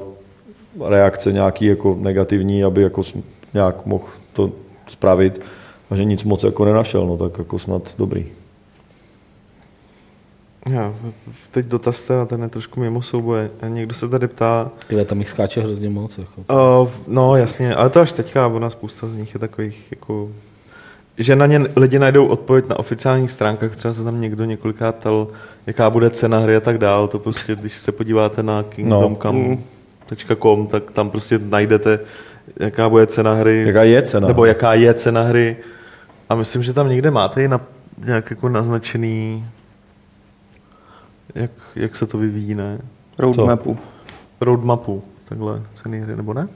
reakce 0.87 1.31
nějaký 1.31 1.65
jako 1.65 1.97
negativní, 1.99 2.63
aby 2.63 2.81
jako 2.81 3.01
nějak 3.53 3.85
mohl 3.85 4.05
to 4.33 4.51
spravit 4.87 5.41
a 5.89 5.95
že 5.95 6.05
nic 6.05 6.23
moc 6.23 6.43
jako 6.43 6.65
nenašel, 6.65 7.07
no 7.07 7.17
tak 7.17 7.37
jako 7.37 7.59
snad 7.59 7.81
dobrý. 7.97 8.25
Já, 10.69 10.93
teď 11.51 11.65
dotaz 11.65 12.03
teda, 12.03 12.25
ten 12.25 12.41
je 12.41 12.49
trošku 12.49 12.79
mimo 12.79 13.01
souboje. 13.01 13.51
A 13.61 13.67
Někdo 13.67 13.93
se 13.93 14.09
tady 14.09 14.27
ptá, 14.27 14.71
Ty 14.87 15.05
tam 15.05 15.19
jich 15.19 15.29
skáče 15.29 15.61
hrozně 15.61 15.89
moc. 15.89 16.17
Jako. 16.17 16.81
uh, 16.81 16.89
no 17.07 17.35
jasně, 17.35 17.75
ale 17.75 17.89
to 17.89 17.99
až 17.99 18.11
teďka, 18.11 18.47
ona 18.47 18.69
spousta 18.69 19.07
z 19.07 19.15
nich 19.15 19.33
je 19.33 19.39
takových 19.39 19.87
jako 19.91 20.29
že 21.17 21.35
na 21.35 21.45
ně 21.45 21.61
lidi 21.75 21.99
najdou 21.99 22.27
odpověď 22.27 22.69
na 22.69 22.79
oficiálních 22.79 23.31
stránkách, 23.31 23.75
třeba 23.75 23.93
se 23.93 24.03
tam 24.03 24.21
někdo 24.21 24.45
několikrát 24.45 24.95
ptal, 24.95 25.27
jaká 25.67 25.89
bude 25.89 26.09
cena 26.09 26.39
hry 26.39 26.55
a 26.55 26.59
tak 26.59 26.77
dál, 26.77 27.07
to 27.07 27.19
prostě, 27.19 27.55
když 27.55 27.77
se 27.77 27.91
podíváte 27.91 28.43
na 28.43 28.63
kingdomcom.com, 28.63 30.67
tak 30.67 30.91
tam 30.91 31.09
prostě 31.09 31.39
najdete, 31.39 31.99
jaká 32.59 32.89
bude 32.89 33.07
cena 33.07 33.33
hry. 33.33 33.63
Jaká 33.67 33.83
je 33.83 34.01
cena? 34.01 34.27
Nebo 34.27 34.45
jaká 34.45 34.73
je 34.73 34.93
cena 34.93 35.21
hry. 35.21 35.57
A 36.29 36.35
myslím, 36.35 36.63
že 36.63 36.73
tam 36.73 36.89
někde 36.89 37.11
máte 37.11 37.43
i 37.43 37.47
na, 37.47 37.61
nějak 38.05 38.29
jako 38.29 38.49
naznačený, 38.49 39.45
jak, 41.35 41.51
jak 41.75 41.95
se 41.95 42.05
to 42.05 42.17
vyvíjí, 42.17 42.55
ne? 42.55 42.79
Roadmapu. 43.19 43.77
Roadmapu, 44.41 45.03
takhle 45.29 45.61
ceny 45.73 45.99
hry, 45.99 46.15
nebo 46.15 46.33
ne? 46.33 46.47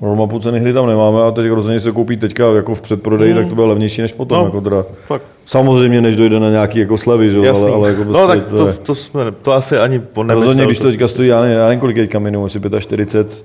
Roadmapu 0.00 0.38
ceny 0.38 0.60
hry 0.60 0.72
tam 0.72 0.86
nemáme 0.86 1.22
a 1.22 1.30
teď 1.30 1.50
rozhodně 1.50 1.80
se 1.80 1.92
koupí 1.92 2.16
teďka 2.16 2.52
jako 2.52 2.74
v 2.74 2.80
předprodeji, 2.80 3.34
tak 3.34 3.48
to 3.48 3.54
bude 3.54 3.66
levnější 3.66 4.02
než 4.02 4.12
potom. 4.12 4.38
No. 4.38 4.44
Jako 4.44 4.60
teda. 4.60 4.84
Fakt. 5.06 5.22
Samozřejmě, 5.46 6.00
než 6.00 6.16
dojde 6.16 6.40
na 6.40 6.50
nějaký 6.50 6.78
jako 6.78 6.98
slevy, 6.98 7.30
že? 7.30 7.38
Jasný. 7.38 7.64
ale, 7.64 7.74
ale 7.74 7.88
jako 7.88 8.04
prostě 8.04 8.20
no 8.20 8.26
tak 8.26 8.44
to, 8.44 8.56
to, 8.56 8.72
to, 8.72 8.94
jsme, 8.94 9.32
to 9.32 9.52
asi 9.52 9.78
ani 9.78 10.02
on 10.14 10.26
nemyslel. 10.26 10.48
Rozhodně, 10.48 10.66
když 10.66 10.78
to 10.78 10.88
teďka 10.88 11.08
stojí, 11.08 11.28
já 11.28 11.42
nevím, 11.42 11.56
já 11.56 11.64
nevím 11.64 11.80
kolik 11.80 11.96
teďka 11.96 12.18
minimum, 12.18 12.46
jestli 12.46 12.80
45 12.80 13.44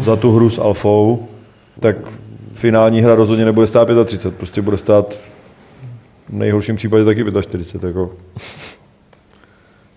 za 0.00 0.16
tu 0.16 0.32
hru 0.32 0.50
s 0.50 0.58
alfou, 0.58 1.28
tak 1.80 1.96
finální 2.52 3.00
hra 3.00 3.14
rozhodně 3.14 3.44
nebude 3.44 3.66
stát 3.66 3.88
35, 4.04 4.38
prostě 4.38 4.62
bude 4.62 4.76
stát 4.76 5.14
v 6.28 6.32
nejhorším 6.32 6.76
případě 6.76 7.04
taky 7.04 7.24
45. 7.42 7.88
Jako. 7.88 8.10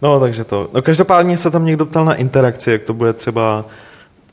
No, 0.01 0.19
takže 0.19 0.43
to. 0.43 0.69
No, 0.73 0.81
každopádně 0.81 1.37
se 1.37 1.51
tam 1.51 1.65
někdo 1.65 1.85
ptal 1.85 2.05
na 2.05 2.15
interakci, 2.15 2.71
jak 2.71 2.83
to 2.83 2.93
bude 2.93 3.13
třeba... 3.13 3.65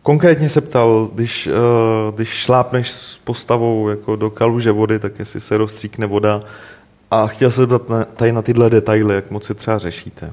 Konkrétně 0.02 0.48
se 0.48 0.60
ptal, 0.60 1.08
když, 1.14 1.46
uh, 1.46 2.14
když 2.14 2.28
šlápneš 2.28 2.90
s 2.90 3.18
postavou 3.24 3.88
jako 3.88 4.16
do 4.16 4.30
kaluže 4.30 4.72
vody, 4.72 4.98
tak 4.98 5.18
jestli 5.18 5.40
se 5.40 5.56
rozstříkne 5.56 6.06
voda. 6.06 6.42
A 7.10 7.26
chtěl 7.26 7.50
se 7.50 7.60
zeptat 7.60 7.88
na, 7.88 8.04
tady 8.04 8.32
na 8.32 8.42
tyhle 8.42 8.70
detaily, 8.70 9.14
jak 9.14 9.30
moc 9.30 9.48
je 9.48 9.54
třeba 9.54 9.78
řešíte. 9.78 10.32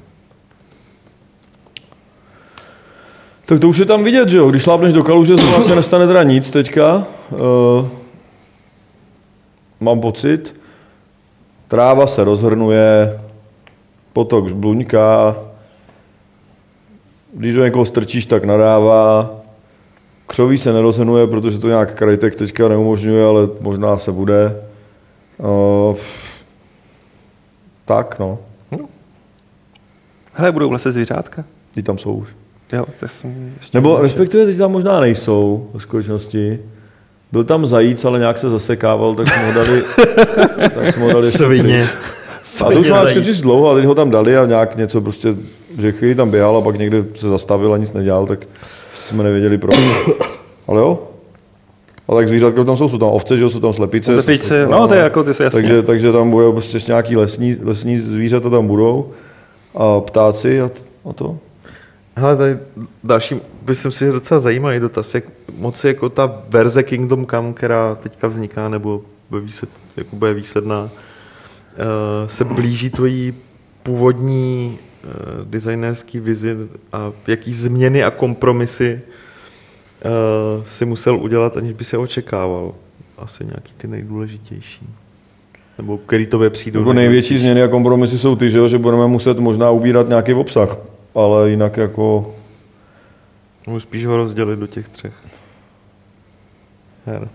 Tak 3.46 3.60
to 3.60 3.68
už 3.68 3.78
je 3.78 3.84
tam 3.84 4.04
vidět, 4.04 4.28
že 4.28 4.36
jo? 4.36 4.50
Když 4.50 4.62
šlápneš 4.62 4.92
do 4.92 5.04
kaluže, 5.04 5.38
se 5.38 5.46
vlastně 5.46 5.74
nestane 5.74 6.06
teda 6.06 6.22
nic 6.22 6.50
teďka. 6.50 7.06
Uh, 7.30 7.88
mám 9.80 10.00
pocit. 10.00 10.60
Tráva 11.68 12.06
se 12.06 12.24
rozhrnuje, 12.24 13.20
potok 14.14 14.48
žbluňká, 14.48 15.36
když 17.34 17.54
do 17.54 17.64
někoho 17.64 17.84
strčíš, 17.84 18.26
tak 18.26 18.44
nadává. 18.44 19.30
Křoví 20.26 20.58
se 20.58 20.72
nerozhrnuje, 20.72 21.26
protože 21.26 21.58
to 21.58 21.68
nějak 21.68 21.94
krajtek 21.94 22.34
teďka 22.34 22.68
neumožňuje, 22.68 23.24
ale 23.24 23.48
možná 23.60 23.98
se 23.98 24.12
bude. 24.12 24.56
Uh, 25.38 25.96
tak, 27.84 28.18
no. 28.18 28.38
Hele, 30.32 30.52
budou 30.52 30.68
v 30.68 30.72
lese 30.72 30.92
zvířátka? 30.92 31.44
Ty 31.74 31.82
tam 31.82 31.98
jsou 31.98 32.14
už. 32.14 32.28
Jo, 32.72 32.84
to 33.00 33.08
jsem 33.08 33.52
ještě 33.56 33.78
Nebo 33.78 33.88
nečetl. 33.88 34.02
respektive 34.02 34.46
teď 34.46 34.58
tam 34.58 34.72
možná 34.72 35.00
nejsou 35.00 35.70
v 35.74 35.82
skutečnosti. 35.82 36.58
Byl 37.32 37.44
tam 37.44 37.66
zajíc, 37.66 38.04
ale 38.04 38.18
nějak 38.18 38.38
se 38.38 38.50
zasekával, 38.50 39.14
tak 39.14 39.28
jsme 39.28 39.46
ho 39.46 39.52
dali. 39.52 39.82
tak 40.74 40.94
jsme 40.94 41.02
ho 41.04 41.12
dali 41.12 41.30
Svině. 41.30 41.88
A 42.64 42.70
to 42.70 42.80
už 42.80 42.88
má 42.88 43.08
skočit 43.08 43.40
dlouho, 43.40 43.70
a 43.70 43.74
teď 43.74 43.84
ho 43.84 43.94
tam 43.94 44.10
dali 44.10 44.36
a 44.36 44.46
nějak 44.46 44.76
něco 44.76 45.00
prostě, 45.00 45.34
že 45.78 45.92
chvíli 45.92 46.14
tam 46.14 46.30
běhal 46.30 46.56
a 46.56 46.60
pak 46.60 46.78
někde 46.78 47.04
se 47.14 47.28
zastavil 47.28 47.74
a 47.74 47.76
nic 47.76 47.92
nedělal, 47.92 48.26
tak 48.26 48.46
jsme 48.94 49.24
nevěděli 49.24 49.58
proč. 49.58 49.76
Ale 50.68 50.80
jo. 50.80 50.98
Ale 52.08 52.22
tak 52.22 52.28
zvířatka 52.28 52.64
tam 52.64 52.76
jsou, 52.76 52.88
jsou 52.88 52.98
tam 52.98 53.08
ovce, 53.08 53.36
že 53.36 53.42
jo, 53.42 53.48
jsou 53.48 53.60
tam 53.60 53.72
slepice. 53.72 54.12
Slepice, 54.12 54.66
no 54.66 54.88
to 54.88 54.94
je 54.94 55.00
jako, 55.00 55.24
ty 55.24 55.34
se 55.34 55.44
jasně. 55.44 55.62
Takže, 55.62 55.82
takže 55.82 56.12
tam 56.12 56.30
budou 56.30 56.52
prostě 56.52 56.78
nějaký 56.86 57.16
lesní, 57.16 57.56
lesní 57.62 57.98
zvířata 57.98 58.50
tam 58.50 58.66
budou 58.66 59.10
a 59.74 60.00
ptáci 60.00 60.60
a, 60.60 60.70
a 61.10 61.12
to. 61.12 61.38
Hele, 62.16 62.36
tady 62.36 62.58
další, 63.04 63.36
myslím 63.68 63.92
si, 63.92 64.04
že 64.04 64.12
docela 64.12 64.40
zajímavý 64.40 64.80
dotaz, 64.80 65.14
jak 65.14 65.24
moc 65.56 65.84
je 65.84 65.88
jako 65.88 66.08
ta 66.08 66.42
verze 66.48 66.82
Kingdom 66.82 67.26
Come, 67.26 67.52
která 67.52 67.94
teďka 67.94 68.28
vzniká, 68.28 68.68
nebo 68.68 69.02
bude 69.30 69.42
výsled, 69.42 69.70
jako 69.96 70.16
bude 70.16 70.34
výsledná, 70.34 70.90
se 72.26 72.44
blíží 72.44 72.90
tvojí 72.90 73.34
původní 73.82 74.78
eh, 74.78 75.08
designerský 75.44 76.20
vizi 76.20 76.56
a 76.92 77.12
jaký 77.26 77.54
změny 77.54 78.04
a 78.04 78.10
kompromisy 78.10 79.00
eh, 79.00 80.64
si 80.68 80.84
musel 80.84 81.16
udělat, 81.16 81.56
aniž 81.56 81.72
by 81.72 81.84
se 81.84 81.98
očekával. 81.98 82.74
Asi 83.18 83.44
nějaký 83.44 83.72
ty 83.76 83.88
nejdůležitější. 83.88 84.88
Nebo 85.78 85.98
který 85.98 86.26
tobě 86.26 86.50
přijdou. 86.50 86.80
Jako 86.80 86.92
největší 86.92 87.38
změny 87.38 87.62
a 87.62 87.68
kompromisy 87.68 88.18
jsou 88.18 88.36
ty, 88.36 88.50
že, 88.50 88.58
jo, 88.58 88.68
že 88.68 88.78
budeme 88.78 89.06
muset 89.06 89.38
možná 89.38 89.70
ubírat 89.70 90.08
nějaký 90.08 90.34
obsah, 90.34 90.76
ale 91.14 91.50
jinak 91.50 91.76
jako 91.76 92.34
Můžu 93.66 93.80
spíš 93.80 94.06
ho 94.06 94.16
rozdělit 94.16 94.58
do 94.58 94.66
těch 94.66 94.88
třech 94.88 95.14
her. 97.06 97.28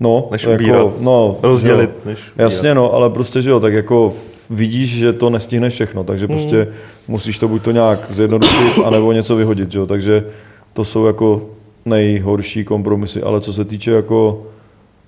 No, 0.00 0.28
Než 0.30 0.42
jako, 0.44 0.54
ubírat. 0.54 1.00
no, 1.00 1.36
Rozdělit, 1.42 1.90
jo. 1.90 2.00
než 2.04 2.18
ubírat. 2.32 2.52
Jasně, 2.52 2.74
no, 2.74 2.92
ale 2.94 3.10
prostě, 3.10 3.42
že 3.42 3.50
jo, 3.50 3.60
tak 3.60 3.72
jako 3.74 4.12
vidíš, 4.50 4.88
že 4.96 5.12
to 5.12 5.30
nestihneš 5.30 5.74
všechno, 5.74 6.04
takže 6.04 6.26
Hmm. 6.26 6.36
prostě 6.36 6.68
musíš 7.08 7.38
to 7.38 7.48
buď 7.48 7.62
to 7.62 7.70
nějak 7.70 8.06
zjednodušit, 8.10 8.82
anebo 8.84 9.12
něco 9.12 9.36
vyhodit, 9.36 9.72
že 9.72 9.78
jo, 9.78 9.86
takže 9.86 10.24
to 10.72 10.84
jsou 10.84 11.06
jako 11.06 11.42
nejhorší 11.84 12.64
kompromisy, 12.64 13.22
ale 13.22 13.40
co 13.40 13.52
se 13.52 13.64
týče 13.64 13.90
jako 13.90 14.42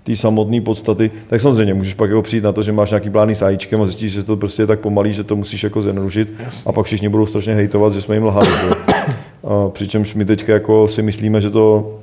té 0.05 0.17
samotné 0.17 0.61
podstaty, 0.61 1.11
tak 1.29 1.41
samozřejmě 1.41 1.75
můžeš 1.75 1.95
pak 1.95 2.11
jako 2.11 2.23
přijít 2.23 2.45
na 2.45 2.53
to, 2.53 2.63
že 2.63 2.73
máš 2.73 2.91
nějaký 2.91 3.11
plány 3.11 3.35
s 3.35 3.43
AIčkem 3.43 3.83
a 3.83 3.87
zjistíš, 3.87 4.13
že 4.13 4.23
to 4.23 4.37
prostě 4.37 4.63
je 4.63 4.67
tak 4.67 4.81
pomalý, 4.81 5.13
že 5.13 5.25
to 5.25 5.37
musíš 5.37 5.63
jako 5.65 5.83
zjednodušit 5.83 6.33
a 6.67 6.73
pak 6.73 6.87
všichni 6.87 7.09
budou 7.09 7.27
strašně 7.27 7.55
hejtovat, 7.55 7.93
že 7.93 8.01
jsme 8.01 8.15
jim 8.17 8.25
lhali. 8.25 8.47
že 8.47 8.67
jo. 8.69 8.75
A 9.45 9.69
přičemž 9.71 10.15
my 10.15 10.25
teďka 10.25 10.53
jako 10.53 10.89
si 10.89 11.03
myslíme, 11.03 11.41
že 11.41 11.51
to 11.51 11.95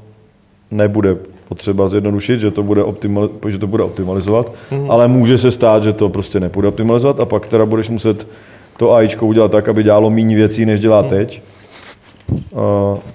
nebude 0.72 1.16
potřeba 1.48 1.88
zjednodušit, 1.90 2.40
že 2.40 2.52
to 2.52 2.64
bude, 2.64 2.84
optimal, 2.84 3.30
že 3.48 3.58
to 3.58 3.68
bude 3.68 3.84
optimalizovat, 3.84 4.52
mm. 4.72 4.92
ale 4.92 5.08
může 5.08 5.38
se 5.38 5.52
stát, 5.52 5.84
že 5.84 5.94
to 5.94 6.10
prostě 6.10 6.40
nepůjde 6.40 6.68
optimalizovat 6.68 7.20
a 7.20 7.26
pak 7.26 7.48
teda 7.48 7.66
budeš 7.66 7.90
muset 7.90 8.28
to 8.78 8.94
AIčko 8.94 9.28
udělat 9.28 9.52
tak, 9.52 9.70
aby 9.70 9.84
dělalo 9.84 10.10
méně 10.10 10.36
věcí, 10.36 10.66
než 10.66 10.80
dělá 10.80 11.02
mm. 11.02 11.10
teď. 11.10 11.42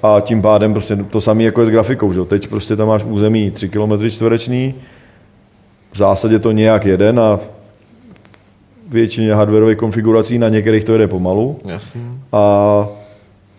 A 0.03 0.21
tím 0.21 0.43
pádem 0.43 0.73
prostě 0.73 0.97
to 0.97 1.21
samé 1.21 1.43
jako 1.43 1.61
je 1.61 1.67
s 1.67 1.71
grafikou. 1.71 2.13
Že? 2.13 2.25
Teď 2.25 2.49
prostě 2.49 2.77
tam 2.77 2.89
máš 2.89 3.05
území 3.05 3.51
3 3.51 3.69
km 3.69 4.09
čtvereční, 4.09 4.75
v 5.93 5.97
zásadě 5.97 6.39
to 6.39 6.53
nějak 6.53 6.87
jede 6.87 7.13
na 7.13 7.41
většině 8.89 9.35
hardwareových 9.35 9.77
konfigurací, 9.77 10.39
na 10.39 10.49
některých 10.49 10.85
to 10.85 10.93
jede 10.93 11.09
pomalu. 11.09 11.61
Jasně. 11.65 12.01
A 12.33 12.89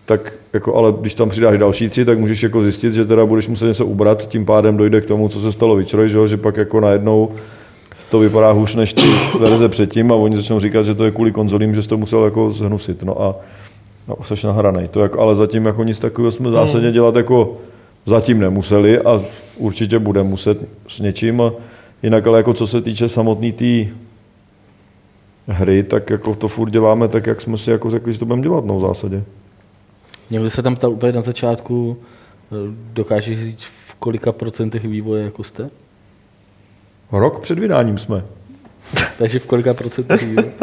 tak 0.06 0.32
jako, 0.54 0.74
ale 0.74 0.94
když 1.00 1.14
tam 1.14 1.28
přidáš 1.28 1.58
další 1.58 1.88
tři, 1.88 2.04
tak 2.04 2.18
můžeš 2.18 2.42
jako 2.42 2.62
zjistit, 2.62 2.94
že 2.94 3.04
teda 3.04 3.26
budeš 3.26 3.48
muset 3.48 3.66
něco 3.66 3.86
ubrat, 3.86 4.28
tím 4.28 4.46
pádem 4.46 4.76
dojde 4.76 5.00
k 5.00 5.06
tomu, 5.06 5.28
co 5.28 5.40
se 5.40 5.52
stalo 5.52 5.76
Witcherovi, 5.76 6.08
že, 6.08 6.28
že 6.28 6.36
pak 6.36 6.56
jako 6.56 6.80
najednou 6.80 7.30
to 8.10 8.18
vypadá 8.18 8.52
hůř 8.52 8.74
než 8.74 8.92
ty 8.92 9.02
verze 9.40 9.68
předtím 9.68 10.12
a 10.12 10.14
oni 10.14 10.36
začnou 10.36 10.60
říkat, 10.60 10.82
že 10.82 10.94
to 10.94 11.04
je 11.04 11.10
kvůli 11.10 11.32
konzolím, 11.32 11.74
že 11.74 11.82
jsi 11.82 11.88
to 11.88 11.98
musel 11.98 12.24
jako 12.24 12.50
zhnusit. 12.50 13.02
No 13.02 13.22
a 13.22 13.36
no, 14.08 14.16
jsi 14.24 14.46
nahranej. 14.46 14.88
To 14.88 15.00
jako, 15.00 15.20
ale 15.20 15.36
zatím 15.36 15.66
jako 15.66 15.84
nic 15.84 15.98
takového 15.98 16.32
jsme 16.32 16.50
zásadně 16.50 16.92
dělat 16.92 17.16
jako 17.16 17.56
zatím 18.06 18.40
nemuseli 18.40 18.98
a 18.98 19.20
určitě 19.56 19.98
bude 19.98 20.22
muset 20.22 20.64
s 20.88 21.00
něčím. 21.00 21.40
A 21.40 21.52
jinak 22.02 22.26
ale 22.26 22.38
jako 22.38 22.54
co 22.54 22.66
se 22.66 22.80
týče 22.80 23.08
samotný 23.08 23.52
té 23.52 23.58
tý 23.58 23.88
hry, 25.48 25.82
tak 25.82 26.10
jako 26.10 26.34
to 26.34 26.48
furt 26.48 26.70
děláme 26.70 27.08
tak, 27.08 27.26
jak 27.26 27.40
jsme 27.40 27.58
si 27.58 27.70
jako 27.70 27.90
řekli, 27.90 28.12
že 28.12 28.18
to 28.18 28.24
budeme 28.24 28.42
dělat 28.42 28.64
no, 28.64 28.76
v 28.76 28.80
zásadě. 28.80 29.22
Někdo 30.30 30.50
se 30.50 30.62
tam 30.62 30.76
ptal 30.76 30.92
úplně 30.92 31.12
na 31.12 31.20
začátku, 31.20 31.96
dokážeš 32.92 33.40
říct, 33.40 33.64
v 33.64 33.94
kolika 33.94 34.32
procentech 34.32 34.84
vývoje 34.84 35.24
jako 35.24 35.44
jste? 35.44 35.70
Rok 37.12 37.40
před 37.40 37.58
vydáním 37.58 37.98
jsme. 37.98 38.24
Takže 39.18 39.38
v 39.38 39.46
kolika 39.46 39.74
procentech 39.74 40.22
vývoje? 40.22 40.52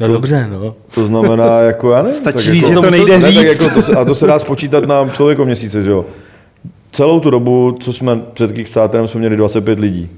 No 0.00 0.06
to, 0.06 0.12
dobře, 0.12 0.46
no. 0.50 0.74
To 0.94 1.06
znamená, 1.06 1.60
jako 1.60 1.90
já 1.90 2.02
nevím. 2.02 2.20
Stačí 2.20 2.34
tak 2.34 2.44
říct, 2.44 2.62
jako, 2.62 2.74
že 2.74 2.80
to 2.80 2.90
nejde 2.90 3.18
ne, 3.18 3.30
říct. 3.30 3.36
Tak 3.36 3.46
jako 3.46 3.82
to, 3.82 3.98
a 3.98 4.04
to 4.04 4.14
se 4.14 4.26
dá 4.26 4.38
spočítat 4.38 4.84
na 4.84 5.08
člověko 5.08 5.44
měsíce, 5.44 5.82
že 5.82 5.90
jo. 5.90 6.04
Celou 6.92 7.20
tu 7.20 7.30
dobu, 7.30 7.76
co 7.80 7.92
jsme 7.92 8.20
před 8.32 8.52
Kickstarterem, 8.52 9.08
jsme 9.08 9.18
měli 9.20 9.36
25 9.36 9.78
lidí. 9.78 10.10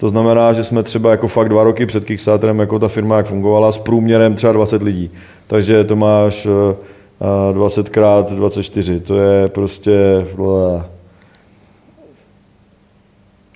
To 0.00 0.08
znamená, 0.08 0.52
že 0.52 0.64
jsme 0.64 0.82
třeba 0.82 1.10
jako 1.10 1.28
fakt 1.28 1.48
dva 1.48 1.62
roky 1.62 1.86
před 1.86 2.04
Kickstarterem, 2.04 2.58
jako 2.58 2.78
ta 2.78 2.88
firma 2.88 3.16
jak 3.16 3.26
fungovala, 3.26 3.72
s 3.72 3.78
průměrem 3.78 4.34
třeba 4.34 4.52
20 4.52 4.82
lidí. 4.82 5.10
Takže 5.46 5.84
to 5.84 5.96
máš 5.96 6.46
uh, 6.46 7.52
20 7.52 7.88
krát 7.88 8.32
24, 8.32 9.00
to 9.00 9.18
je 9.18 9.48
prostě 9.48 10.26
uh, 10.36 10.82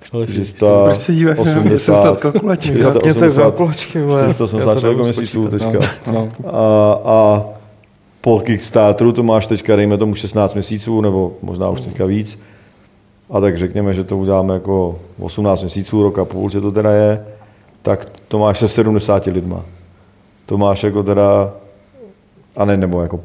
480, 0.03 0.85
Proč 0.85 0.97
se 0.97 1.13
díváš 1.13 1.37
na 1.39 1.61
mě? 1.61 1.79
Jsem 1.79 1.95
stát 1.95 2.17
kalkulačky. 2.17 2.77
Zapněte 2.77 3.31
kalkulačky, 3.31 4.03
vole. 4.03 4.23
480 4.23 4.81
člověk 4.81 4.99
měsíců 4.99 5.49
teďka. 5.49 5.79
No. 6.13 6.29
A, 6.47 7.01
a 7.05 7.45
po 8.21 8.41
Kickstarteru 8.41 9.13
to 9.13 9.23
máš 9.23 9.47
teďka, 9.47 9.77
dejme 9.77 9.99
tomu 9.99 10.15
16 10.15 10.55
měsíců, 10.55 11.01
nebo 11.01 11.33
možná 11.43 11.71
už 11.71 11.81
teďka 11.81 12.07
víc. 12.07 12.39
A 13.31 13.41
tak 13.41 13.59
řekněme, 13.59 13.95
že 13.95 14.05
to 14.05 14.19
uděláme 14.19 14.55
jako 14.55 14.99
18 15.21 15.61
měsíců, 15.61 16.03
rok 16.03 16.19
a 16.19 16.25
půl, 16.25 16.51
že 16.51 16.61
to 16.61 16.73
teda 16.73 16.93
je, 16.93 17.27
tak 17.83 18.09
to 18.29 18.39
máš 18.39 18.59
se 18.59 18.69
70 18.69 19.27
lidma. 19.27 19.65
To 20.47 20.59
máš 20.59 20.83
jako 20.83 21.03
teda, 21.03 21.53
a 22.57 22.65
ne, 22.65 22.77
nebo 22.77 23.03
jako 23.03 23.21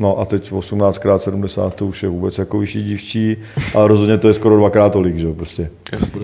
No 0.00 0.18
a 0.18 0.24
teď 0.24 0.52
18 0.52 0.96
x 0.96 1.24
70 1.24 1.74
to 1.74 1.86
už 1.86 2.02
je 2.02 2.08
vůbec 2.08 2.38
jako 2.38 2.58
vyšší 2.58 2.82
dívčí, 2.82 3.36
ale 3.74 3.88
rozhodně 3.88 4.18
to 4.18 4.28
je 4.28 4.34
skoro 4.34 4.56
dvakrát 4.56 4.92
tolik, 4.92 5.18
že 5.18 5.26
jo, 5.26 5.34
prostě. 5.34 5.70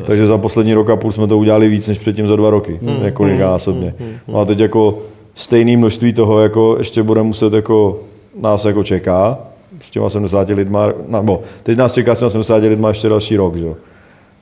Takže 0.07 0.27
za 0.27 0.39
poslední 0.39 0.75
rok 0.75 0.91
a 0.91 0.97
půl 0.97 1.13
jsme 1.13 1.27
to 1.27 1.39
udělali 1.39 1.69
víc 1.69 1.89
než 1.89 1.99
předtím 1.99 2.27
za 2.27 2.37
dva 2.37 2.51
roky, 2.51 2.79
mm, 2.83 3.05
jako 3.05 3.23
mm, 3.23 3.39
násobně. 3.39 3.95
No 4.29 4.41
a 4.41 4.45
teď 4.45 4.61
jako 4.61 4.99
stejné 5.35 5.77
množství 5.77 6.13
toho 6.13 6.41
jako 6.41 6.77
ještě 6.79 7.03
bude 7.03 7.23
muset 7.23 7.53
jako 7.53 8.01
nás 8.41 8.65
jako 8.65 8.83
čeká 8.83 9.39
s 9.81 9.91
těma 9.91 10.11
70 10.11 10.49
lidma, 10.49 10.93
nebo 11.07 11.43
teď 11.63 11.79
nás 11.79 11.93
čeká 11.93 12.15
s 12.15 12.19
těma 12.19 12.31
70 12.31 12.57
lidma 12.57 12.89
ještě 12.89 13.09
další 13.09 13.37
rok, 13.37 13.57
že. 13.57 13.67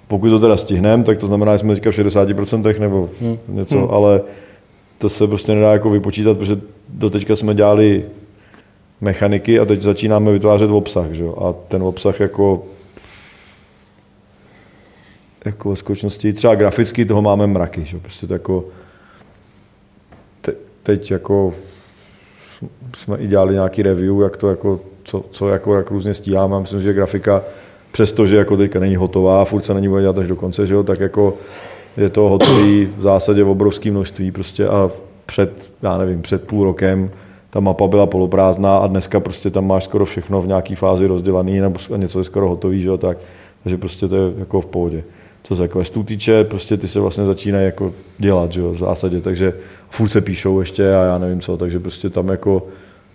Pokud 0.08 0.30
to 0.30 0.40
teda 0.40 0.56
stihneme, 0.56 1.04
tak 1.04 1.18
to 1.18 1.26
znamená, 1.26 1.54
že 1.54 1.58
jsme 1.58 1.74
teďka 1.74 1.90
v 1.90 1.94
60% 1.94 2.80
nebo 2.80 3.10
Hmm. 3.20 3.38
něco, 3.48 3.78
hmm. 3.78 3.88
ale 3.90 4.20
to 4.98 5.08
se 5.08 5.26
prostě 5.26 5.54
nedá 5.54 5.72
jako 5.72 5.90
vypočítat, 5.90 6.38
protože 6.38 6.56
do 6.88 7.10
teďka 7.10 7.36
jsme 7.36 7.54
dělali 7.54 8.04
mechaniky 9.00 9.60
a 9.60 9.64
teď 9.64 9.82
začínáme 9.82 10.32
vytvářet 10.32 10.70
obsah, 10.70 11.10
že? 11.10 11.24
a 11.24 11.54
ten 11.68 11.82
obsah 11.82 12.20
jako 12.20 12.62
jako 15.44 15.70
ve 15.70 15.76
skutečnosti 15.76 16.32
třeba 16.32 16.54
graficky 16.54 17.04
toho 17.04 17.22
máme 17.22 17.46
mraky, 17.46 17.84
že? 17.84 17.98
prostě 17.98 18.26
to 18.26 18.32
jako 18.32 18.64
te, 20.40 20.52
teď 20.82 21.10
jako 21.10 21.54
jsme 22.96 23.16
i 23.18 23.26
dělali 23.26 23.54
nějaký 23.54 23.82
review, 23.82 24.20
jak 24.20 24.36
to 24.36 24.48
jako, 24.48 24.80
co, 25.04 25.24
co 25.30 25.48
jako, 25.48 25.74
jak 25.74 25.90
různě 25.90 26.14
stíháme. 26.14 26.60
Myslím, 26.60 26.82
že 26.82 26.92
grafika, 26.92 27.42
přestože 27.92 28.36
jako 28.36 28.56
teďka 28.56 28.78
není 28.78 28.96
hotová, 28.96 29.44
furt 29.44 29.66
se 29.66 29.74
není 29.74 29.88
bude 29.88 30.02
dělat 30.02 30.18
až 30.18 30.26
do 30.28 30.36
konce, 30.36 30.66
že 30.66 30.74
jo, 30.74 30.82
tak 30.82 31.00
jako 31.00 31.34
je 31.96 32.08
to 32.08 32.20
hotový 32.20 32.88
v 32.98 33.02
zásadě 33.02 33.44
v 33.44 33.48
obrovském 33.48 33.92
množství 33.92 34.30
prostě 34.30 34.68
a 34.68 34.90
před, 35.26 35.70
já 35.82 35.98
nevím, 35.98 36.22
před 36.22 36.44
půl 36.46 36.64
rokem 36.64 37.10
ta 37.50 37.60
mapa 37.60 37.86
byla 37.86 38.06
poloprázdná 38.06 38.76
a 38.76 38.86
dneska 38.86 39.20
prostě 39.20 39.50
tam 39.50 39.66
máš 39.66 39.84
skoro 39.84 40.04
všechno 40.04 40.42
v 40.42 40.46
nějaké 40.46 40.76
fázi 40.76 41.06
rozdělaný 41.06 41.60
nebo 41.60 41.78
něco 41.96 42.18
je 42.18 42.24
skoro 42.24 42.48
hotový, 42.48 42.80
že 42.80 42.88
jo, 42.88 42.96
tak, 42.96 43.18
takže 43.62 43.76
prostě 43.76 44.08
to 44.08 44.16
je 44.16 44.32
jako 44.38 44.60
v 44.60 44.66
pohodě. 44.66 45.04
Co 45.44 45.56
se 45.56 45.68
questů 45.68 46.02
týče, 46.02 46.44
prostě 46.44 46.76
ty 46.76 46.88
se 46.88 47.00
vlastně 47.00 47.24
začínají 47.26 47.66
jako 47.66 47.92
dělat, 48.18 48.52
že 48.52 48.60
jo, 48.60 48.70
v 48.70 48.78
zásadě, 48.78 49.20
takže 49.20 49.54
furt 49.90 50.08
se 50.08 50.20
píšou 50.20 50.60
ještě 50.60 50.94
a 50.94 51.04
já 51.04 51.18
nevím 51.18 51.40
co, 51.40 51.56
takže 51.56 51.80
prostě 51.80 52.10
tam 52.10 52.28
jako 52.28 52.66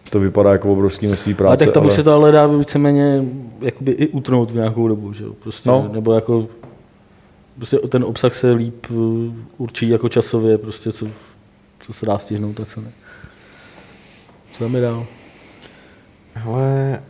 to 0.09 0.19
vypadá 0.19 0.51
jako 0.51 0.71
obrovský 0.73 1.07
množství 1.07 1.33
práce. 1.33 1.47
Ale 1.47 1.57
tak 1.57 1.71
to 1.71 1.81
by 1.81 1.89
se 1.89 2.03
to 2.03 2.11
ale 2.11 2.31
dá 2.31 2.47
víceméně 2.47 3.23
jakoby 3.61 3.91
i 3.91 4.07
utnout 4.07 4.51
v 4.51 4.55
nějakou 4.55 4.87
dobu, 4.87 5.13
že 5.13 5.23
jo? 5.23 5.33
Prostě, 5.33 5.69
No. 5.69 5.89
Nebo 5.93 6.13
jako 6.13 6.47
prostě 7.55 7.77
ten 7.77 8.03
obsah 8.03 8.35
se 8.35 8.51
líp 8.51 8.85
uh, 8.89 9.33
určí 9.57 9.89
jako 9.89 10.09
časově, 10.09 10.57
prostě 10.57 10.91
co, 10.91 11.07
co 11.79 11.93
se 11.93 12.05
dá 12.05 12.17
stihnout 12.17 12.59
a 12.59 12.65
co 12.65 12.81
ne. 12.81 12.91
Co 14.51 14.63
tam 14.63 14.75
je 14.75 14.81
dál? 14.81 15.05
Ale 16.45 17.01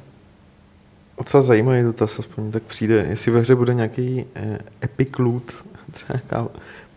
docela 1.18 1.42
zajímavý 1.42 1.84
dotaz, 1.84 2.20
aspoň 2.20 2.52
tak 2.52 2.64
přijde, 2.64 3.06
jestli 3.10 3.32
ve 3.32 3.40
hře 3.40 3.56
bude 3.56 3.74
nějaký 3.74 4.26
eh, 4.36 4.60
epic 4.84 5.10
loot, 5.20 5.44
třeba 5.92 6.20
nějaká 6.20 6.48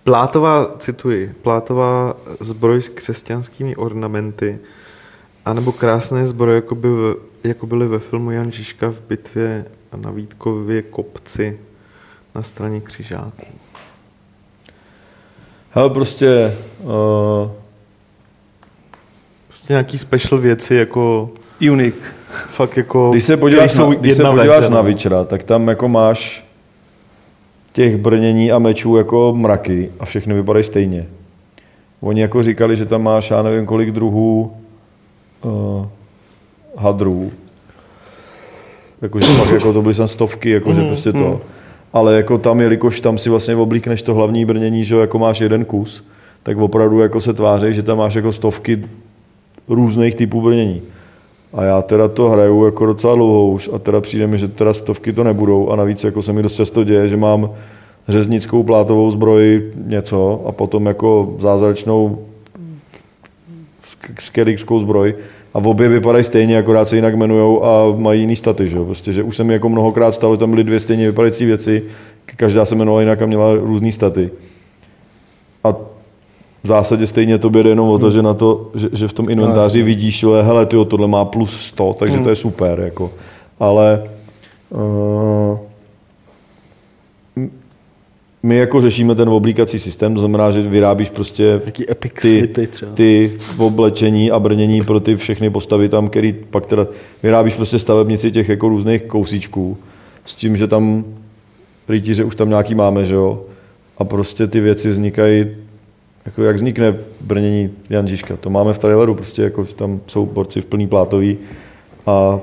plátová, 0.04 0.74
cituji, 0.78 1.34
plátová 1.42 2.16
zbroj 2.40 2.82
s 2.82 2.88
křesťanskými 2.88 3.76
ornamenty, 3.76 4.58
anebo 5.44 5.72
krásné 5.72 6.26
zbroje, 6.26 6.54
jako, 6.54 6.74
by, 6.74 6.88
jako 7.44 7.66
byly 7.66 7.88
ve 7.88 7.98
filmu 7.98 8.30
Jan 8.30 8.52
Žižka 8.52 8.90
v 8.90 9.00
bitvě 9.08 9.64
na 9.96 10.10
Vítkově 10.10 10.82
kopci 10.82 11.58
na 12.34 12.42
straně 12.42 12.80
křižáků. 12.80 13.46
Hele, 15.70 15.90
prostě 15.90 16.56
uh, 16.80 17.50
Prostě 19.48 19.72
nějaký 19.72 19.98
special 19.98 20.40
věci, 20.40 20.74
jako 20.74 21.30
Unik. 21.70 21.94
fakt 22.48 22.76
jako, 22.76 23.10
Když 23.10 23.24
se 23.24 23.36
podíváš, 23.36 23.74
na, 23.74 23.86
když 23.86 24.16
se 24.16 24.24
podíváš 24.24 24.68
na 24.68 24.76
no. 24.76 24.82
Witchera, 24.82 25.24
tak 25.24 25.42
tam 25.42 25.68
jako 25.68 25.88
máš 25.88 26.44
těch 27.72 27.96
brnění 27.96 28.52
a 28.52 28.58
mečů 28.58 28.96
jako 28.96 29.34
mraky 29.36 29.90
a 30.00 30.04
všechny 30.04 30.34
vypadají 30.34 30.64
stejně. 30.64 31.06
Oni 32.00 32.20
jako 32.20 32.42
říkali, 32.42 32.76
že 32.76 32.86
tam 32.86 33.02
máš, 33.02 33.30
já 33.30 33.42
nevím, 33.42 33.66
kolik 33.66 33.90
druhů 33.90 34.56
uh, 35.44 35.86
hadrů. 36.76 37.32
Jakože 39.02 39.26
fakt 39.26 39.52
jako 39.52 39.72
to 39.72 39.82
byly 39.82 39.94
sem 39.94 40.08
stovky, 40.08 40.50
jakože 40.50 40.82
prostě 40.86 41.12
to. 41.12 41.40
Ale 41.92 42.16
jako 42.16 42.38
tam, 42.38 42.60
jelikož 42.60 43.00
tam 43.00 43.18
si 43.18 43.30
vlastně 43.30 43.56
oblíkneš 43.56 44.02
to 44.02 44.14
hlavní 44.14 44.44
brnění, 44.44 44.84
že 44.84 44.96
jako 44.96 45.18
máš 45.18 45.40
jeden 45.40 45.64
kus, 45.64 46.04
tak 46.42 46.58
opravdu 46.58 47.00
jako 47.00 47.20
se 47.20 47.32
tváří, 47.32 47.74
že 47.74 47.82
tam 47.82 47.98
máš 47.98 48.14
jako 48.14 48.32
stovky 48.32 48.84
různých 49.68 50.14
typů 50.14 50.42
brnění. 50.42 50.82
A 51.52 51.62
já 51.62 51.82
teda 51.82 52.08
to 52.08 52.28
hraju 52.28 52.64
jako 52.64 52.86
docela 52.86 53.14
dlouho 53.14 53.48
už 53.48 53.70
a 53.74 53.78
teda 53.78 54.00
přijde 54.00 54.26
mi, 54.26 54.38
že 54.38 54.48
teda 54.48 54.74
stovky 54.74 55.12
to 55.12 55.24
nebudou 55.24 55.70
a 55.70 55.76
navíc 55.76 56.04
jako 56.04 56.22
se 56.22 56.32
mi 56.32 56.42
dost 56.42 56.54
často 56.54 56.84
děje, 56.84 57.08
že 57.08 57.16
mám 57.16 57.50
řeznickou 58.08 58.62
plátovou 58.62 59.10
zbroj 59.10 59.72
něco 59.86 60.42
a 60.46 60.52
potom 60.52 60.86
jako 60.86 61.36
zázračnou 61.38 62.18
skelixskou 64.20 64.78
zbroj 64.78 65.14
a 65.54 65.60
v 65.60 65.68
obě 65.68 65.88
vypadají 65.88 66.24
stejně, 66.24 66.58
akorát 66.58 66.88
se 66.88 66.96
jinak 66.96 67.14
jmenujou 67.14 67.64
a 67.64 67.96
mají 67.96 68.20
jiný 68.20 68.36
staty, 68.36 68.68
že? 68.68 68.76
jo. 68.76 68.84
Prostě, 68.84 69.12
že 69.12 69.22
už 69.22 69.36
se 69.36 69.44
mi 69.44 69.52
jako 69.52 69.68
mnohokrát 69.68 70.12
stalo, 70.12 70.34
že 70.34 70.38
tam 70.38 70.50
byly 70.50 70.64
dvě 70.64 70.80
stejně 70.80 71.06
vypadající 71.06 71.44
věci, 71.44 71.82
každá 72.36 72.64
se 72.64 72.74
jmenovala 72.74 73.00
jinak 73.00 73.22
a 73.22 73.26
měla 73.26 73.54
různý 73.54 73.92
staty. 73.92 74.30
A 75.64 75.72
v 76.62 76.68
zásadě 76.68 77.06
stejně 77.06 77.38
to 77.38 77.48
jde 77.48 77.68
jenom 77.68 77.88
o 77.88 77.98
to, 77.98 78.10
že, 78.10 78.22
na 78.22 78.34
to, 78.34 78.70
že, 78.74 78.88
že 78.92 79.08
v 79.08 79.12
tom 79.12 79.30
inventáři 79.30 79.82
vidíš, 79.82 80.18
že 80.18 80.26
hele, 80.42 80.66
tyjo, 80.66 80.84
tohle 80.84 81.08
má 81.08 81.24
plus 81.24 81.60
100, 81.60 81.94
takže 81.98 82.18
to 82.18 82.28
je 82.28 82.36
super. 82.36 82.80
Jako. 82.80 83.12
Ale 83.60 84.02
uh, 84.70 85.58
my 88.42 88.56
jako 88.56 88.80
řešíme 88.80 89.14
ten 89.14 89.28
oblíkací 89.28 89.78
systém, 89.78 90.14
to 90.14 90.20
znamená, 90.20 90.50
že 90.50 90.62
vyrábíš 90.62 91.10
prostě 91.10 91.60
ty, 92.20 92.48
ty 92.94 93.32
oblečení 93.58 94.30
a 94.30 94.38
brnění 94.38 94.80
pro 94.82 95.00
ty 95.00 95.16
všechny 95.16 95.50
postavy 95.50 95.88
tam, 95.88 96.08
který 96.08 96.32
pak 96.32 96.66
teda 96.66 96.86
vyrábíš 97.22 97.54
prostě 97.54 97.78
stavebnici 97.78 98.32
těch 98.32 98.48
jako 98.48 98.68
různých 98.68 99.02
kousíčků. 99.02 99.76
S 100.24 100.34
tím, 100.34 100.56
že 100.56 100.66
tam 100.66 101.04
rytíře 101.88 102.24
už 102.24 102.34
tam 102.34 102.48
nějaký 102.48 102.74
máme, 102.74 103.04
že 103.04 103.14
jo? 103.14 103.42
A 103.98 104.04
prostě 104.04 104.46
ty 104.46 104.60
věci 104.60 104.88
vznikají, 104.90 105.46
jako 106.26 106.42
jak 106.42 106.56
vznikne 106.56 106.94
brnění 107.20 107.70
Jan 107.90 108.08
Žižka. 108.08 108.36
To 108.36 108.50
máme 108.50 108.72
v 108.72 108.78
traileru, 108.78 109.14
prostě 109.14 109.42
jako 109.42 109.64
že 109.64 109.74
tam 109.74 110.00
jsou 110.06 110.26
borci 110.26 110.60
v 110.60 110.64
plný 110.64 110.86
plátový 110.86 111.38
a 112.06 112.40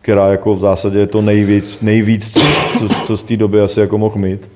která 0.00 0.28
jako 0.28 0.54
v 0.54 0.60
zásadě 0.60 0.98
je 0.98 1.06
to 1.06 1.22
nejvíc, 1.22 1.78
nejvíc 1.82 2.32
co, 2.78 2.88
co 2.88 3.16
z 3.16 3.22
té 3.22 3.36
doby 3.36 3.60
asi 3.60 3.80
jako 3.80 3.98
mohl 3.98 4.18
mít. 4.18 4.48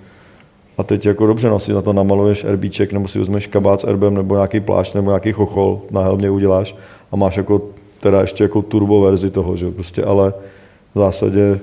A 0.79 0.83
teď 0.83 1.07
jako 1.07 1.27
dobře, 1.27 1.49
no, 1.49 1.59
si 1.59 1.73
na 1.73 1.83
to 1.83 1.93
namaluješ 1.93 2.45
erbíček, 2.45 2.93
nebo 2.93 3.09
si 3.09 3.19
vezmeš 3.19 3.47
kabát 3.47 3.81
s 3.81 3.85
erbem, 3.85 4.15
nebo 4.15 4.35
nějaký 4.35 4.61
plášť, 4.61 4.95
nebo 4.95 5.11
nějaký 5.11 5.33
chochol, 5.33 5.81
na 5.91 6.03
helmě 6.03 6.31
uděláš 6.31 6.77
a 7.13 7.17
máš 7.17 7.37
jako 7.37 7.63
teda 8.01 8.21
ještě 8.21 8.45
jako 8.45 8.63
turbo 8.63 9.01
verzi 9.01 9.31
toho, 9.31 9.57
že 9.57 9.71
prostě, 9.71 10.05
ale 10.05 10.35
v 10.95 10.99
zásadě 10.99 11.61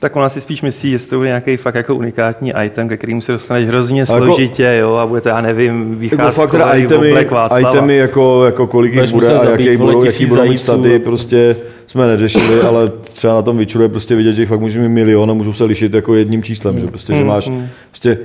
Tak 0.00 0.16
ona 0.16 0.28
si 0.28 0.40
spíš 0.40 0.62
myslí, 0.62 0.90
jestli 0.90 1.10
to 1.10 1.16
bude 1.16 1.28
nějaký 1.28 1.56
fakt 1.56 1.74
jako 1.74 1.94
unikátní 1.94 2.52
item, 2.64 2.88
ke 2.88 2.96
kterému 2.96 3.20
se 3.20 3.32
dostaneš 3.32 3.66
hrozně 3.66 4.00
jako- 4.00 4.16
složitě, 4.16 4.76
jo, 4.80 4.94
a 4.94 5.06
bude 5.06 5.20
to, 5.20 5.28
já 5.28 5.40
nevím, 5.40 5.88
jako 5.90 6.16
vycházkový 6.16 6.50
teda 6.50 6.72
itemy, 6.74 7.08
oblek 7.08 7.30
Václava. 7.30 7.70
itemy 7.70 7.96
jako, 7.96 8.44
jako 8.44 8.66
kolik 8.66 8.94
jich 8.94 9.10
bude 9.12 9.34
a 9.38 9.50
jaký 9.50 9.76
budou, 9.76 10.04
jaký 10.04 10.26
budou 10.26 10.48
mít 10.48 10.58
staty, 10.58 10.94
a- 10.96 10.98
prostě 10.98 11.56
jsme 11.86 12.06
neřešili, 12.06 12.60
ale 12.68 12.88
třeba 12.88 13.34
na 13.34 13.42
tom 13.42 13.58
Witcheru 13.58 13.82
je 13.82 13.88
prostě 13.88 14.14
vidět, 14.14 14.34
že 14.34 14.42
jich 14.42 14.48
fakt 14.48 14.60
může 14.60 14.80
mít 14.80 14.88
milion 14.88 15.30
a 15.30 15.34
můžou 15.34 15.52
se 15.52 15.64
lišit 15.64 15.94
jako 15.94 16.14
jedním 16.14 16.42
číslem, 16.42 16.78
že 16.80 16.86
prostě, 16.86 17.14
že 17.14 17.24
máš 17.24 17.50
prostě 17.90 18.18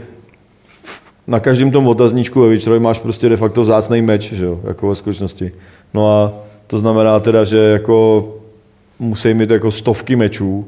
na 1.28 1.40
každém 1.40 1.72
tom 1.72 1.88
otazníčku 1.88 2.42
ve 2.42 2.50
Witcherovi 2.50 2.80
máš 2.80 3.00
prostě 3.00 3.30
de 3.30 3.38
facto 3.38 3.62
vzácný 3.62 4.02
meč, 4.02 4.32
že 4.34 4.46
jo, 4.46 4.60
jako 4.68 4.90
ve 4.90 4.96
skutečnosti. 4.96 5.52
No 5.94 6.12
a 6.12 6.34
to 6.68 6.78
znamená 6.78 7.20
teda, 7.20 7.44
že 7.44 7.58
jako 7.58 8.28
musí 9.00 9.34
mít 9.34 9.50
jako 9.50 9.72
stovky 9.72 10.16
mečů 10.16 10.66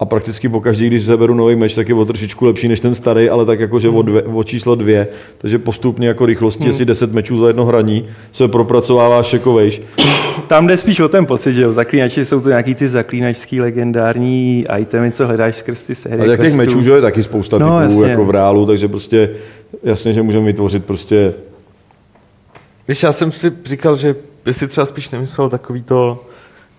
a 0.00 0.04
prakticky 0.04 0.48
pokaždý, 0.48 0.86
když 0.86 1.02
seberu 1.02 1.34
nový 1.34 1.56
meč, 1.56 1.74
tak 1.74 1.88
je 1.88 1.94
o 1.94 2.04
trošičku 2.04 2.44
lepší 2.46 2.68
než 2.68 2.80
ten 2.80 2.94
starý, 2.94 3.30
ale 3.30 3.46
tak 3.46 3.60
jakože 3.60 3.88
o, 3.88 4.02
dvě, 4.02 4.22
o 4.22 4.44
číslo 4.44 4.74
dvě, 4.74 5.08
takže 5.38 5.58
postupně 5.58 6.08
jako 6.08 6.26
rychlosti, 6.26 6.66
jestli 6.66 6.84
10 6.84 7.12
mečů 7.12 7.38
za 7.38 7.46
jedno 7.46 7.64
hraní, 7.64 8.04
se 8.32 8.48
propracováváš 8.48 9.32
jako 9.32 9.52
vejš. 9.54 9.82
Tam 10.46 10.66
jde 10.66 10.76
spíš 10.76 11.00
o 11.00 11.08
ten 11.08 11.26
pocit, 11.26 11.52
že 11.54 11.62
jo, 11.62 11.72
zaklínači 11.72 12.24
jsou 12.24 12.40
to 12.40 12.48
nějaký 12.48 12.74
ty 12.74 12.88
zaklínačský 12.88 13.60
legendární 13.60 14.66
itemy, 14.78 15.12
co 15.12 15.26
hledáš 15.26 15.56
skrz 15.56 15.82
ty 15.82 15.94
série 15.94 16.28
A 16.28 16.30
jak 16.30 16.40
těch 16.40 16.54
mečů, 16.54 16.82
že 16.82 16.90
jo, 16.90 16.96
je 16.96 17.02
taky 17.02 17.22
spousta 17.22 17.58
No, 17.58 17.80
typů 17.80 17.92
jasně. 17.92 18.10
jako 18.10 18.24
v 18.24 18.30
reálu, 18.30 18.66
takže 18.66 18.88
prostě 18.88 19.30
jasně, 19.82 20.12
že 20.12 20.22
můžeme 20.22 20.46
vytvořit 20.46 20.84
prostě 20.84 21.34
Víš, 22.88 23.02
já 23.02 23.12
jsem 23.12 23.32
si 23.32 23.52
říkal, 23.64 23.96
že 23.96 24.16
by 24.44 24.54
si 24.54 24.68
třeba 24.68 24.86
spíš 24.86 25.10
nemyslel 25.10 25.48
takový 25.50 25.82
to 25.82 26.24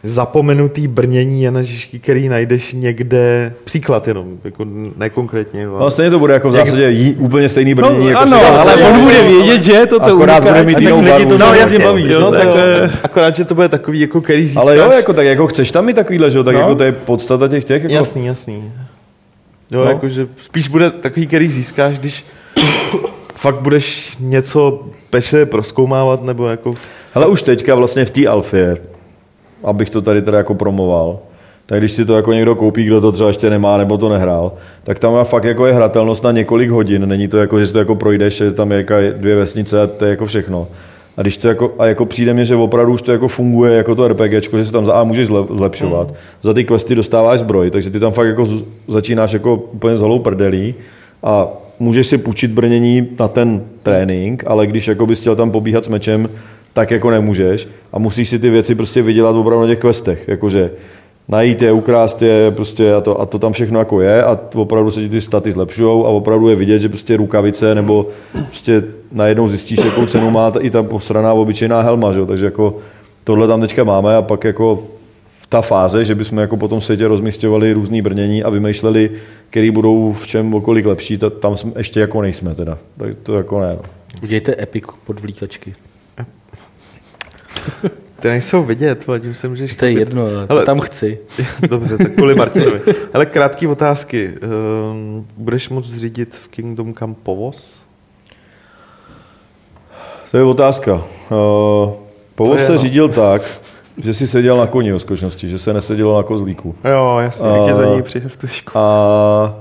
zapomenutý 0.06 0.88
brnění 0.88 1.44
Jana 1.44 1.62
Žižky, 1.64 2.00
který 2.00 2.30
najdeš 2.30 2.74
někde, 2.74 3.54
příklad 3.64 4.08
jenom, 4.08 4.38
jako 4.44 4.66
nekonkrétně. 4.98 5.66
No, 5.68 5.76
ale- 5.78 5.88
a 5.88 5.90
stejně 5.90 6.12
to 6.12 6.20
bude 6.20 6.34
jako 6.34 6.50
v 6.50 6.52
zásadě 6.52 6.90
jí, 6.90 7.14
úplně 7.14 7.50
stejný 7.50 7.74
brnění. 7.76 8.00
No, 8.00 8.08
jako 8.10 8.22
ano, 8.22 8.40
si- 8.40 8.46
ale 8.46 8.76
on 8.76 9.00
bude 9.04 9.22
vědět, 9.24 9.64
že 9.64 9.86
to 9.86 10.00
to 10.00 10.06
Akorát 10.06 10.44
bude 10.44 10.64
mít 10.64 10.80
jinou 10.80 11.02
barvu. 11.02 11.30
to 11.30 11.38
No, 11.38 11.54
jasně, 11.54 11.80
baví, 11.80 12.04
Jo, 12.12 12.20
jo, 12.20 12.32
tak, 12.32 12.42
tak, 12.42 12.56
eh, 12.58 12.92
akorát, 13.04 13.36
že 13.36 13.46
to 13.46 13.56
bude 13.56 13.70
takový, 13.70 14.00
jako 14.00 14.22
který 14.22 14.42
získáš. 14.44 14.62
Ale 14.62 14.78
jo, 14.78 14.92
jako, 14.92 15.14
tak 15.14 15.26
jako 15.26 15.48
chceš 15.48 15.72
tam 15.72 15.86
mít 15.86 15.96
takovýhle, 15.96 16.30
že 16.30 16.38
jo, 16.38 16.44
tak 16.44 16.54
No. 16.56 16.60
jako 16.62 16.76
to 16.76 16.84
je 16.84 16.92
podstata 16.92 17.48
těch 17.48 17.64
těch. 17.66 17.84
Jako, 17.84 17.94
Jasný, 17.96 18.26
jasný. 18.26 18.54
Jo, 19.72 19.80
No. 19.80 19.86
no. 19.86 19.92
jakože 19.92 20.28
spíš 20.42 20.68
bude 20.68 20.92
takový, 20.92 21.28
který 21.28 21.48
získáš, 21.48 22.00
když 22.00 22.26
fakt 23.36 23.62
budeš 23.62 24.14
něco 24.20 24.84
pečlivě 25.10 25.46
proskoumávat, 25.46 26.24
nebo 26.24 26.48
jako... 26.48 26.74
Ale 27.16 27.26
už 27.28 27.42
teďka 27.42 27.76
vlastně 27.76 28.06
v 28.06 28.10
té 28.10 28.28
alfě, 28.28 28.78
abych 29.66 29.90
to 29.90 30.02
tady 30.02 30.22
teda 30.22 30.38
jako 30.38 30.56
promoval, 30.56 31.20
tak 31.66 31.80
když 31.80 31.92
si 31.92 32.06
to 32.06 32.16
jako 32.16 32.34
někdo 32.34 32.56
koupí, 32.56 32.84
kdo 32.84 33.02
to 33.02 33.12
třeba 33.12 33.30
ještě 33.30 33.50
nemá 33.50 33.78
nebo 33.78 33.98
to 33.98 34.10
nehrál, 34.10 34.52
tak 34.84 35.00
tam 35.00 35.14
má 35.14 35.24
fakt 35.24 35.44
jako 35.44 35.66
je 35.66 35.74
hratelnost 35.74 36.24
na 36.24 36.32
několik 36.32 36.70
hodin. 36.70 37.08
Není 37.10 37.28
to 37.28 37.38
jako, 37.38 37.60
že 37.60 37.68
si 37.68 37.74
to 37.74 37.80
jako 37.80 37.96
projdeš, 37.96 38.38
že 38.38 38.52
tam 38.52 38.72
je 38.72 38.78
jako 38.78 38.94
dvě 39.18 39.36
vesnice 39.36 39.82
a 39.82 39.88
to 39.88 40.06
je 40.06 40.10
jako 40.10 40.26
všechno. 40.26 40.68
A 41.18 41.22
když 41.22 41.38
to 41.38 41.48
jako, 41.48 41.74
a 41.80 41.86
jako 41.86 42.06
přijde 42.06 42.34
mně, 42.34 42.46
že 42.46 42.56
opravdu 42.56 42.94
už 42.94 43.02
to 43.02 43.12
jako 43.12 43.28
funguje 43.28 43.74
jako 43.74 43.96
to 43.96 44.08
RPGčko, 44.08 44.58
že 44.58 44.66
se 44.66 44.72
tam 44.72 44.86
za 44.86 44.94
A 44.94 45.04
můžeš 45.04 45.28
zle- 45.28 45.58
zlepšovat. 45.58 46.14
Za 46.44 46.54
ty 46.54 46.64
questy 46.64 46.96
dostáváš 46.96 47.40
zbroj, 47.40 47.72
takže 47.72 47.90
ty 47.90 48.00
tam 48.00 48.12
fakt 48.12 48.28
jako 48.28 48.48
začínáš 48.88 49.34
jako 49.34 49.56
úplně 49.56 49.98
s 49.98 50.02
holou 50.02 50.20
prdelí 50.20 50.76
a 51.24 51.48
můžeš 51.80 52.08
si 52.08 52.18
půjčit 52.18 52.52
brnění 52.52 53.08
na 53.20 53.28
ten 53.28 53.62
trénink, 53.84 54.44
ale 54.48 54.68
když 54.68 54.88
jako 54.88 55.06
bys 55.06 55.20
chtěl 55.20 55.36
tam 55.36 55.52
pobíhat 55.52 55.86
s 55.86 55.88
mečem, 55.88 56.30
tak 56.76 56.92
jako 56.92 57.10
nemůžeš 57.10 57.68
a 57.94 58.00
musíš 58.00 58.30
si 58.30 58.40
ty 58.40 58.50
věci 58.50 58.76
prostě 58.76 59.02
vydělat 59.02 59.36
opravdu 59.36 59.62
na 59.62 59.68
těch 59.68 59.80
questech, 59.80 60.28
jakože 60.28 60.72
najít 61.28 61.62
je, 61.62 61.72
ukrást 61.72 62.22
je 62.22 62.52
prostě 62.52 62.94
a 62.94 63.02
to, 63.02 63.22
a 63.22 63.26
to 63.26 63.40
tam 63.40 63.54
všechno 63.54 63.80
jako 63.80 64.02
je 64.02 64.24
a 64.24 64.40
opravdu 64.56 64.92
se 64.92 65.02
ti 65.02 65.10
ty 65.10 65.22
staty 65.22 65.52
zlepšují 65.52 66.06
a 66.06 66.08
opravdu 66.08 66.50
je 66.50 66.56
vidět, 66.56 66.80
že 66.80 66.90
prostě 66.90 67.18
rukavice 67.18 67.76
nebo 67.76 68.08
prostě 68.32 68.84
najednou 69.12 69.50
zjistíš, 69.50 69.86
jakou 69.86 70.06
cenu 70.06 70.32
má 70.32 70.52
i 70.60 70.70
ta 70.70 70.84
posraná 70.84 71.34
obyčejná 71.34 71.82
helma, 71.82 72.14
že? 72.14 72.26
takže 72.26 72.46
jako 72.46 72.78
tohle 73.24 73.48
tam 73.48 73.62
teďka 73.62 73.84
máme 73.84 74.16
a 74.16 74.22
pak 74.22 74.44
jako 74.44 74.76
v 75.40 75.48
ta 75.48 75.62
fáze, 75.62 76.06
že 76.06 76.16
bychom 76.16 76.38
jako 76.38 76.58
po 76.58 76.68
tom 76.68 76.82
světě 76.82 77.08
rozmístěvali 77.08 77.74
různý 77.74 78.02
brnění 78.02 78.44
a 78.44 78.50
vymýšleli, 78.50 79.12
který 79.50 79.72
budou 79.72 80.14
v 80.14 80.28
čem 80.28 80.54
okolik 80.54 80.86
lepší, 80.86 81.18
ta, 81.18 81.30
tam 81.30 81.58
jsme, 81.58 81.72
ještě 81.78 82.00
jako 82.00 82.22
nejsme 82.22 82.56
teda. 82.56 82.78
Tak 82.98 83.16
to 83.24 83.38
jako 83.38 83.60
ne. 83.60 83.74
No. 83.74 83.82
Udějte 84.24 84.56
epic 84.60 84.84
podvlíkačky. 85.06 85.74
Ty 88.20 88.28
nejsou 88.28 88.64
vidět, 88.64 89.08
vole, 89.08 89.20
tím 89.20 89.34
se 89.34 89.48
můžeš... 89.48 89.74
To 89.74 89.86
je 89.86 89.92
koupit. 89.92 90.00
jedno, 90.00 90.22
ale 90.26 90.46
Ale- 90.50 90.66
tam 90.66 90.80
chci. 90.80 91.20
Dobře, 91.70 91.98
tak 91.98 92.12
kvůli 92.12 92.36
Martinovi. 92.46 92.82
Ale 93.14 93.26
krátké 93.26 93.68
otázky. 93.68 94.34
Um, 94.92 95.28
budeš 95.38 95.70
moc 95.70 95.86
řídit 95.94 96.36
v 96.36 96.48
Kingdom 96.48 96.94
Come 96.94 97.16
povoz? 97.24 97.86
To 100.32 100.38
je 100.38 100.44
otázka. 100.44 100.94
Uh, 100.94 101.00
povoz 102.36 102.60
je, 102.60 102.66
se 102.66 102.72
no. 102.72 102.78
řídil 102.78 103.10
tak, 103.10 103.42
že 104.04 104.14
si 104.14 104.28
seděl 104.28 104.58
na 104.58 104.68
koni 104.68 104.94
o 104.94 105.00
skutečnosti, 105.00 105.50
že 105.50 105.58
se 105.60 105.74
nesedělo 105.74 106.18
na 106.18 106.24
kozlíku. 106.24 106.76
Jo, 106.90 107.18
jasně. 107.22 107.50
A- 107.50 107.58
Jak 107.58 107.68
je 107.68 107.74
za 107.74 107.86
ní 107.96 108.02
přihrtušku. 108.02 108.78
A 108.78 109.56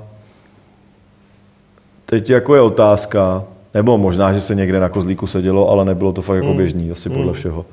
teď 2.07 2.31
jako 2.31 2.55
je 2.55 2.61
otázka, 2.61 3.45
nebo 3.75 3.99
možná, 3.99 4.33
že 4.33 4.41
se 4.41 4.55
někde 4.55 4.81
na 4.81 4.89
kozlíku 4.89 5.27
sedělo, 5.27 5.69
ale 5.71 5.85
nebylo 5.85 6.13
to 6.13 6.23
fakt 6.23 6.37
jako 6.37 6.55
běžný, 6.55 6.91
asi 6.91 7.11
podle 7.11 7.33
všeho. 7.33 7.67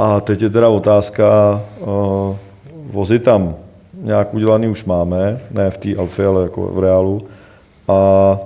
A 0.00 0.20
teď 0.20 0.42
je 0.42 0.50
teda 0.50 0.68
otázka, 0.68 1.60
uh, 1.80 2.36
vozy 2.92 3.18
tam 3.18 3.54
nějak 4.02 4.34
udělaný 4.34 4.68
už 4.68 4.84
máme, 4.84 5.40
ne 5.50 5.70
v 5.70 5.78
té 5.78 5.96
alfě, 5.96 6.26
ale 6.26 6.42
jako 6.42 6.66
v 6.74 6.78
reálu. 6.78 7.22
A 7.88 8.38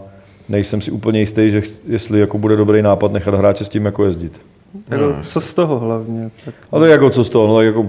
nejsem 0.49 0.81
si 0.81 0.91
úplně 0.91 1.21
jistý, 1.21 1.51
že 1.51 1.61
ch- 1.61 1.81
jestli 1.87 2.21
jako 2.21 2.39
bude 2.39 2.57
dobrý 2.57 2.83
nápad 2.83 3.13
nechat 3.13 3.35
hráče 3.35 3.65
s 3.65 3.69
tím 3.69 3.85
jako 3.85 4.05
jezdit. 4.05 4.41
Jako, 4.91 5.15
co 5.23 5.41
z 5.41 5.55
toho 5.55 5.79
hlavně? 5.79 6.31
Tak 6.45 6.55
A 6.73 6.79
to 6.79 6.85
je 6.85 6.93
jako 6.93 7.11
co 7.11 7.25
z 7.25 7.29
toho, 7.29 7.47
no 7.47 7.57
tak 7.57 7.67
jako 7.67 7.87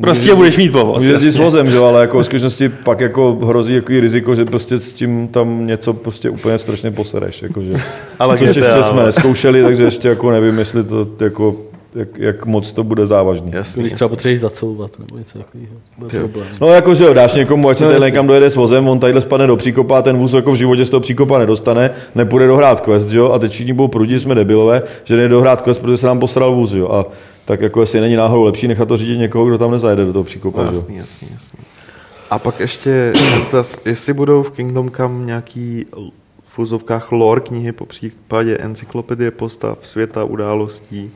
prostě 0.00 0.34
budeš 0.34 0.56
mít 0.56 0.72
povoz. 0.72 0.96
Může 0.98 1.12
jezdit 1.12 1.30
s 1.30 1.36
vozem, 1.36 1.70
že? 1.70 1.76
jo, 1.76 1.84
ale 1.84 2.00
jako 2.00 2.18
v 2.18 2.24
skutečnosti 2.24 2.68
pak 2.68 3.00
jako 3.00 3.38
hrozí 3.46 3.74
jako 3.74 3.92
riziko, 3.92 4.34
že 4.34 4.44
prostě 4.44 4.78
s 4.78 4.92
tím 4.92 5.28
tam 5.28 5.66
něco 5.66 5.92
prostě 5.92 6.30
úplně 6.30 6.58
strašně 6.58 6.90
posereš. 6.90 7.42
Jako, 7.42 7.62
že. 7.62 7.72
Ale 8.18 8.38
Což 8.38 8.46
ještě 8.48 8.62
jsme 8.62 8.80
ale- 8.82 9.04
neskoušeli, 9.06 9.62
takže 9.62 9.84
ještě 9.84 10.08
jako 10.08 10.30
nevím, 10.30 10.58
jestli 10.58 10.84
to 10.84 11.06
jako, 11.20 11.56
jak, 11.94 12.08
jak 12.18 12.46
moc 12.46 12.72
to 12.72 12.84
bude 12.84 13.06
závažný. 13.06 13.50
Jasný, 13.54 13.82
Když 13.82 13.92
třeba 13.92 14.08
potřebuješ 14.08 14.40
zacouvat 14.40 14.98
nebo 14.98 15.18
něco 15.18 15.38
takového. 15.38 15.72
Bude 15.98 16.18
problém. 16.18 16.48
No 16.60 16.68
jako, 16.68 16.94
že 16.94 17.04
jo, 17.04 17.14
dáš 17.14 17.34
někomu, 17.34 17.68
ať 17.68 17.78
se 17.78 17.84
No, 17.98 18.06
někam 18.06 18.26
dojede 18.26 18.50
s 18.50 18.56
vozem, 18.56 18.88
on 18.88 18.98
tadyhle 19.00 19.20
spadne 19.20 19.46
do 19.46 19.56
příkopa 19.56 19.98
a 19.98 20.02
ten 20.02 20.16
vůz 20.16 20.32
jako 20.34 20.52
v 20.52 20.54
životě 20.56 20.84
z 20.84 20.90
toho 20.90 21.00
příkopa 21.00 21.38
nedostane, 21.38 21.90
nepůjde 22.14 22.46
dohrát 22.46 22.80
quest, 22.80 23.12
jo, 23.12 23.30
a 23.32 23.38
teď 23.38 23.52
všichni 23.52 23.72
budou 23.72 23.88
prudit, 23.88 24.20
jsme 24.20 24.34
debilové, 24.34 24.82
že 25.04 25.16
nejde 25.16 25.28
dohrát 25.28 25.62
quest, 25.62 25.80
protože 25.80 25.96
se 25.96 26.06
nám 26.06 26.18
posral 26.20 26.54
vůz, 26.54 26.72
jo, 26.72 26.88
a 26.88 27.06
tak 27.44 27.60
jako 27.60 27.80
jestli 27.80 28.00
není 28.00 28.16
náhodou 28.16 28.42
lepší 28.42 28.68
nechat 28.68 28.88
to 28.88 28.96
řídit 28.96 29.16
někoho, 29.18 29.46
kdo 29.46 29.58
tam 29.58 29.70
nezajede 29.70 30.04
do 30.04 30.12
toho 30.12 30.24
příkopa, 30.24 30.58
No, 30.62 30.66
jo. 30.68 30.72
jasný, 30.74 30.96
jasný, 30.96 31.28
jasný. 31.32 31.58
A 32.30 32.38
pak 32.38 32.60
ještě 32.60 33.12
dotaz, 33.36 33.78
jestli 33.84 34.12
budou 34.12 34.42
v 34.42 34.50
Kingdom 34.50 34.90
Come 34.90 35.26
nějaký 35.26 35.86
v 36.46 36.58
úzovkách 36.58 37.12
lore 37.12 37.40
knihy, 37.40 37.72
po 37.72 37.86
případě 37.86 38.56
encyklopedie 38.56 39.30
postav, 39.30 39.78
světa, 39.82 40.24
událostí 40.24 41.10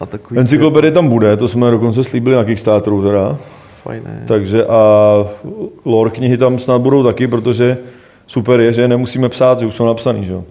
a 0.00 0.06
takový... 0.06 0.40
Encyklopedie 0.40 0.92
tam 0.92 1.08
bude, 1.08 1.36
to 1.36 1.48
jsme 1.48 1.70
dokonce 1.70 2.04
slíbili 2.04 2.36
na 2.36 2.44
Kickstarteru 2.44 3.02
teda. 3.02 3.36
Fajné. 3.82 4.24
Takže 4.28 4.66
a 4.66 5.14
lore 5.84 6.10
knihy 6.10 6.36
tam 6.36 6.58
snad 6.58 6.78
budou 6.80 7.02
taky, 7.04 7.26
protože 7.26 7.78
super 8.26 8.60
je, 8.60 8.72
že 8.72 8.82
je 8.82 8.88
nemusíme 8.88 9.28
psát, 9.28 9.58
že 9.60 9.66
už 9.66 9.74
jsou 9.74 9.86
napsaný, 9.86 10.24
že 10.24 10.32
jo. 10.32 10.44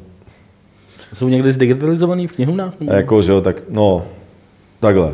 Jsou 1.13 1.29
někdy 1.29 1.51
zdigitalizovaný 1.51 2.27
v 2.27 2.31
knihovnách? 2.31 2.73
Jako, 2.81 3.21
že 3.21 3.31
jo, 3.31 3.41
tak 3.41 3.55
no, 3.69 4.03
takhle. 4.79 5.13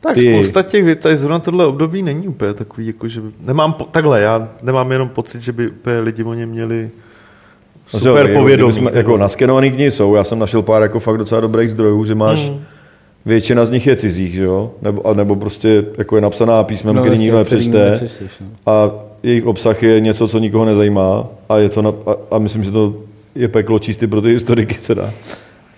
Tak 0.00 0.14
Ty- 0.14 0.34
spousta 0.34 0.62
těch 0.62 0.84
věcí, 0.84 1.00
tady 1.02 1.16
zrovna 1.16 1.38
tohle 1.38 1.66
období 1.66 2.02
není 2.02 2.28
úplně 2.28 2.54
takový, 2.54 2.86
jako 2.86 3.08
že 3.08 3.20
nemám, 3.40 3.72
po, 3.72 3.84
takhle, 3.84 4.20
já 4.20 4.48
nemám 4.62 4.92
jenom 4.92 5.08
pocit, 5.08 5.40
že 5.42 5.52
by 5.52 5.68
úplně 5.68 6.00
lidi 6.00 6.24
o 6.24 6.34
něm 6.34 6.48
měli 6.48 6.90
No, 7.94 8.00
super 8.00 8.26
jako, 8.26 8.38
povědomí. 8.40 8.72
kdybychom- 8.72 8.96
Jako 8.96 9.16
naskenovaný 9.16 9.70
knihy 9.70 9.90
jsou, 9.90 10.14
já 10.14 10.24
jsem 10.24 10.38
našel 10.38 10.62
pár 10.62 10.82
jako 10.82 11.00
fakt 11.00 11.18
docela 11.18 11.40
dobrých 11.40 11.70
zdrojů, 11.70 12.04
že 12.04 12.14
máš, 12.14 12.48
Hmm. 12.48 12.60
Většina 13.26 13.64
z 13.64 13.70
nich 13.70 13.86
je 13.86 13.96
cizích, 13.96 14.34
že 14.34 14.44
jo? 14.44 14.70
Nebo, 14.82 15.06
a 15.06 15.14
nebo 15.14 15.36
prostě 15.36 15.84
jako 15.98 16.16
je 16.16 16.22
napsaná 16.22 16.64
písmem, 16.64 16.96
no, 16.96 17.02
který 17.02 17.18
nikdo 17.18 17.38
nepřečte. 17.38 17.90
nepřečteš, 17.90 18.30
no. 18.40 18.72
a 18.72 18.90
jejich 19.22 19.46
obsah 19.46 19.82
je 19.82 20.00
něco, 20.00 20.28
co 20.28 20.38
nikoho 20.38 20.64
nezajímá 20.64 21.28
a, 21.48 21.58
je 21.58 21.68
to 21.68 21.82
na, 21.82 21.90
a, 21.90 22.16
a 22.30 22.38
myslím, 22.38 22.64
že 22.64 22.70
to 22.70 22.94
je 23.34 23.48
peklo 23.48 23.78
čistý 23.78 24.06
pro 24.06 24.22
ty 24.22 24.28
historiky 24.28 24.74
teda. 24.86 25.10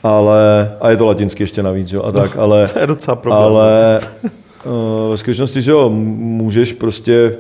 Ale, 0.02 0.72
a 0.80 0.90
je 0.90 0.96
to 0.96 1.06
latinsky 1.06 1.42
ještě 1.42 1.62
navíc, 1.62 1.92
jo, 1.92 2.02
a 2.02 2.12
tak, 2.12 2.36
ale, 2.36 2.68
To 2.72 2.78
je 2.78 2.86
docela 2.86 3.16
problém. 3.16 3.42
ale 3.42 4.00
uh, 4.64 4.72
ve 5.10 5.16
skutečnosti, 5.16 5.62
že 5.62 5.70
jo, 5.70 5.88
můžeš 5.88 6.72
prostě, 6.72 7.36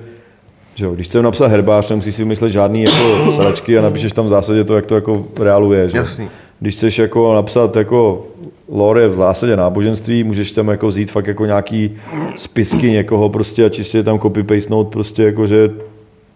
že 0.74 0.84
jo, 0.84 0.94
když 0.94 1.06
chceš 1.06 1.22
napsat 1.22 1.46
herbář, 1.46 1.90
nemusíš 1.90 2.14
si 2.14 2.22
vymyslet 2.22 2.52
žádný 2.52 2.82
jako 2.82 3.32
sračky 3.32 3.78
a 3.78 3.82
napíšeš 3.82 4.12
tam 4.12 4.24
v 4.26 4.28
zásadě 4.28 4.64
to, 4.64 4.76
jak 4.76 4.86
to 4.86 4.94
jako 4.94 5.24
v 5.38 5.42
reálu 5.42 5.72
je, 5.72 5.90
že 5.90 5.96
jo. 5.96 6.02
Jasný. 6.02 6.28
Když 6.60 6.74
chceš 6.74 6.98
jako 6.98 7.34
napsat 7.34 7.76
jako 7.76 8.26
lore 8.68 9.08
v 9.08 9.14
zásadě 9.14 9.56
náboženství, 9.56 10.24
můžeš 10.24 10.52
tam 10.52 10.68
jako 10.68 10.86
vzít 10.88 11.10
fakt 11.10 11.26
jako 11.26 11.46
nějaký 11.46 11.96
spisky 12.36 12.90
někoho 12.90 13.28
prostě 13.28 13.64
a 13.64 13.68
čistě 13.68 14.02
tam 14.02 14.18
copy 14.18 14.42
pastenout 14.42 14.88
prostě 14.88 15.22
jako, 15.22 15.46
že 15.46 15.70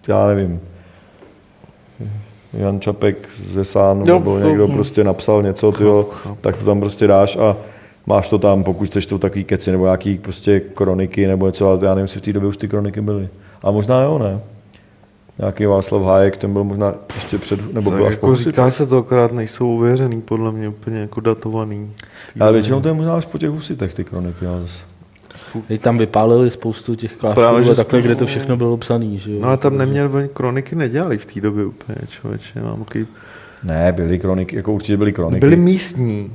já 0.08 0.26
nevím, 0.26 0.60
Jan 2.52 2.80
Čapek 2.80 3.28
ze 3.52 3.64
Sánu 3.64 4.04
Jo, 4.06 4.14
nebo 4.14 4.38
jo, 4.38 4.48
někdo 4.48 4.68
hm. 4.68 4.72
prostě 4.72 5.04
napsal 5.04 5.42
něco, 5.42 5.72
tyjo, 5.72 6.10
tak 6.40 6.56
to 6.56 6.64
tam 6.64 6.80
prostě 6.80 7.06
dáš 7.06 7.36
a 7.36 7.56
máš 8.06 8.28
to 8.28 8.38
tam, 8.38 8.64
pokud 8.64 8.88
chceš 8.88 9.06
to 9.06 9.18
takový 9.18 9.44
keci 9.44 9.70
nebo 9.70 9.84
nějaký 9.84 10.18
prostě 10.18 10.60
kroniky 10.60 11.26
nebo 11.26 11.46
něco, 11.46 11.68
ale 11.68 11.78
já 11.82 11.94
nevím, 11.94 12.04
jestli 12.04 12.20
v 12.20 12.24
té 12.24 12.32
době 12.32 12.48
už 12.48 12.56
ty 12.56 12.68
kroniky 12.68 13.00
byly. 13.00 13.28
A 13.62 13.70
možná 13.70 14.02
jo, 14.02 14.18
ne? 14.18 14.40
Nějaký 15.38 15.66
Václav 15.66 16.02
Hájek, 16.02 16.36
ten 16.36 16.52
byl 16.52 16.64
možná 16.64 16.94
ještě 17.14 17.38
před, 17.38 17.74
nebo 17.74 17.90
byl 17.90 17.98
tak 17.98 18.08
až 18.08 18.14
po 18.14 18.16
jako 18.16 18.26
Husitech. 18.26 18.52
říká 18.52 18.70
se 18.70 18.86
to 18.86 18.98
akorát 18.98 19.32
nejsou 19.32 19.76
ověřený, 19.76 20.22
podle 20.22 20.52
mě 20.52 20.68
úplně 20.68 20.98
jako 20.98 21.20
datovaný. 21.20 21.90
Ale 22.40 22.52
většinou 22.52 22.80
to 22.80 22.88
je 22.88 22.94
možná 22.94 23.14
až 23.16 23.24
po 23.24 23.38
těch 23.38 23.50
husitech, 23.50 23.94
ty 23.94 24.04
kroniky. 24.04 24.44
Zase. 24.62 24.84
Teď 25.68 25.80
tam 25.80 25.98
vypálili 25.98 26.50
spoustu 26.50 26.94
těch 26.94 27.16
klášterů 27.16 27.46
Právě, 27.46 27.60
a 27.60 27.62
že 27.62 27.74
takhle, 27.74 28.00
spoustu- 28.00 28.06
kde 28.06 28.14
to 28.14 28.26
všechno 28.26 28.56
bylo 28.56 28.76
psaný. 28.76 29.18
Že 29.18 29.32
jo? 29.32 29.38
No 29.40 29.48
ale 29.48 29.56
tam 29.56 29.78
neměl, 29.78 30.10
oni 30.14 30.28
kroniky 30.28 30.76
nedělali 30.76 31.18
v 31.18 31.26
té 31.26 31.40
době 31.40 31.64
úplně, 31.64 31.96
člověče. 32.08 32.60
Mám 32.62 32.84
takový... 32.84 33.06
Ne, 33.64 33.92
byly 33.92 34.18
kroniky, 34.18 34.56
jako 34.56 34.72
určitě 34.72 34.96
byly 34.96 35.12
kroniky. 35.12 35.40
Byly 35.40 35.56
místní. 35.56 36.32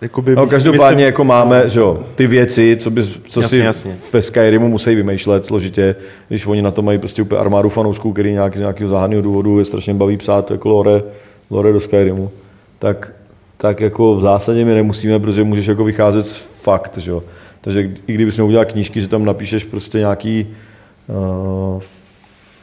Jakoby 0.00 0.34
No, 0.34 0.46
každopádně 0.46 0.86
myslím- 0.96 1.06
jako 1.06 1.24
máme, 1.24 1.68
že 1.68 1.80
jo, 1.80 1.98
ty 2.14 2.26
věci, 2.26 2.76
co, 2.80 2.90
by, 2.90 3.02
co 3.28 3.40
Jasně, 3.40 3.58
si 3.58 3.64
jasně. 3.64 3.94
ve 4.12 4.22
Skyrimu 4.22 4.68
musí 4.68 4.94
vymýšlet 4.94 5.46
složitě, 5.46 5.96
když 6.28 6.46
oni 6.46 6.62
na 6.62 6.70
to 6.70 6.82
mají 6.82 6.98
prostě 6.98 7.22
úplně 7.22 7.40
armádu 7.40 7.68
fanoušků, 7.68 8.12
který 8.12 8.32
nějaký, 8.32 8.58
z 8.58 8.60
nějakého 8.60 8.90
záhadného 8.90 9.22
důvodu 9.22 9.58
je 9.58 9.64
strašně 9.64 9.94
baví 9.94 10.16
psát 10.16 10.50
jako 10.50 10.68
lore, 10.68 11.02
lore 11.50 11.72
do 11.72 11.80
Skyrimu, 11.80 12.30
tak, 12.78 13.12
tak 13.56 13.80
jako 13.80 14.14
v 14.14 14.20
zásadě 14.20 14.64
my 14.64 14.74
nemusíme, 14.74 15.18
protože 15.18 15.44
můžeš 15.44 15.66
jako 15.66 15.84
vycházet 15.84 16.26
z 16.26 16.36
fakt, 16.36 16.98
že 16.98 17.10
jo. 17.10 17.22
Takže 17.60 17.90
i 18.06 18.12
kdybys 18.14 18.38
udělal 18.38 18.64
knížky, 18.64 19.00
že 19.00 19.08
tam 19.08 19.24
napíšeš 19.24 19.64
prostě 19.64 19.98
nějaký 19.98 20.46
uh, 21.08 21.82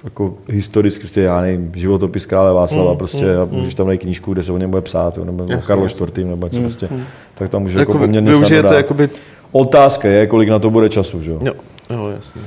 jako 0.04 0.34
historicky, 0.50 1.00
prostě, 1.00 1.22
já 1.22 1.42
nevím, 1.42 1.72
životopis 1.76 2.26
krále 2.26 2.54
Václava, 2.54 2.92
Mm, 2.92 2.98
prostě, 2.98 3.36
a 3.38 3.46
můžeš 3.52 3.74
tam 3.74 3.88
najít 3.88 4.02
knížku, 4.02 4.34
kde 4.34 4.44
se 4.44 4.52
o 4.52 4.58
něm 4.58 4.70
bude 4.70 4.82
psát, 4.82 5.18
jo, 5.18 5.26
nebo 5.26 5.44
o 5.44 5.52
Jasně, 5.52 5.68
Karlo. 5.68 5.86
IV. 5.86 6.18
nebo 6.18 6.48
něco 6.48 6.60
prostě, 6.60 6.90
tak 7.34 7.50
tam 7.50 7.62
můžeš 7.62 7.80
Jako 7.80 7.92
jako, 7.92 8.00
poměrně 8.00 8.32
využijete 8.32 8.76
jakoby... 8.76 9.10
Otázka 9.52 10.08
je, 10.08 10.28
kolik 10.28 10.50
na 10.50 10.60
to 10.60 10.70
bude 10.70 10.90
času, 10.90 11.24
že 11.24 11.32
jo? 11.32 11.40
Jo, 11.42 11.54
jo, 11.90 12.08
jasně. 12.16 12.42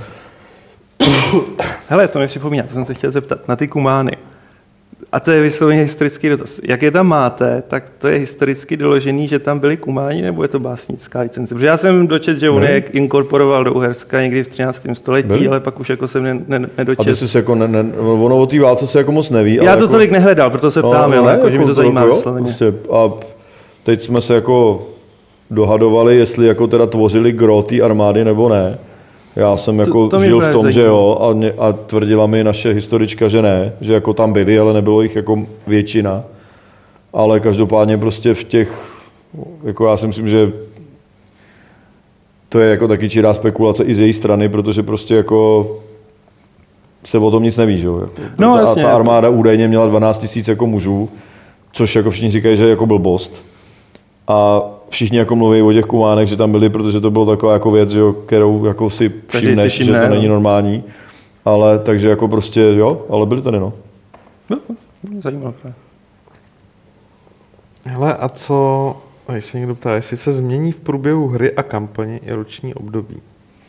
Hele, 1.88 2.08
to 2.08 2.18
mi 2.18 2.26
připomíná, 2.26 2.62
to 2.62 2.72
jsem 2.74 2.84
se 2.84 2.94
chtěl 2.94 3.10
zeptat, 3.10 3.48
na 3.48 3.56
ty 3.56 3.68
kumány. 3.68 4.12
A 5.12 5.20
to 5.20 5.30
je 5.30 5.42
vysloveně 5.42 5.82
historický 5.82 6.28
dotaz. 6.28 6.60
Jak 6.64 6.82
je 6.82 6.90
tam 6.90 7.06
máte, 7.06 7.62
tak 7.68 7.84
to 7.98 8.08
je 8.08 8.18
historicky 8.18 8.76
doložený, 8.76 9.28
že 9.28 9.38
tam 9.38 9.58
byli 9.58 9.76
kumáni, 9.76 10.22
nebo 10.22 10.42
je 10.42 10.48
to 10.48 10.60
básnická 10.60 11.20
licence? 11.20 11.54
Protože 11.54 11.66
já 11.66 11.76
jsem 11.76 12.06
dočet, 12.06 12.38
že 12.38 12.50
on 12.50 12.60
Ne. 12.62 12.70
je 12.70 12.78
inkorporoval 12.92 13.64
do 13.64 13.74
Uherska 13.74 14.22
někdy 14.22 14.44
v 14.44 14.48
13. 14.48 14.86
století, 14.92 15.28
Byli. 15.28 15.48
ale 15.48 15.60
pak 15.60 15.80
už 15.80 15.90
jako 15.90 16.08
jsem 16.08 16.22
ne, 16.22 16.40
ne, 16.48 16.56
A 16.56 16.70
nedočet. 16.78 17.06
ty 17.06 17.14
jsi 17.28 17.36
jako, 17.36 17.54
ne, 17.54 17.68
ne, 17.68 17.84
ono 18.00 18.38
o 18.38 18.46
té 18.46 18.60
válce 18.60 18.86
se 18.86 18.98
jako 18.98 19.12
moc 19.12 19.30
neví. 19.30 19.54
Já 19.54 19.62
ale 19.62 19.76
to 19.76 19.82
jako, 19.84 19.92
tolik 19.92 20.10
nehledal, 20.10 20.50
proto 20.50 20.70
se 20.70 20.82
ptám, 20.82 21.12
jo, 21.12 21.24
jako, 21.26 21.50
že 21.50 21.58
mi 21.58 21.64
to 21.64 21.74
zajímá 21.74 22.00
jo, 22.02 22.14
vysloveně. 22.14 22.44
prostě, 22.44 22.74
a 22.92 23.10
teď 23.82 24.02
jsme 24.02 24.20
se 24.20 24.34
jako 24.34 24.86
dohadovali, 25.50 26.16
jestli 26.16 26.46
jako 26.46 26.66
teda 26.66 26.86
tvořili 26.86 27.32
gro 27.32 27.62
té 27.62 27.80
armády 27.80 28.24
nebo 28.24 28.48
ne. 28.48 28.78
Já 29.36 29.56
jsem 29.56 29.78
jako 29.78 30.08
to 30.08 30.18
mě 30.18 30.26
žil 30.26 30.40
v 30.40 30.52
tom, 30.52 30.70
že 30.70 30.82
jo, 30.82 31.18
a, 31.20 31.32
mě, 31.32 31.52
a 31.52 31.72
tvrdila 31.72 32.26
mi 32.26 32.44
naše 32.44 32.72
historička, 32.72 33.28
že 33.28 33.42
ne, 33.42 33.72
že 33.80 33.94
jako 33.94 34.14
tam 34.14 34.32
byli, 34.32 34.58
ale 34.58 34.72
nebylo 34.72 35.02
jich 35.02 35.16
jako 35.16 35.46
většina. 35.66 36.24
Ale 37.12 37.40
každopádně 37.40 37.98
prostě 37.98 38.34
v 38.34 38.44
těch, 38.44 38.98
jako 39.64 39.86
já 39.86 39.96
si 39.96 40.06
myslím, 40.06 40.28
že 40.28 40.52
to 42.48 42.60
je 42.60 42.70
jako 42.70 42.88
taky 42.88 43.08
čirá 43.08 43.34
spekulace 43.34 43.84
i 43.84 43.94
z 43.94 44.00
její 44.00 44.12
strany, 44.12 44.48
protože 44.48 44.82
prostě 44.82 45.14
jako 45.14 45.66
se 47.04 47.18
o 47.18 47.30
tom 47.30 47.42
nic 47.42 47.56
neví, 47.56 47.80
že 47.80 47.86
jo. 47.86 48.08
No, 48.38 48.54
a 48.54 48.60
jasně. 48.60 48.82
ta 48.82 48.94
armáda 48.94 49.28
údajně 49.28 49.68
měla 49.68 49.86
12 49.86 50.18
tisíc 50.18 50.48
jako 50.48 50.66
mužů, 50.66 51.08
což 51.72 51.96
jako 51.96 52.10
všichni 52.10 52.30
říkají, 52.30 52.56
že 52.56 52.64
je 52.64 52.70
jako 52.70 52.86
blbost. 52.86 53.42
A 54.28 54.62
všichni 54.90 55.18
jako 55.18 55.36
mluví 55.36 55.62
o 55.62 55.72
těch 55.72 55.84
kumánech, 55.84 56.28
že 56.28 56.36
tam 56.36 56.52
byli, 56.52 56.68
protože 56.68 57.00
to 57.00 57.10
bylo 57.10 57.26
taková 57.26 57.52
jako 57.52 57.70
věc, 57.70 57.90
že 57.90 57.98
jo, 57.98 58.12
kterou 58.12 58.64
jako 58.64 58.90
si 58.90 59.12
všimneš, 59.28 59.72
že 59.72 59.82
všimne, 59.82 60.00
to 60.00 60.08
no. 60.08 60.14
není 60.14 60.28
normální. 60.28 60.84
Ale 61.44 61.78
takže 61.78 62.08
jako 62.08 62.28
prostě 62.28 62.60
jo, 62.60 63.06
ale 63.10 63.26
byli 63.26 63.42
tady 63.42 63.60
no. 63.60 63.72
Mě 65.02 65.20
Zajímalo 65.20 65.52
právě. 65.52 65.74
Hele, 67.84 68.16
a 68.16 68.28
co, 68.28 68.96
a 69.28 69.34
jestli 69.34 69.58
někdo 69.58 69.74
ptá, 69.74 69.94
jestli 69.94 70.16
se 70.16 70.32
změní 70.32 70.72
v 70.72 70.80
průběhu 70.80 71.28
hry 71.28 71.52
a 71.52 71.62
kampaně 71.62 72.18
i 72.18 72.32
roční 72.32 72.74
období? 72.74 73.16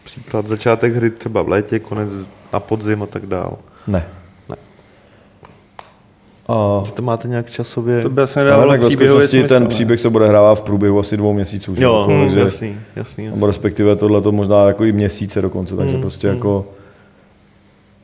Příklad, 0.03 0.47
začátek 0.47 0.95
hry 0.95 1.09
třeba 1.09 1.41
v 1.41 1.49
létě, 1.49 1.79
konec 1.79 2.11
na 2.53 2.59
podzim 2.59 3.03
a 3.03 3.05
tak 3.05 3.25
dál. 3.25 3.57
Ne. 3.87 4.07
A 6.51 6.83
to 6.93 7.01
máte 7.01 7.27
nějak 7.27 7.49
časově? 7.49 8.01
To 8.01 8.09
by 8.09 8.21
asi 8.21 8.39
ale 8.39 8.45
nedávalo 8.45 8.77
příběhový 8.87 9.09
skutečnosti 9.21 9.37
smysl, 9.37 9.47
ten 9.47 9.63
ne? 9.63 9.69
příběh 9.69 9.99
se 9.99 10.09
bude 10.09 10.27
hrávat 10.27 10.59
v 10.59 10.61
průběhu 10.61 10.99
asi 10.99 11.17
dvou 11.17 11.33
měsíců. 11.33 11.75
že 11.75 11.83
Jo, 11.83 12.05
hm, 12.09 12.21
takže, 12.23 12.39
jasný, 12.39 12.75
jasný, 12.95 13.25
jasný. 13.25 13.47
respektive 13.47 13.95
tohle 13.95 14.21
to 14.21 14.31
možná 14.31 14.67
jako 14.67 14.85
i 14.85 14.91
měsíce 14.91 15.41
dokonce, 15.41 15.75
takže 15.75 15.95
Mm, 15.95 16.01
prostě 16.01 16.27
mm. 16.27 16.33
jako 16.33 16.65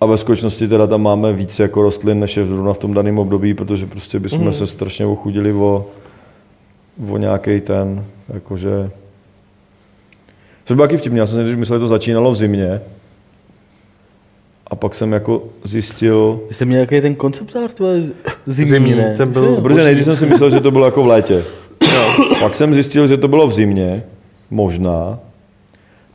a 0.01 0.05
ve 0.05 0.17
skutečnosti 0.17 0.67
teda 0.67 0.87
tam 0.87 1.01
máme 1.01 1.33
víc 1.33 1.59
jako 1.59 1.81
rostlin, 1.81 2.19
než 2.19 2.37
je 2.37 2.47
zrovna 2.47 2.73
v 2.73 2.77
tom 2.77 2.93
daném 2.93 3.19
období, 3.19 3.53
protože 3.53 3.85
prostě 3.85 4.19
bychom 4.19 4.41
Mhm. 4.41 4.53
se 4.53 4.67
strašně 4.67 5.05
ochudili 5.05 5.53
o, 5.53 5.85
o 7.09 7.17
nějaký 7.17 7.61
ten, 7.61 8.05
jakože... 8.33 8.89
Což 10.65 10.75
bylo 10.75 10.87
taky 10.87 10.97
vtipný, 10.97 11.19
já 11.19 11.25
jsem 11.25 11.37
si 11.39 11.43
když 11.43 11.55
myslel, 11.55 11.79
že 11.79 11.81
to 11.81 11.87
začínalo 11.87 12.31
v 12.31 12.35
zimě, 12.37 12.81
a 14.67 14.75
pak 14.75 14.95
jsem 14.95 15.11
jako 15.11 15.43
zjistil, 15.63 16.39
Vy 16.47 16.53
jste 16.53 16.65
měl 16.65 16.79
jaký 16.79 17.01
ten 17.01 17.15
koncept 17.15 17.55
art, 17.55 17.81
zimní, 18.47 18.69
Zimní, 18.69 18.95
ne? 18.95 19.13
ten 19.17 19.31
byl- 19.31 19.61
protože 19.61 19.83
nejdřív 19.83 20.05
jsem 20.05 20.15
si 20.15 20.25
myslel, 20.25 20.49
že 20.49 20.59
to 20.59 20.71
bylo 20.71 20.85
jako 20.85 21.03
v 21.03 21.07
létě. 21.07 21.43
Pak 22.41 22.55
jsem 22.55 22.73
zjistil, 22.73 23.07
že 23.07 23.17
to 23.17 23.27
bylo 23.27 23.47
v 23.47 23.53
zimě, 23.53 24.03
možná. 24.51 25.19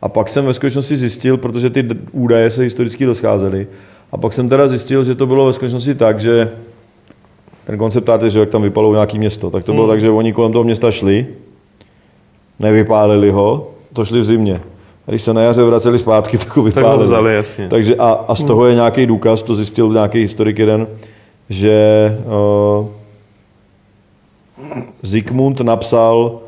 A 0.02 0.08
pak 0.08 0.28
jsem 0.28 0.44
ve 0.46 0.54
skutečnosti 0.54 0.96
zjistil, 0.96 1.36
protože 1.36 1.70
ty 1.70 1.88
údaje 2.12 2.50
se 2.50 2.62
historicky 2.62 3.04
rozcházely, 3.04 3.66
a 4.12 4.16
pak 4.16 4.32
jsem 4.32 4.48
teda 4.48 4.68
zjistil, 4.68 5.04
že 5.04 5.14
to 5.14 5.26
bylo 5.26 5.46
ve 5.46 5.52
skutečnosti 5.52 5.94
tak, 5.94 6.20
že 6.20 6.50
ten 7.66 7.78
koncept 7.78 8.08
je, 8.22 8.30
že 8.30 8.40
jak 8.40 8.48
tam 8.48 8.62
vypalou 8.62 8.92
nějaký 8.92 9.18
město, 9.18 9.50
tak 9.50 9.64
to 9.64 9.72
bylo 9.72 9.88
tak, 9.88 10.00
že 10.00 10.10
oni 10.10 10.32
kolem 10.32 10.52
toho 10.52 10.64
města 10.64 10.90
šli, 10.90 11.26
nevypálili 12.58 13.30
ho, 13.30 13.70
to 13.92 14.04
šli 14.04 14.20
v 14.20 14.24
zimě. 14.24 14.60
A 15.06 15.10
když 15.10 15.22
se 15.22 15.34
na 15.34 15.42
jaře 15.42 15.62
vraceli 15.62 15.98
zpátky, 15.98 16.38
tak 16.38 16.48
ho 16.48 16.52
Tak 16.54 16.56
ho 16.56 16.62
vypálili. 16.80 17.04
vzali, 17.04 17.34
jasně. 17.34 17.68
Takže 17.68 17.96
a, 17.96 18.10
a 18.10 18.34
z 18.34 18.42
toho 18.44 18.66
je 18.66 18.74
nějaký 18.74 19.06
důkaz, 19.06 19.42
to 19.42 19.54
zjistil 19.54 19.88
nějaký 19.92 20.18
historik 20.18 20.58
jeden, 20.58 20.86
že 21.50 22.18
uh, 22.80 22.86
Zikmund 25.02 25.60
napsal 25.60 26.38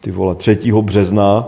ty 0.00 0.10
vole, 0.10 0.34
3. 0.34 0.58
března 0.80 1.46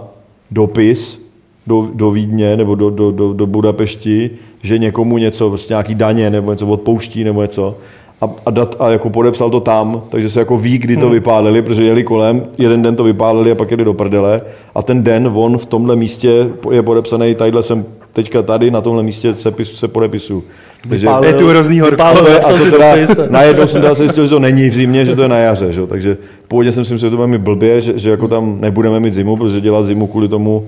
dopis 0.51 1.27
do, 1.67 1.89
do 1.95 2.11
Vídně 2.11 2.57
nebo 2.57 2.75
do, 2.75 2.91
do, 2.91 3.11
do, 3.11 3.33
do 3.33 3.47
Budapešti, 3.47 4.31
že 4.63 4.79
někomu 4.79 5.19
něco, 5.19 5.49
prostě 5.49 5.73
nějaký 5.73 5.95
daně 5.95 6.31
nebo 6.31 6.53
něco 6.53 6.67
odpouští 6.67 7.25
nebo 7.25 7.43
něco 7.43 7.77
a, 8.21 8.29
a, 8.47 8.51
dat, 8.51 8.77
a 8.79 8.91
jako 8.91 9.11
podepsal 9.11 9.51
to 9.51 9.61
tam, 9.61 10.03
takže 10.09 10.29
se 10.31 10.39
jako 10.41 10.57
ví, 10.57 10.79
kdy 10.79 10.97
to 10.97 11.11
vypálili, 11.11 11.63
protože 11.63 11.85
jeli 11.85 12.05
kolem, 12.05 12.43
jeden 12.59 12.83
den 12.83 12.97
to 12.97 13.05
vypálili 13.05 13.51
a 13.51 13.55
pak 13.55 13.71
jeli 13.71 13.85
do 13.85 13.95
prdele 13.95 14.43
a 14.75 14.83
ten 14.83 15.03
den 15.05 15.31
on 15.35 15.59
v 15.59 15.67
tomhle 15.67 15.97
místě 15.97 16.47
je 16.71 16.83
podepsaný, 16.83 17.35
tadyhle 17.35 17.63
jsem 17.63 17.85
teďka 18.13 18.43
tady 18.43 18.71
na 18.71 18.81
tomhle 18.81 19.03
místě 19.03 19.35
se, 19.35 19.51
pis, 19.51 19.73
se 19.79 19.89
podepisu. 19.89 20.45
Takže 20.89 21.07
Vypálil- 21.07 21.25
Je 21.27 21.35
tu 21.35 21.49
hrozný 21.49 21.81
horko. 21.81 21.93
vypálil 21.97 22.19
a 22.19 22.25
to, 22.25 22.31
je, 22.31 22.41
a 22.41 22.49
to 22.59 22.71
teda, 22.71 22.95
najednou 23.31 23.67
jsem 23.67 23.81
teda 23.81 23.95
se 23.95 24.03
zjistil, 24.03 24.25
že 24.25 24.31
to 24.31 24.39
není 24.39 24.69
v 24.69 24.75
zimě, 24.75 25.05
že 25.05 25.17
to 25.17 25.23
je 25.23 25.29
na 25.29 25.39
jaře, 25.39 25.73
že? 25.73 25.81
jo. 25.81 25.87
takže 25.87 26.17
původně 26.49 26.73
jsem 26.73 26.85
si 26.85 26.93
myslel, 26.93 27.09
že 27.09 27.11
to 27.11 27.17
bude 27.17 27.27
mi 27.29 27.39
blbě, 27.39 27.81
že, 27.81 27.99
že 27.99 28.11
jako 28.11 28.29
tam 28.29 28.61
nebudeme 28.61 29.01
mít 29.01 29.15
zimu, 29.15 29.37
protože 29.37 29.61
dělat 29.61 29.87
zimu 29.87 30.07
kvůli 30.07 30.29
tomu, 30.29 30.67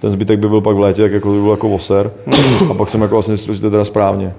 ten 0.00 0.12
zbytek 0.12 0.38
by 0.38 0.48
byl 0.48 0.60
pak 0.60 0.76
v 0.76 0.80
létě, 0.80 1.02
jak 1.02 1.12
jako 1.12 1.32
by 1.32 1.40
byl 1.40 1.50
jako 1.50 1.70
oser. 1.70 2.10
A 2.70 2.74
pak 2.74 2.88
jsem 2.88 3.02
jako 3.02 3.14
vlastně 3.14 3.36
zjistil, 3.36 3.54
že 3.54 3.60
to 3.60 3.66
je 3.66 3.70
teda 3.70 3.84
správně. 3.84 4.32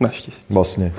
Naštěstí. 0.00 0.42
Vlastně. 0.50 0.92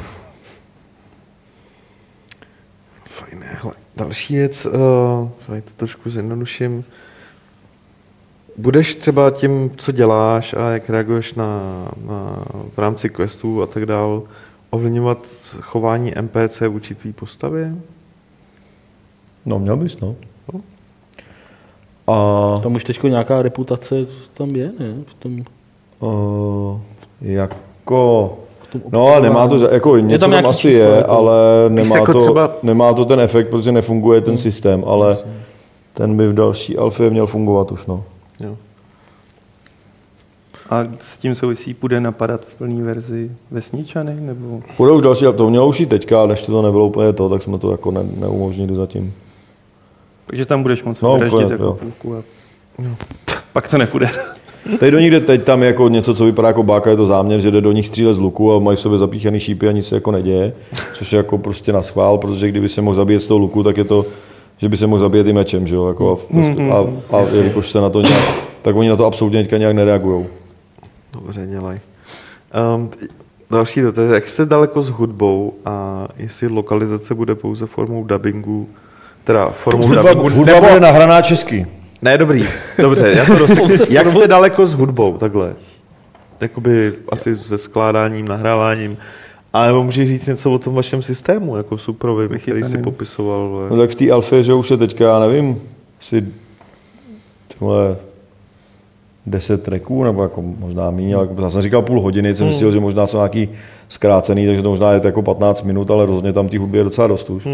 Fajn, 3.06 3.44
hele. 3.61 3.73
Další 3.95 4.36
věc, 4.36 4.65
uh, 4.65 5.30
tady 5.48 5.61
to 5.61 5.72
trošku 5.78 6.10
zjednoduším. 6.10 6.84
Budeš 8.57 8.95
třeba 8.95 9.32
tím, 9.32 9.72
co 9.78 9.91
děláš 9.91 10.53
a 10.53 10.70
jak 10.70 10.90
reaguješ 10.90 11.34
na, 11.34 11.61
na, 12.06 12.45
v 12.74 12.78
rámci 12.78 13.10
questů 13.10 13.61
a 13.61 13.68
tak 13.68 13.86
dál, 13.86 14.24
ovlivňovat 14.70 15.28
chování 15.61 16.14
NPC 16.22 16.61
vůči 16.70 16.95
tvý 16.95 17.14
postavě? 17.14 17.76
No, 19.45 19.60
měl 19.60 19.78
bys, 19.78 19.99
no. 19.99 20.15
A 22.07 22.57
Tam 22.64 22.76
už 22.76 22.84
teď 22.84 23.03
nějaká 23.03 23.41
reputace 23.41 23.95
tam 24.34 24.49
je, 24.49 24.72
ne? 24.80 24.95
V 25.06 25.14
tom, 25.14 25.44
uh, 25.99 26.82
jako... 27.22 28.38
No, 28.91 29.08
ale 29.08 29.22
nemá 29.22 29.48
to, 29.48 29.68
jako 29.74 29.98
něco 29.98 30.20
tam 30.20 30.20
tam, 30.20 30.30
nějaký 30.32 30.50
asi 30.50 30.62
číslo, 30.62 30.72
je, 30.91 30.95
jako- 30.98 31.12
ale 31.12 31.34
nemá, 31.70 31.95
jako 31.98 32.14
to, 32.14 32.20
třeba- 32.20 32.52
nemá 32.64 32.94
to 32.94 33.06
ten 33.06 33.20
efekt, 33.20 33.50
protože 33.50 33.72
nefunguje 33.72 34.22
ten 34.22 34.38
systém, 34.38 34.84
ale 34.88 35.16
ten 35.94 36.18
by 36.18 36.28
v 36.28 36.34
další 36.34 36.78
alfě 36.78 37.10
měl 37.10 37.28
fungovat 37.28 37.72
už, 37.72 37.86
no. 37.86 38.04
Jo. 38.40 38.56
A 40.70 40.84
s 41.02 41.18
tím 41.18 41.36
souvisí, 41.36 41.74
půjde 41.74 42.00
napadat 42.02 42.41
v 42.41 42.56
plné 42.56 42.84
verzi 42.84 43.32
vesničany? 43.52 44.16
Nebo... 44.20 44.60
Bude 44.78 44.91
už 44.91 45.02
další, 45.02 45.26
to 45.36 45.50
mělo 45.50 45.68
už 45.68 45.80
i 45.80 45.86
teďka, 45.86 46.20
ale 46.20 46.28
než 46.28 46.41
to 46.44 46.62
nebylo 46.62 46.86
úplně 46.88 47.14
to, 47.14 47.30
tak 47.30 47.44
jsme 47.44 47.58
to 47.58 47.72
jako 47.72 47.91
ne, 47.91 48.02
neumožnili 48.18 48.76
zatím. 48.76 49.14
Takže 50.28 50.45
tam 50.45 50.62
budeš 50.64 50.84
moc 50.84 51.02
No, 51.02 51.10
no, 51.10 51.18
vraždit 51.18 51.34
úplně, 51.40 51.52
jako 51.54 51.64
jo. 51.64 51.74
půlku 51.82 52.16
a... 52.16 52.24
Pak 53.54 53.68
to 53.70 53.78
nepůjde. 53.78 54.10
Teď 54.80 54.91
do 54.91 54.99
nikde, 54.99 55.19
teď 55.19 55.44
tam 55.44 55.64
jako 55.64 55.90
něco, 55.90 56.14
co 56.14 56.26
vypadá 56.26 56.48
jako 56.48 56.64
báka, 56.64 56.90
je 56.90 56.95
to 56.95 57.06
záměr, 57.06 57.40
že 57.40 57.52
jde 57.52 57.61
do 57.61 57.72
nich 57.72 57.88
střílet 57.88 58.14
z 58.14 58.19
luku 58.19 58.53
a 58.53 58.60
mají 58.60 58.77
v 58.77 58.80
sobě 58.81 58.98
zapíchaný 58.98 59.40
šípy 59.40 59.68
a 59.68 59.72
nic 59.72 59.88
se 59.88 59.95
jako 59.95 60.11
neděje, 60.11 60.53
což 60.94 61.14
je 61.14 61.18
jako 61.18 61.38
prostě 61.38 61.73
na 61.73 61.81
schvál, 61.81 62.18
protože 62.18 62.49
kdyby 62.49 62.69
se 62.69 62.81
mohl 62.81 62.95
zabít 62.95 63.22
z 63.22 63.26
toho 63.26 63.38
luku, 63.38 63.64
tak 63.64 63.77
je 63.77 63.84
to, 63.84 64.06
že 64.57 64.69
by 64.69 64.77
se 64.77 64.88
mohl 64.88 64.99
zabít 64.99 65.27
i 65.27 65.34
mečem, 65.34 65.68
že 65.68 65.76
jo, 65.76 65.88
jako 65.88 66.22
a, 66.34 66.73
a, 66.73 66.77
a, 67.18 67.19
a 67.19 67.30
jelikož 67.35 67.72
se 67.72 67.81
na 67.81 67.90
to 67.90 68.02
nějak, 68.02 68.23
tak 68.61 68.76
oni 68.76 68.90
na 68.90 68.95
to 68.95 69.06
absolutně 69.06 69.41
teďka 69.41 69.57
nějak 69.57 69.76
nereagují. 69.76 70.26
Dobře, 71.14 71.48
dělaj. 71.49 71.80
Um, 72.76 72.90
další 73.52 73.81
dotaz, 73.81 74.11
jak 74.11 74.30
jste 74.30 74.45
daleko 74.45 74.81
s 74.81 74.90
hudbou 74.90 75.53
a 75.65 76.07
jestli 76.18 76.48
lokalizace 76.48 77.15
bude 77.15 77.35
pouze 77.35 77.65
formou 77.65 78.03
dubbingu, 78.03 78.68
teda 79.23 79.49
formou 79.49 79.90
dubbingu, 79.90 80.30
Hudba 80.30 80.60
bude 80.60 80.80
nahraná 80.80 81.22
česky. 81.22 81.68
Ne, 82.04 82.18
dobrý, 82.18 82.46
dobře, 82.82 83.14
já 83.18 83.26
to 83.26 83.38
rozseknu. 83.38 83.76
Jak 83.90 84.10
jste 84.10 84.28
daleko 84.28 84.66
s 84.66 84.74
hudbou, 84.74 85.18
takhle? 85.18 85.54
Jakoby 86.42 86.94
asi 87.10 87.36
se 87.36 87.58
skládáním, 87.58 88.28
nahráváním. 88.28 88.98
A 89.54 89.68
nebo 89.68 89.84
můžeš 89.84 90.08
říct 90.10 90.28
něco 90.28 90.52
o 90.52 90.60
tom 90.60 90.74
vašem 90.76 91.02
systému, 91.02 91.58
jako 91.58 91.78
Suprovi, 91.78 92.40
který 92.40 92.64
si 92.64 92.78
popisoval. 92.78 93.50
vole. 93.50 93.70
No 93.70 93.78
tak 93.78 93.90
v 93.90 93.96
té 93.96 94.12
alfě, 94.12 94.44
že 94.44 94.54
už 94.54 94.72
je 94.72 94.78
teďka, 94.78 95.04
já 95.06 95.20
nevím, 95.20 95.62
si 96.00 96.26
tohle 97.60 97.96
10 99.26 99.64
tracků, 99.64 100.04
nebo 100.04 100.24
jako 100.24 100.42
možná 100.42 100.92
méně, 100.92 101.16
ale 101.16 101.28
já 101.42 101.50
jsem 101.50 101.62
říkal 101.62 101.82
půl 101.82 102.02
hodiny, 102.02 102.36
jsem 102.36 102.48
myslel, 102.48 102.72
že 102.72 102.80
možná 102.80 103.08
jsou 103.08 103.18
nějaký 103.18 103.50
zkrácený, 103.90 104.46
takže 104.46 104.62
to 104.62 104.70
možná 104.70 104.92
je 104.92 105.00
to 105.00 105.08
jako 105.08 105.22
15 105.22 105.64
minut, 105.64 105.92
ale 105.92 106.06
rozhodně 106.06 106.34
tam 106.34 106.50
té 106.50 106.60
hudby 106.60 106.78
je 106.78 106.84
docela 106.84 107.08
dost 107.08 107.30
už. 107.30 107.48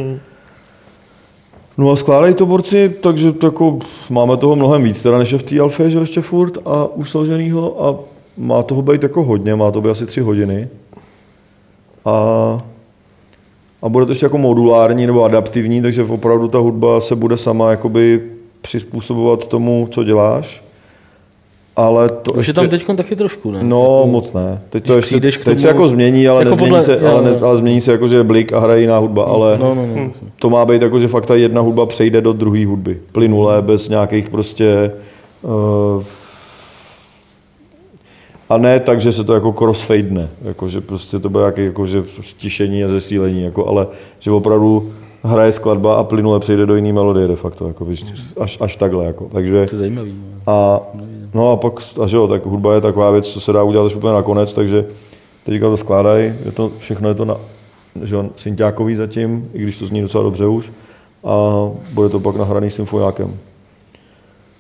No 1.80 1.92
a 1.92 1.96
skládají 1.96 2.34
to 2.34 2.46
borci, 2.46 2.90
takže 3.02 3.32
to 3.32 3.48
jako 3.48 3.80
máme 4.10 4.38
toho 4.38 4.56
mnohem 4.56 4.84
víc, 4.84 5.04
teda 5.04 5.18
než 5.18 5.32
je 5.32 5.38
v 5.38 5.44
té 5.44 5.60
alfě, 5.60 5.90
že 5.90 6.00
ještě 6.00 6.22
furt 6.22 6.58
a 6.66 6.86
už 6.96 7.10
složenýho 7.10 7.86
a 7.86 7.96
má 8.38 8.64
toho 8.64 8.82
být 8.82 9.04
jako 9.04 9.24
hodně, 9.24 9.56
má 9.56 9.72
to 9.72 9.82
být 9.82 9.90
asi 9.90 10.06
3 10.06 10.22
hodiny. 10.22 10.68
A 12.06 12.58
a 13.82 13.90
bude 13.90 14.06
to 14.06 14.12
ještě 14.12 14.26
jako 14.26 14.38
modulární 14.38 15.08
nebo 15.08 15.24
adaptivní, 15.24 15.82
takže 15.82 16.04
opravdu 16.04 16.48
ta 16.48 16.58
hudba 16.58 17.02
se 17.02 17.16
bude 17.16 17.38
sama 17.38 17.72
jakoby 17.72 18.22
přizpůsobovat 18.62 19.48
tomu, 19.48 19.88
co 19.92 20.04
děláš. 20.04 20.64
Ale 21.80 22.10
to 22.10 22.32
Už 22.32 22.38
ještě... 22.38 22.50
je 22.50 22.54
tam 22.54 22.68
teď 22.70 22.98
taky 22.98 23.16
trošku, 23.16 23.52
ne? 23.52 23.60
No, 23.64 23.96
Jako- 23.98 24.08
moc 24.12 24.34
ne. 24.34 24.62
Teď, 24.70 24.86
to 24.86 24.96
ještě, 24.96 25.20
teď 25.20 25.34
se 25.34 25.44
tomu- 25.44 25.68
jako 25.68 25.88
změní, 25.88 26.28
ale, 26.28 26.40
jako 26.42 26.50
nezmění 26.50 26.70
podle- 26.70 26.84
se, 26.84 27.00
ale, 27.10 27.24
ne, 27.24 27.38
ale 27.42 27.58
změní 27.58 27.82
se 27.82 27.92
jako, 27.92 28.08
že 28.08 28.18
je 28.18 28.24
blik 28.24 28.54
a 28.54 28.60
hraje 28.60 28.82
jiná 28.82 28.98
hudba, 28.98 29.24
ale 29.24 29.58
No, 29.62 29.76
no, 29.76 29.86
no. 29.96 30.12
to 30.40 30.50
má 30.50 30.66
být 30.66 30.82
jako, 30.82 31.00
že 31.00 31.08
fakt 31.08 31.26
ta 31.26 31.36
jedna 31.36 31.62
hudba 31.62 31.86
přejde 31.86 32.22
do 32.22 32.34
druhé 32.34 32.66
hudby. 32.66 32.98
Plynulé, 33.12 33.62
bez 33.62 33.90
nějakých 33.90 34.30
prostě... 34.30 34.92
Uh, 35.42 36.04
a 38.50 38.58
ne 38.58 38.80
tak, 38.80 39.02
že 39.02 39.12
se 39.12 39.24
to 39.24 39.34
jako 39.34 39.52
crossfadene, 39.54 40.30
jako, 40.42 40.70
že 40.70 40.82
prostě 40.82 41.20
to 41.20 41.30
bude 41.30 41.42
nějaké 41.42 41.64
jako, 41.64 41.88
že 41.88 42.04
stišení 42.22 42.84
a 42.84 42.88
zesílení, 42.88 43.44
jako, 43.44 43.68
ale 43.68 43.88
že 44.20 44.32
opravdu 44.32 44.92
hraje 45.24 45.52
skladba 45.52 45.96
a 45.96 46.04
plynule 46.04 46.40
přejde 46.40 46.66
do 46.66 46.76
jiné 46.76 46.94
melodie 46.94 47.28
de 47.28 47.36
facto, 47.36 47.68
jako, 47.68 47.86
víš, 47.86 48.06
až, 48.40 48.58
až 48.62 48.76
takhle. 48.76 49.06
Jako. 49.06 49.30
Takže, 49.34 49.66
To 49.66 49.76
je 49.76 49.80
zajímavý. 49.80 50.14
no. 50.48 50.54
a, 50.54 50.82
no 51.34 51.52
a 51.52 51.58
pak, 51.58 51.74
a 52.04 52.08
že 52.08 52.16
jo, 52.16 52.28
tak 52.28 52.46
hudba 52.46 52.76
je 52.76 52.82
taková 52.82 53.12
věc, 53.12 53.28
co 53.28 53.42
se 53.42 53.54
dá 53.54 53.64
udělat 53.64 53.86
až 53.86 53.96
úplně 53.96 54.14
nakonec, 54.14 54.54
takže 54.54 54.86
teďka 55.46 55.70
to 55.70 55.78
skládají, 55.78 56.34
je 56.46 56.52
to, 56.52 56.72
všechno 56.80 57.10
je 57.10 57.16
to 57.16 57.26
na, 57.26 57.38
že 58.04 58.16
jo, 58.16 58.26
synťákový 58.36 58.96
zatím, 58.96 59.50
i 59.54 59.64
když 59.64 59.78
to 59.78 59.86
zní 59.86 60.02
docela 60.02 60.24
dobře 60.24 60.46
už, 60.46 60.72
a 61.24 61.50
bude 61.94 62.10
to 62.10 62.20
pak 62.20 62.36
nahraný 62.36 62.70
symfoniákem. 62.70 63.38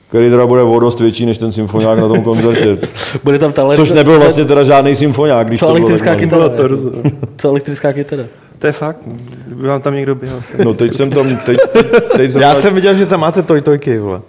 Který 0.09 0.29
teda 0.29 0.47
bude 0.47 0.61
o 0.61 0.79
dost 0.79 0.99
větší 0.99 1.25
než 1.25 1.37
ten 1.37 1.51
symfoniák 1.51 1.99
na 1.99 2.07
tom 2.07 2.23
koncertě. 2.23 2.77
Bude 3.23 3.39
tam 3.39 3.51
ta 3.51 3.75
Což 3.75 3.91
nebyl 3.91 4.19
vlastně 4.19 4.45
teda 4.45 4.63
žádný 4.63 4.95
symfoniák, 4.95 5.47
když 5.47 5.59
Co 5.59 5.65
to 5.65 5.73
bylo 5.73 5.87
elektrická 5.87 6.09
tak 6.09 6.19
kytara? 6.19 6.47
malý. 6.47 7.01
ne? 7.03 7.11
Co 7.37 7.49
elektrická 7.49 7.93
kytara? 7.93 8.23
To 8.59 8.67
je 8.67 8.73
fakt. 8.73 8.97
Kdyby 9.45 9.67
vám 9.67 9.81
tam 9.81 9.93
někdo 9.93 10.15
běhal. 10.15 10.39
No 10.63 10.73
teď 10.73 10.95
jsem 10.95 11.09
tam, 11.09 11.37
teď, 11.37 11.57
teď 12.17 12.31
jsem 12.31 12.41
Já 12.41 12.53
tam, 12.53 12.61
jsem 12.61 12.75
viděl, 12.75 12.93
že 12.93 13.05
tam 13.05 13.19
máte 13.19 13.41
tojtojky, 13.43 13.99
vole. 13.99 14.21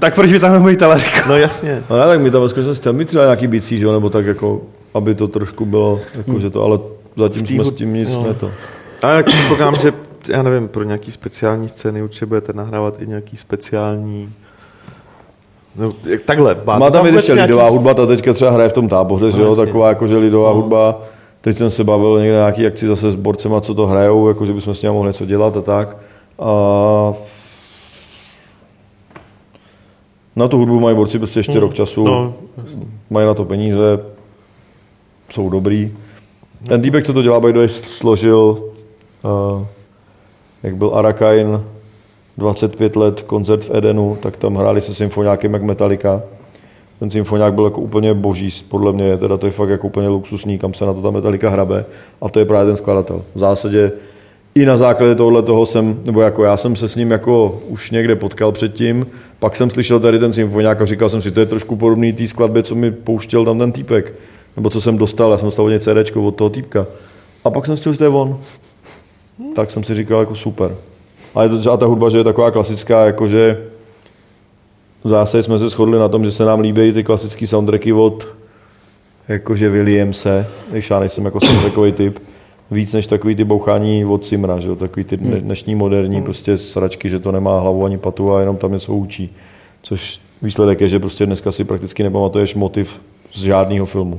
Tak 0.00 0.14
proč 0.14 0.32
by 0.32 0.40
tam 0.40 0.52
nemohli 0.52 0.76
talerka? 0.76 1.28
No 1.28 1.36
jasně. 1.36 1.82
No 1.90 1.96
ne, 1.98 2.06
tak 2.06 2.20
my 2.20 2.30
tam 2.30 2.42
ve 2.42 2.48
skutečnosti 2.48 2.84
tam 2.84 2.96
mít 2.96 3.08
třeba 3.08 3.24
nějaký 3.24 3.46
bicí, 3.46 3.78
že 3.78 3.84
jo, 3.84 3.92
nebo 3.92 4.10
tak 4.10 4.26
jako, 4.26 4.60
aby 4.94 5.14
to 5.14 5.28
trošku 5.28 5.66
bylo, 5.66 6.00
jako, 6.14 6.40
že 6.40 6.50
to, 6.50 6.64
ale 6.64 6.78
zatím 7.16 7.46
jsme 7.46 7.64
s 7.64 7.70
tím 7.70 7.94
nic 7.94 8.16
no. 8.16 8.22
ne 8.26 8.34
to. 8.34 8.50
A 9.02 9.10
jak 9.10 9.26
předpokládám, 9.26 9.76
že 9.76 9.92
já 10.28 10.42
nevím, 10.42 10.68
pro 10.68 10.82
nějaký 10.82 11.12
speciální 11.12 11.68
scény 11.68 12.02
určitě 12.02 12.26
budete 12.26 12.52
nahrávat 12.52 13.02
i 13.02 13.06
nějaký 13.06 13.36
speciální 13.36 14.32
No, 15.76 15.92
jak 16.04 16.22
takhle. 16.22 16.56
Má 16.64 16.90
tam 16.90 17.06
i 17.06 17.08
vůbec 17.10 17.14
ještě 17.14 17.34
nějaký 17.34 17.52
lidová 17.52 17.70
s- 17.70 17.72
hudba, 17.72 17.94
ta 17.94 18.06
teďka 18.06 18.32
třeba 18.32 18.50
hraje 18.50 18.68
v 18.68 18.72
tom 18.72 18.88
táboře, 18.88 19.30
že 19.30 19.40
jo, 19.40 19.48
jasně. 19.48 19.66
taková 19.66 19.88
jako, 19.88 20.06
že 20.06 20.16
lidová 20.16 20.52
hudba. 20.52 21.00
Teď 21.40 21.56
jsem 21.56 21.70
se 21.70 21.84
bavil 21.84 22.18
někde 22.18 22.32
na 22.32 22.38
nějaký 22.38 22.66
akci 22.66 22.86
zase 22.86 23.10
s 23.10 23.14
borcema, 23.14 23.60
co 23.60 23.74
to 23.74 23.86
hrajou, 23.86 24.28
jako, 24.28 24.46
že 24.46 24.52
bychom 24.52 24.74
s 24.74 24.82
nimi 24.82 24.94
mohli 24.94 25.08
něco 25.08 25.26
dělat 25.26 25.56
a 25.56 25.60
tak. 25.60 25.96
A 26.38 27.12
na 30.36 30.48
tu 30.48 30.58
hudbu 30.58 30.80
mají 30.80 30.96
borci 30.96 31.18
prostě 31.18 31.40
ještě 31.40 31.60
rok 31.60 31.74
času, 31.74 32.04
No, 32.04 32.34
mají 33.10 33.26
na 33.26 33.34
to 33.34 33.44
peníze, 33.44 34.04
jsou 35.30 35.50
dobrý. 35.50 35.92
Ten 36.68 36.82
týpek, 36.82 37.06
co 37.06 37.12
to 37.12 37.22
dělá, 37.22 37.40
by 37.40 37.68
složil, 37.68 38.64
uh, 39.24 39.64
jak 40.62 40.76
byl 40.76 40.90
Arakain, 40.94 41.60
25 42.38 42.96
let 42.96 43.20
koncert 43.22 43.64
v 43.64 43.74
Edenu, 43.74 44.18
tak 44.20 44.36
tam 44.36 44.56
hráli 44.56 44.80
se 44.80 44.94
symfoniákem 44.94 45.52
jak 45.52 45.62
Metallica. 45.62 46.22
Ten 46.98 47.10
symfoniák 47.10 47.54
byl 47.54 47.64
jako 47.64 47.80
úplně 47.80 48.14
boží, 48.14 48.50
podle 48.68 48.92
mě, 48.92 49.16
teda 49.16 49.36
to 49.36 49.46
je 49.46 49.52
fakt 49.52 49.68
jako 49.68 49.86
úplně 49.86 50.08
luxusní, 50.08 50.58
kam 50.58 50.74
se 50.74 50.86
na 50.86 50.94
to 50.94 51.02
ta 51.02 51.10
Metallica 51.10 51.50
hrabe. 51.50 51.84
A 52.22 52.28
to 52.28 52.38
je 52.38 52.44
právě 52.44 52.66
ten 52.66 52.76
skladatel. 52.76 53.22
V 53.34 53.38
zásadě 53.38 53.92
i 54.54 54.64
na 54.66 54.76
základě 54.76 55.14
tohle 55.14 55.42
toho 55.42 55.66
jsem, 55.66 56.00
nebo 56.06 56.20
jako 56.20 56.44
já 56.44 56.56
jsem 56.56 56.76
se 56.76 56.88
s 56.88 56.96
ním 56.96 57.10
jako 57.10 57.60
už 57.68 57.90
někde 57.90 58.16
potkal 58.16 58.52
předtím, 58.52 59.06
pak 59.38 59.56
jsem 59.56 59.70
slyšel 59.70 60.00
tady 60.00 60.18
ten 60.18 60.32
symfoniák 60.32 60.80
a 60.80 60.86
říkal 60.86 61.08
jsem 61.08 61.22
si, 61.22 61.30
to 61.30 61.40
je 61.40 61.46
trošku 61.46 61.76
podobný 61.76 62.12
té 62.12 62.28
skladbě, 62.28 62.62
co 62.62 62.74
mi 62.74 62.90
pouštěl 62.90 63.44
tam 63.44 63.58
ten 63.58 63.72
týpek. 63.72 64.14
Nebo 64.56 64.70
co 64.70 64.80
jsem 64.80 64.98
dostal, 64.98 65.30
já 65.30 65.38
jsem 65.38 65.46
dostal 65.46 65.64
od 65.64 65.68
něj 65.68 65.78
CDčko 65.78 66.22
od 66.22 66.36
toho 66.36 66.50
týpka. 66.50 66.86
A 67.44 67.50
pak 67.50 67.66
jsem 67.66 67.76
slyšel, 67.76 67.92
že 67.92 67.98
to 67.98 68.04
je 68.04 68.10
on. 68.10 68.38
Tak 69.54 69.70
jsem 69.70 69.84
si 69.84 69.94
říkal, 69.94 70.20
jako 70.20 70.34
super. 70.34 70.76
A, 71.34 71.42
je 71.42 71.48
to, 71.48 71.72
a 71.72 71.76
ta 71.76 71.86
hudba, 71.86 72.10
že 72.10 72.18
je 72.18 72.24
taková 72.24 72.50
klasická, 72.50 73.06
jakože 73.06 73.64
v 75.04 75.08
zásadě 75.08 75.42
jsme 75.42 75.58
se 75.58 75.68
shodli 75.68 75.98
na 75.98 76.08
tom, 76.08 76.24
že 76.24 76.32
se 76.32 76.44
nám 76.44 76.60
líbí 76.60 76.92
ty 76.92 77.04
klasické 77.04 77.46
soundtracky 77.46 77.92
od 77.92 78.28
jakože 79.28 79.70
Williamse, 79.70 80.46
když 80.70 80.90
já 80.90 81.00
nejsem 81.00 81.24
jako 81.24 81.40
soundtrackový 81.40 81.92
typ, 81.92 82.18
víc 82.70 82.92
než 82.92 83.06
takový 83.06 83.34
ty 83.34 83.44
bouchání 83.44 84.04
od 84.04 84.26
Simra, 84.26 84.58
že 84.60 84.68
jo? 84.68 84.76
takový 84.76 85.04
ty 85.04 85.16
dne- 85.16 85.40
dnešní 85.40 85.74
moderní 85.74 86.22
prostě 86.22 86.56
sračky, 86.58 87.10
že 87.10 87.18
to 87.18 87.32
nemá 87.32 87.60
hlavu 87.60 87.84
ani 87.84 87.98
patu 87.98 88.32
a 88.32 88.40
jenom 88.40 88.56
tam 88.56 88.72
něco 88.72 88.94
učí. 88.94 89.30
Což 89.82 90.20
výsledek 90.42 90.80
je, 90.80 90.88
že 90.88 90.98
prostě 90.98 91.26
dneska 91.26 91.52
si 91.52 91.64
prakticky 91.64 92.02
nepamatuješ 92.02 92.54
motiv 92.54 93.00
z 93.34 93.42
žádného 93.42 93.86
filmu. 93.86 94.18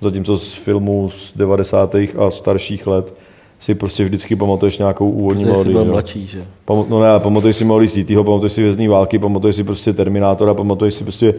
Zatímco 0.00 0.38
z 0.38 0.54
filmů 0.54 1.10
z 1.10 1.32
90. 1.36 1.94
a 1.94 2.30
starších 2.30 2.86
let 2.86 3.14
si 3.60 3.74
prostě 3.74 4.04
vždycky 4.04 4.36
pamatuješ 4.36 4.78
nějakou 4.78 5.10
úvodní 5.10 5.44
Protože 5.44 5.56
jsi 5.62 5.68
melodii. 5.68 5.72
byl 5.72 5.82
že 5.82 5.88
jo. 5.88 5.92
mladší, 5.92 6.26
že? 6.26 6.44
Pam- 6.66 6.84
no 6.88 7.00
ne, 7.02 7.08
pamatuješ 7.18 7.56
si 7.56 7.64
Molly 7.64 7.88
Cityho, 7.88 8.24
pamatuješ 8.24 8.52
si 8.52 8.62
Vězný 8.62 8.88
války, 8.88 9.18
pamatuješ 9.18 9.56
si 9.56 9.64
prostě 9.64 9.92
Terminátora, 9.92 10.54
pamatuješ 10.54 10.94
si 10.94 11.04
prostě 11.04 11.34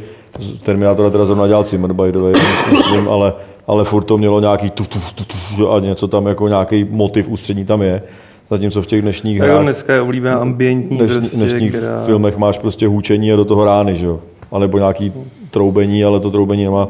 Terminátora 0.64 1.10
teda 1.10 1.26
zrovna 1.26 1.48
dělal 1.48 1.64
Zimmer, 1.64 1.94
by 1.94 2.12
the 2.12 2.20
way, 2.20 2.34
myslím, 2.78 3.10
ale, 3.10 3.34
ale 3.70 3.84
furt 3.86 4.04
to 4.04 4.18
mělo 4.18 4.40
nějaký 4.40 4.70
tu, 4.70 4.84
tu, 4.84 5.00
tu, 5.16 5.24
tu, 5.56 5.72
a 5.72 5.80
něco 5.80 6.08
tam 6.08 6.28
jako 6.28 6.48
nějaký 6.48 6.88
motiv 6.90 7.30
ústřední 7.30 7.66
tam 7.66 7.82
je. 7.82 8.02
Zatímco 8.50 8.82
v 8.82 8.88
těch 8.88 9.02
dnešních 9.02 9.40
hrách, 9.40 9.62
dneska 9.62 9.94
je 9.94 10.02
oblíbená 10.02 10.36
ambientní 10.36 10.98
dnešní, 10.98 11.20
prostě, 11.20 11.38
dnešních 11.38 11.72
která... 11.76 12.04
filmech 12.06 12.38
máš 12.38 12.58
prostě 12.58 12.88
hůčení 12.88 13.34
a 13.34 13.36
do 13.36 13.46
toho 13.46 13.66
rány, 13.66 13.98
že 13.98 14.06
jo. 14.06 14.20
Alebo 14.52 14.78
nějaký 14.78 15.14
troubení, 15.52 16.04
ale 16.04 16.20
to 16.20 16.32
troubení 16.32 16.64
nemá. 16.64 16.88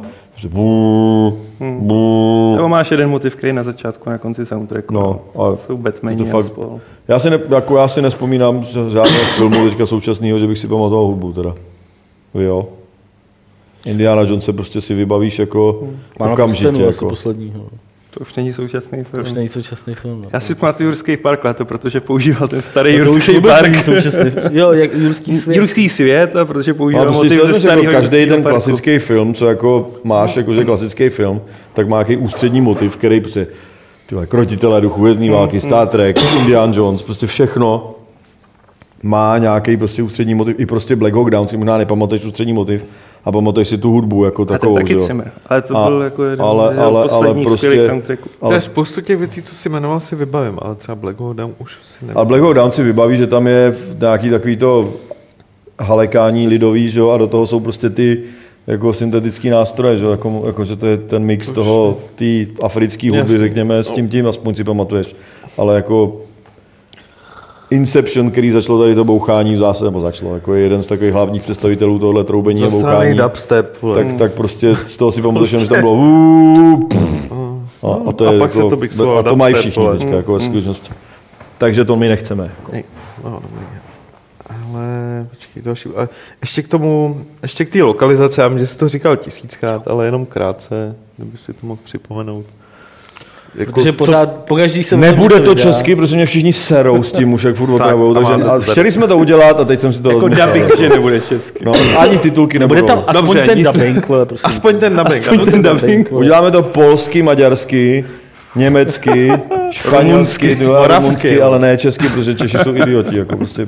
Bů, 0.47 1.38
bů. 1.80 2.53
Nebo 2.56 2.68
máš 2.68 2.91
jeden 2.91 3.10
motiv, 3.10 3.35
který 3.35 3.53
na 3.53 3.64
začátku 3.64 4.10
a 4.10 4.11
na 4.11 4.18
konci 4.18 4.45
soundtracku. 4.45 4.93
No, 4.93 5.19
a 5.35 5.56
Jsou 5.56 5.77
Batmani 5.77 6.18
to 6.18 6.26
fakt- 6.26 6.45
spol. 6.45 6.80
Já 7.07 7.19
si, 7.19 7.30
ne, 7.30 7.39
jako 7.49 7.77
já 7.77 7.88
si 7.88 8.01
nespomínám 8.01 8.64
z 8.64 8.73
žádného 8.73 9.23
filmu 9.35 9.69
teďka 9.69 9.85
současného, 9.85 10.39
že 10.39 10.47
bych 10.47 10.57
si 10.57 10.68
pamatoval 10.68 11.06
hudbu 11.06 11.34
teda. 11.34 11.56
Vy 12.34 12.43
jo? 12.43 12.68
Indiana 13.85 14.22
Jones 14.22 14.45
se 14.45 14.53
prostě 14.53 14.81
si 14.81 14.93
vybavíš 14.93 15.39
jako 15.39 15.84
Má 16.19 16.30
okamžitě. 16.34 16.72
na 16.72 16.77
jako. 16.77 16.89
asi 16.89 16.95
Jako. 16.95 17.10
posledního. 17.10 17.65
To 18.14 18.19
už 18.19 18.35
není 18.35 18.53
současný 18.53 19.03
To 19.11 19.18
už 19.18 19.23
film. 19.23 19.35
není 19.35 19.47
současný 19.47 19.93
film. 19.95 20.22
No. 20.22 20.30
Já 20.34 20.39
si 20.39 20.56
pamatuju 20.56 20.89
Jurský 20.89 21.18
park 21.18 21.43
leto, 21.45 21.65
protože 21.65 22.01
používal 22.01 22.47
ten 22.47 22.61
starý 22.61 22.97
to 22.97 23.01
už 23.01 23.07
Jurský 23.07 23.41
park. 23.41 23.84
současný 23.84 24.30
film. 24.30 24.45
Jo, 24.57 24.72
jak 24.73 24.93
Jurský 24.93 25.35
svět. 25.35 25.57
Jurský 25.57 25.89
svět, 25.89 26.35
a 26.35 26.45
protože 26.45 26.73
používal 26.73 27.06
prostě 27.06 27.23
motiv 27.23 27.41
to, 27.41 27.47
ze 27.47 27.53
že 27.53 27.60
starého 27.60 27.84
jako 27.84 27.93
každý 27.93 28.26
ten 28.26 28.43
parku. 28.43 28.49
klasický 28.49 28.99
film, 28.99 29.34
co 29.34 29.45
jako 29.47 29.91
máš, 30.03 30.35
jako 30.35 30.53
že 30.53 30.65
klasický 30.65 31.10
film, 31.10 31.41
tak 31.73 31.88
má 31.88 31.97
nějaký 31.97 32.18
ústřední 32.18 32.61
motiv, 32.61 32.97
který 32.97 33.22
prostě 33.22 33.47
ty 34.06 34.15
vole, 34.15 34.27
krotitelé 34.27 34.81
duchu, 34.81 35.01
vězný 35.03 35.30
války, 35.30 35.61
Star 35.61 35.88
Trek, 35.88 36.18
Indiana 36.39 36.73
Jones, 36.76 37.01
prostě 37.01 37.27
všechno 37.27 37.95
má 39.03 39.38
nějaký 39.38 39.77
prostě 39.77 40.03
ústřední 40.03 40.35
motiv, 40.35 40.56
i 40.60 40.65
prostě 40.65 40.95
Black 40.95 41.14
Hawk 41.15 41.30
Down 41.30 41.47
si 41.47 41.57
možná 41.57 41.77
nepamatuješ 41.77 42.26
ústřední 42.26 42.53
motiv 42.53 42.85
a 43.26 43.32
pamatuješ 43.32 43.68
si 43.68 43.78
tu 43.78 43.91
hudbu 43.91 44.26
jako 44.26 44.41
A 44.41 44.46
ten 44.46 44.54
takovou, 44.58 44.76
taky 44.76 44.88
že 44.88 44.94
jo. 45.00 45.06
Zimmer. 45.06 45.32
Ale 45.48 45.62
to 45.62 45.78
A- 45.78 45.88
byl 45.90 46.02
jako 46.02 46.24
jeden 46.24 46.46
ale- 46.46 46.76
z 46.76 46.78
ale- 46.78 47.08
ale 47.12 47.34
prostě- 47.44 47.88
soundtracků. 47.88 48.30
To 48.48 48.54
je 48.54 48.62
spoustu 48.62 49.02
těch 49.02 49.18
věcí, 49.18 49.41
co 49.41 49.56
si 49.56 49.70
jmenoval, 49.70 50.00
si 50.00 50.16
vybavím, 50.16 50.60
ale 50.62 50.76
třeba 50.76 50.96
Black 50.96 51.20
Hawk 51.20 51.36
Down 51.38 51.54
už 51.60 51.78
si 51.84 52.06
nevím. 52.06 52.18
Ale 52.18 52.26
Black 52.26 52.44
Hawk 52.44 52.56
Down 52.56 52.72
si 52.72 52.84
vybaví, 52.84 53.18
že 53.18 53.28
tam 53.28 53.48
je 53.48 53.76
nějaký 54.00 54.30
takový 54.30 54.58
to 54.58 54.94
halekání 55.80 56.48
lidový, 56.48 56.90
že 56.90 57.00
jo, 57.00 57.10
a 57.10 57.18
do 57.18 57.28
toho 57.28 57.46
jsou 57.46 57.60
prostě 57.60 57.90
ty 57.90 58.22
jako 58.68 58.94
syntetický 58.94 59.50
nástroje, 59.50 59.98
že 59.98 60.04
jo, 60.04 60.12
jako, 60.12 60.44
jako, 60.46 60.64
že 60.66 60.76
to 60.76 60.88
je 60.88 60.98
ten 60.98 61.24
mix 61.24 61.52
toho, 61.52 61.98
té 62.16 62.26
africké 62.64 63.12
hudby, 63.12 63.38
řekněme, 63.38 63.84
s 63.84 63.90
tím 63.91 64.10
tím, 64.10 64.28
aspoň 64.28 64.56
si 64.56 64.64
pamatuješ. 64.64 65.16
Ale 65.58 65.76
jako 65.76 66.22
Inception, 67.70 68.32
který 68.32 68.52
začalo 68.52 68.80
tady 68.80 68.96
to 68.96 69.04
bouchání 69.04 69.56
v 69.56 69.58
zásadě, 69.58 69.86
nebo 69.86 70.00
začalo, 70.02 70.34
jako 70.34 70.54
je 70.54 70.64
jeden 70.64 70.84
z 70.84 70.88
takových 70.88 71.14
hlavních 71.14 71.41
představitelů 71.41 72.00
tohle 72.00 72.24
troubení 72.24 72.64
a 72.64 72.70
bouchání, 72.70 73.18
dubstep. 73.18 73.78
tak, 73.94 74.08
tak 74.18 74.34
prostě 74.34 74.76
z 74.76 74.98
toho 74.98 75.12
si 75.12 75.22
pamatuješ, 75.22 75.52
jenom, 75.52 75.66
že 75.66 75.70
tam 75.70 75.82
bylo 75.82 75.94
"Uuu, 75.94 76.88
pff." 76.88 77.84
a, 77.84 78.10
a, 78.10 78.12
to 78.12 78.28
a 78.28 78.34
je 78.34 78.40
pak 78.40 78.52
se 78.52 78.60
jako, 78.60 78.70
to 78.70 78.78
mixovalo 78.78 79.18
a 79.20 79.24
to 79.24 79.36
mají 79.36 79.54
všichni 79.54 79.84
vole. 79.84 79.98
teďka, 79.98 80.16
jako 80.16 80.34
ve 80.34 80.40
skutečnosti. 80.40 80.90
Takže 81.58 81.86
to 81.86 81.96
my 81.96 82.08
nechceme. 82.08 82.52
Nej, 82.72 82.84
no. 83.24 83.41
Ale 84.50 85.28
počkej, 85.30 85.64
další. 85.64 85.90
A 85.90 86.10
ještě 86.41 86.62
k 86.62 86.68
tomu, 86.68 87.22
ještě 87.41 87.66
k 87.66 87.70
té 87.70 87.84
lokalizaci, 87.84 88.40
já 88.41 88.48
vím, 88.48 88.60
že 88.60 88.68
jsi 88.68 88.78
to 88.78 88.88
říkal 88.88 89.16
tisíckrát, 89.18 89.88
ale 89.88 90.06
jenom 90.06 90.26
krátce, 90.26 90.96
kdyby 91.18 91.38
si 91.38 91.54
to 91.54 91.68
mohl 91.68 91.80
připomenout. 91.84 92.46
Jako, 93.55 93.71
Protože 93.71 93.91
pořád, 93.91 94.30
pokaždý 94.31 94.84
se 94.84 94.97
Nebude 94.97 95.39
to 95.39 95.55
česky, 95.55 95.95
protože 95.95 96.15
mě 96.15 96.26
všichni 96.26 96.53
serou 96.53 97.03
s 97.03 97.11
tím 97.11 97.34
už, 97.34 97.43
jak 97.43 97.55
furt 97.55 97.67
Tak, 97.67 97.76
otravujou, 97.76 98.17
a 98.17 98.23
takže 98.23 98.49
a 98.49 98.59
chtěli 98.59 98.91
jsme 98.91 99.07
to 99.07 99.17
udělat 99.17 99.59
a 99.59 99.65
teď 99.65 99.80
jsem 99.80 99.93
si 99.93 100.01
to 100.01 100.09
Jako 100.11 100.27
dubbing, 100.27 100.77
že 100.77 100.89
nebude 100.89 101.21
česky. 101.21 101.65
No, 101.65 101.71
ani 101.97 102.17
titulky 102.17 102.59
Bude 102.59 102.81
nebudou. 102.81 102.88
tam 102.88 103.03
aspoň 103.07 103.26
Dobře, 103.26 103.45
ten 103.45 103.63
dubbing, 103.63 104.05
prosím. 104.07 104.38
Aspoň 104.43 104.80
ten 104.80 104.95
dubbing. 104.95 105.27
Aspoň 105.27 105.51
ten 105.51 105.61
dubbing. 105.61 106.11
Uděláme 106.11 106.51
to 106.51 106.63
polsky, 106.63 107.21
maďarsky, 107.21 108.05
německy, 108.55 109.31
španělsky, 109.71 110.55
moravsky, 110.55 111.41
ale 111.41 111.59
ne 111.59 111.77
česky, 111.77 112.09
protože 112.09 112.35
Češi 112.35 112.57
jsou 112.57 112.76
idioti. 112.76 113.17
Jako 113.17 113.38
prostě. 113.38 113.67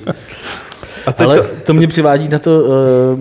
A 1.06 1.12
teď 1.12 1.28
Ale 1.28 1.36
to, 1.38 1.44
to 1.66 1.74
mě 1.74 1.88
přivádí 1.88 2.28
na 2.28 2.40
to 2.40 2.60
uh, 2.60 3.20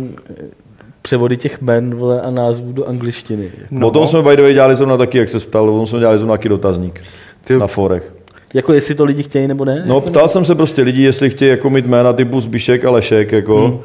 převody 1.03 1.37
těch 1.37 1.61
men 1.61 1.95
vole, 1.95 2.21
a 2.21 2.31
názvů 2.31 2.73
do 2.73 2.89
angličtiny. 2.89 3.51
No. 3.71 3.89
O 3.89 3.91
tom 3.91 4.07
jsme 4.07 4.23
by 4.23 4.37
the 4.37 4.43
way 4.43 4.53
dělali 4.53 4.77
zrovna 4.77 4.97
taky, 4.97 5.19
jak 5.19 5.29
se 5.29 5.39
ptal, 5.39 5.71
o 5.71 5.77
tom 5.77 5.87
jsme 5.87 5.99
dělali 5.99 6.19
zrovna 6.19 6.35
taky 6.35 6.49
dotazník 6.49 7.01
Ty- 7.45 7.59
na 7.59 7.67
forech. 7.67 8.13
Jako 8.55 8.73
jestli 8.73 8.95
to 8.95 9.05
lidi 9.05 9.23
chtějí 9.23 9.49
nebo 9.49 9.65
ne? 9.65 9.85
No, 9.87 10.01
ptal 10.01 10.29
jsem 10.29 10.45
se 10.45 10.55
prostě 10.55 10.83
lidí, 10.83 11.03
jestli 11.03 11.31
chtějí 11.31 11.51
jako 11.51 11.71
mít 11.71 11.87
jména 11.87 12.13
typu 12.13 12.41
Zbišek 12.41 12.85
a 12.85 12.91
Lešek, 12.91 13.33
jako, 13.33 13.67
hmm. 13.67 13.79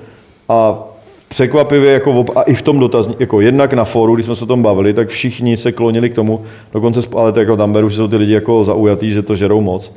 a 0.50 0.84
překvapivě, 1.28 1.92
jako, 1.92 2.26
a 2.36 2.42
i 2.42 2.54
v 2.54 2.62
tom 2.62 2.80
dotazníku, 2.80 3.24
jako 3.24 3.42
jednak 3.42 3.74
na 3.74 3.86
fóru, 3.86 4.16
když 4.16 4.26
jsme 4.26 4.36
se 4.36 4.44
o 4.44 4.48
tom 4.48 4.64
bavili, 4.64 4.94
tak 4.94 5.10
všichni 5.10 5.58
se 5.58 5.72
klonili 5.72 6.10
k 6.10 6.16
tomu, 6.16 6.42
dokonce, 6.74 7.02
ale 7.16 7.32
to 7.32 7.40
jako 7.40 7.58
tam 7.58 7.74
beru, 7.74 7.90
že 7.90 7.98
jsou 7.98 8.08
ty 8.08 8.16
lidi 8.16 8.34
jako 8.34 8.64
zaujatý, 8.64 9.12
že 9.12 9.22
to 9.22 9.36
žerou 9.36 9.62
moc, 9.62 9.96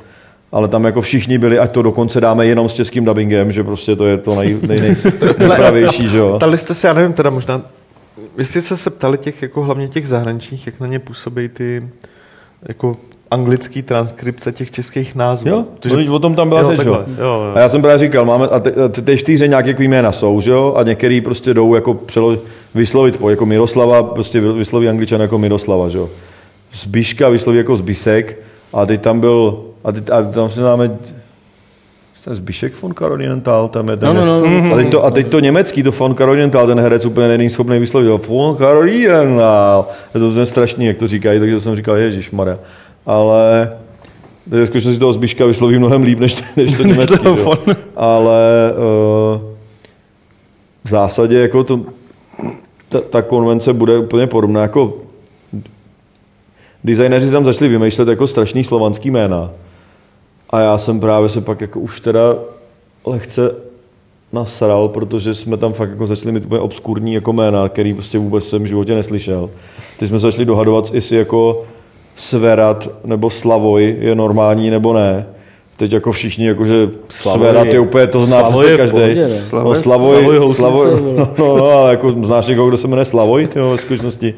ale 0.51 0.67
tam 0.67 0.85
jako 0.85 1.01
všichni 1.01 1.37
byli, 1.37 1.59
ať 1.59 1.71
to 1.71 1.81
dokonce 1.81 2.21
dáme 2.21 2.45
jenom 2.45 2.69
s 2.69 2.73
českým 2.73 3.05
dubbingem, 3.05 3.51
že 3.51 3.63
prostě 3.63 3.95
to 3.95 4.05
je 4.07 4.17
to 4.17 4.35
nej, 4.35 4.57
nej, 4.67 4.79
nej, 4.81 4.95
nejpravější, 5.39 6.07
že 6.07 6.17
jo. 6.17 6.33
ptali 6.37 6.57
jste 6.57 6.73
se, 6.75 6.87
já 6.87 6.93
nevím, 6.93 7.13
teda 7.13 7.29
možná, 7.29 7.61
jestli 8.37 8.61
jste 8.61 8.77
se 8.77 8.89
ptali 8.89 9.17
těch, 9.17 9.41
jako 9.41 9.63
hlavně 9.63 9.87
těch 9.87 10.07
zahraničních, 10.07 10.65
jak 10.65 10.79
na 10.79 10.87
ně 10.87 10.99
působí 10.99 11.47
ty, 11.49 11.83
jako 12.67 12.97
anglický 13.31 13.81
transkripce 13.81 14.51
těch 14.51 14.71
českých 14.71 15.15
názvů. 15.15 15.49
Jo, 15.49 15.65
Protože- 15.79 15.95
protože 15.95 16.11
o 16.11 16.19
tom 16.19 16.35
tam 16.35 16.49
byla 16.49 16.61
Jo, 16.61 16.69
řeč, 16.71 16.85
jo. 16.85 17.03
jo. 17.19 17.51
A 17.55 17.59
já 17.59 17.69
jsem 17.69 17.81
právě 17.81 17.97
říkal, 17.97 18.25
máme, 18.25 18.47
a 18.47 18.59
ty, 18.59 18.71
ty, 18.91 19.01
ty 19.01 19.17
čtyři 19.17 19.49
nějaké 19.49 19.69
jako 19.69 19.83
jména 19.83 20.11
jsou, 20.11 20.41
že 20.41 20.51
jo, 20.51 20.73
a 20.77 20.83
některý 20.83 21.21
prostě 21.21 21.53
jdou 21.53 21.75
jako 21.75 21.93
přelo, 21.93 22.37
vyslovit, 22.75 23.17
po, 23.17 23.29
jako 23.29 23.45
Miroslava, 23.45 24.03
prostě 24.03 24.41
vysloví 24.41 24.89
angličan 24.89 25.21
jako 25.21 25.37
Miroslava, 25.37 25.89
že 25.89 25.97
jo. 25.97 26.09
Zbiška 26.73 27.29
vysloví 27.29 27.57
jako 27.57 27.77
Zbisek, 27.77 28.37
a 28.73 28.85
teď 28.85 29.01
tam 29.01 29.19
byl, 29.19 29.63
a, 29.83 29.91
teď, 29.91 30.09
a 30.09 30.23
tam 30.23 30.49
se 30.49 30.61
máme, 30.61 30.97
ten 32.23 32.35
Zbišek 32.35 32.81
von 32.81 32.93
Karolienthal, 32.93 33.67
tam 33.67 33.89
je 33.89 33.97
ten, 33.97 34.15
No, 34.15 34.25
no, 34.25 34.39
no, 34.41 34.61
no. 34.61 34.73
a, 34.73 34.77
teď 34.77 34.91
to, 34.91 35.05
a 35.05 35.11
teď 35.11 35.27
to 35.27 35.39
německý, 35.39 35.83
to 35.83 35.91
von 35.91 36.13
Karolienthal, 36.15 36.67
ten 36.67 36.79
herec 36.79 37.05
úplně 37.05 37.27
není 37.27 37.49
schopný 37.49 37.79
vyslovit, 37.79 38.27
von 38.27 38.55
Karolienthal, 38.55 39.87
je 40.13 40.19
to 40.19 40.27
úplně 40.29 40.45
strašný, 40.45 40.85
jak 40.85 40.97
to 40.97 41.07
říkají, 41.07 41.39
takže 41.39 41.59
jsem 41.59 41.75
říkal, 41.75 41.95
Ježíš 41.97 42.31
Maria. 42.31 42.59
Ale 43.05 43.71
takže 44.49 44.65
skutečně 44.65 44.97
toho 44.97 45.13
Zbiška 45.13 45.45
vysloví 45.45 45.79
mnohem 45.79 46.03
líp, 46.03 46.19
než, 46.19 46.43
než 46.55 46.73
to 46.75 46.83
německý. 46.87 47.27
jo. 47.27 47.53
Ale 47.95 48.73
uh, 48.73 49.41
v 50.83 50.89
zásadě 50.89 51.39
jako 51.39 51.63
to, 51.63 51.81
ta, 52.89 53.01
ta, 53.01 53.21
konvence 53.21 53.73
bude 53.73 53.97
úplně 53.97 54.27
podobná. 54.27 54.61
Jako 54.61 54.93
designéři 56.83 57.31
tam 57.31 57.45
začali 57.45 57.69
vymýšlet 57.69 58.07
jako 58.07 58.27
strašný 58.27 58.63
slovanský 58.63 59.11
jména. 59.11 59.51
A 60.49 60.59
já 60.59 60.77
jsem 60.77 60.99
právě 60.99 61.29
se 61.29 61.41
pak 61.41 61.61
jako 61.61 61.79
už 61.79 62.01
teda 62.01 62.35
lehce 63.05 63.55
nasral, 64.33 64.87
protože 64.87 65.33
jsme 65.33 65.57
tam 65.57 65.73
fakt 65.73 65.89
jako 65.89 66.07
začali 66.07 66.31
mít 66.31 66.45
úplně 66.45 66.61
obskurní 66.61 67.13
jako 67.13 67.33
jména, 67.33 67.69
který 67.69 67.93
prostě 67.93 68.17
vůbec 68.19 68.49
jsem 68.49 68.63
v 68.63 68.67
životě 68.67 68.95
neslyšel. 68.95 69.49
Teď 69.99 70.09
jsme 70.09 70.19
se 70.19 70.21
začali 70.21 70.45
dohadovat, 70.45 70.93
jestli 70.93 71.17
jako 71.17 71.63
Sverat 72.15 72.89
nebo 73.05 73.29
Slavoj 73.29 73.95
je 73.99 74.15
normální 74.15 74.69
nebo 74.69 74.93
ne. 74.93 75.25
Teď 75.77 75.91
jako 75.93 76.11
všichni, 76.11 76.47
jakože 76.47 76.89
Slavoj 77.09 77.39
Sverat 77.47 77.65
je- 77.65 77.73
je 77.73 77.79
úplně, 77.79 78.07
to 78.07 78.25
zná 78.25 78.39
Slavoj 78.39 78.65
přece 78.65 78.77
každý. 78.77 79.19
ne? 79.19 79.29
No, 79.29 79.75
Slavoj 79.75 79.75
Slavoj, 79.75 80.53
Slavoj, 80.53 80.87
no, 81.17 81.27
no, 81.39 81.57
no, 81.57 81.65
ale 81.65 81.89
jako 81.91 82.11
znáš 82.11 82.47
někoho, 82.47 82.67
kdo 82.67 82.77
se 82.77 82.87
jmenuje 82.87 83.05
Slavoj, 83.05 83.47
tyjo, 83.47 83.69
ve 83.69 83.77
skutečnosti. 83.77 84.33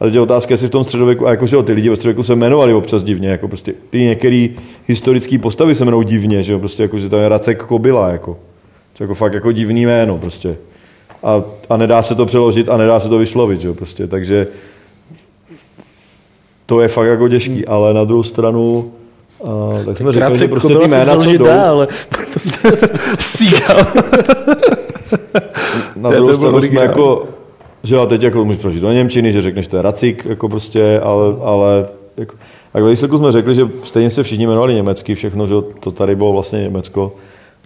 A 0.00 0.04
teď 0.04 0.14
je 0.14 0.20
otázka, 0.20 0.54
jestli 0.54 0.68
v 0.68 0.70
tom 0.70 0.84
středověku, 0.84 1.26
a 1.26 1.30
jakože 1.30 1.62
ty 1.62 1.72
lidi 1.72 1.88
ve 1.88 1.96
středověku 1.96 2.22
se 2.22 2.32
jmenovali 2.32 2.74
občas 2.74 3.02
divně, 3.02 3.28
jako 3.28 3.48
prostě 3.48 3.74
ty 3.90 3.98
některé 3.98 4.48
historické 4.86 5.38
postavy 5.38 5.74
se 5.74 5.84
jmenují 5.84 6.06
divně, 6.06 6.42
že 6.42 6.52
jo, 6.52 6.58
prostě 6.58 6.82
jako, 6.82 6.98
že 6.98 7.08
tam 7.08 7.20
je 7.20 7.28
Racek 7.28 7.64
Kobila, 7.64 8.08
jako. 8.08 8.38
To 8.96 9.04
jako 9.04 9.14
fakt 9.14 9.32
jako 9.32 9.52
divný 9.52 9.86
jméno, 9.86 10.18
prostě. 10.18 10.56
A, 11.22 11.42
a 11.70 11.76
nedá 11.76 12.02
se 12.02 12.14
to 12.14 12.26
přeložit 12.26 12.68
a 12.68 12.76
nedá 12.76 13.00
se 13.00 13.08
to 13.08 13.18
vyslovit, 13.18 13.60
že 13.60 13.68
jo, 13.68 13.74
prostě, 13.74 14.06
takže 14.06 14.46
to 16.66 16.80
je 16.80 16.88
fakt 16.88 17.06
jako 17.06 17.28
těžký, 17.28 17.66
ale 17.66 17.94
na 17.94 18.04
druhou 18.04 18.22
stranu, 18.22 18.92
a, 19.44 19.84
tak 19.84 19.96
jsme 19.96 20.12
řekli, 20.12 20.38
že 20.38 20.48
prostě 20.48 20.74
ty 20.74 20.88
jména, 20.88 21.16
co 21.16 21.30
jdou, 21.30 21.44
dá, 21.44 21.70
ale 21.70 21.88
to 22.32 22.38
se 22.38 22.68
na 25.96 26.10
druhou 26.10 26.34
stranu 26.34 26.60
jsme 26.60 26.82
jako, 26.82 27.28
že 27.86 27.94
jo, 27.94 28.06
teď 28.06 28.22
jako 28.22 28.44
můžeš 28.44 28.62
prožít 28.62 28.82
do 28.82 28.92
Němčiny, 28.92 29.32
že 29.32 29.40
řekneš, 29.40 29.66
to 29.66 29.76
je 29.76 29.82
racik, 29.82 30.24
jako 30.28 30.48
prostě, 30.48 31.00
ale, 31.00 31.34
ale 31.42 31.88
jako, 32.16 32.36
a 32.74 32.80
ve 32.80 32.90
výsledku 32.90 33.18
jsme 33.18 33.32
řekli, 33.32 33.54
že 33.54 33.68
stejně 33.82 34.10
se 34.10 34.22
všichni 34.22 34.44
jmenovali 34.46 34.74
německy, 34.74 35.14
všechno, 35.14 35.46
že 35.46 35.54
to 35.80 35.90
tady 35.90 36.16
bylo 36.16 36.32
vlastně 36.32 36.62
Německo, 36.62 37.12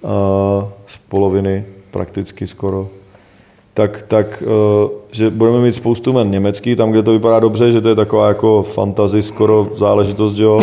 a 0.04 0.68
z 0.86 0.98
poloviny 1.08 1.64
prakticky 1.90 2.46
skoro. 2.46 2.88
tak, 3.74 4.04
tak 4.08 4.42
uh, 4.46 4.90
že 5.12 5.30
budeme 5.30 5.60
mít 5.60 5.74
spoustu 5.74 6.12
men 6.12 6.30
německý, 6.30 6.76
tam, 6.76 6.90
kde 6.90 7.02
to 7.02 7.12
vypadá 7.12 7.40
dobře, 7.40 7.72
že 7.72 7.80
to 7.80 7.88
je 7.88 7.94
taková 7.94 8.28
jako 8.28 8.62
fantasy 8.62 9.22
skoro 9.22 9.70
záležitost, 9.76 10.34
že 10.34 10.42
jo. 10.42 10.60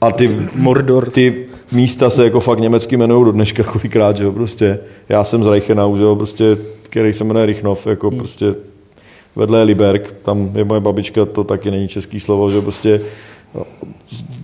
A 0.00 0.10
ty, 0.12 0.36
Mordor. 0.54 1.10
ty 1.10 1.46
místa 1.72 2.10
se 2.10 2.24
jako 2.24 2.40
fakt 2.40 2.60
německy 2.60 2.94
jmenují 2.94 3.24
do 3.24 3.32
dneška 3.32 3.62
kolikrát, 3.62 4.16
že 4.16 4.24
jo, 4.24 4.32
prostě. 4.32 4.78
Já 5.08 5.24
jsem 5.24 5.44
z 5.44 5.46
Reichenau, 5.46 5.96
že 5.96 6.02
jo, 6.02 6.16
prostě, 6.16 6.56
který 6.82 7.12
se 7.12 7.24
jmenuje 7.24 7.46
Richnov, 7.46 7.86
jako 7.86 8.08
hmm. 8.08 8.18
prostě 8.18 8.54
vedle 9.36 9.62
Liberk, 9.62 10.12
tam 10.12 10.50
je 10.54 10.64
moje 10.64 10.80
babička, 10.80 11.24
to 11.24 11.44
taky 11.44 11.70
není 11.70 11.88
český 11.88 12.20
slovo, 12.20 12.50
že 12.50 12.60
prostě 12.60 13.00
no, 13.54 13.62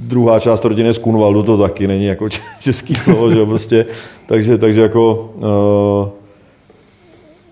druhá 0.01 0.41
část 0.41 0.65
rodiny 0.65 0.93
z 0.93 0.99
Kunvaldu, 0.99 1.43
to 1.43 1.57
taky 1.57 1.87
není 1.87 2.07
jako 2.07 2.29
český 2.61 2.95
slovo, 2.95 3.31
že 3.31 3.47
prostě, 3.47 3.87
takže, 4.27 4.59
takže 4.59 4.83
jako 4.83 5.33
uh, 5.37 6.23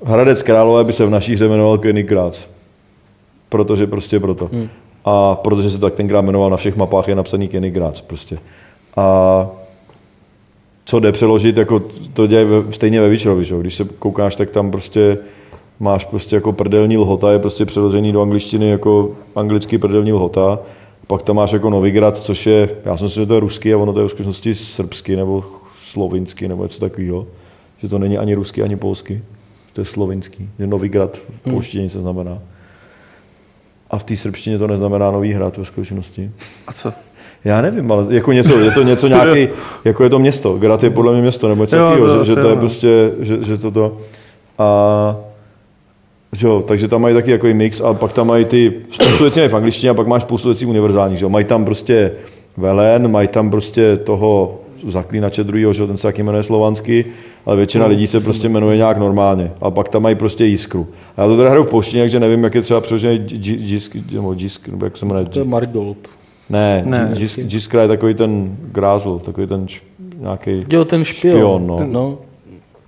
Hradec 0.05 0.43
Králové 0.43 0.85
by 0.85 0.93
se 0.93 1.07
v 1.07 1.11
naší 1.11 1.33
hře 1.33 1.49
jmenoval 1.49 1.79
Königgrätz. 1.79 2.41
Protože 3.49 3.87
prostě 3.87 4.21
proto. 4.21 4.49
Hmm. 4.53 4.69
A 5.05 5.35
protože 5.35 5.71
se 5.71 5.79
tak 5.79 5.95
tenkrát 5.95 6.21
jmenoval 6.21 6.51
na 6.51 6.57
všech 6.57 6.77
mapách 6.77 7.09
je 7.09 7.15
napsaný 7.15 7.49
Königgrätz 7.49 8.01
prostě. 8.07 8.39
A 8.97 9.47
co 10.85 11.01
jde 11.01 11.13
přeložit, 11.13 11.57
jako 11.57 11.83
to 12.13 12.27
děje 12.27 12.45
ve, 12.45 12.73
stejně 12.73 13.01
ve 13.01 13.09
Witcherovi, 13.09 13.45
že? 13.45 13.55
když 13.61 13.75
se 13.75 13.85
koukáš, 13.99 14.35
tak 14.35 14.51
tam 14.51 14.71
prostě 14.71 15.19
máš 15.81 16.05
prostě 16.05 16.37
jako 16.37 16.53
prdelní 16.53 16.99
lhota, 16.99 17.33
je 17.33 17.39
prostě 17.39 17.65
přeložený 17.65 18.13
do 18.13 18.23
angličtiny 18.23 18.69
jako 18.69 19.11
anglický 19.37 19.79
prdelní 19.79 20.13
lhota. 20.13 20.59
Pak 21.07 21.23
tam 21.23 21.37
máš 21.37 21.53
jako 21.53 21.71
Novigrad, 21.71 22.19
což 22.19 22.47
je, 22.47 22.69
já 22.85 22.97
jsem 22.97 23.09
si 23.09 23.15
že 23.15 23.27
to 23.27 23.35
je 23.35 23.41
ruský 23.41 23.75
a 23.75 23.79
ono 23.79 23.93
to 23.93 24.01
je 24.01 24.07
v 24.07 24.11
skutečnosti 24.11 24.55
srbsky 24.55 25.17
nebo 25.17 25.45
slovinsky 25.83 26.49
nebo 26.49 26.63
něco 26.63 26.81
takového. 26.81 27.27
Že 27.79 27.89
to 27.89 27.99
není 27.99 28.19
ani 28.19 28.35
rusky, 28.35 28.63
ani 28.63 28.77
polsky. 28.77 29.23
To 29.73 29.81
je 29.81 29.85
slovinský. 29.85 30.49
Že 30.59 30.67
Novigrad 30.67 31.17
v 31.17 31.51
polštině 31.51 31.91
se 31.91 32.01
znamená. 32.01 32.39
A 33.91 33.99
v 33.99 34.05
té 34.05 34.17
srbštině 34.17 34.59
to 34.59 34.67
neznamená 34.67 35.11
nový 35.11 35.33
hrad 35.33 35.57
ve 35.57 35.65
skutečnosti. 35.65 36.31
A 36.67 36.73
co? 36.73 36.93
Já 37.45 37.61
nevím, 37.61 37.93
ale 37.93 38.07
jako 38.09 38.33
něco, 38.33 38.59
je 38.59 38.71
to 38.71 38.83
něco 38.83 39.09
nějaký, 39.09 39.49
jako 39.85 40.05
je 40.05 40.11
to 40.11 40.19
město. 40.19 40.59
Grad 40.59 40.83
je 40.83 40.91
podle 40.91 41.13
mě 41.13 41.23
město, 41.23 41.49
nebo 41.49 41.63
něco 41.63 41.77
takového, 41.77 42.09
to 42.09 42.25
že, 42.25 42.35
že, 42.35 42.41
to 42.41 42.49
je 42.49 42.57
prostě, 42.57 43.13
že, 43.21 43.45
že 43.45 43.59
toto. 43.59 43.99
A 44.59 45.17
že 46.33 46.47
jo, 46.47 46.65
takže 46.69 46.89
tam 46.89 47.03
mají 47.03 47.15
taky 47.15 47.31
jako 47.31 47.47
mix 47.47 47.81
a 47.81 47.95
pak 47.95 48.13
tam 48.13 48.27
mají 48.27 48.45
ty, 48.45 48.73
spoustu 48.91 49.23
věcí 49.25 49.41
v 49.49 49.55
angličtině 49.57 49.91
a 49.91 49.95
pak 49.95 50.07
máš 50.07 50.23
spoustu 50.23 50.49
věcí 50.49 50.67
univerzálních, 50.67 51.19
že 51.19 51.25
jo. 51.25 51.29
Mají 51.29 51.45
tam 51.45 51.65
prostě 51.65 52.13
velen, 52.57 53.11
mají 53.11 53.29
tam 53.29 53.51
prostě 53.51 53.97
toho 53.97 54.59
zaklínače 54.87 55.45
druhého, 55.45 55.73
že 55.73 55.83
jo, 55.83 55.87
ten 55.87 55.97
se 55.97 56.09
taky 56.09 56.23
jmenuje 56.23 56.43
slovansky, 56.43 57.05
ale 57.47 57.57
většina 57.57 57.87
lidí 57.87 58.07
se 58.07 58.21
prostě 58.21 58.49
jmenuje 58.49 58.77
nějak 58.77 58.99
normálně. 58.99 59.53
A 59.61 59.71
pak 59.71 59.89
tam 59.89 60.03
mají 60.03 60.15
prostě 60.15 60.45
jiskru. 60.45 60.87
A 61.17 61.23
já 61.23 61.29
to 61.29 61.37
teda 61.37 61.49
hraju 61.51 61.65
v 61.65 61.71
polštině, 61.71 62.03
takže 62.03 62.21
nevím, 62.21 62.45
jak 62.45 62.55
je 62.55 62.63
třeba 62.63 62.81
přeložený 62.81 63.19
džisk, 63.19 63.97
nebo 64.13 64.35
džisk, 64.35 64.69
nebo 64.69 64.87
jak 64.87 64.97
se 64.97 65.07
jmenuje. 65.07 65.25
To 65.27 65.39
je 65.39 65.45
Marigold. 65.45 65.97
Ne, 66.51 66.83
Ne. 66.87 66.99
ne 67.05 67.15
Jisk, 67.19 67.39
Jiskra 67.39 67.83
je 67.83 67.89
takový 67.89 68.15
ten 68.15 68.57
grázl, 68.73 69.19
takový 69.19 69.47
ten 69.47 69.67
nějaký 70.19 70.65
Jo, 70.73 70.85
ten 70.85 71.05
špion. 71.05 71.33
špion. 71.35 71.67
no. 71.67 71.81
no. 71.87 72.19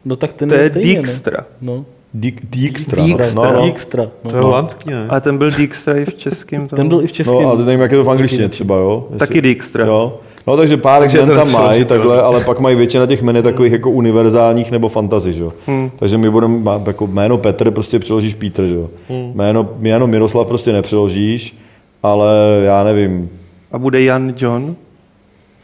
no 0.04 0.16
tak 0.16 0.32
ten 0.32 0.48
To 0.48 0.54
je 0.54 0.68
stejně, 0.68 0.94
ne? 0.94 1.02
Dijkstra. 1.02 1.44
No. 1.60 1.84
Dík. 2.14 2.40
Dijkstra. 2.50 3.02
No, 3.34 3.52
no. 3.52 3.62
Dijkstra. 3.62 4.02
No. 4.24 4.30
To 4.30 4.36
je 4.36 4.42
holandský, 4.42 4.90
ne? 4.90 5.06
Ale 5.08 5.20
ten 5.20 5.38
byl 5.38 5.50
Dijkstra 5.50 5.96
i 5.96 6.04
v 6.04 6.14
českém. 6.14 6.68
Ten 6.68 6.88
byl 6.88 7.02
i 7.02 7.06
v 7.06 7.12
českém. 7.12 7.42
no, 7.42 7.48
ale 7.50 7.64
nevím, 7.64 7.80
jak 7.80 7.92
je 7.92 7.98
to 7.98 8.04
v 8.04 8.10
angličtině 8.10 8.48
třeba, 8.48 8.76
jo? 8.76 9.04
Jestli- 9.12 9.18
Taky 9.26 9.40
Dijkstra. 9.40 9.86
Jo. 9.86 10.18
No, 10.46 10.56
takže 10.56 10.76
pár 10.76 11.00
Takže 11.00 11.22
tam 11.22 11.52
mají 11.52 11.84
takhle, 11.84 12.22
ale 12.22 12.40
pak 12.44 12.60
mají 12.60 12.76
většina 12.76 13.06
těch 13.06 13.22
men 13.22 13.36
je 13.36 13.42
takových 13.42 13.72
jako 13.72 13.90
univerzálních 13.90 14.70
nebo 14.70 14.88
fantazy, 14.88 15.32
že 15.32 15.42
jo. 15.42 15.52
Hmm. 15.66 15.90
Takže 15.96 16.18
my 16.18 16.30
budeme, 16.30 16.58
má- 16.58 16.82
jako 16.86 17.06
jméno 17.06 17.38
Petr 17.38 17.70
prostě 17.70 17.98
přeložíš 17.98 18.34
Pítr, 18.34 18.66
že 18.66 18.74
jo. 18.74 18.88
Hmm. 19.08 19.32
Jméno, 19.34 19.68
jméno 19.78 20.06
Miroslav 20.06 20.46
prostě 20.46 20.72
nepřeložíš, 20.72 21.56
ale 22.02 22.60
já 22.64 22.84
nevím, 22.84 23.30
A 23.72 23.78
bude 23.78 24.02
Jan 24.02 24.34
John? 24.36 24.74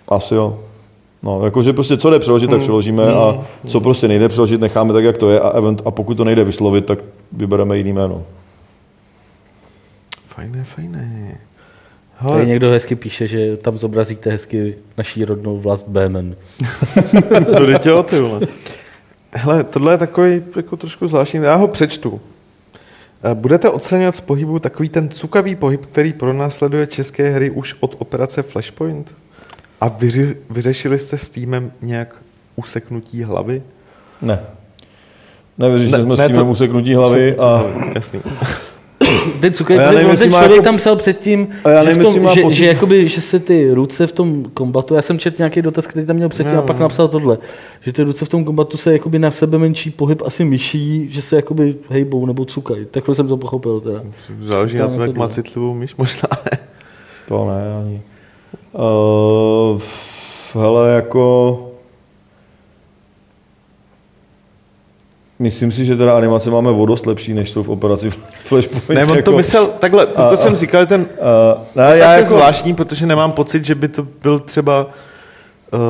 Asi 0.08 0.34
jo. 0.34 0.58
No, 1.22 1.44
jakože 1.44 1.72
prostě 1.72 1.96
co 1.96 2.10
jde 2.10 2.18
přeložit, 2.18 2.50
tak 2.50 2.60
přeložíme 2.60 3.12
a 3.12 3.44
co 3.68 3.80
prostě 3.80 4.08
nejde 4.08 4.28
přeložit, 4.28 4.60
necháme 4.60 4.92
tak, 4.92 5.04
jak 5.04 5.18
to 5.18 5.30
je 5.30 5.40
a, 5.40 5.48
event, 5.48 5.82
a 5.84 5.90
pokud 5.90 6.14
to 6.14 6.24
nejde 6.24 6.44
vyslovit, 6.44 6.86
tak 6.86 6.98
vybereme 7.32 7.78
jiný 7.78 7.92
jméno. 7.92 8.24
Fajné, 10.26 10.64
fajné. 10.64 11.38
Tady 12.18 12.32
Hele, 12.32 12.46
někdo 12.46 12.70
hezky 12.70 12.94
píše, 12.94 13.26
že 13.28 13.56
tam 13.56 13.78
zobrazíte 13.78 14.30
hezky 14.30 14.74
naší 14.96 15.24
rodnou 15.24 15.58
vlast 15.58 15.88
Bémen. 15.88 16.36
to 17.56 17.66
jde 17.66 17.78
tě 17.78 17.92
o 17.92 18.02
ty 18.02 18.20
vole. 18.20 18.40
Hele, 19.32 19.64
tohle 19.64 19.94
je 19.94 19.98
takový 19.98 20.42
jako 20.56 20.76
trošku 20.76 21.08
zvláštní, 21.08 21.40
já 21.42 21.54
ho 21.54 21.68
přečtu. 21.68 22.20
Eh, 23.22 23.34
Budete 23.34 23.70
oceňovat 23.70 24.16
z 24.16 24.20
pohybu 24.20 24.58
takový 24.58 24.88
ten 24.88 25.08
cukavý 25.08 25.56
pohyb, 25.56 25.86
který 25.86 26.12
pronásleduje 26.12 26.86
české 26.86 27.30
hry 27.30 27.50
už 27.50 27.74
od 27.80 27.94
operace 27.98 28.42
Flashpoint? 28.42 29.14
A 29.80 29.88
vyři, 29.88 30.36
vyřešili 30.50 30.98
jste 30.98 31.18
s 31.18 31.28
týmem 31.28 31.72
nějak 31.82 32.14
useknutí 32.56 33.22
hlavy? 33.22 33.62
Ne. 34.22 34.40
Nevyřešili 35.58 35.98
Ne, 35.98 36.04
jsme 36.04 36.16
s 36.16 36.18
ne, 36.20 36.26
tím 36.26 36.36
to- 36.36 36.44
useknutí 36.46 36.94
hlavy 36.94 37.36
a 37.36 37.62
Jasný. 37.94 38.20
Ten 39.40 39.52
cukr, 39.52 39.72
A 39.72 39.82
já 39.82 40.16
ten, 40.16 40.30
člověk 40.30 40.50
jako- 40.50 40.62
tam 40.62 40.76
psal 40.76 40.96
předtím, 40.96 41.48
A 41.64 41.70
já 41.70 41.84
že, 41.84 41.94
v 41.94 42.02
tom, 42.02 42.14
že, 42.14 42.42
pocit- 42.42 42.54
že, 42.56 42.66
jakoby, 42.66 43.08
že 43.08 43.20
se 43.20 43.38
ty 43.38 43.70
ruce 43.74 44.06
v 44.06 44.12
tom 44.12 44.44
kombatu, 44.54 44.94
já 44.94 45.02
jsem 45.02 45.18
četl 45.18 45.36
nějaký 45.38 45.62
dotaz, 45.62 45.86
který 45.86 46.06
tam 46.06 46.16
měl 46.16 46.28
předtím 46.28 46.54
Jo, 46.54 46.58
a 46.58 46.62
pak 46.66 46.78
napsal 46.78 47.08
tohle, 47.08 47.38
že 47.80 47.92
ty 47.92 48.02
ruce 48.02 48.24
v 48.24 48.28
tom 48.28 48.44
kombatu 48.44 48.76
se 48.76 48.92
jakoby 48.92 49.18
na 49.18 49.30
sebe 49.30 49.58
menší 49.58 49.90
pohyb 49.90 50.22
asi 50.26 50.44
myší, 50.44 51.06
že 51.10 51.22
se 51.22 51.36
jakoby 51.36 51.74
hejbou 51.90 52.26
nebo 52.26 52.44
cukají. 52.44 52.84
Takhle 52.90 53.14
jsem 53.14 53.28
to 53.28 53.36
pochopil 53.36 53.80
teda. 53.80 54.00
Záleží 54.40 54.76
na 54.78 54.88
tom, 54.88 55.00
je 55.00 55.06
jak 55.06 55.14
to 55.14 55.20
má 55.20 55.28
citlivou 55.28 55.74
myš, 55.74 55.96
možná 55.96 56.28
ne. 56.52 56.58
to 57.28 57.48
ne 57.50 57.74
ani. 57.84 58.00
Uh, 58.72 59.80
hele, 60.54 60.90
jako... 60.90 61.64
Myslím 65.38 65.72
si, 65.72 65.84
že 65.84 65.96
teda 65.96 66.16
animace 66.16 66.50
máme 66.50 66.70
o 66.70 66.86
dost 66.86 67.06
lepší, 67.06 67.34
než 67.34 67.50
jsou 67.50 67.62
v 67.62 67.68
operaci 67.68 68.10
Flashpoint. 68.44 68.88
Ne, 68.88 69.04
on 69.04 69.16
jako, 69.16 69.30
to 69.30 69.36
myslel, 69.36 69.66
takhle, 69.66 70.06
proto 70.06 70.32
A- 70.32 70.36
jsem 70.36 70.56
říkal, 70.56 70.86
ten 70.86 71.00
Uh, 71.00 71.06
ne, 71.76 71.98
Já 71.98 72.12
jako, 72.12 72.28
zvláštní, 72.28 72.74
protože 72.74 73.06
nemám 73.06 73.32
pocit, 73.32 73.64
že 73.64 73.74
by 73.74 73.88
to 73.88 74.06
byl 74.22 74.38
třeba, 74.38 74.84
uh, 75.72 75.80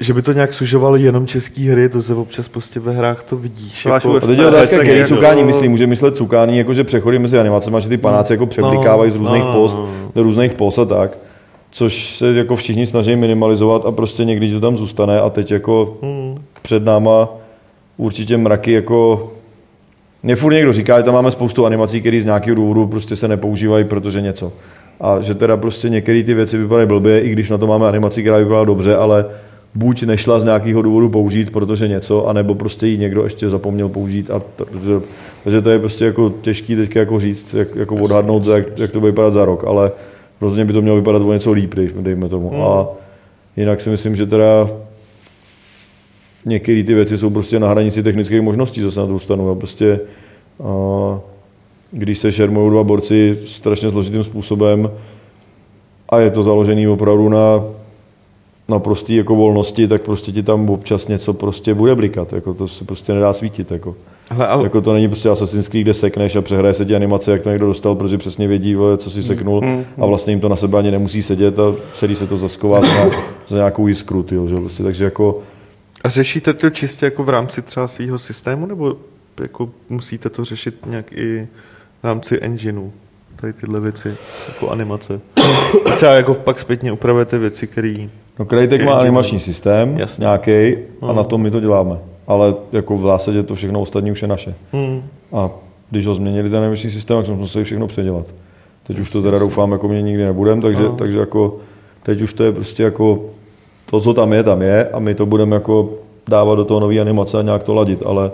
že 0.00 0.14
by 0.14 0.22
to 0.22 0.32
nějak 0.32 0.52
sužovalo 0.52 0.96
jenom 0.96 1.26
český 1.26 1.68
hry, 1.68 1.88
to 1.88 2.02
se 2.02 2.14
občas 2.14 2.48
prostě 2.48 2.80
ve 2.80 2.92
hrách 2.92 3.22
to 3.22 3.36
vidíš. 3.36 3.86
Jako, 3.86 4.16
A 4.16 4.20
teď 4.20 4.38
je 4.38 4.46
otázka, 4.46 4.78
který 4.78 4.98
jako- 4.98 5.14
cukání 5.14 5.44
myslí. 5.44 5.68
Může 5.68 5.86
myslet 5.86 6.16
cukání, 6.16 6.58
jako 6.58 6.74
že 6.74 6.84
přechody 6.84 7.18
mezi 7.18 7.38
animacemi, 7.38 7.76
že 7.80 7.88
ty 7.88 7.96
panáci 7.96 8.32
jako 8.32 8.46
převlikávají 8.46 9.10
z 9.10 9.16
různých 9.16 9.44
no, 9.44 9.52
post 9.52 9.74
no. 9.74 9.88
do 10.14 10.22
různých 10.22 10.54
post 10.54 10.78
a 10.78 10.84
tak. 10.84 11.16
Což 11.70 12.16
se 12.16 12.34
jako 12.34 12.56
všichni 12.56 12.86
snaží 12.86 13.16
minimalizovat 13.16 13.86
a 13.86 13.92
prostě 13.92 14.24
někdy 14.24 14.52
to 14.52 14.60
tam 14.60 14.76
zůstane 14.76 15.20
a 15.20 15.30
teď 15.30 15.50
jako 15.50 15.98
před 16.62 16.84
náma 16.84 17.28
určitě 17.96 18.36
mraky 18.36 18.72
jako 18.72 19.30
mě 20.22 20.36
furt 20.36 20.54
někdo 20.54 20.72
říká, 20.72 20.98
že 20.98 21.02
tam 21.02 21.14
máme 21.14 21.30
spoustu 21.30 21.66
animací, 21.66 22.00
které 22.00 22.20
z 22.20 22.24
nějakého 22.24 22.54
důvodu 22.54 22.86
prostě 22.86 23.16
se 23.16 23.28
nepoužívají, 23.28 23.84
protože 23.84 24.20
něco. 24.20 24.52
A 25.00 25.20
že 25.20 25.34
teda 25.34 25.56
prostě 25.56 25.88
některé 25.88 26.22
ty 26.22 26.34
věci 26.34 26.58
vypadají 26.58 26.88
blbě, 26.88 27.20
i 27.20 27.30
když 27.30 27.50
na 27.50 27.58
to 27.58 27.66
máme 27.66 27.88
animaci, 27.88 28.22
která 28.22 28.38
vypadá 28.38 28.64
dobře, 28.64 28.96
ale 28.96 29.26
buď 29.74 30.02
nešla 30.02 30.40
z 30.40 30.44
nějakého 30.44 30.82
důvodu 30.82 31.08
použít, 31.08 31.50
protože 31.50 31.88
něco, 31.88 32.26
anebo 32.26 32.54
prostě 32.54 32.86
ji 32.86 32.98
někdo 32.98 33.24
ještě 33.24 33.50
zapomněl 33.50 33.88
použít. 33.88 34.30
A 34.30 34.42
to, 34.56 34.64
takže, 34.64 35.00
takže 35.44 35.62
to 35.62 35.70
je 35.70 35.78
prostě 35.78 36.04
jako 36.04 36.32
těžký 36.42 36.76
teďka 36.76 37.00
jako 37.00 37.20
říct, 37.20 37.54
jak, 37.54 37.76
jako 37.76 37.96
odhadnout, 37.96 38.46
jak, 38.46 38.78
jak 38.78 38.90
to 38.90 39.00
bude 39.00 39.12
vypadat 39.12 39.32
za 39.32 39.44
rok, 39.44 39.64
ale 39.66 39.92
rozhodně 40.40 40.64
by 40.64 40.72
to 40.72 40.82
mělo 40.82 40.96
vypadat 40.96 41.22
o 41.22 41.32
něco 41.32 41.52
líp, 41.52 41.74
dej- 41.74 41.92
dejme 42.02 42.28
tomu. 42.28 42.64
A 42.64 42.88
jinak 43.56 43.80
si 43.80 43.90
myslím, 43.90 44.16
že 44.16 44.26
teda 44.26 44.70
některé 46.44 46.82
ty 46.84 46.94
věci 46.94 47.18
jsou 47.18 47.30
prostě 47.30 47.58
na 47.58 47.68
hranici 47.68 48.02
technických 48.02 48.40
možností, 48.40 48.80
co 48.80 48.92
se 48.92 49.00
na 49.00 49.06
to 49.06 49.12
dostanu. 49.12 49.50
A 49.50 49.54
prostě, 49.54 50.00
a, 50.64 51.20
když 51.92 52.18
se 52.18 52.32
šermují 52.32 52.70
dva 52.70 52.84
borci 52.84 53.38
strašně 53.46 53.90
složitým 53.90 54.24
způsobem 54.24 54.90
a 56.08 56.18
je 56.18 56.30
to 56.30 56.42
založený 56.42 56.88
opravdu 56.88 57.28
na, 57.28 57.64
na 58.70 58.78
prostý 58.78 59.16
jako 59.16 59.34
volnosti, 59.34 59.88
tak 59.88 60.02
prostě 60.02 60.32
ti 60.32 60.42
tam 60.42 60.70
občas 60.70 61.08
něco 61.08 61.32
prostě 61.32 61.74
bude 61.74 61.94
blikat. 61.94 62.32
Jako 62.32 62.54
to 62.54 62.68
se 62.68 62.84
prostě 62.84 63.12
nedá 63.12 63.32
svítit. 63.32 63.70
Jako. 63.70 63.96
Hele, 64.30 64.46
ale, 64.46 64.64
Jako 64.64 64.80
to 64.80 64.92
není 64.92 65.08
prostě 65.08 65.28
Assassin's 65.28 65.68
Creed, 65.68 65.84
kde 65.84 65.94
sekneš 65.94 66.36
a 66.36 66.42
přehraje 66.42 66.74
se 66.74 66.84
ti 66.84 66.94
animace, 66.94 67.32
jak 67.32 67.42
to 67.42 67.50
někdo 67.50 67.66
dostal, 67.66 67.94
protože 67.94 68.18
přesně 68.18 68.48
vědí, 68.48 68.76
co 68.96 69.10
si 69.10 69.22
seknul 69.22 69.62
a 69.98 70.06
vlastně 70.06 70.32
jim 70.32 70.40
to 70.40 70.48
na 70.48 70.56
sebe 70.56 70.78
ani 70.78 70.90
nemusí 70.90 71.22
sedět 71.22 71.58
a 71.58 71.74
celý 71.96 72.16
se 72.16 72.26
to 72.26 72.36
zasková 72.36 72.80
za, 72.80 73.10
za 73.48 73.56
nějakou 73.56 73.86
jiskru, 73.86 74.22
tyjo, 74.22 74.46
že? 74.48 74.56
Prostě, 74.56 74.82
takže 74.82 75.04
jako 75.04 75.42
a 76.04 76.08
řešíte 76.08 76.52
to 76.52 76.70
čistě 76.70 77.06
jako 77.06 77.24
v 77.24 77.28
rámci 77.28 77.62
třeba 77.62 77.88
svého 77.88 78.18
systému, 78.18 78.66
nebo 78.66 78.96
jako 79.40 79.70
musíte 79.88 80.30
to 80.30 80.44
řešit 80.44 80.86
nějak 80.86 81.12
i 81.12 81.48
v 82.02 82.04
rámci 82.04 82.38
engineu? 82.40 82.90
Tady 83.40 83.52
tyhle 83.52 83.80
věci, 83.80 84.14
jako 84.48 84.70
animace. 84.70 85.20
Třeba 85.96 86.12
jako 86.12 86.34
pak 86.34 86.58
zpětně 86.60 86.92
upravujete 86.92 87.38
věci, 87.38 87.66
které... 87.66 87.94
No 88.38 88.44
Crytek 88.44 88.82
má 88.84 88.92
animační 88.94 89.40
systém 89.40 89.98
Jasně. 89.98 90.22
nějaký 90.22 90.76
a 91.02 91.12
na 91.12 91.24
tom 91.24 91.42
my 91.42 91.50
to 91.50 91.60
děláme. 91.60 91.98
Ale 92.26 92.54
jako 92.72 92.96
v 92.96 93.02
zásadě 93.02 93.42
to 93.42 93.54
všechno 93.54 93.80
ostatní 93.80 94.12
už 94.12 94.22
je 94.22 94.28
naše. 94.28 94.54
Hmm. 94.72 95.02
A 95.32 95.50
když 95.90 96.06
ho 96.06 96.14
změnili 96.14 96.50
ten 96.50 96.62
emisní 96.64 96.90
systém, 96.90 97.16
tak 97.16 97.26
jsme 97.26 97.34
museli 97.34 97.64
všechno 97.64 97.86
předělat. 97.86 98.26
Teď 98.82 98.98
už 98.98 99.10
to 99.10 99.22
teda 99.22 99.38
doufám, 99.38 99.72
jako 99.72 99.88
mě 99.88 100.02
nikdy 100.02 100.24
nebudem, 100.24 100.60
takže, 100.60 100.82
No. 100.82 100.92
takže 100.92 101.18
jako 101.18 101.56
teď 102.02 102.20
už 102.20 102.34
to 102.34 102.44
je 102.44 102.52
prostě 102.52 102.82
jako 102.82 103.20
to, 103.90 104.00
co 104.00 104.14
tam 104.14 104.32
je, 104.32 104.42
tam 104.42 104.62
je 104.62 104.88
a 104.88 104.98
my 104.98 105.14
to 105.14 105.26
budeme 105.26 105.56
jako 105.56 105.90
dávat 106.28 106.54
do 106.54 106.64
toho 106.64 106.80
nový 106.80 107.00
animace 107.00 107.38
a 107.38 107.42
nějak 107.42 107.64
to 107.64 107.74
ladit, 107.74 108.02
ale 108.06 108.30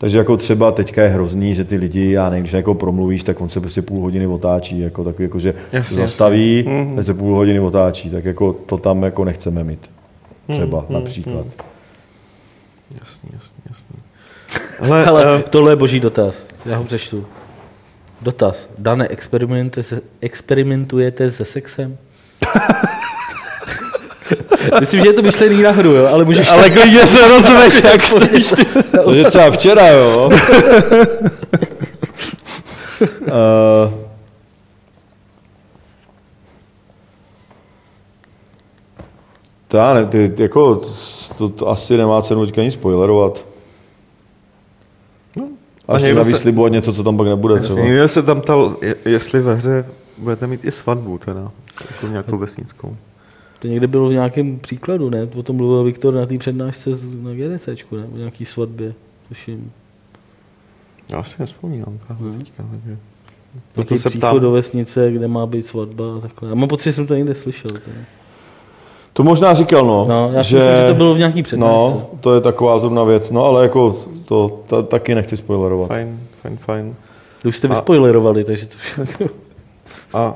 takže 0.00 0.18
jako 0.18 0.36
třeba 0.36 0.72
teďka 0.72 1.02
je 1.02 1.08
hrozný, 1.08 1.54
že 1.54 1.64
ty 1.64 1.76
lidi, 1.76 2.10
já 2.10 2.30
nevím, 2.30 2.42
když 2.42 2.52
jako 2.52 2.74
promluvíš, 2.74 3.22
tak 3.22 3.40
on 3.40 3.48
se 3.48 3.60
prostě 3.60 3.82
půl 3.82 4.02
hodiny 4.02 4.26
otáčí, 4.26 4.80
jako 4.80 5.04
takový, 5.04 5.24
jako 5.24 5.38
že 5.38 5.54
Jasně, 5.72 5.94
se 5.96 6.00
zastaví, 6.02 6.56
jasně. 6.56 6.96
teď 6.96 7.06
se 7.06 7.14
půl 7.14 7.36
hodiny 7.36 7.60
otáčí, 7.60 8.10
tak 8.10 8.24
jako 8.24 8.52
to 8.52 8.76
tam 8.76 9.02
jako 9.02 9.24
nechceme 9.24 9.64
mít. 9.64 9.90
Třeba 10.48 10.78
Mhm, 10.80 10.86
například. 10.94 11.46
Jasný, 13.00 13.30
jasný, 13.32 13.58
jasný. 13.68 13.96
Hele, 14.88 15.06
Ale 15.06 15.38
eh, 15.38 15.42
tohle 15.50 15.72
je 15.72 15.76
boží 15.76 16.00
dotaz. 16.00 16.48
Já 16.66 16.76
ho 16.76 16.84
přečtu. 16.84 17.26
Dotaz. 18.22 18.68
Dane, 18.78 19.08
experimentujete 19.08 19.82
se, 19.82 20.00
experimentujete 20.20 21.30
se 21.30 21.44
sexem? 21.44 21.96
Myslím, 24.80 25.00
že 25.00 25.06
je 25.08 25.12
to 25.12 25.22
myšlený 25.22 25.62
na 25.62 25.70
hru, 25.70 25.90
jo? 25.90 26.06
ale 26.12 26.24
můžeš... 26.24 26.48
Ale 26.48 26.70
klidně 26.70 27.06
se 27.06 27.28
rozveš, 27.28 27.82
jak 27.84 28.02
chceš. 28.06 28.48
ty. 28.48 28.64
Takže 29.04 29.24
třeba 29.24 29.50
včera, 29.50 29.86
jo. 29.88 30.30
uh, 33.00 33.92
to 39.68 39.76
já 39.76 39.94
ne, 39.94 40.06
ty, 40.06 40.32
jako, 40.38 40.80
to, 41.38 41.48
to, 41.48 41.68
asi 41.68 41.96
nemá 41.96 42.22
cenu 42.22 42.46
teďka 42.46 42.62
nic 42.62 42.74
spoilerovat. 42.74 43.44
a 45.88 45.92
Až 45.94 46.02
někdo 46.02 46.24
někdo 46.24 46.38
se- 46.38 46.70
něco, 46.70 46.92
co 46.92 47.02
tam 47.02 47.16
pak 47.16 47.26
nebude 47.26 47.60
třeba. 47.60 47.80
Někdo 47.80 48.08
se 48.08 48.22
tam 48.22 48.40
ptal, 48.40 48.76
je- 48.82 48.94
jestli 49.04 49.40
ve 49.40 49.54
hře 49.54 49.86
budete 50.18 50.46
mít 50.46 50.64
i 50.64 50.72
svatbu 50.72 51.18
teda, 51.18 51.50
jako 51.90 52.06
nějakou 52.06 52.38
vesnickou. 52.38 52.96
To 53.60 53.68
někde 53.68 53.86
bylo 53.86 54.08
v 54.08 54.12
nějakém 54.12 54.58
příkladu, 54.58 55.10
ne? 55.10 55.28
O 55.36 55.42
tom 55.42 55.56
mluvil 55.56 55.84
Viktor 55.84 56.14
na 56.14 56.26
té 56.26 56.38
přednášce 56.38 56.94
z- 56.94 57.22
na 57.22 57.30
GDCčku, 57.34 57.96
ne? 57.96 58.04
O 58.14 58.16
nějaký 58.16 58.44
svatbě. 58.44 58.94
Tuším. 59.28 59.72
Já 61.12 61.22
si 61.22 61.36
nespomínám. 61.40 61.98
Hmm. 62.08 62.38
Teďka, 62.38 62.64
takže. 62.70 62.96
Proto 63.72 63.96
se 63.96 64.10
ptám. 64.10 64.40
do 64.40 64.50
vesnice, 64.50 65.12
kde 65.12 65.28
má 65.28 65.46
být 65.46 65.66
svatba 65.66 66.04
a 66.16 66.20
takhle. 66.20 66.48
Já 66.48 66.54
mám 66.54 66.68
pocit, 66.68 66.84
že 66.84 66.92
jsem 66.92 67.06
to 67.06 67.14
někde 67.14 67.34
slyšel. 67.34 67.70
Teda. 67.70 67.96
To 69.12 69.22
možná 69.24 69.54
říkal, 69.54 69.86
no. 69.86 70.04
No, 70.08 70.30
já 70.32 70.44
si 70.44 70.54
myslím, 70.54 70.74
že 70.76 70.86
to 70.88 70.94
bylo 70.94 71.14
v 71.14 71.18
nějaký 71.18 71.42
přednášce. 71.42 71.74
No, 71.96 72.10
to 72.20 72.34
je 72.34 72.40
taková 72.40 72.78
zrovna 72.78 73.04
věc. 73.04 73.30
No, 73.30 73.44
ale 73.44 73.62
jako 73.62 74.04
to 74.24 74.60
ta, 74.66 74.82
taky 74.82 75.14
nechci 75.14 75.36
spoilerovat. 75.36 75.88
Fajn, 75.88 76.20
fajn, 76.42 76.56
fajn. 76.56 76.94
To 77.42 77.48
už 77.48 77.56
jste 77.56 77.68
A- 77.68 77.70
vyspoilerovali, 77.70 78.44
takže 78.44 78.66
to 78.66 78.74
už 78.74 78.98
A 80.14 80.34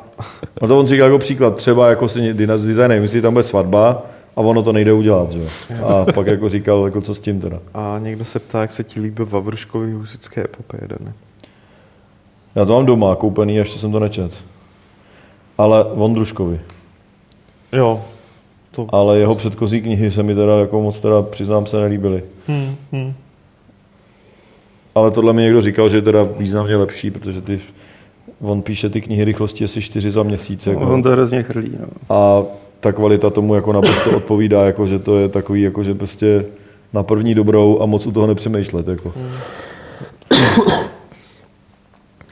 No 0.62 0.68
to 0.68 0.78
on 0.78 0.86
říkal 0.86 1.06
jako 1.06 1.18
příklad, 1.18 1.56
třeba 1.56 1.90
jako 1.90 2.08
si 2.08 2.34
designer 2.34 3.00
myslí, 3.00 3.20
tam 3.20 3.32
bude 3.32 3.42
svatba 3.42 4.02
a 4.36 4.40
ono 4.40 4.62
to 4.62 4.72
nejde 4.72 4.92
udělat, 4.92 5.30
že. 5.30 5.40
A 5.82 6.12
pak 6.12 6.26
jako 6.26 6.48
říkal, 6.48 6.84
jako 6.84 7.00
co 7.00 7.14
s 7.14 7.20
tím 7.20 7.40
teda. 7.40 7.58
A 7.74 7.98
někdo 7.98 8.24
se 8.24 8.38
ptá, 8.38 8.60
jak 8.60 8.70
se 8.70 8.84
ti 8.84 9.00
líbí 9.00 9.24
Vavruškovi 9.24 9.92
husické 9.92 10.44
epopeje, 10.44 10.88
Dane. 10.88 11.12
Já 12.54 12.64
to 12.64 12.72
mám 12.72 12.86
doma 12.86 13.16
koupený, 13.16 13.56
ještě 13.56 13.78
jsem 13.78 13.92
to 13.92 14.00
nečet. 14.00 14.32
Ale 15.58 15.84
Vondruškovi. 15.94 16.60
Jo. 17.72 18.04
To... 18.70 18.86
Ale 18.88 19.18
jeho 19.18 19.34
předchozí 19.34 19.80
knihy 19.80 20.10
se 20.10 20.22
mi 20.22 20.34
teda 20.34 20.58
jako 20.58 20.82
moc 20.82 20.98
teda 20.98 21.22
přiznám 21.22 21.66
se 21.66 21.80
nelíbily. 21.80 22.22
Hmm, 22.46 22.76
hmm. 22.92 23.14
Ale 24.94 25.10
tohle 25.10 25.32
mi 25.32 25.42
někdo 25.42 25.60
říkal, 25.60 25.88
že 25.88 25.96
je 25.96 26.02
teda 26.02 26.22
významně 26.22 26.76
lepší, 26.76 27.10
protože 27.10 27.40
ty, 27.40 27.60
on 28.40 28.62
píše 28.62 28.90
ty 28.90 29.00
knihy 29.00 29.24
rychlosti 29.24 29.64
asi 29.64 29.80
čtyři 29.82 30.10
za 30.10 30.22
měsíc. 30.22 30.66
Jako. 30.66 30.80
On 30.80 31.02
to 31.02 31.10
hrozně 31.10 31.42
chrlí. 31.42 31.72
No. 31.80 32.16
A 32.16 32.42
ta 32.80 32.92
kvalita 32.92 33.30
tomu 33.30 33.54
jako 33.54 33.72
naprosto 33.72 34.16
odpovídá, 34.16 34.64
jako, 34.66 34.86
že 34.86 34.98
to 34.98 35.16
je 35.18 35.28
takový, 35.28 35.62
jako, 35.62 35.84
že 35.84 35.94
prostě 35.94 36.44
na 36.92 37.02
první 37.02 37.34
dobrou 37.34 37.80
a 37.82 37.86
moc 37.86 38.06
u 38.06 38.12
toho 38.12 38.26
nepřemýšlet. 38.26 38.88
Jako. 38.88 39.12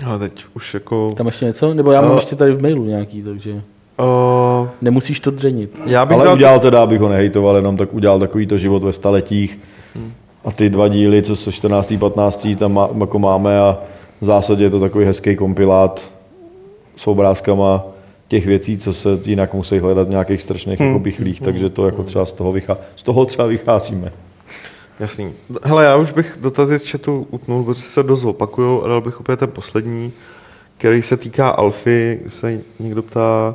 Ale 0.06 0.18
teď 0.18 0.44
už 0.56 0.74
jako... 0.74 1.12
Tam 1.16 1.26
ještě 1.26 1.44
něco? 1.44 1.74
Nebo 1.74 1.92
já 1.92 2.00
mám 2.00 2.10
No. 2.10 2.16
ještě 2.16 2.36
tady 2.36 2.52
v 2.52 2.62
mailu 2.62 2.84
nějaký, 2.84 3.22
takže 3.22 3.62
Uh, 3.98 4.68
nemusíš 4.80 5.20
to 5.20 5.30
dřenit. 5.30 5.78
já 5.86 6.06
bych 6.06 6.14
Ale 6.16 6.24
dal... 6.24 6.34
udělal 6.34 6.60
teda, 6.60 6.82
abych 6.82 7.00
ho 7.00 7.08
nehejtoval, 7.08 7.56
jenom 7.56 7.76
tak 7.76 7.94
udělal 7.94 8.18
takový 8.20 8.46
to 8.46 8.56
život 8.56 8.82
ve 8.84 8.92
staletích. 8.92 9.58
A 10.44 10.50
ty 10.50 10.70
dva 10.70 10.88
díly, 10.88 11.22
co 11.22 11.36
jsou 11.36 11.50
14. 11.50 11.94
15. 11.98 12.48
tam 12.58 12.72
má, 12.72 12.88
jako 13.00 13.18
máme 13.18 13.58
a 13.60 13.78
v 14.22 14.24
zásadě 14.24 14.64
je 14.64 14.70
to 14.70 14.80
takový 14.80 15.04
hezký 15.04 15.36
kompilát 15.36 16.10
s 16.96 17.06
obrázkama 17.06 17.84
těch 18.28 18.46
věcí, 18.46 18.78
co 18.78 18.92
se 18.92 19.08
jinak 19.24 19.54
musí 19.54 19.78
hledat 19.78 20.06
v 20.06 20.10
nějakých 20.10 20.42
strašných 20.42 20.80
Hmm. 20.80 21.04
jako 21.06 21.44
takže 21.44 21.70
to 21.70 21.86
jako 21.86 22.02
třeba 22.02 22.26
z 22.26 22.32
toho, 22.32 22.52
vychá, 22.52 22.78
z 22.96 23.02
toho 23.02 23.24
třeba 23.24 23.48
vycházíme. 23.48 24.12
Jasný. 25.00 25.32
Hele, 25.62 25.84
já 25.84 25.96
už 25.96 26.10
bych 26.10 26.38
dotazy 26.40 26.78
z 26.78 26.90
chatu 26.90 27.26
utnul, 27.30 27.64
protože 27.64 27.82
se 27.82 28.02
dost 28.02 28.24
opakuju 28.24 28.82
a 28.82 28.88
dal 28.88 29.00
bych 29.00 29.20
opět 29.20 29.38
ten 29.38 29.50
poslední, 29.50 30.12
který 30.78 31.02
se 31.02 31.16
týká 31.16 31.48
alfy, 31.48 32.20
se 32.28 32.58
někdo 32.80 33.02
ptá, 33.02 33.54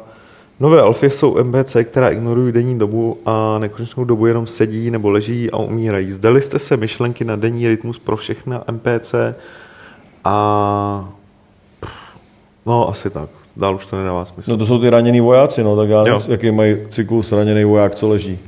nové 0.59 0.81
alfy 0.81 1.09
jsou 1.09 1.43
MBC, 1.43 1.75
která 1.83 2.09
ignorují 2.09 2.51
denní 2.51 2.79
dobu 2.79 3.17
a 3.25 3.59
nekonečnou 3.59 4.03
dobu 4.03 4.25
jenom 4.25 4.47
sedí 4.47 4.91
nebo 4.91 5.09
leží 5.09 5.51
a 5.51 5.57
umírají. 5.57 6.11
Zdali 6.11 6.41
jste 6.41 6.59
se 6.59 6.77
myšlenky 6.77 7.25
na 7.25 7.35
denní 7.35 7.67
rytmus 7.67 7.99
pro 7.99 8.17
všechna 8.17 8.63
MPC 8.71 9.15
a 10.27 11.09
no 12.65 12.89
asi 12.89 13.09
tak. 13.09 13.29
Dál 13.57 13.75
už 13.75 13.85
to 13.85 13.95
nedává 13.97 14.25
smysl. 14.25 14.51
No 14.51 14.57
to 14.57 14.65
jsou 14.65 14.79
ty 14.79 14.89
raněný 14.89 15.21
vojáci, 15.21 15.63
no, 15.63 15.75
tak 15.75 15.89
já 15.89 16.03
nevím, 16.03 16.21
jaký 16.27 16.51
mají 16.51 16.77
cyklus 16.89 17.31
raněný 17.31 17.63
voják, 17.63 17.95
co 17.95 18.07
leží. 18.07 18.39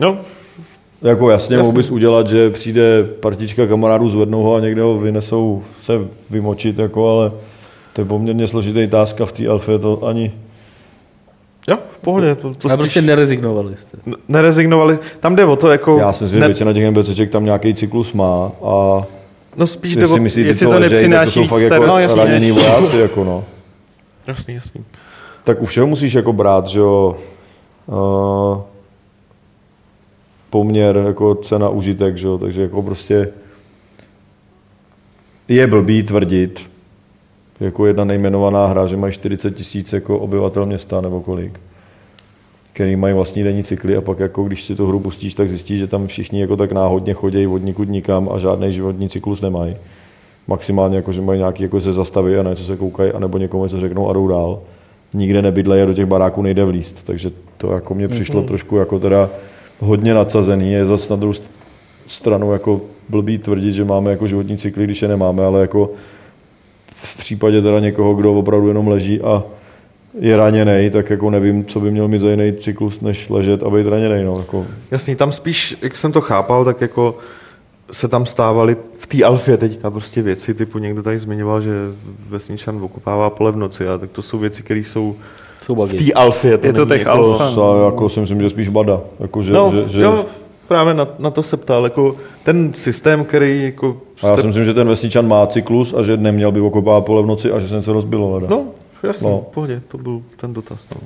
No, 0.00 0.16
Jako 1.02 1.30
jasně, 1.30 1.56
Jasně. 1.56 1.66
mohl 1.66 1.76
bys 1.76 1.90
udělat, 1.90 2.28
že 2.28 2.50
přijde 2.50 3.04
partička 3.20 3.66
kamarádů, 3.66 4.08
zvednou 4.08 4.42
ho 4.42 4.54
a 4.54 4.60
někde 4.60 4.82
ho 4.82 4.98
vynesou 4.98 5.62
se 5.82 5.92
vymočit, 6.30 6.78
jako, 6.78 7.08
ale 7.08 7.32
to 7.92 8.00
je 8.00 8.04
poměrně 8.04 8.46
složitý 8.46 8.86
táska 8.86 9.26
v 9.26 9.32
té 9.32 9.48
alfě, 9.48 9.78
to 9.78 10.04
ani... 10.06 10.32
jo, 11.68 11.78
v 11.92 11.98
pohodě. 11.98 12.34
To, 12.34 12.48
to 12.54 12.68
spíš 12.68 12.72
prostě 12.78 13.02
nerezignovali 13.02 13.76
jste. 13.76 13.98
n- 14.06 14.14
nerezignovali. 14.28 14.98
Tam 15.20 15.36
jde 15.36 15.44
o 15.44 15.56
to, 15.56 15.70
jako... 15.70 15.98
Já 15.98 16.12
si 16.12 16.24
myslím, 16.24 16.36
že 16.36 16.40
ne- 16.40 16.46
většina 16.48 16.72
těch 16.72 16.90
MBCček 16.90 17.30
tam 17.30 17.44
nějaký 17.44 17.74
cyklus 17.74 18.12
má 18.12 18.52
a 18.64 19.04
No 19.56 19.66
spíš 19.66 19.94
jde 19.94 20.00
když 20.00 20.10
o... 20.10 20.14
si 20.14 20.20
myslíte, 20.20 20.48
jestli 20.48 20.66
to 20.66 20.78
nepřináší 20.78 21.32
jsou 21.32 21.46
fakt 21.46 21.62
víc 21.62 21.72
jako. 21.72 21.86
No, 21.86 22.16
raněný 22.16 22.50
vojáci, 22.50 22.98
jako 23.00 23.24
no. 23.24 23.44
Jasný, 24.26 24.54
jasný. 24.54 24.84
Tak 25.44 25.62
u 25.62 25.66
všeho 25.66 25.86
musíš 25.86 26.12
jako 26.12 26.32
brát, 26.32 26.66
že 26.66 26.78
jo, 26.78 27.16
uh, 27.86 28.62
poměr 30.50 30.96
jako 31.06 31.34
cena 31.34 31.68
užitek, 31.68 32.18
že 32.18 32.26
jo, 32.26 32.38
takže 32.38 32.62
jako 32.62 32.82
prostě 32.82 33.28
je 35.48 35.66
blbý 35.66 36.02
tvrdit, 36.02 36.70
jako 37.60 37.86
jedna 37.86 38.04
nejmenovaná 38.04 38.66
hra, 38.66 38.86
že 38.86 38.96
mají 38.96 39.12
40 39.12 39.50
tisíc 39.50 39.92
jako 39.92 40.18
obyvatel 40.18 40.66
města 40.66 41.00
nebo 41.00 41.20
kolik, 41.20 41.60
který 42.80 42.96
mají 42.96 43.14
vlastní 43.14 43.42
denní 43.42 43.64
cykly 43.64 43.96
a 43.96 44.00
pak 44.00 44.18
jako 44.18 44.44
když 44.44 44.62
si 44.62 44.74
tu 44.74 44.86
hru 44.86 45.00
pustíš, 45.00 45.34
tak 45.34 45.48
zjistíš, 45.48 45.78
že 45.78 45.86
tam 45.86 46.06
všichni 46.06 46.40
jako 46.40 46.56
tak 46.56 46.72
náhodně 46.72 47.14
chodí 47.14 47.46
od 47.46 47.58
nikud 47.58 47.88
nikam 47.88 48.28
a 48.32 48.38
žádný 48.38 48.72
životní 48.72 49.08
cyklus 49.08 49.40
nemají. 49.40 49.76
Maximálně 50.48 50.96
jako, 50.96 51.12
že 51.12 51.20
mají 51.20 51.38
nějaký 51.38 51.62
jako 51.62 51.80
se 51.80 51.92
zastaví 51.92 52.36
a 52.36 52.42
na 52.42 52.50
něco 52.50 52.64
se 52.64 52.76
koukají, 52.76 53.12
anebo 53.12 53.38
někomu 53.38 53.62
něco 53.62 53.80
řeknou 53.80 54.10
a 54.10 54.12
jdou 54.12 54.28
dál. 54.28 54.60
Nikde 55.14 55.42
nebydlejí 55.42 55.82
a 55.82 55.86
do 55.86 55.94
těch 55.94 56.06
baráků 56.06 56.42
nejde 56.42 56.64
vlíst. 56.64 57.06
Takže 57.06 57.30
to 57.56 57.72
jako 57.72 57.94
mně 57.94 58.08
přišlo 58.08 58.42
mm-hmm. 58.42 58.46
trošku 58.46 58.76
jako 58.76 58.98
teda 58.98 59.30
hodně 59.80 60.14
nadsazený. 60.14 60.72
Je 60.72 60.86
zase 60.86 61.12
na 61.12 61.16
druhou 61.16 61.32
st- 61.32 61.42
stranu 62.06 62.52
jako 62.52 62.80
blbý 63.08 63.38
tvrdit, 63.38 63.72
že 63.72 63.84
máme 63.84 64.10
jako 64.10 64.26
životní 64.26 64.56
cykly, 64.56 64.84
když 64.84 65.02
je 65.02 65.08
nemáme, 65.08 65.44
ale 65.44 65.60
jako 65.60 65.90
v 66.86 67.18
případě 67.18 67.62
teda 67.62 67.80
někoho, 67.80 68.14
kdo 68.14 68.34
opravdu 68.34 68.68
jenom 68.68 68.88
leží 68.88 69.20
a 69.20 69.44
je 70.18 70.36
raněný, 70.36 70.90
tak 70.90 71.10
jako 71.10 71.30
nevím, 71.30 71.64
co 71.64 71.80
by 71.80 71.90
měl 71.90 72.08
mít 72.08 72.20
za 72.20 72.30
jiný 72.30 72.52
cyklus, 72.52 73.00
než 73.00 73.28
ležet 73.28 73.62
a 73.62 73.70
být 73.70 73.86
raněný. 73.86 74.24
No, 74.24 74.34
jako, 74.38 74.66
Jasný, 74.90 75.14
tam 75.16 75.32
spíš, 75.32 75.76
jak 75.82 75.96
jsem 75.96 76.12
to 76.12 76.20
chápal, 76.20 76.64
tak 76.64 76.80
jako 76.80 77.18
se 77.92 78.08
tam 78.08 78.26
stávaly 78.26 78.76
v 78.98 79.06
té 79.06 79.24
alfě 79.24 79.56
teďka 79.56 79.90
prostě 79.90 80.22
věci, 80.22 80.54
typu 80.54 80.78
někdo 80.78 81.02
tady 81.02 81.18
zmiňoval, 81.18 81.60
že 81.60 81.70
vesničan 82.28 82.78
okupává 82.82 83.30
pole 83.30 83.52
v 83.52 83.56
noci, 83.56 83.88
a 83.88 83.98
tak 83.98 84.10
to 84.10 84.22
jsou 84.22 84.38
věci, 84.38 84.62
které 84.62 84.80
jsou 84.80 85.16
Jsou 85.62 85.74
v 85.86 85.94
té 85.94 86.12
alfě. 86.12 86.58
To 86.58 86.66
Je 86.66 86.72
to 86.72 86.86
těch 86.86 87.00
jako, 87.00 87.10
alfa. 87.12 87.50
sa, 87.50 87.84
jako 87.84 88.08
si 88.08 88.20
myslím, 88.20 88.40
že 88.42 88.50
spíš 88.50 88.68
bada. 88.68 89.00
Jako, 89.20 89.42
že, 89.42 89.52
No, 89.52 89.72
že, 89.74 89.88
že, 89.88 90.02
jo, 90.02 90.24
právě 90.68 90.94
na, 90.94 91.08
na, 91.18 91.30
to 91.30 91.42
se 91.42 91.56
ptal, 91.56 91.84
jako 91.84 92.16
ten 92.44 92.72
systém, 92.72 93.24
který 93.24 93.64
jako... 93.64 93.96
a 94.22 94.26
já 94.26 94.32
jste- 94.32 94.40
si 94.42 94.46
myslím, 94.46 94.64
že 94.64 94.74
ten 94.74 94.88
vesničan 94.88 95.28
má 95.28 95.46
cyklus 95.46 95.94
a 95.94 96.02
že 96.02 96.16
neměl 96.16 96.52
by 96.52 96.60
okopávat 96.60 97.04
pole 97.04 97.22
v 97.22 97.26
noci 97.26 97.50
a 97.52 97.58
že 97.60 97.68
se 97.68 97.76
něco 97.76 97.92
rozbilo. 97.92 98.34
Leda. 98.34 98.46
No, 98.50 98.64
jasně, 99.02 99.30
No. 99.30 99.36
no. 99.36 99.40
pohodě, 99.40 99.82
to 99.88 99.98
byl 99.98 100.22
ten 100.36 100.52
dotaz. 100.54 100.88
No. 100.94 101.00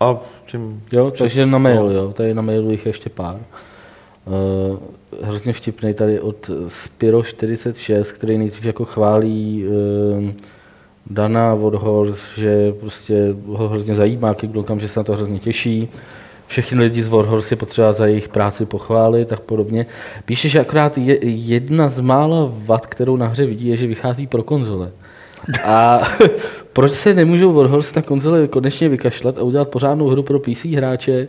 A 0.00 0.16
čím... 0.46 0.82
Jo, 0.92 1.10
takže 1.10 1.46
na 1.46 1.58
mail, 1.58 1.90
jo. 1.90 2.12
Tady 2.12 2.34
na 2.34 2.42
mailu 2.42 2.70
jich 2.70 2.86
je 2.86 2.90
ještě 2.90 3.10
pár. 3.10 3.36
Uh, 4.26 4.78
hrozně 5.22 5.52
vtipný 5.52 5.94
tady 5.94 6.20
od 6.20 6.50
Spiro46, 6.66 8.02
který 8.14 8.38
nejdřív 8.38 8.64
jako 8.64 8.84
chválí 8.84 9.64
uh, 9.66 10.30
Dana 11.10 11.54
Vodhorst, 11.54 12.22
že 12.38 12.72
prostě 12.80 13.34
ho 13.46 13.68
hrozně 13.68 13.94
zajímá 13.94 14.34
Kickdonkam, 14.34 14.80
že 14.80 14.88
se 14.88 15.00
na 15.00 15.04
to 15.04 15.12
hrozně 15.12 15.38
těší. 15.38 15.88
Všechny 16.46 16.82
lidi 16.82 17.02
z 17.02 17.08
Warhorse 17.08 17.52
je 17.52 17.56
potřeba 17.56 17.92
za 17.92 18.06
jejich 18.06 18.28
práci 18.28 18.66
pochválit, 18.66 19.28
tak 19.28 19.40
podobně. 19.40 19.86
Píše, 20.24 20.48
že 20.48 20.60
akorát 20.60 20.98
je, 20.98 21.18
jedna 21.30 21.88
z 21.88 22.00
mála 22.00 22.52
vad, 22.52 22.86
kterou 22.86 23.16
na 23.16 23.26
hře 23.26 23.46
vidí, 23.46 23.68
je, 23.68 23.76
že 23.76 23.86
vychází 23.86 24.26
pro 24.26 24.42
konzole. 24.42 24.90
A 25.64 26.00
proč 26.72 26.92
se 26.92 27.14
nemůžou 27.14 27.52
Warhorse 27.52 27.92
na 27.96 28.02
konzole 28.02 28.48
konečně 28.48 28.88
vykašlat 28.88 29.38
a 29.38 29.42
udělat 29.42 29.68
pořádnou 29.68 30.08
hru 30.08 30.22
pro 30.22 30.40
PC 30.40 30.64
hráče, 30.64 31.28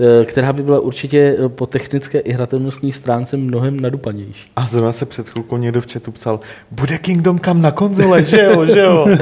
eh, 0.00 0.24
která 0.24 0.52
by 0.52 0.62
byla 0.62 0.80
určitě 0.80 1.36
po 1.48 1.66
technické 1.66 2.18
i 2.18 2.32
hratelnostní 2.32 2.92
stránce 2.92 3.36
mnohem 3.36 3.80
nadupanější. 3.80 4.50
A 4.56 4.66
zrovna 4.66 4.92
se 4.92 5.06
před 5.06 5.28
chvilkou 5.28 5.56
někdo 5.56 5.80
v 5.80 5.92
chatu 5.92 6.12
psal, 6.12 6.40
bude 6.70 6.98
Kingdom 6.98 7.38
kam 7.38 7.62
na 7.62 7.70
konzole, 7.70 8.24
že 8.24 8.42
jo, 8.42 8.66
že 8.66 8.80
jo. 8.80 9.06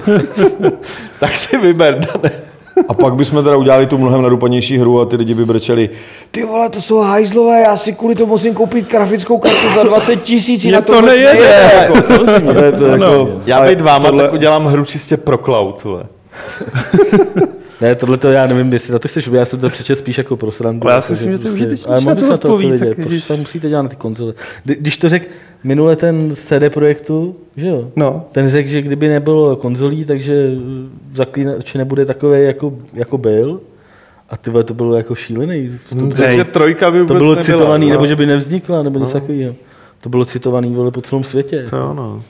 tak 1.21 1.37
si 1.37 1.59
vyber, 1.59 1.99
Dane. 1.99 2.46
A 2.89 2.95
pak 2.95 3.15
bychom 3.15 3.45
teda 3.45 3.57
udělali 3.57 3.87
tu 3.87 3.99
mnohem 3.99 4.23
nadupanější 4.23 4.79
hru 4.79 5.01
a 5.01 5.05
ty 5.07 5.17
lidi 5.17 5.35
by 5.35 5.45
brečeli, 5.45 5.91
ty 6.31 6.45
vole, 6.45 6.69
to 6.71 6.83
jsou 6.83 6.99
hajzlové, 7.01 7.61
já 7.61 7.77
si 7.77 7.93
kvůli 7.93 8.15
tomu 8.15 8.33
musím 8.33 8.55
koupit 8.55 8.91
grafickou 8.91 9.39
kartu 9.39 9.69
za 9.75 9.83
20 9.83 10.17
tisíc, 10.17 10.65
Mně 10.65 10.73
na 10.73 10.81
to 10.81 10.93
to 10.93 11.01
nejede. 11.03 11.71
Jako, 11.75 12.03
Samozřejmě, 12.03 12.55
to 12.55 12.65
je- 12.65 12.73
to 12.73 12.87
je 12.87 12.99
No, 12.99 13.07
jako- 13.13 13.41
já 13.47 13.67
být 13.69 13.81
váma, 13.81 14.05
tohle- 14.07 14.25
tak 14.25 14.33
udělám 14.33 14.67
hru 14.67 14.85
čistě 14.85 15.17
pro 15.17 15.39
cloud. 15.39 15.85
Vole. 15.85 16.05
Ne, 17.81 17.95
tohle 17.95 18.17
to 18.17 18.29
já 18.29 18.47
nevím, 18.47 18.73
jestli 18.73 18.93
na 18.93 18.99
to 18.99 19.09
chceš, 19.09 19.27
já 19.33 19.45
jsem 19.45 19.61
to 19.61 19.69
přečet 19.69 19.97
spíš 19.97 20.19
jako 20.19 20.37
pro 20.37 20.53
srandu. 20.53 20.87
Ale 20.87 20.95
já 20.95 21.03
si 21.03 21.13
jako, 21.13 21.13
myslím, 21.13 21.33
že 21.33 21.39
to 21.39 21.49
je 21.49 21.53
užitečný, 21.55 21.87
ale 21.87 22.01
mohl 22.01 22.09
na 22.09 22.15
bys 22.15 22.25
to 22.25 22.31
na 22.31 22.37
to 22.37 22.49
odpovědět, 22.49 22.97
proč 23.03 23.23
to 23.23 23.37
musíte 23.37 23.69
dělat 23.69 23.83
na 23.83 23.89
ty 23.89 23.97
konzole. 23.97 24.35
Kdy- 24.65 24.77
Když 24.81 24.97
to 24.97 25.09
řekl 25.09 25.27
minule 25.65 25.97
ten 25.97 26.35
CD 26.35 26.73
Projektu, 26.75 27.37
že 27.57 27.67
jo? 27.67 27.91
No. 27.97 28.25
Ten 28.33 28.49
řekl, 28.49 28.69
že 28.69 28.83
kdyby 28.83 29.09
nebylo 29.09 29.57
konzolí, 29.57 30.05
takže 30.05 30.51
zaklínač 31.15 31.75
nebude 31.75 32.05
takový, 32.05 32.43
jako, 32.45 32.73
jako 32.95 33.19
byl. 33.19 33.61
A 34.31 34.37
ty 34.37 34.51
to 34.65 34.75
bylo 34.75 34.97
jako 34.97 35.15
šílený. 35.15 35.79
Hm, 35.95 36.11
To, 36.11 36.17
Takže 36.17 36.45
trojka 36.45 36.91
by 36.91 36.99
to 36.99 37.05
vůbec 37.05 37.19
bylo 37.19 37.35
nebyla, 37.35 37.45
citovaný, 37.45 37.87
no. 37.87 37.93
nebo 37.93 38.07
že 38.07 38.17
by 38.17 38.27
nevznikla, 38.27 38.83
nebo 38.83 38.99
něco 38.99 39.13
takového. 39.13 39.55
To 40.01 40.09
bylo 40.09 40.25
citovaný 40.25 40.75
vole, 40.75 40.91
po 40.91 41.03
celém 41.03 41.25
světě. 41.25 41.65
To 41.71 41.77
jo, 41.77 41.95
no. 41.95 42.23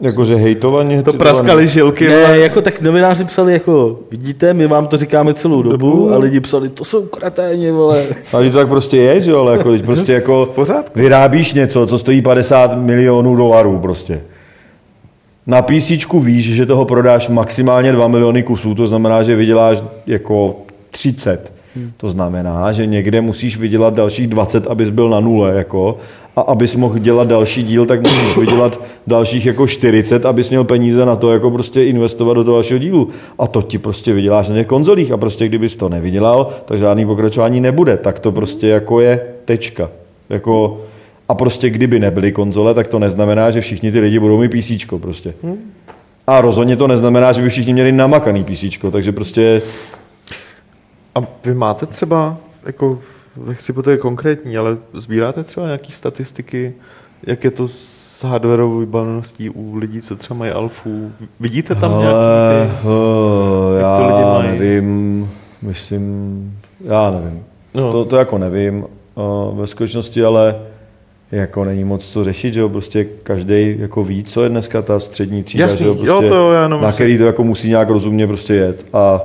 Jakože 0.00 0.36
hejtovaně. 0.36 1.02
To 1.02 1.12
praskali 1.12 1.68
žilky. 1.68 2.08
Ne, 2.08 2.38
jako 2.38 2.62
tak 2.62 2.80
novináři 2.80 3.24
psali 3.24 3.52
jako, 3.52 3.98
vidíte, 4.10 4.54
my 4.54 4.66
vám 4.66 4.86
to 4.86 4.96
říkáme 4.96 5.34
celou 5.34 5.62
dobu 5.62 6.12
a 6.12 6.18
lidi 6.18 6.40
psali, 6.40 6.68
to 6.68 6.84
jsou 6.84 7.06
kraténi, 7.06 7.70
vole. 7.70 8.04
Ale 8.32 8.50
to 8.50 8.58
tak 8.58 8.68
prostě 8.68 8.96
je, 8.96 9.20
že 9.20 9.30
jo, 9.30 9.38
ale 9.38 9.52
jako, 9.52 9.72
prostě 9.84 10.12
jako 10.12 10.48
pořádku. 10.54 10.98
vyrábíš 10.98 11.54
něco, 11.54 11.86
co 11.86 11.98
stojí 11.98 12.22
50 12.22 12.78
milionů 12.78 13.36
dolarů 13.36 13.78
prostě. 13.78 14.20
Na 15.46 15.62
PC 15.62 15.90
víš, 16.20 16.54
že 16.54 16.66
toho 16.66 16.84
prodáš 16.84 17.28
maximálně 17.28 17.92
2 17.92 18.08
miliony 18.08 18.42
kusů, 18.42 18.74
to 18.74 18.86
znamená, 18.86 19.22
že 19.22 19.36
vyděláš 19.36 19.82
jako 20.06 20.56
30. 20.90 21.52
To 21.96 22.10
znamená, 22.10 22.72
že 22.72 22.86
někde 22.86 23.20
musíš 23.20 23.56
vydělat 23.56 23.94
dalších 23.94 24.26
20, 24.26 24.66
abys 24.66 24.90
byl 24.90 25.08
na 25.08 25.20
nule, 25.20 25.54
jako, 25.54 25.96
a 26.36 26.40
abys 26.40 26.76
mohl 26.76 26.98
dělat 26.98 27.28
další 27.28 27.62
díl, 27.62 27.86
tak 27.86 28.00
musíš 28.00 28.36
vydělat 28.36 28.80
dalších 29.06 29.46
jako 29.46 29.66
40, 29.66 30.26
abys 30.26 30.50
měl 30.50 30.64
peníze 30.64 31.04
na 31.04 31.16
to, 31.16 31.32
jako 31.32 31.50
prostě 31.50 31.84
investovat 31.84 32.34
do 32.34 32.44
toho 32.44 32.56
dalšího 32.56 32.78
dílu. 32.78 33.08
A 33.38 33.46
to 33.46 33.62
ti 33.62 33.78
prostě 33.78 34.12
vyděláš 34.12 34.48
na 34.48 34.54
těch 34.54 34.66
konzolích 34.66 35.12
a 35.12 35.16
prostě 35.16 35.48
kdybys 35.48 35.76
to 35.76 35.88
nevydělal, 35.88 36.50
tak 36.64 36.78
žádný 36.78 37.06
pokračování 37.06 37.60
nebude. 37.60 37.96
Tak 37.96 38.20
to 38.20 38.32
prostě 38.32 38.68
jako 38.68 39.00
je 39.00 39.26
tečka. 39.44 39.90
Jako, 40.30 40.80
a 41.28 41.34
prostě 41.34 41.70
kdyby 41.70 42.00
nebyly 42.00 42.32
konzole, 42.32 42.74
tak 42.74 42.86
to 42.86 42.98
neznamená, 42.98 43.50
že 43.50 43.60
všichni 43.60 43.92
ty 43.92 44.00
lidi 44.00 44.18
budou 44.18 44.38
mít 44.40 44.48
PC 44.48 44.86
prostě. 45.00 45.34
A 46.26 46.40
rozhodně 46.40 46.76
to 46.76 46.86
neznamená, 46.86 47.32
že 47.32 47.42
by 47.42 47.48
všichni 47.48 47.72
měli 47.72 47.92
namakaný 47.92 48.44
PC, 48.44 48.64
takže 48.90 49.12
prostě 49.12 49.62
A 51.14 51.20
vy 51.44 51.54
máte 51.54 51.86
třeba, 51.86 52.36
jako, 52.66 52.98
nechci 53.46 53.72
po 53.72 53.82
to 53.82 53.90
je 53.90 53.96
konkrétní, 53.96 54.56
ale 54.56 54.76
sbíráte 54.94 55.44
třeba 55.44 55.66
nějaké 55.66 55.92
statistiky, 55.92 56.74
jak 57.26 57.44
je 57.44 57.50
to 57.50 57.68
s 57.68 58.24
hardwareovou 58.24 58.78
vybaveností 58.78 59.50
u 59.50 59.76
lidí, 59.76 60.00
co 60.00 60.16
třeba 60.16 60.38
mají 60.38 60.52
alfu? 60.52 61.12
Vidíte 61.40 61.74
tam 61.74 61.92
Ale, 61.92 62.04
nějaký 62.04 62.72
ty... 62.82 62.88
uh, 62.88 63.78
jak 63.78 63.96
to 63.96 64.02
já 64.02 64.06
lidi 64.06 64.28
mají? 64.28 64.58
nevím, 64.58 65.30
myslím, 65.62 66.58
já 66.84 67.10
nevím. 67.10 67.44
No. 67.74 67.92
To, 67.92 68.04
to 68.04 68.16
jako 68.16 68.38
nevím 68.38 68.84
uh, 69.14 69.58
ve 69.58 69.66
skutečnosti, 69.66 70.24
ale 70.24 70.56
jako 71.32 71.64
není 71.64 71.84
moc 71.84 72.06
co 72.06 72.24
řešit, 72.24 72.54
že 72.54 72.60
jo, 72.60 72.68
prostě 72.68 73.04
každý 73.22 73.76
jako 73.78 74.04
ví, 74.04 74.24
co 74.24 74.42
je 74.42 74.48
dneska 74.48 74.82
ta 74.82 75.00
střední 75.00 75.42
třída, 75.42 75.64
Jasný, 75.64 75.78
že 75.78 75.84
jo, 75.84 75.96
jo, 75.98 76.04
prostě, 76.04 76.28
to 76.28 76.52
já 76.52 76.68
na 76.68 76.92
který 76.92 77.18
to 77.18 77.24
jako 77.24 77.44
musí 77.44 77.68
nějak 77.68 77.90
rozumně 77.90 78.26
prostě 78.26 78.54
jet 78.54 78.86
a 78.92 79.20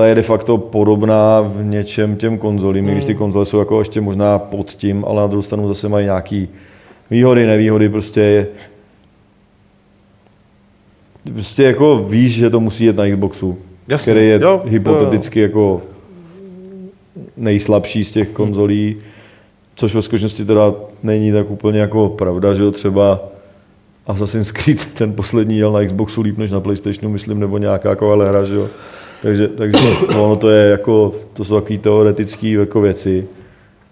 ta 0.00 0.06
je 0.06 0.14
de 0.14 0.22
facto 0.22 0.58
podobná 0.58 1.40
v 1.40 1.64
něčem 1.64 2.16
těm 2.16 2.38
konzolím, 2.38 2.84
hmm. 2.84 2.94
když 2.94 3.04
ty 3.04 3.14
konzole 3.14 3.46
jsou 3.46 3.58
jako 3.58 3.78
ještě 3.78 4.00
možná 4.00 4.38
pod 4.38 4.70
tím, 4.70 5.04
ale 5.04 5.20
na 5.20 5.26
druhou 5.26 5.42
stranu 5.42 5.68
zase 5.68 5.88
mají 5.88 6.04
nějaký 6.04 6.48
výhody, 7.10 7.46
nevýhody, 7.46 7.88
prostě 7.88 8.46
prostě 11.32 11.62
jako 11.62 11.96
víš, 12.08 12.34
že 12.34 12.50
to 12.50 12.60
musí 12.60 12.84
jet 12.84 12.96
na 12.96 13.10
Xboxu, 13.10 13.58
Jasně, 13.88 14.12
který 14.12 14.28
je 14.28 14.34
jo, 14.34 14.40
jo, 14.40 14.62
hypoteticky 14.64 15.40
jako 15.40 15.82
nejslabší 17.36 18.04
z 18.04 18.10
těch 18.10 18.28
konzolí, 18.28 18.96
což 19.74 19.94
ve 19.94 20.02
skutečnosti 20.02 20.44
teda 20.44 20.74
není 21.02 21.32
tak 21.32 21.50
úplně 21.50 21.80
jako 21.80 22.08
pravda, 22.08 22.54
že 22.54 22.62
jo, 22.62 22.70
třeba 22.70 23.20
Assassin's 24.06 24.50
Creed, 24.50 24.84
ten 24.94 25.12
poslední 25.12 25.58
jel 25.58 25.72
na 25.72 25.84
Xboxu 25.84 26.22
líp 26.22 26.38
než 26.38 26.50
na 26.50 26.60
Playstationu, 26.60 27.12
myslím, 27.12 27.40
nebo 27.40 27.58
nějaká 27.58 27.90
jako 27.90 28.12
ale 28.12 28.28
hra, 28.28 28.44
že 28.44 28.54
jo. 28.54 28.68
Takže, 29.22 29.48
takže 29.48 29.78
no, 30.14 30.24
ono 30.24 30.36
to 30.36 30.50
je 30.50 30.70
jako, 30.70 31.14
to 31.32 31.44
jsou 31.44 31.60
takové 31.60 31.78
teoretické 31.78 32.48
jako 32.48 32.80
věci. 32.80 33.26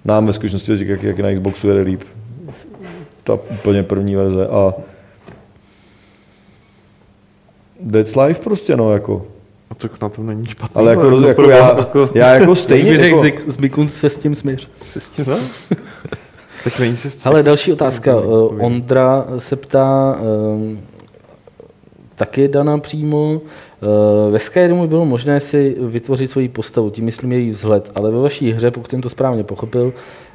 Nám 0.04 0.26
ve 0.26 0.32
skutečnosti 0.32 0.76
říká, 0.76 0.90
jak, 0.92 1.02
jak 1.02 1.18
na 1.18 1.34
Xboxu 1.34 1.68
jede 1.68 1.80
líp. 1.80 2.02
Ta 3.24 3.34
úplně 3.34 3.82
první 3.82 4.16
verze 4.16 4.46
a 4.46 4.74
That's 7.92 8.16
life 8.16 8.40
prostě, 8.44 8.76
no, 8.76 8.92
jako. 8.92 9.26
A 9.70 9.74
co 9.74 9.88
na 10.02 10.08
tom 10.08 10.26
není 10.26 10.46
špatný. 10.46 10.74
Ale 10.80 10.90
jako, 10.90 11.02
No, 11.02 11.10
roz, 11.10 11.22
jako 11.24 11.42
pro- 11.42 11.50
já, 11.50 11.88
já 12.14 12.34
jako 12.34 12.54
stejně, 12.54 12.90
Bych 12.90 13.00
jako, 13.00 13.22
řekl, 13.22 13.42
Zbikun 13.50 13.88
se 13.88 14.10
s 14.10 14.18
tím 14.18 14.34
smíř. 14.34 14.68
se 14.92 15.00
s 15.00 15.10
tím, 15.10 15.24
no? 15.28 15.38
Tak 16.64 16.78
není 16.78 16.96
se 16.96 17.10
s 17.10 17.26
Ale 17.26 17.42
další 17.42 17.72
otázka. 17.72 18.12
Eh, 18.12 18.64
Ondra 18.64 19.26
se 19.38 19.56
ptá, 19.56 20.18
eh, 20.20 20.76
taky 22.14 22.48
daná 22.48 22.78
přímo. 22.78 23.40
Eh, 23.82 24.30
Ve 24.30 24.38
Skyrimu 24.38 24.86
bylo 24.86 25.04
možné 25.04 25.40
si 25.40 25.76
vytvořit 25.80 26.30
svoji 26.30 26.48
postavu, 26.48 26.90
tím 26.90 27.04
myslím 27.04 27.32
její 27.32 27.50
vzhled, 27.50 27.90
ale 27.94 28.10
ve 28.10 28.18
vaší 28.18 28.52
hře, 28.52 28.70
pokud 28.70 28.90
jsem 28.90 29.00
to 29.00 29.08
správně 29.08 29.44
pochopil, 29.44 29.92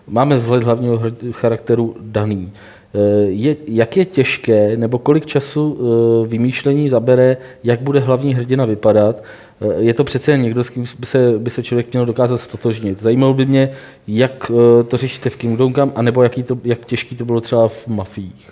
máme 0.07 0.35
vzhled 0.35 0.63
hlavního 0.63 1.01
charakteru 1.31 1.95
daný. 1.99 2.51
Eh, 2.95 2.99
Je, 3.25 3.55
jak 3.67 3.97
je 3.97 4.05
těžké, 4.05 4.77
nebo 4.77 4.99
kolik 4.99 5.25
času 5.25 5.77
eh, 5.79 6.27
vymýšlení 6.27 6.89
zabere, 6.89 7.37
jak 7.63 7.81
bude 7.81 7.99
hlavní 7.99 8.35
hrdina 8.35 8.65
vypadat? 8.65 9.23
Je 9.77 9.93
to 9.93 10.03
přece 10.03 10.37
někdo, 10.37 10.63
s 10.63 10.69
kým 10.69 10.85
by 10.99 11.05
se, 11.05 11.33
by 11.37 11.49
se 11.49 11.63
člověk 11.63 11.93
měl 11.93 12.05
dokázat 12.05 12.37
stotožnit. 12.37 12.99
Zajímalo 12.99 13.33
by 13.33 13.45
mě, 13.45 13.69
jak 14.07 14.51
to 14.87 14.97
řešíte 14.97 15.29
v 15.29 15.35
Kingdom 15.35 15.73
Come, 15.73 15.91
anebo 15.95 16.23
jaký 16.23 16.43
to, 16.43 16.57
jak 16.63 16.85
těžký 16.85 17.15
to 17.15 17.25
bylo 17.25 17.41
třeba 17.41 17.67
v 17.67 17.87
Mafiích. 17.87 18.51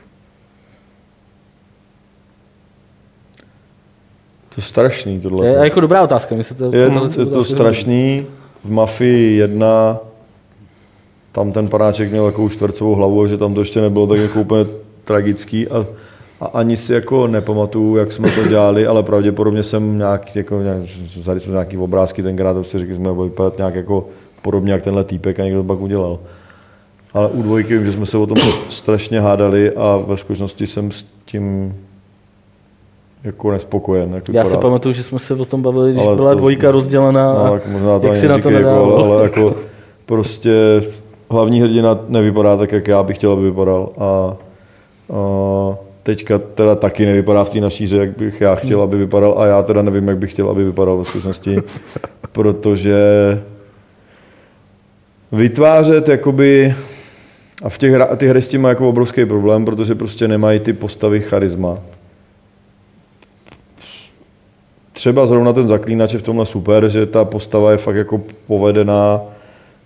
To 4.56 4.61
je 4.61 4.64
strašný 4.64 5.19
To 5.19 5.30
tohle. 5.30 5.48
je 5.48 5.53
jako 5.53 5.80
dobrá 5.80 6.02
otázka. 6.03 6.36
My 6.36 6.44
se 6.44 6.53
to, 6.53 6.76
Je, 6.76 6.90
tohle 6.90 7.10
je 7.19 7.26
to 7.26 7.44
strašný. 7.44 8.26
V 8.64 8.72
Mafii 8.72 9.38
jedna 9.38 9.99
tam 11.32 11.52
ten 11.52 11.68
panáček 11.68 12.11
měl 12.11 12.26
takovou 12.26 12.49
čtvercovou 12.49 12.95
hlavu, 12.95 13.28
že 13.28 13.38
tam 13.38 13.53
to 13.53 13.61
ještě 13.61 13.82
nebylo 13.82 14.07
tak 14.07 14.19
jako 14.19 14.41
úplně 14.41 14.65
tragický 15.03 15.68
a, 15.68 15.86
a 16.41 16.45
ani 16.45 16.78
si 16.78 16.94
jako 16.94 17.28
nepamatuju, 17.28 17.95
jak 17.95 18.11
jsme 18.11 18.32
to 18.32 18.48
dělali, 18.48 18.88
ale 18.88 19.03
pravděpodobně 19.03 19.64
jsem 19.64 19.98
nějak, 19.98 20.36
jako, 20.36 20.61
nějak 20.61 20.78
vzali 21.18 21.40
jsme 21.40 21.52
nějaký 21.52 21.78
obrázky 21.78 22.23
tenkrát, 22.23 22.53
to 22.53 22.64
si 22.64 22.80
řekli, 22.80 22.94
že 22.94 22.99
jsme 23.02 23.14
vypadat 23.23 23.57
nějak 23.57 23.76
jako 23.76 24.06
podobně 24.41 24.73
jak 24.73 24.84
tenhle 24.84 25.03
týpek 25.03 25.40
a 25.40 25.44
někdo 25.44 25.60
to 25.61 25.68
pak 25.68 25.80
udělal. 25.82 26.19
Ale 27.14 27.28
u 27.28 27.41
dvojky 27.41 27.78
vím, 27.78 27.86
že 27.86 27.91
jsme 27.91 28.06
se 28.06 28.18
o 28.18 28.28
tom 28.28 28.38
strašně 28.69 29.22
hádali 29.22 29.72
a 29.72 29.98
ve 30.07 30.18
skutečnosti 30.18 30.68
jsem 30.68 30.91
s 30.91 31.06
tím 31.26 31.76
jako 33.23 33.52
nespokojen. 33.52 34.14
Jak 34.14 34.30
Já 34.30 34.45
si 34.45 34.57
pamatuju, 34.57 34.93
že 34.93 35.03
jsme 35.03 35.19
se 35.19 35.34
o 35.34 35.45
tom 35.45 35.61
bavili, 35.61 35.91
když 35.91 36.06
Ale 36.06 36.15
byla 36.15 36.30
to- 36.30 36.38
dvojka 36.38 36.72
rozdělená. 36.72 37.34
No, 37.34 37.45
a 37.45 37.49
tak 37.52 37.68
možná 37.68 37.99
to 37.99 38.07
jak 38.07 38.15
si 38.15 38.27
na 38.27 38.38
to 38.38 38.49
jako, 38.49 38.69
ale, 38.69 39.03
ale 39.07 39.23
jako 39.23 39.56
prostě 40.06 40.81
hlavní 41.30 41.61
hrdina 41.61 41.99
nevypadá 42.07 42.57
tak, 42.57 42.72
jak 42.72 42.88
já 42.88 43.03
bych 43.03 43.18
chtěl, 43.18 43.31
aby 43.31 43.41
vypadal. 43.41 43.89
A, 43.98 44.03
a 44.03 44.35
teďka 46.03 46.38
teda 46.38 46.76
taky 46.76 47.06
nevypadá 47.06 47.43
v 47.43 47.49
té 47.49 47.60
naší 47.61 47.84
hře, 47.84 47.98
jak 47.98 48.18
bych 48.18 48.41
já 48.41 48.56
chtěl, 48.56 48.81
aby 48.81 48.98
vypadal. 48.98 49.35
A 49.38 49.45
já 49.45 49.64
teda 49.64 49.81
nevím, 49.81 50.07
jak 50.07 50.18
bych 50.18 50.31
chtěl, 50.31 50.49
aby 50.49 50.64
vypadal 50.64 50.98
ve 50.98 51.03
skutečnosti. 51.03 51.57
protože 52.31 52.95
vytvářet 55.31 56.10
jakoby 56.10 56.76
A 57.64 57.69
v 57.69 57.77
těch, 57.77 57.93
ty 58.18 58.27
hry 58.27 58.41
s 58.41 58.48
tím 58.48 58.61
mají 58.61 58.72
jako 58.72 58.89
obrovský 58.89 59.26
problém, 59.26 59.65
protože 59.65 59.95
prostě 59.95 60.27
nemají 60.27 60.60
ty 60.60 60.73
postavy 60.73 61.22
charisma. 61.22 61.77
Třeba 65.02 65.26
zrovna 65.26 65.53
ten 65.53 65.68
zaklínač 65.68 66.14
je 66.14 66.19
v 66.19 66.23
tomhle 66.23 66.45
super, 66.45 66.90
že 66.90 67.06
ta 67.06 67.26
postava 67.26 67.72
je 67.72 67.78
fakt 67.78 67.95
jako 67.95 68.22
povedená. 68.48 69.22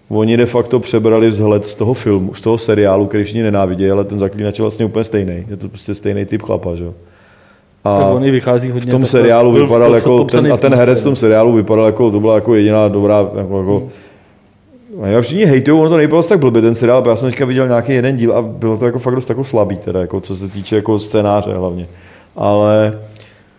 Oni 0.09 0.37
de 0.37 0.45
facto 0.45 0.79
přebrali 0.79 1.29
vzhled 1.29 1.65
z 1.65 1.75
toho 1.75 1.93
filmu, 1.93 2.33
z 2.33 2.41
toho 2.41 2.57
seriálu, 2.57 3.05
který 3.05 3.23
všichni 3.23 3.43
nenávidí, 3.43 3.89
ale 3.89 4.03
ten 4.03 4.19
zaklínač 4.19 4.59
je 4.59 4.63
vlastně 4.63 4.85
úplně 4.85 5.03
stejný. 5.03 5.45
Je 5.49 5.57
to 5.57 5.69
prostě 5.69 5.95
stejný 5.95 6.25
typ 6.25 6.41
chlapa, 6.41 6.75
že 6.75 6.83
jo. 6.83 6.93
A 7.83 7.97
Tak 7.97 8.13
oni 8.13 8.31
vychází 8.31 8.71
hodně 8.71 8.87
v 8.87 8.91
tom 8.91 9.05
seriálu 9.05 9.51
byl 9.51 9.61
vypadal 9.67 9.91
popsa- 9.91 9.95
jako, 9.95 10.23
ten, 10.23 10.53
a 10.53 10.57
ten 10.57 10.75
herec 10.75 11.01
v 11.01 11.03
tom 11.03 11.15
seriálu. 11.15 11.53
vypadal 11.53 11.85
jako, 11.85 12.11
to 12.11 12.19
byla 12.19 12.35
jako 12.35 12.55
jediná 12.55 12.87
dobrá, 12.87 13.17
jako, 13.37 13.57
jako 13.59 13.83
a 15.01 15.07
já 15.07 15.21
všichni 15.21 15.45
hejtují, 15.45 15.79
ono 15.79 15.89
to 15.89 15.97
nebylo 15.97 16.23
tak 16.23 16.39
blbě 16.39 16.61
ten 16.61 16.75
seriál, 16.75 17.01
protože 17.01 17.09
já 17.09 17.15
jsem 17.15 17.29
teďka 17.29 17.45
viděl 17.45 17.67
nějaký 17.67 17.91
jeden 17.93 18.17
díl 18.17 18.33
a 18.33 18.41
bylo 18.41 18.77
to 18.77 18.85
jako 18.85 18.99
fakt 18.99 19.15
dost 19.15 19.29
jako 19.29 19.43
slabý, 19.43 19.77
teda, 19.77 20.01
jako, 20.01 20.21
co 20.21 20.35
se 20.35 20.47
týče 20.47 20.75
jako 20.75 20.99
scénáře 20.99 21.53
hlavně. 21.53 21.87
Ale 22.35 22.91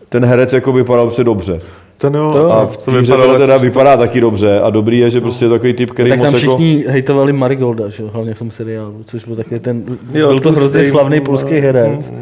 ten 0.08 0.24
herec 0.24 0.52
jako 0.52 0.72
vypadal 0.72 1.06
prostě 1.06 1.24
dobře. 1.24 1.60
Ten 1.98 2.14
jo, 2.14 2.30
To 2.32 2.38
jo. 2.38 2.50
A 2.50 2.66
v 2.66 2.76
té 2.76 3.00
hře 3.00 3.12
to 3.16 3.38
teda 3.38 3.56
vypadá 3.56 3.96
taky 3.96 4.20
dobře 4.20 4.60
a 4.60 4.70
dobrý 4.70 4.98
je, 4.98 5.10
že 5.10 5.20
prostě 5.20 5.44
je 5.44 5.48
takový 5.48 5.72
typ, 5.72 5.90
který 5.90 6.10
tak 6.10 6.20
tam 6.20 6.32
moc 6.32 6.42
jako... 6.42 6.56
všichni 6.56 6.84
hejtovali 6.88 7.32
Marigolda, 7.32 7.88
že 7.88 8.02
hlavně 8.12 8.34
v 8.34 8.38
tom 8.38 8.50
seriálu, 8.50 9.00
což 9.06 9.24
byl 9.24 9.36
takový 9.36 9.60
ten, 9.60 9.84
Jo, 10.14 10.28
byl 10.28 10.38
to 10.38 10.52
hrozně 10.52 10.84
slavný 10.84 11.18
no, 11.18 11.24
polský 11.24 11.54
no, 11.54 11.60
herec, 11.60 12.12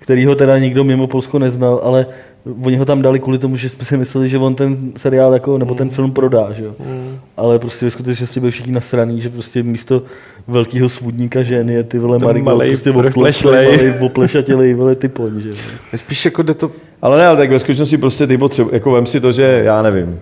který 0.00 0.26
ho 0.26 0.34
teda 0.34 0.58
nikdo 0.58 0.84
mimo 0.84 1.06
Polsko 1.06 1.38
neznal, 1.38 1.80
ale 1.84 2.06
oni 2.62 2.76
ho 2.76 2.84
tam 2.84 3.02
dali 3.02 3.20
kvůli 3.20 3.38
tomu, 3.38 3.56
že 3.56 3.68
jsme 3.68 3.84
si 3.84 3.96
mysleli, 3.96 4.28
že 4.28 4.38
on 4.38 4.54
ten 4.54 4.92
seriál 4.96 5.34
jako, 5.34 5.58
nebo 5.58 5.74
ten 5.74 5.90
film 5.90 6.12
prodá, 6.12 6.52
že 6.52 6.64
jo. 6.64 6.72
Ale 7.36 7.58
prostě 7.58 7.86
ve 7.86 7.90
skutečnosti 7.90 8.40
byl 8.40 8.50
všichni 8.50 8.72
nasraný, 8.72 9.20
že 9.20 9.30
prostě 9.30 9.62
místo 9.62 10.02
velkého 10.48 10.88
svůdníka 10.88 11.42
žen 11.42 11.70
je 11.70 11.82
ty 11.82 11.98
vole 11.98 12.18
Marigold, 12.18 12.62
prostě 12.66 12.90
oplešlej, 12.90 13.94
oplešatělej, 14.00 14.74
vole 14.74 14.94
ty 14.94 15.08
poň, 15.08 15.40
že 15.40 15.48
jo. 15.48 15.54
Spíš 15.96 16.24
jako 16.24 16.42
jde 16.42 16.54
to... 16.54 16.70
Ale 17.02 17.18
ne, 17.18 17.26
ale 17.26 17.36
tak 17.36 17.50
ve 17.50 17.58
skutečnosti 17.58 17.98
prostě 17.98 18.26
ty 18.26 18.38
potřebu, 18.38 18.70
jako 18.72 18.92
vem 18.92 19.06
si 19.06 19.20
to, 19.20 19.32
že 19.32 19.62
já 19.64 19.82
nevím. 19.82 20.20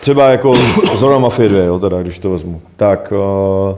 Třeba 0.00 0.30
jako 0.30 0.52
zrovna 0.98 1.18
Mafie 1.18 1.48
2, 1.48 1.58
jo, 1.58 1.78
teda, 1.78 2.02
když 2.02 2.18
to 2.18 2.30
vezmu. 2.30 2.62
Tak 2.76 3.12
uh, 3.12 3.76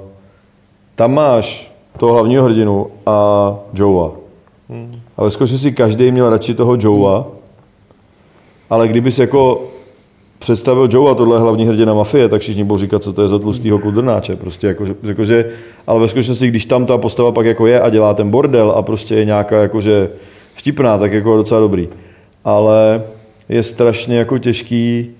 tam 0.95 1.15
máš 1.15 1.78
toho 1.99 2.13
hlavního 2.13 2.45
hrdinu 2.45 2.87
a 3.07 3.55
Joea. 3.75 4.11
A 5.17 5.25
ve 5.25 5.31
skutečnosti 5.31 5.73
každý 5.73 6.13
měl 6.13 6.31
radši 6.31 6.55
toho 6.55 6.77
Joea, 6.81 7.25
ale 8.71 8.89
kdyby 8.89 9.11
si 9.11 9.21
jako 9.21 9.63
představil 10.39 10.89
Joea, 10.91 11.15
tohle 11.15 11.37
je 11.37 11.41
hlavní 11.41 11.67
hrdina 11.67 11.95
mafie, 11.95 12.29
tak 12.29 12.41
všichni 12.41 12.65
budou 12.65 12.79
říkat, 12.79 13.03
co 13.03 13.13
to 13.13 13.23
je 13.23 13.29
za 13.29 13.39
tlustýho 13.39 13.79
kudrnáče. 13.79 14.37
Prostě 14.37 14.67
jako, 14.67 14.85
jako, 15.03 15.25
že, 15.25 15.51
ale 15.87 16.01
ve 16.01 16.09
skutečnosti, 16.09 16.49
když 16.49 16.67
tam 16.67 16.87
ta 16.87 16.99
postava 16.99 17.33
pak 17.33 17.47
jako 17.47 17.67
je 17.67 17.81
a 17.81 17.91
dělá 17.91 18.15
ten 18.15 18.31
bordel 18.31 18.71
a 18.71 18.83
prostě 18.83 19.15
je 19.15 19.25
nějaká 19.25 19.63
jakože 19.63 20.11
vtipná, 20.55 20.99
tak 20.99 21.13
jako 21.13 21.31
je 21.31 21.37
docela 21.37 21.61
dobrý. 21.61 21.89
Ale 22.45 23.03
je 23.49 23.63
strašně 23.63 24.19
jako 24.19 24.39
těžký 24.39 25.11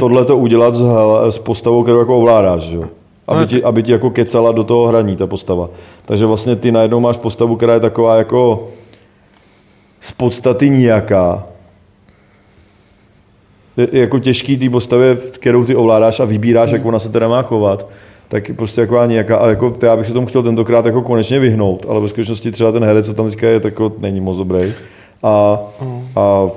tohle 0.00 0.24
to 0.24 0.36
udělat 0.36 0.74
s, 0.74 0.82
s 1.30 1.38
postavou, 1.38 1.82
kterou 1.82 1.98
jako 1.98 2.16
ovládáš, 2.18 2.62
že? 2.62 2.97
Aby, 3.28 3.46
ti, 3.46 3.62
aby 3.62 3.82
ti 3.82 3.92
jako 3.92 4.10
kecala 4.10 4.52
do 4.52 4.64
toho 4.64 4.86
hraní 4.86 5.16
ta 5.16 5.26
postava. 5.26 5.68
Takže 6.04 6.26
vlastně 6.26 6.56
ty 6.56 6.72
najednou 6.72 7.00
máš 7.00 7.16
postavu, 7.16 7.56
která 7.56 7.74
je 7.74 7.80
taková 7.80 8.16
jako 8.16 8.68
z 10.00 10.12
podstaty 10.12 10.70
nijaká. 10.70 11.44
Je, 13.76 13.88
je 13.92 14.00
jako 14.00 14.18
těžký 14.18 14.56
té 14.56 14.70
postavě, 14.70 15.16
kterou 15.16 15.64
ty 15.64 15.76
ovládáš 15.76 16.20
a 16.20 16.24
vybíráš, 16.24 16.70
jak 16.70 16.84
ona 16.84 16.98
se 16.98 17.08
teda 17.08 17.28
má 17.28 17.42
chovat, 17.42 17.86
tak 18.28 18.50
prostě 18.56 18.80
taková 18.80 19.06
nějaká, 19.06 19.36
a 19.36 19.48
jako, 19.48 19.70
to 19.70 19.86
já 19.86 19.96
bych 19.96 20.06
se 20.06 20.12
tomu 20.12 20.26
chtěl 20.26 20.42
tentokrát 20.42 20.86
jako 20.86 21.02
konečně 21.02 21.38
vyhnout, 21.38 21.86
ale 21.88 22.00
ve 22.00 22.08
skutečnosti 22.08 22.50
třeba 22.50 22.72
ten 22.72 22.84
herec, 22.84 23.06
co 23.06 23.14
tam 23.14 23.30
teďka 23.30 23.48
je, 23.48 23.60
tak 23.60 23.72
jako 23.72 23.92
není 23.98 24.20
moc 24.20 24.36
dobrý. 24.36 24.72
A, 25.22 25.58
a 26.16 26.48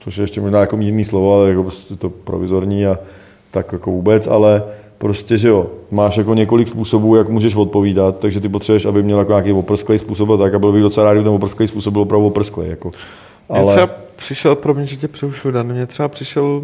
což 0.00 0.16
je 0.16 0.22
ještě 0.22 0.40
možná 0.40 0.60
jako 0.60 0.76
mírný 0.76 1.04
slovo, 1.04 1.34
ale 1.34 1.48
jako 1.48 1.62
prostě 1.62 1.96
to 1.96 2.10
provizorní 2.10 2.86
a 2.86 2.98
tak 3.50 3.72
jako 3.72 3.90
vůbec, 3.90 4.26
ale 4.26 4.62
prostě, 4.98 5.38
že 5.38 5.48
jo, 5.48 5.66
máš 5.90 6.16
jako 6.16 6.34
několik 6.34 6.68
způsobů, 6.68 7.16
jak 7.16 7.28
můžeš 7.28 7.54
odpovídat, 7.54 8.18
takže 8.18 8.40
ty 8.40 8.48
potřebuješ, 8.48 8.84
aby 8.84 9.02
měl 9.02 9.18
jako 9.18 9.32
nějaký 9.32 9.52
oprsklý 9.52 9.98
způsob, 9.98 10.30
a 10.30 10.36
tak 10.36 10.54
a 10.54 10.58
byl 10.58 10.72
bych 10.72 10.82
docela 10.82 11.06
rád, 11.06 11.12
kdyby 11.12 11.24
ten 11.24 11.32
oprsklý 11.32 11.68
způsob 11.68 11.92
byl 11.92 12.02
opravdu 12.02 12.26
oprsklý. 12.26 12.68
Jako. 12.68 12.90
Ale... 13.48 13.60
Ale... 13.60 13.72
třeba 13.72 13.90
přišel, 14.16 14.56
pro 14.56 14.74
mě, 14.74 14.86
že 14.86 14.96
tě 14.96 15.08
přerušu, 15.08 15.50
Dan, 15.50 15.72
mě 15.72 15.86
třeba 15.86 16.08
přišel, 16.08 16.62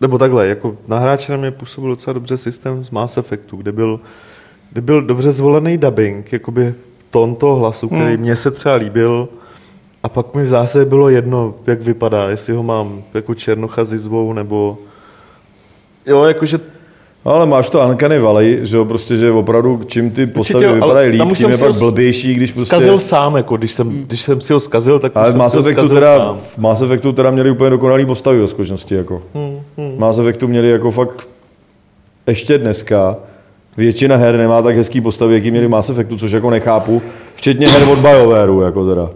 nebo 0.00 0.18
takhle, 0.18 0.46
jako 0.46 0.76
na 0.88 0.98
hráče 0.98 1.32
na 1.32 1.38
mě 1.38 1.50
působil 1.50 1.90
docela 1.90 2.14
dobře 2.14 2.36
systém 2.36 2.84
z 2.84 2.90
Mass 2.90 3.16
Effectu, 3.16 3.56
kde 3.56 3.72
byl, 3.72 4.00
kde 4.72 4.80
byl 4.80 5.02
dobře 5.02 5.32
zvolený 5.32 5.78
dubbing, 5.78 6.32
jakoby 6.32 6.74
tón 7.10 7.34
toho 7.34 7.56
hlasu, 7.56 7.86
který 7.88 8.14
Hmm. 8.14 8.20
mně 8.20 8.36
se 8.36 8.50
třeba 8.50 8.74
líbil, 8.74 9.28
a 10.02 10.08
pak 10.08 10.34
mi 10.34 10.44
v 10.44 10.48
zásadě 10.48 10.84
bylo 10.84 11.08
jedno, 11.08 11.54
jak 11.66 11.82
vypadá, 11.82 12.30
jestli 12.30 12.52
ho 12.52 12.62
mám 12.62 13.02
jako 13.14 13.34
černocha 13.34 13.84
s 13.84 13.92
jizvou, 13.92 14.32
nebo 14.32 14.78
jo, 16.06 16.24
jakože 16.24 16.58
ale 17.24 17.46
máš 17.46 17.70
to 17.70 17.80
Uncanny 17.80 18.18
Valley, 18.18 18.58
že 18.62 18.76
jo, 18.76 18.84
prostě, 18.84 19.16
že 19.16 19.30
opravdu 19.30 19.80
čím 19.86 20.10
ty 20.10 20.26
postavy 20.26 20.66
ale 20.66 20.74
vypadají 20.74 21.10
líp, 21.10 21.36
tím 21.36 21.50
je 21.50 21.58
pak 21.58 21.74
blbější, 21.74 22.34
když 22.34 22.52
prostě... 22.52 22.66
zkazil 22.66 23.00
sám, 23.00 23.36
jako 23.36 23.56
když 23.56 23.72
jsem, 23.72 23.90
když 23.90 24.20
jsem 24.20 24.40
si 24.40 24.52
ho 24.52 24.60
zkazil, 24.60 24.98
tak 24.98 25.12
Ale 25.14 25.32
Mass 25.32 25.52
si 25.52 25.58
ho 25.58 25.68
Effectu 25.68 25.94
teda, 25.94 26.18
sám. 26.18 26.38
v 26.54 26.58
Mass 26.58 26.82
Effectu 26.82 27.12
teda 27.12 27.30
měli 27.30 27.50
úplně 27.50 27.70
dokonalý 27.70 28.06
postavy 28.06 28.40
ve 28.40 28.48
skutečnosti. 28.48 28.94
Jako. 28.94 29.22
Hmm, 29.34 29.60
hmm. 29.78 29.94
Mass 29.98 30.18
Effectu 30.18 30.48
měli 30.48 30.70
jako 30.70 30.90
fakt 30.90 31.28
ještě 32.26 32.58
dneska 32.58 33.16
většina 33.76 34.16
her 34.16 34.36
nemá 34.36 34.62
tak 34.62 34.76
hezký 34.76 35.00
postavy, 35.00 35.34
jaký 35.34 35.50
měli 35.50 35.68
Mass 35.68 35.90
Effectu, 35.90 36.18
což 36.18 36.32
jako 36.32 36.50
nechápu, 36.50 37.02
včetně 37.34 37.68
her 37.68 37.88
od 37.92 37.98
BioWareu, 37.98 38.60
jako 38.60 38.88
teda. 38.88 39.10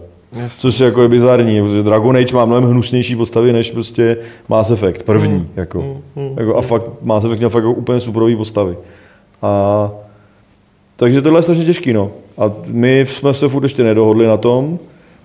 Což 0.57 0.79
je 0.79 0.85
jako 0.85 1.01
je 1.01 1.07
bizarní, 1.09 1.61
protože 1.61 1.83
Dragon 1.83 2.17
Age 2.17 2.35
má 2.35 2.45
mnohem 2.45 2.63
hnusnější 2.63 3.15
postavy 3.15 3.53
než 3.53 3.71
prostě 3.71 4.17
Mass 4.49 4.71
Effect, 4.71 5.03
první. 5.03 5.47
Jako. 5.55 5.97
Jako, 6.35 6.55
a 6.55 6.61
fakt 6.61 6.85
Mass 7.01 7.25
Effect 7.25 7.39
měl 7.39 7.49
fakt 7.49 7.63
jako 7.63 7.73
úplně 7.73 7.99
superový 7.99 8.35
postavy. 8.35 8.77
A, 9.41 9.91
takže 10.95 11.21
tohle 11.21 11.39
je 11.39 11.43
strašně 11.43 11.65
těžký, 11.65 11.93
no. 11.93 12.11
A 12.37 12.51
my 12.67 13.05
jsme 13.09 13.33
se 13.33 13.49
furt 13.49 13.63
ještě 13.63 13.83
nedohodli 13.83 14.27
na 14.27 14.37
tom, 14.37 14.79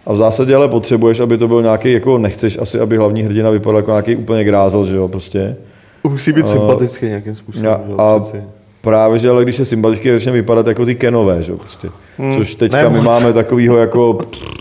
a 0.06 0.12
v 0.12 0.16
zásadě 0.16 0.54
ale 0.54 0.68
potřebuješ, 0.68 1.20
aby 1.20 1.38
to 1.38 1.48
byl 1.48 1.62
nějaký, 1.62 1.92
jako 1.92 2.18
nechceš 2.18 2.58
asi, 2.58 2.80
aby 2.80 2.96
hlavní 2.96 3.22
hrdina 3.22 3.50
vypadal 3.50 3.76
jako 3.76 3.90
nějaký 3.90 4.16
úplně 4.16 4.44
grázel, 4.44 4.84
že 4.84 4.96
jo, 4.96 5.08
prostě. 5.08 5.56
Musí 6.04 6.32
být 6.32 6.48
sympatický 6.48 7.06
nějakým 7.06 7.34
způsobem. 7.34 7.70
A, 7.70 7.80
jo, 7.88 7.96
a. 7.98 8.61
právě, 8.82 9.18
že 9.18 9.30
ale 9.30 9.42
když 9.42 9.56
se 9.56 9.64
sympaticky 9.64 10.10
začne 10.10 10.32
vypadat 10.32 10.66
jako 10.66 10.86
ty 10.86 10.94
Kenové, 10.94 11.42
že 11.42 11.52
prostě. 11.52 11.88
Hmm. 12.18 12.34
Což 12.34 12.54
teďka 12.54 12.88
Ne 12.88 12.88
my 12.88 13.00
máme 13.00 13.32
takovýho 13.32 13.76
jako, 13.76 14.18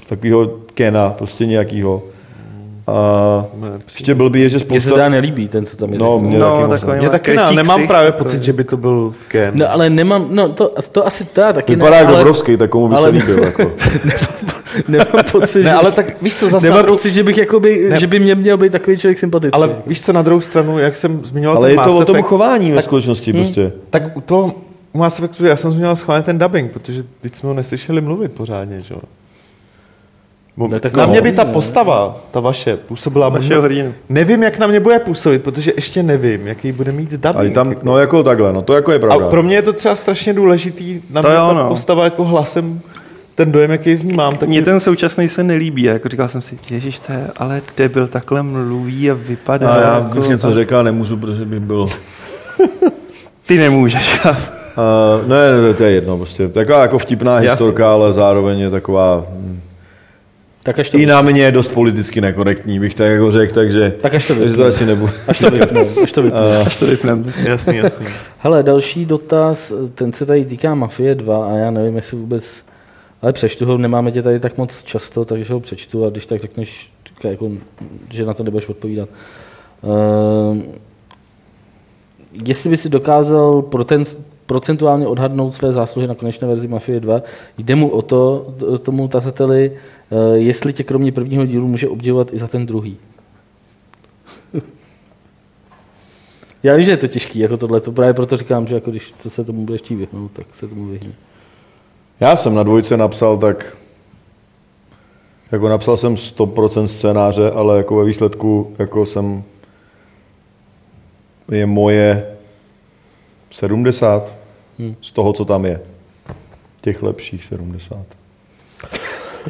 takovýho 0.10 0.52
Kena, 0.73 1.10
prostě 1.10 1.45
nějakýho. 1.45 2.03
A 2.88 3.45
ještě 3.94 4.16
blbý 4.16 4.41
je, 4.41 4.49
že 4.49 4.56
Mně 4.56 4.60
se 4.60 4.66
spousta... 4.66 4.90
teda 4.91 5.10
nelíbí 5.10 5.48
ten, 5.48 5.66
co 5.66 5.78
tam 5.78 5.94
je. 5.94 5.99
No, 5.99 6.20
mě 6.20 6.40
No, 6.40 6.68
taky. 6.70 6.86
Mě 6.99 7.10
taky 7.10 7.32
ne, 7.32 7.38
Krysík 7.38 7.56
nemám 7.56 7.88
právě 7.88 8.12
takový. 8.12 8.24
pocit, 8.30 8.44
že 8.44 8.53
by 8.53 8.64
to 8.64 8.78
byl 8.78 9.14
Ken. 9.28 9.52
No, 9.56 9.72
ale 9.72 9.90
nemám, 9.90 10.28
no 10.30 10.49
to, 10.53 10.74
to 10.91 11.08
asi 11.08 11.26
to 11.26 11.41
já 11.41 11.53
taky 11.53 11.76
Vypadá 11.76 11.91
ne, 11.91 11.98
jak 11.98 12.08
ale 12.08 12.18
Dobrovský, 12.18 12.58
tak 12.58 12.70
komu 12.70 12.88
by 12.88 12.95
se 12.95 12.99
ale- 13.02 13.10
líbil, 13.10 13.44
jako. 13.44 13.72
nemám 14.88 15.08
pocit, 15.32 15.64
Ne, 15.64 15.70
že, 15.70 15.76
ale 15.76 15.91
tak 15.91 16.22
víš 16.22 16.36
co, 16.36 16.49
zase 16.49 16.66
nemám 16.66 16.84
druhou, 16.84 16.98
pocit, 16.98 17.12
že 17.12 17.24
bych 17.24 17.38
jakoby, 17.38 17.88
Ne. 17.90 17.99
že 17.99 18.08
by 18.08 18.20
mě 18.20 18.36
měl 18.36 18.58
být 18.58 18.72
takový 18.72 18.98
člověk 18.98 19.20
sympatický. 19.20 19.53
ale 19.56 19.76
víš 19.88 20.02
co, 20.02 20.14
na 20.14 20.22
druhou 20.22 20.41
stranu, 20.41 20.80
jak 20.80 20.95
jsem 20.98 21.26
zmiňoval 21.26 21.58
Ale 21.58 21.68
ten 21.70 21.80
je 21.80 21.86
to 21.86 21.98
o 21.98 22.06
tom 22.06 22.16
Effect, 22.16 22.30
chování 22.30 22.72
ve 22.72 22.82
skutečnosti, 22.82 23.34
prostě. 23.34 23.72
tak 23.90 24.18
u 24.18 24.22
toho 24.22 24.53
u 24.94 24.98
Mass 24.98 25.20
Effectu 25.20 25.45
já 25.45 25.56
jsem 25.56 25.72
zmiňoval 25.72 25.95
schválně 25.95 26.24
ten 26.24 26.38
dubbing, 26.40 26.72
protože 26.72 27.03
teď 27.22 27.36
jsme 27.36 27.48
ho 27.48 27.53
neslyšeli 27.53 28.02
mluvit 28.02 28.32
pořádně, 28.32 28.80
že 28.80 28.94
jo. 28.94 29.02
Ne, 30.57 30.80
tak 30.80 30.94
na 30.94 31.06
mě 31.06 31.22
by 31.22 31.32
ta 31.32 31.44
ne. 31.44 31.53
postava, 31.53 32.18
ta 32.32 32.40
vaše, 32.40 32.78
působila 32.78 33.30
Vašeho 33.30 33.61
hrdinu. 33.61 33.94
Nevím, 34.10 34.44
jak 34.44 34.60
na 34.60 34.68
mě 34.68 34.80
bude 34.80 34.99
působit, 34.99 35.44
protože 35.44 35.73
ještě 35.76 36.03
nevím, 36.03 36.48
jaký 36.48 36.72
bude 36.72 36.91
mít 36.91 37.11
dubbing. 37.11 37.36
Ale 37.36 37.49
tam, 37.49 37.69
jako. 37.69 37.82
no 37.84 37.98
jako 37.98 38.23
takhle, 38.23 38.53
no 38.53 38.61
to 38.61 38.73
jako 38.73 38.91
je 38.91 38.99
pravda. 38.99 39.26
A 39.26 39.30
pro 39.30 39.44
mě 39.44 39.56
je 39.56 39.61
to 39.61 39.73
třeba 39.73 39.95
strašně 39.95 40.34
důležitý, 40.34 41.02
na 41.10 41.22
To 41.22 41.28
mě 41.28 41.38
jo, 41.38 41.48
ta 41.48 41.53
no. 41.53 41.68
postava 41.68 42.03
jako 42.03 42.23
hlasem, 42.23 42.80
ten 43.36 43.52
dojem, 43.52 43.72
jaký 43.72 43.95
z 43.95 44.03
ní 44.03 44.14
mám, 44.14 44.34
tak 44.34 44.49
Mně 44.49 44.57
je- 44.60 44.65
ten 44.65 44.80
současný 44.80 45.30
se 45.30 45.44
nelíbí. 45.44 45.84
Jako 45.84 46.10
říkal 46.10 46.28
jsem 46.30 46.41
si, 46.41 46.57
ježiš, 46.69 46.99
to 46.99 47.11
je 47.11 47.28
ale 47.38 47.61
debil, 47.78 48.07
takhle 48.07 48.44
mluví 48.44 49.11
a 49.11 49.14
vypadá. 49.14 49.69
a 49.73 49.82
já 49.82 49.98
jako, 49.98 50.19
bych 50.19 50.30
něco 50.30 50.53
řekl, 50.53 50.84
nemůžu, 50.84 51.18
protože 51.18 51.45
by 51.45 51.60
byl... 51.60 51.88
Ty 53.45 53.57
nemůžeš. 53.57 54.19
Uh, 54.26 55.28
ne, 55.28 55.61
ne, 55.68 55.73
to 55.73 55.84
je 55.84 55.91
jedno, 55.91 56.18
prostě. 56.18 56.48
Taková 56.48 56.82
jako 56.82 56.98
vtipná 56.98 57.38
historka, 57.38 57.91
ale 57.91 58.14
zároveň 58.14 58.60
je 58.60 58.69
taková 58.69 59.26
hm, 59.30 59.61
tak 60.64 60.80
až 60.80 60.90
to, 60.90 60.98
i 60.98 61.06
na 61.06 61.22
mě 61.22 61.44
je 61.44 61.52
dost 61.52 61.68
politicky 61.68 62.22
nekorektní, 62.22 62.80
bych 62.80 62.96
tak 62.96 63.08
jako 63.12 63.32
řekl, 63.32 63.54
takže, 63.54 63.96
tak 64.02 64.16
až 64.16 64.28
to 64.28 64.36
takže 64.36 64.56
to 64.56 64.66
vypnu. 64.66 64.86
nebudu. 64.86 65.12
Až 65.28 65.40
to 65.40 65.52
vypnu, 65.52 65.88
až 66.04 66.12
to 66.12 66.22
vypnu. 66.22 66.40
Až 66.66 66.78
to 66.78 66.86
vypneme. 66.86 67.34
jasný, 67.44 67.78
jasný. 67.78 68.06
Hele, 68.38 68.64
další 68.64 69.06
dotaz, 69.06 69.74
ten 69.96 70.14
se 70.14 70.26
tady 70.26 70.46
týká 70.46 70.76
Mafie 70.76 71.16
2 71.16 71.46
a 71.46 71.52
já 71.52 71.72
nevím, 71.72 71.96
jestli 71.96 72.18
vůbec, 72.18 72.66
ale 73.22 73.34
přečtu 73.34 73.66
ho, 73.66 73.78
nemáme 73.78 74.12
tě 74.12 74.22
tady 74.22 74.40
tak 74.40 74.58
moc 74.58 74.84
často, 74.84 75.26
takže 75.26 75.54
ho 75.54 75.60
přečtu 75.60 76.06
a 76.06 76.10
když 76.10 76.26
tak 76.26 76.40
řekneš, 76.40 76.92
jako, 77.24 77.52
že 78.12 78.26
na 78.26 78.34
to 78.34 78.44
nebudeš 78.44 78.70
odpovídat. 78.70 79.10
Ehm, 79.84 80.64
jestli 82.46 82.70
by 82.70 82.78
si 82.78 82.90
dokázal 82.90 83.62
procentuálně 84.52 85.07
odhadnout 85.07 85.53
své 85.53 85.72
zásluhy 85.72 86.07
na 86.07 86.15
konečné 86.15 86.48
verzi 86.48 86.68
Mafie 86.68 86.99
2, 86.99 87.22
jde 87.57 87.76
mu 87.76 87.90
o 87.90 88.02
to, 88.02 88.53
tomu 88.82 89.07
tazateli, 89.07 89.72
eh, 89.72 90.38
jestli 90.38 90.73
tě 90.73 90.84
kromě 90.84 91.11
prvního 91.11 91.45
dílu 91.45 91.68
může 91.68 91.88
obdivovat 91.88 92.34
i 92.34 92.38
za 92.38 92.48
ten 92.48 92.65
druhý. 92.65 92.98
Já 96.64 96.76
vím, 96.76 96.86
že 96.86 96.91
je 96.91 96.98
to 96.98 97.07
těžký, 97.07 97.40
jako 97.40 97.57
tohle, 97.57 97.80
to 97.80 97.91
právě 97.91 98.14
proto 98.14 98.38
říkám, 98.38 98.68
že 98.68 98.76
jako 98.76 98.91
když 98.91 99.14
to 99.23 99.30
se 99.30 99.44
tomu 99.44 99.65
budeš 99.65 99.82
chtít 99.82 99.95
vyhnout, 99.95 100.32
tak 100.32 100.45
se 100.52 100.68
tomu 100.68 100.86
vyhni. 100.86 101.14
Já 102.19 102.36
jsem 102.36 102.56
na 102.56 102.64
dvojce 102.64 102.98
napsal 102.98 103.38
tak, 103.38 103.78
jako 105.52 105.69
napsal 105.69 105.98
jsem 105.98 106.15
100% 106.15 106.86
scénáře, 106.86 107.52
ale 107.52 107.78
jako 107.78 107.95
ve 107.95 108.06
výsledku 108.06 108.76
jako 108.80 109.06
jsem, 109.06 109.44
je 111.52 111.65
moje 111.65 112.28
70 113.52 114.41
Hmm. 114.80 114.95
z 115.02 115.11
toho, 115.11 115.34
co 115.34 115.45
tam 115.45 115.65
je. 115.65 115.80
Těch 116.81 117.03
lepších 117.03 117.45
70. 117.45 117.98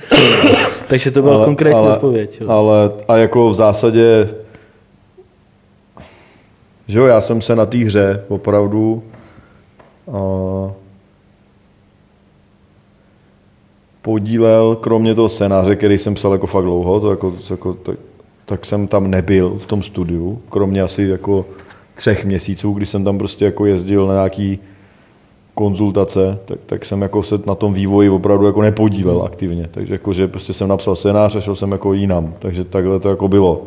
Takže 0.87 1.11
to 1.11 1.21
byla 1.21 1.35
ale, 1.35 1.45
konkrétní 1.45 1.79
ale, 1.79 1.93
odpověď. 1.93 2.41
Jo. 2.41 2.49
Ale 2.49 2.91
a 3.07 3.17
jako 3.17 3.49
v 3.49 3.55
zásadě, 3.55 4.29
že 6.87 6.99
jo, 6.99 7.05
já 7.05 7.21
jsem 7.21 7.41
se 7.41 7.55
na 7.55 7.65
té 7.65 7.77
hře 7.77 8.23
opravdu 8.27 9.03
uh, 10.05 10.71
podílel, 14.01 14.75
kromě 14.75 15.15
toho 15.15 15.29
scénáře, 15.29 15.75
který 15.75 15.97
jsem 15.97 16.13
psal 16.13 16.31
jako 16.31 16.47
fakt 16.47 16.63
dlouho, 16.63 16.99
to 16.99 17.09
jako, 17.09 17.31
to 17.31 17.53
jako, 17.53 17.73
tak, 17.73 17.99
tak 18.45 18.65
jsem 18.65 18.87
tam 18.87 19.09
nebyl 19.09 19.57
v 19.59 19.65
tom 19.65 19.83
studiu, 19.83 20.41
kromě 20.49 20.81
asi 20.81 21.03
jako 21.03 21.45
třech 21.95 22.25
měsíců, 22.25 22.73
kdy 22.73 22.85
jsem 22.85 23.03
tam 23.03 23.17
prostě 23.17 23.45
jako 23.45 23.65
jezdil 23.65 24.07
na 24.07 24.13
nějaký 24.13 24.59
konzultace, 25.55 26.39
tak, 26.45 26.59
tak 26.65 26.85
jsem 26.85 27.01
jako 27.01 27.23
se 27.23 27.39
na 27.45 27.55
tom 27.55 27.73
vývoji 27.73 28.09
opravdu 28.09 28.45
jako 28.45 28.61
nepodílel 28.61 29.23
aktivně. 29.23 29.69
Takže 29.71 29.93
jako, 29.93 30.13
že 30.13 30.27
prostě 30.27 30.53
jsem 30.53 30.67
napsal 30.67 30.95
scénář 30.95 31.35
a 31.35 31.41
šel 31.41 31.55
jsem 31.55 31.71
jako 31.71 31.93
jinam. 31.93 32.33
Takže 32.39 32.63
takhle 32.63 32.99
to 32.99 33.09
jako 33.09 33.27
bylo. 33.27 33.61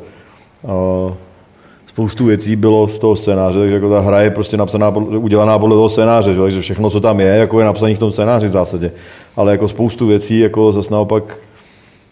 Spoustu 1.87 2.25
věcí 2.25 2.57
bylo 2.57 2.89
z 2.89 2.99
toho 2.99 3.17
scénáře, 3.17 3.59
takže 3.59 3.75
jako 3.75 3.91
ta 3.91 4.01
hra 4.01 4.21
je 4.21 4.31
prostě 4.31 4.57
napsaná, 4.57 4.89
udělaná 4.99 5.59
podle 5.59 5.77
toho 5.77 5.89
scénáře, 5.89 6.35
že? 6.35 6.41
takže 6.41 6.61
všechno, 6.61 6.91
co 6.91 7.01
tam 7.01 7.21
je, 7.21 7.27
jako 7.27 7.59
je 7.61 7.67
napsané 7.67 7.95
v 7.95 7.99
tom 7.99 8.11
scénáři 8.11 8.47
v 8.47 8.51
zásadě. 8.51 8.93
Ale 9.37 9.53
jako 9.53 9.69
spoustu 9.69 10.07
věcí, 10.07 10.39
jako 10.39 10.73
zase 10.73 10.93
naopak, 10.93 11.39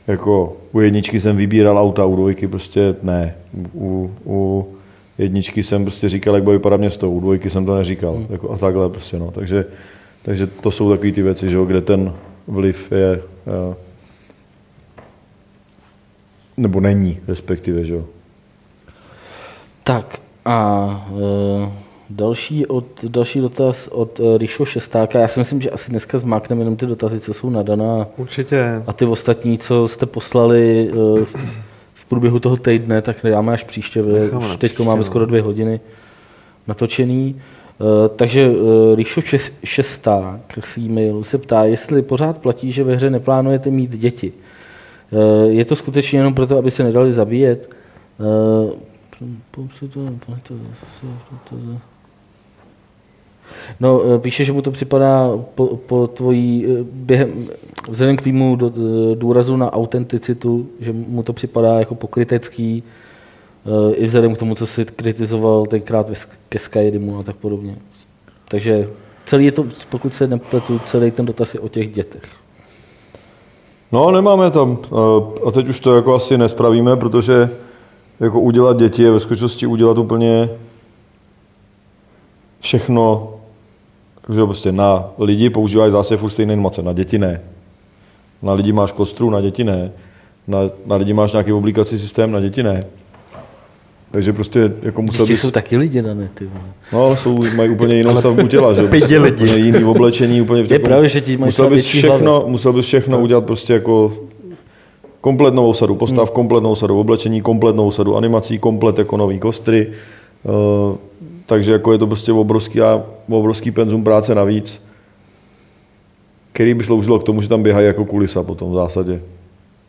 jako 0.06 0.52
u 0.72 0.80
jedničky 0.80 1.20
jsem 1.20 1.36
vybíral 1.36 1.78
auta, 1.78 2.04
u 2.04 2.16
dvojky 2.16 2.48
prostě 2.48 2.94
ne. 3.02 3.34
U, 3.74 4.10
u 4.26 4.66
jedničky 5.22 5.62
jsem 5.62 5.84
prostě 5.84 6.08
říkal, 6.08 6.34
jak 6.34 6.44
bude 6.44 6.56
vypadat 6.56 6.80
město, 6.80 7.10
u 7.10 7.20
dvojky 7.20 7.50
jsem 7.50 7.66
to 7.66 7.76
neříkal. 7.76 8.14
Hmm. 8.14 8.26
Jako, 8.30 8.50
a 8.50 8.58
takhle 8.58 8.88
prostě, 8.88 9.18
no. 9.18 9.30
Takže, 9.30 9.64
takže 10.22 10.46
to 10.46 10.70
jsou 10.70 10.90
takové 10.90 11.12
ty 11.12 11.22
věci, 11.22 11.50
že 11.50 11.56
jo, 11.56 11.64
kde 11.64 11.80
ten 11.80 12.12
vliv 12.46 12.92
je, 12.92 13.22
uh, 13.68 13.74
nebo 16.56 16.80
není, 16.80 17.18
respektive, 17.28 17.84
že 17.84 17.94
jo. 17.94 18.04
Tak 19.84 20.18
a 20.44 21.08
e, 21.10 21.72
další, 22.10 22.66
od, 22.66 22.84
další 23.04 23.40
dotaz 23.40 23.88
od 23.88 24.20
e, 24.20 24.38
Rišo 24.38 24.64
Šestáka. 24.64 25.18
Já 25.18 25.28
si 25.28 25.40
myslím, 25.40 25.60
že 25.60 25.70
asi 25.70 25.90
dneska 25.90 26.18
zmákneme 26.18 26.60
jenom 26.60 26.76
ty 26.76 26.86
dotazy, 26.86 27.20
co 27.20 27.34
jsou 27.34 27.50
nadaná. 27.50 28.06
Určitě. 28.16 28.82
A 28.86 28.92
ty 28.92 29.04
ostatní, 29.04 29.58
co 29.58 29.88
jste 29.88 30.06
poslali 30.06 30.90
e, 30.90 31.24
průběhu 32.12 32.38
toho 32.38 32.56
týdne, 32.56 33.02
tak 33.02 33.16
dáme 33.24 33.52
až 33.52 33.64
příště. 33.64 34.02
Necháme 34.02 34.46
Už 34.46 34.56
teď 34.56 34.58
příště, 34.58 34.82
máme 34.82 34.96
no. 34.96 35.02
skoro 35.02 35.26
dvě 35.26 35.42
hodiny 35.42 35.80
natočený. 36.68 37.36
E, 37.36 38.08
takže 38.08 38.42
e, 38.42 38.96
Rišo 38.96 39.20
Čes- 39.20 39.52
Šesták, 39.64 40.58
female, 40.60 41.24
se 41.24 41.38
ptá, 41.38 41.64
jestli 41.64 42.02
pořád 42.02 42.38
platí, 42.38 42.72
že 42.72 42.84
ve 42.84 42.94
hře 42.94 43.10
neplánujete 43.10 43.70
mít 43.70 43.90
děti. 43.90 44.32
E, 45.12 45.46
je 45.46 45.64
to 45.64 45.76
skutečně 45.76 46.18
jenom 46.18 46.34
proto, 46.34 46.58
aby 46.58 46.70
se 46.70 46.84
nedali 46.84 47.12
zabíjet? 47.12 47.74
E, 48.20 48.92
Pomsi 49.50 49.88
to, 49.88 50.00
to, 50.26 50.36
to, 50.48 51.56
No, 53.80 54.02
eh, 54.04 54.18
píše, 54.18 54.44
že 54.44 54.52
mu 54.52 54.62
to 54.62 54.70
připadá 54.70 55.38
po, 55.54 55.66
po 55.66 56.06
tvojí, 56.06 56.66
eh, 56.66 56.84
během, 56.92 57.48
vzhledem 57.88 58.16
k 58.16 58.22
týmu 58.22 58.56
do, 58.56 58.72
eh, 58.76 59.16
důrazu 59.16 59.56
na 59.56 59.72
autenticitu, 59.72 60.66
že 60.80 60.92
mu 60.92 61.22
to 61.22 61.32
připadá 61.32 61.78
jako 61.78 61.94
pokrytecký, 61.94 62.82
i 63.92 64.06
vzhledem 64.06 64.34
k 64.34 64.38
tomu, 64.38 64.54
co 64.54 64.66
si 64.66 64.84
kritizoval 64.84 65.66
tenkrát 65.66 66.10
ke 66.48 66.58
Skyrimu 66.58 67.18
a 67.18 67.22
tak 67.22 67.36
podobně. 67.36 67.76
Takže 68.48 68.88
celý 69.26 69.44
je 69.44 69.52
to, 69.52 69.66
pokud 69.90 70.14
se 70.14 70.26
nepletu, 70.26 70.80
celý 70.86 71.10
ten 71.10 71.26
dotaz 71.26 71.54
je 71.54 71.60
o 71.60 71.68
těch 71.68 71.92
dětech. 71.92 72.22
No, 73.92 74.10
nemáme 74.10 74.50
tam. 74.50 74.78
A 75.46 75.50
teď 75.50 75.68
už 75.68 75.80
to 75.80 75.96
jako 75.96 76.14
asi 76.14 76.38
nespravíme, 76.38 76.96
protože 76.96 77.50
jako 78.20 78.40
udělat 78.40 78.76
děti 78.76 79.02
je 79.02 79.10
ve 79.10 79.20
skutečnosti 79.20 79.66
udělat 79.66 79.98
úplně 79.98 80.50
všechno, 82.60 83.34
že 84.34 84.44
prostě 84.44 84.72
na 84.72 85.04
lidi 85.18 85.50
používáš 85.50 85.92
zase 85.92 86.16
furt 86.16 86.30
stejné 86.30 86.52
informace, 86.52 86.82
na 86.82 86.92
děti 86.92 87.18
ne. 87.18 87.40
Na 88.42 88.52
lidi 88.52 88.72
máš 88.72 88.92
kostru, 88.92 89.30
na 89.30 89.40
děti 89.40 89.64
ne. 89.64 89.90
Na, 90.48 90.58
na 90.86 90.96
lidi 90.96 91.12
máš 91.12 91.32
nějaký 91.32 91.52
oblíkací 91.52 91.98
systém, 91.98 92.32
na 92.32 92.40
děti 92.40 92.62
ne. 92.62 92.84
Takže 94.10 94.32
prostě 94.32 94.72
jako 94.82 95.02
musel 95.02 95.26
Děti 95.26 95.32
bys... 95.32 95.40
jsou 95.40 95.50
taky 95.50 95.76
lidi 95.76 96.02
dané, 96.02 96.28
ty 96.34 96.46
vole. 96.46 96.64
No, 96.92 97.04
ale 97.04 97.16
jsou, 97.16 97.38
mají 97.56 97.70
úplně 97.70 97.94
jinou 97.94 98.16
stavbu 98.16 98.48
těla, 98.48 98.74
že? 98.74 98.82
Pidi 98.88 99.18
lidi. 99.18 99.34
Úplně 99.44 99.56
jiný 99.56 99.84
oblečení, 99.84 100.40
úplně 100.40 100.62
v 100.62 100.72
Je 100.72 100.78
pravda, 100.78 101.08
že 101.08 101.20
ti 101.20 101.36
mají 101.36 101.48
musel 101.48 101.70
bys 101.70 101.86
všechno, 101.86 102.30
hlavy. 102.32 102.50
musel 102.50 102.72
bys 102.72 102.86
všechno 102.86 103.20
udělat 103.20 103.44
prostě 103.44 103.72
jako 103.72 104.12
kompletnou 105.20 105.74
sadu 105.74 105.94
postav, 105.94 106.28
Hmm. 106.28 106.34
kompletnou 106.34 106.74
sadu 106.74 107.00
oblečení, 107.00 107.40
kompletnou 107.40 107.90
sadu 107.90 108.16
animací, 108.16 108.58
komplet 108.58 108.98
jako 108.98 109.16
nový 109.16 109.38
kostry. 109.38 109.92
Uh, 110.44 110.96
takže 111.52 111.72
jako 111.72 111.92
je 111.92 111.98
to 111.98 112.06
prostě 112.06 112.32
obrovský, 112.32 112.80
a 112.80 113.04
obrovský 113.28 113.70
penzum 113.70 114.04
práce 114.04 114.34
navíc, 114.34 114.84
který 116.52 116.74
by 116.74 116.84
sloužilo 116.84 117.18
k 117.18 117.24
tomu, 117.24 117.42
že 117.42 117.48
tam 117.48 117.62
běhají 117.62 117.86
jako 117.86 118.04
kulisa 118.04 118.42
potom 118.42 118.72
v 118.72 118.74
zásadě, 118.74 119.20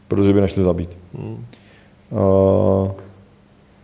protože 0.07 0.34
by 0.34 0.41
nešli 0.41 0.64
zabít. 0.64 0.90
Hmm. 1.18 1.45
Uh, 2.11 2.91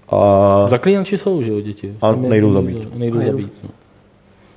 a 0.09 0.67
Zaklínači 0.67 1.17
jsou, 1.17 1.41
že 1.41 1.51
jo, 1.51 1.61
děti. 1.61 1.93
A 2.01 2.11
nejdou 2.11 2.51
zabít. 2.51 2.95
Nejdou 2.95 3.21
zabít, 3.21 3.53
no. 3.63 3.69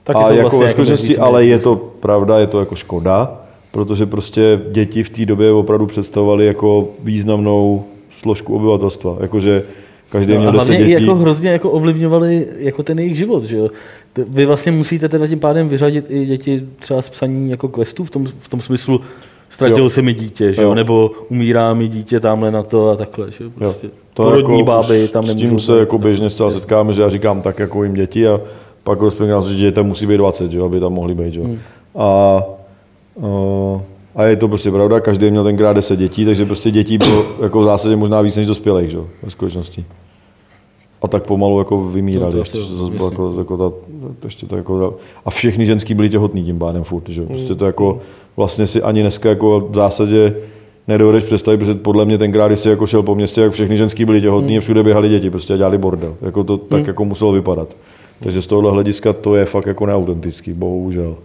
Taky 0.05 0.19
a 0.19 0.29
jsou 0.29 0.35
jako 0.35 0.43
vlastně 0.43 0.65
ve 0.65 0.71
skutečnosti, 0.71 1.07
víceméně 1.07 1.29
ale 1.29 1.45
je 1.45 1.59
to 1.59 1.77
pravda, 1.77 2.39
je 2.39 2.47
to 2.47 2.61
jako 2.61 2.75
škoda, 2.75 3.41
protože 3.71 4.07
prostě 4.07 4.61
děti 4.71 5.03
v 5.03 5.11
té 5.11 5.27
době 5.27 5.53
opravdu 5.53 5.87
představovaly 5.87 6.47
jako 6.47 6.89
významnou 7.03 7.85
složku 8.19 8.57
obyvatelstva. 8.57 9.17
Jakože 9.21 9.65
každý 10.13 10.33
No, 10.35 10.41
měl 10.41 10.53
10 10.53 10.65
hlavně 10.67 10.85
i 10.85 10.89
dětí. 10.89 11.05
jako 11.07 11.15
hrozně 11.15 11.51
jako 11.51 11.71
ovlivňovali 11.71 12.47
jako 12.59 12.83
ten 12.83 12.99
jejich 12.99 13.17
život, 13.17 13.45
že 13.45 13.57
jo. 13.57 13.69
Vy 14.29 14.47
vlastně 14.47 14.73
musíte 14.73 15.09
teda 15.09 15.27
tím 15.27 15.39
pádem 15.39 15.69
vyřadit 15.69 16.07
i 16.09 16.27
děti 16.27 16.63
třeba 16.79 17.03
z 17.03 17.11
psaní 17.11 17.51
jako 17.51 17.69
questů 17.69 18.05
v 18.05 18.11
tom, 18.11 18.27
v 18.39 18.49
tom 18.49 18.61
smyslu 18.61 19.01
ztratilo 19.51 19.85
Jo. 19.87 19.91
se 19.91 20.03
mi 20.03 20.15
dítě, 20.15 20.53
že 20.53 20.63
jo? 20.63 20.69
Jo. 20.69 20.75
nebo 20.75 21.11
umírá 21.29 21.75
mi 21.75 21.89
dítě 21.89 22.21
tamhle 22.21 22.51
na 22.51 22.63
to 22.63 22.89
a 22.91 22.97
takhle, 22.97 23.31
že 23.31 23.45
jo. 23.45 23.51
Prostě 23.59 23.89
To 24.15 24.23
porodní 24.23 24.59
jako 24.59 24.71
báby 24.71 25.09
tam 25.09 25.25
S 25.25 25.29
nemůžou 25.29 25.49
tím 25.49 25.59
se 25.61 25.79
jako 25.79 25.99
běžně 25.99 26.31
zcela 26.31 26.51
setkáme, 26.51 26.93
že 26.93 27.03
já 27.03 27.11
říkám 27.11 27.43
tak 27.43 27.59
jako 27.59 27.85
jim 27.85 27.95
děti 27.95 28.29
a 28.29 28.41
pak 28.85 29.01
rozpěkám, 29.01 29.43
že 29.49 29.55
dětem 29.55 29.87
musí 29.87 30.07
být 30.07 30.17
20, 30.17 30.51
že 30.51 30.59
jo, 30.59 30.65
aby 30.65 30.81
tam 30.81 30.93
mohli 30.93 31.15
být. 31.15 31.33
Že? 31.35 31.41
jo. 31.41 31.47
Hmm. 31.47 31.59
A, 31.95 32.43
uh, 33.15 33.81
a 34.17 34.25
je 34.25 34.37
to 34.37 34.49
prostě 34.49 34.71
pravda, 34.71 35.01
každý 35.01 35.31
měl 35.31 35.45
tenkrát 35.45 35.73
10 35.73 35.97
dětí, 35.99 36.25
takže 36.25 36.45
prostě 36.47 36.71
dětí 36.71 36.99
bylo 36.99 37.25
jako 37.43 37.61
v 37.61 37.65
zásadě 37.65 37.97
možná 37.97 38.21
víc 38.21 38.37
než 38.37 38.47
dospělých, 38.47 38.91
že? 38.91 38.97
jo, 38.97 39.07
ve 39.23 39.31
skutečnosti. 39.31 39.85
A 41.03 41.09
tak 41.09 41.23
pomalu 41.23 41.59
jako 41.59 41.85
vymírali, 41.85 42.25
No 42.25 42.33
to 42.33 42.39
ještě, 42.39 42.63
zase 42.63 43.05
jako, 43.05 43.35
jako 43.39 43.57
ta, 43.57 43.77
to 44.21 44.27
ještě 44.27 44.47
to 44.47 44.57
jako 44.57 44.91
ta, 44.91 44.97
a 45.25 45.31
všechny 45.31 45.67
ženský 45.67 45.95
byly 45.95 46.11
těhotný 46.11 46.45
tím 46.45 46.59
pádem 46.59 46.85
furt, 46.85 47.09
že? 47.09 47.21
jo. 47.21 47.27
Prostě 47.27 47.55
to 47.55 47.67
jako 47.67 48.01
vlastně 48.37 48.67
si 48.67 48.83
ani 48.83 49.01
dneska 49.01 49.29
jako 49.29 49.61
v 49.61 49.75
zásadě 49.75 50.35
nedovedeš 50.89 51.25
představit, 51.25 51.59
protože 51.59 51.75
podle 51.75 52.05
mě 52.05 52.19
tenkrát, 52.19 52.49
když 52.49 52.61
jsi 52.61 52.69
jako 52.69 52.87
šel 52.87 53.03
po 53.03 53.15
městě, 53.15 53.41
jak 53.41 53.53
všechny 53.53 53.77
ženský 53.77 54.05
byly 54.05 54.21
těhotný, 54.21 54.59
a 54.59 54.61
všude 54.61 54.83
běhali 54.83 55.09
děti, 55.09 55.31
prostě 55.31 55.55
a 55.55 55.57
dělali 55.57 55.79
bordel. 55.79 56.17
Jako 56.23 56.45
to 56.45 56.57
tak 56.57 56.87
jako 56.87 57.05
muselo 57.05 57.33
vypadat. 57.33 57.77
Takže 58.23 58.43
z 58.43 58.47
tohohle 58.47 58.71
hlediska 58.71 59.13
to 59.13 59.37
je 59.37 59.45
fakt 59.45 59.67
jako 59.67 59.87
neautentický, 59.87 60.53
bohužel. 60.53 61.17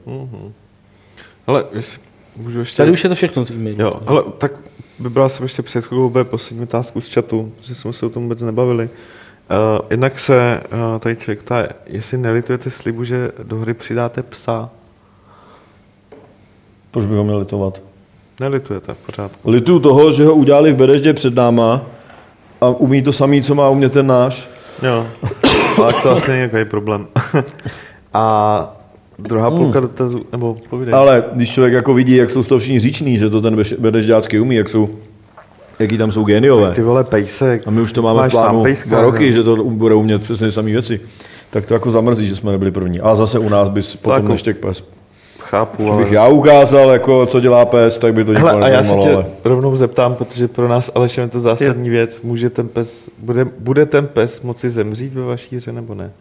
Ale 1.47 1.65
jestli 1.73 2.01
můžu 2.37 2.59
ještě... 2.59 2.77
Tady 2.77 2.91
už 2.91 3.03
je 3.03 3.09
to 3.09 3.15
všechno 3.15 3.45
z 3.45 3.51
e-mailu. 3.51 3.81
Jo, 3.81 3.93
ale 4.05 4.23
tak 4.37 4.51
vybral 4.99 5.29
jsem 5.29 5.43
ještě 5.43 5.61
před 5.61 5.85
chvilkou 5.85 6.09
bude 6.09 6.23
poslední 6.23 6.63
otázku 6.63 7.01
z 7.01 7.13
chatu, 7.13 7.51
že 7.61 7.75
jsme 7.75 7.93
se 7.93 8.05
o 8.05 8.09
tom 8.09 8.23
vůbec 8.23 8.41
nebavili. 8.41 8.83
Uh, 8.83 8.89
jednak 9.89 10.19
se 10.19 10.61
uh, 10.71 10.99
tady 10.99 11.15
člověk 11.15 11.39
ptá, 11.43 11.67
jestli 11.85 12.17
nelitujete 12.17 12.69
slibu, 12.69 13.03
že 13.03 13.31
do 13.43 13.55
hry 13.57 13.73
přidáte 13.73 14.23
psa. 14.23 14.69
Proč 16.91 17.05
bych 17.05 17.17
ho 17.17 17.23
měl 17.23 17.37
litovat? 17.37 17.81
Nelitujete, 18.39 18.93
v 18.93 18.97
pořádku. 18.97 19.51
Lituju 19.51 19.79
toho, 19.79 20.11
že 20.11 20.25
ho 20.25 20.35
udělali 20.35 20.73
v 20.73 20.75
Bereždě 20.75 21.13
před 21.13 21.35
náma 21.35 21.81
a 22.61 22.67
umí 22.67 23.01
to 23.01 23.13
samý, 23.13 23.43
co 23.43 23.55
má 23.55 23.69
umět 23.69 23.93
ten 23.93 24.07
náš. 24.07 24.49
Jo, 24.83 25.07
ale 25.83 25.93
to 26.03 26.11
asi 26.11 26.31
není 26.31 26.49
nějaký 26.51 26.69
problém. 26.69 27.07
A 28.13 28.77
druhá 29.19 29.51
půlka 29.51 29.79
dotazu, 29.79 30.25
nebo 30.31 30.57
povídej. 30.69 30.93
Ale 30.93 31.23
když 31.33 31.51
člověk 31.51 31.73
jako 31.73 31.93
vidí, 31.93 32.15
jak 32.15 32.29
jsou 32.29 32.43
z 32.43 32.47
toho 32.47 32.59
všichni 32.59 32.79
říční, 32.79 33.17
že 33.17 33.29
to 33.29 33.41
ten 33.41 33.63
bedežďácký 33.79 34.39
umí, 34.39 34.55
jak 34.55 34.69
jsou, 34.69 34.89
jaký 35.79 35.97
tam 35.97 36.11
jsou 36.11 36.23
géniové. 36.23 36.71
Ty 36.71 36.81
vole 36.81 37.03
pejsek. 37.03 37.67
A 37.67 37.71
my 37.71 37.81
už 37.81 37.93
to 37.93 38.01
máme 38.01 38.29
v 38.29 38.31
plánu 38.31 38.63
pejska, 38.63 38.89
dva 38.89 39.01
roky, 39.01 39.33
že 39.33 39.43
to 39.43 39.55
bude 39.55 39.95
umět 39.95 40.23
přesně 40.23 40.51
samé 40.51 40.71
věci. 40.71 40.99
Tak 41.49 41.65
to 41.65 41.73
jako 41.73 41.91
zamrzí, 41.91 42.27
že 42.27 42.35
jsme 42.35 42.51
nebyli 42.51 42.71
první. 42.71 42.99
Ale 42.99 43.17
zase 43.17 43.39
u 43.39 43.49
nás 43.49 43.69
bys 43.69 43.95
potom 43.95 44.13
jako- 44.15 44.27
neštěk 44.27 44.57
pes. 44.57 44.83
Chápu, 45.39 45.87
ale... 45.87 45.95
Kdybych 45.95 46.13
já 46.13 46.27
ukázal, 46.27 46.89
jako, 46.89 47.25
co 47.25 47.39
dělá 47.39 47.65
pes, 47.65 47.97
tak 47.97 48.13
by 48.13 48.23
to 48.23 48.33
nikoho 48.33 48.47
Hele, 48.47 48.65
a 48.65 48.67
já 48.67 48.83
se 48.83 48.95
nezajímalo. 48.95 49.23
tě 49.23 49.27
Ale... 49.27 49.35
rovnou 49.45 49.75
zeptám, 49.75 50.15
protože 50.15 50.47
pro 50.47 50.67
nás 50.67 50.91
Aleš 50.95 51.17
je 51.17 51.27
to 51.27 51.39
zásadní 51.39 51.89
věc. 51.89 52.21
Může 52.21 52.49
ten 52.49 52.67
pes, 52.67 53.09
bude, 53.19 53.45
bude 53.59 53.85
ten 53.85 54.07
pes 54.07 54.41
moci 54.41 54.69
zemřít 54.69 55.13
ve 55.13 55.21
vaší 55.21 55.55
hře 55.55 55.71
nebo 55.71 55.95
ne? 55.95 56.11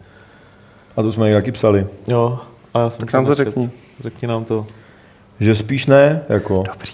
A 0.97 1.01
to 1.01 1.11
jsme 1.11 1.33
taky 1.33 1.51
psali. 1.51 1.87
Jo, 2.07 2.39
a 2.73 2.79
já 2.79 2.89
jsem 2.89 2.99
Tak 2.99 3.13
nám 3.13 3.25
to 3.25 3.35
řekni. 3.35 3.69
Řekni 3.99 4.27
nám 4.27 4.45
to. 4.45 4.65
Že 5.39 5.55
spíš 5.55 5.85
ne, 5.87 6.21
jako. 6.29 6.63
Dobrý. 6.73 6.91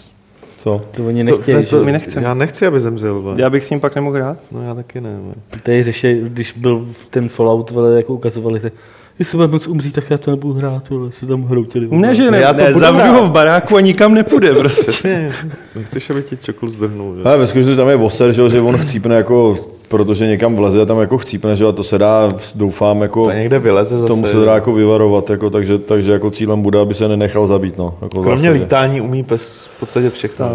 Co? 0.64 0.82
To 0.96 1.08
oni 1.08 1.26
to, 1.26 1.32
nechtějí, 1.32 1.58
ne, 1.58 1.64
to, 1.64 1.80
že? 1.80 1.86
my 1.86 1.92
nechceme. 1.92 2.26
Já 2.26 2.34
nechci, 2.34 2.68
aby 2.68 2.80
zemřel. 2.80 3.22
vole. 3.22 3.36
Já 3.42 3.50
bych 3.50 3.66
s 3.66 3.70
ním 3.70 3.80
pak 3.80 3.96
nemohl 3.96 4.16
hrát. 4.16 4.38
No 4.52 4.64
já 4.64 4.76
taky 4.76 5.02
ne. 5.02 5.18
vole. 5.22 5.36
Tady 5.64 5.84
řeší, 5.84 6.14
když 6.14 6.52
byl 6.52 6.88
ten 7.10 7.30
Fallout, 7.30 7.72
vole, 7.72 7.98
jako 7.98 8.14
ukazovali, 8.14 8.60
tak 8.60 8.74
jestli 9.20 9.36
bude 9.38 9.48
moc 9.48 9.68
umřít, 9.68 9.94
tak 9.96 10.10
já 10.10 10.18
to 10.18 10.32
nebudu 10.32 10.54
hrát, 10.54 10.90
vole, 10.90 11.12
se 11.12 11.26
tam 11.28 11.44
hroutili. 11.44 11.86
vole. 11.86 12.02
Ne, 12.02 12.16
že 12.16 12.32
ne, 12.32 12.38
já 12.40 12.54
to 12.54 12.60
ne 12.60 12.68
budu 12.68 12.80
zavřu 12.80 13.02
hrát. 13.02 13.12
ho 13.20 13.26
v 13.26 13.32
baráku 13.32 13.78
a 13.78 13.82
nikam 13.82 14.14
nepůjde 14.14 14.54
prostě. 14.60 15.32
Nechceš, 15.76 16.10
aby 16.10 16.24
ti 16.24 16.38
čokl 16.38 16.70
zdrhnul. 16.70 17.16
Že? 17.16 17.22
Ale 17.24 17.38
ve 17.38 17.48
skutečnosti 17.48 17.78
tam 17.78 17.90
je 17.90 17.96
voser, 17.96 18.32
že, 18.32 18.50
že 18.50 18.62
on 18.62 18.78
chcípne 18.78 19.16
jako, 19.16 19.58
protože 19.88 20.28
někam 20.28 20.56
vleze 20.56 20.82
a 20.82 20.86
tam 20.86 21.00
jako 21.00 21.18
chcípne, 21.18 21.56
že 21.56 21.64
jo, 21.64 21.70
a 21.70 21.72
to 21.72 21.84
se 21.84 21.98
dá, 21.98 22.34
doufám, 22.56 23.02
jako, 23.02 23.24
To 23.24 23.32
někde 23.32 23.60
vyleze 23.60 23.98
zase. 23.98 24.08
tomu 24.08 24.28
se 24.28 24.38
dá 24.46 24.54
jako 24.56 24.74
vyvarovat, 24.74 25.30
jako, 25.30 25.50
takže, 25.50 25.78
takže 25.78 26.12
jako 26.12 26.32
cílem 26.32 26.62
bude, 26.62 26.80
aby 26.80 26.94
se 26.94 27.08
nenechal 27.08 27.48
zabít, 27.48 27.78
no. 27.78 27.98
Jako 28.02 28.24
Kromě 28.24 28.44
zásadě. 28.50 28.64
lítání 28.64 29.02
umí 29.02 29.24
pes 29.24 29.70
v 29.76 29.80
podstatě 29.80 30.10
všechno. 30.10 30.46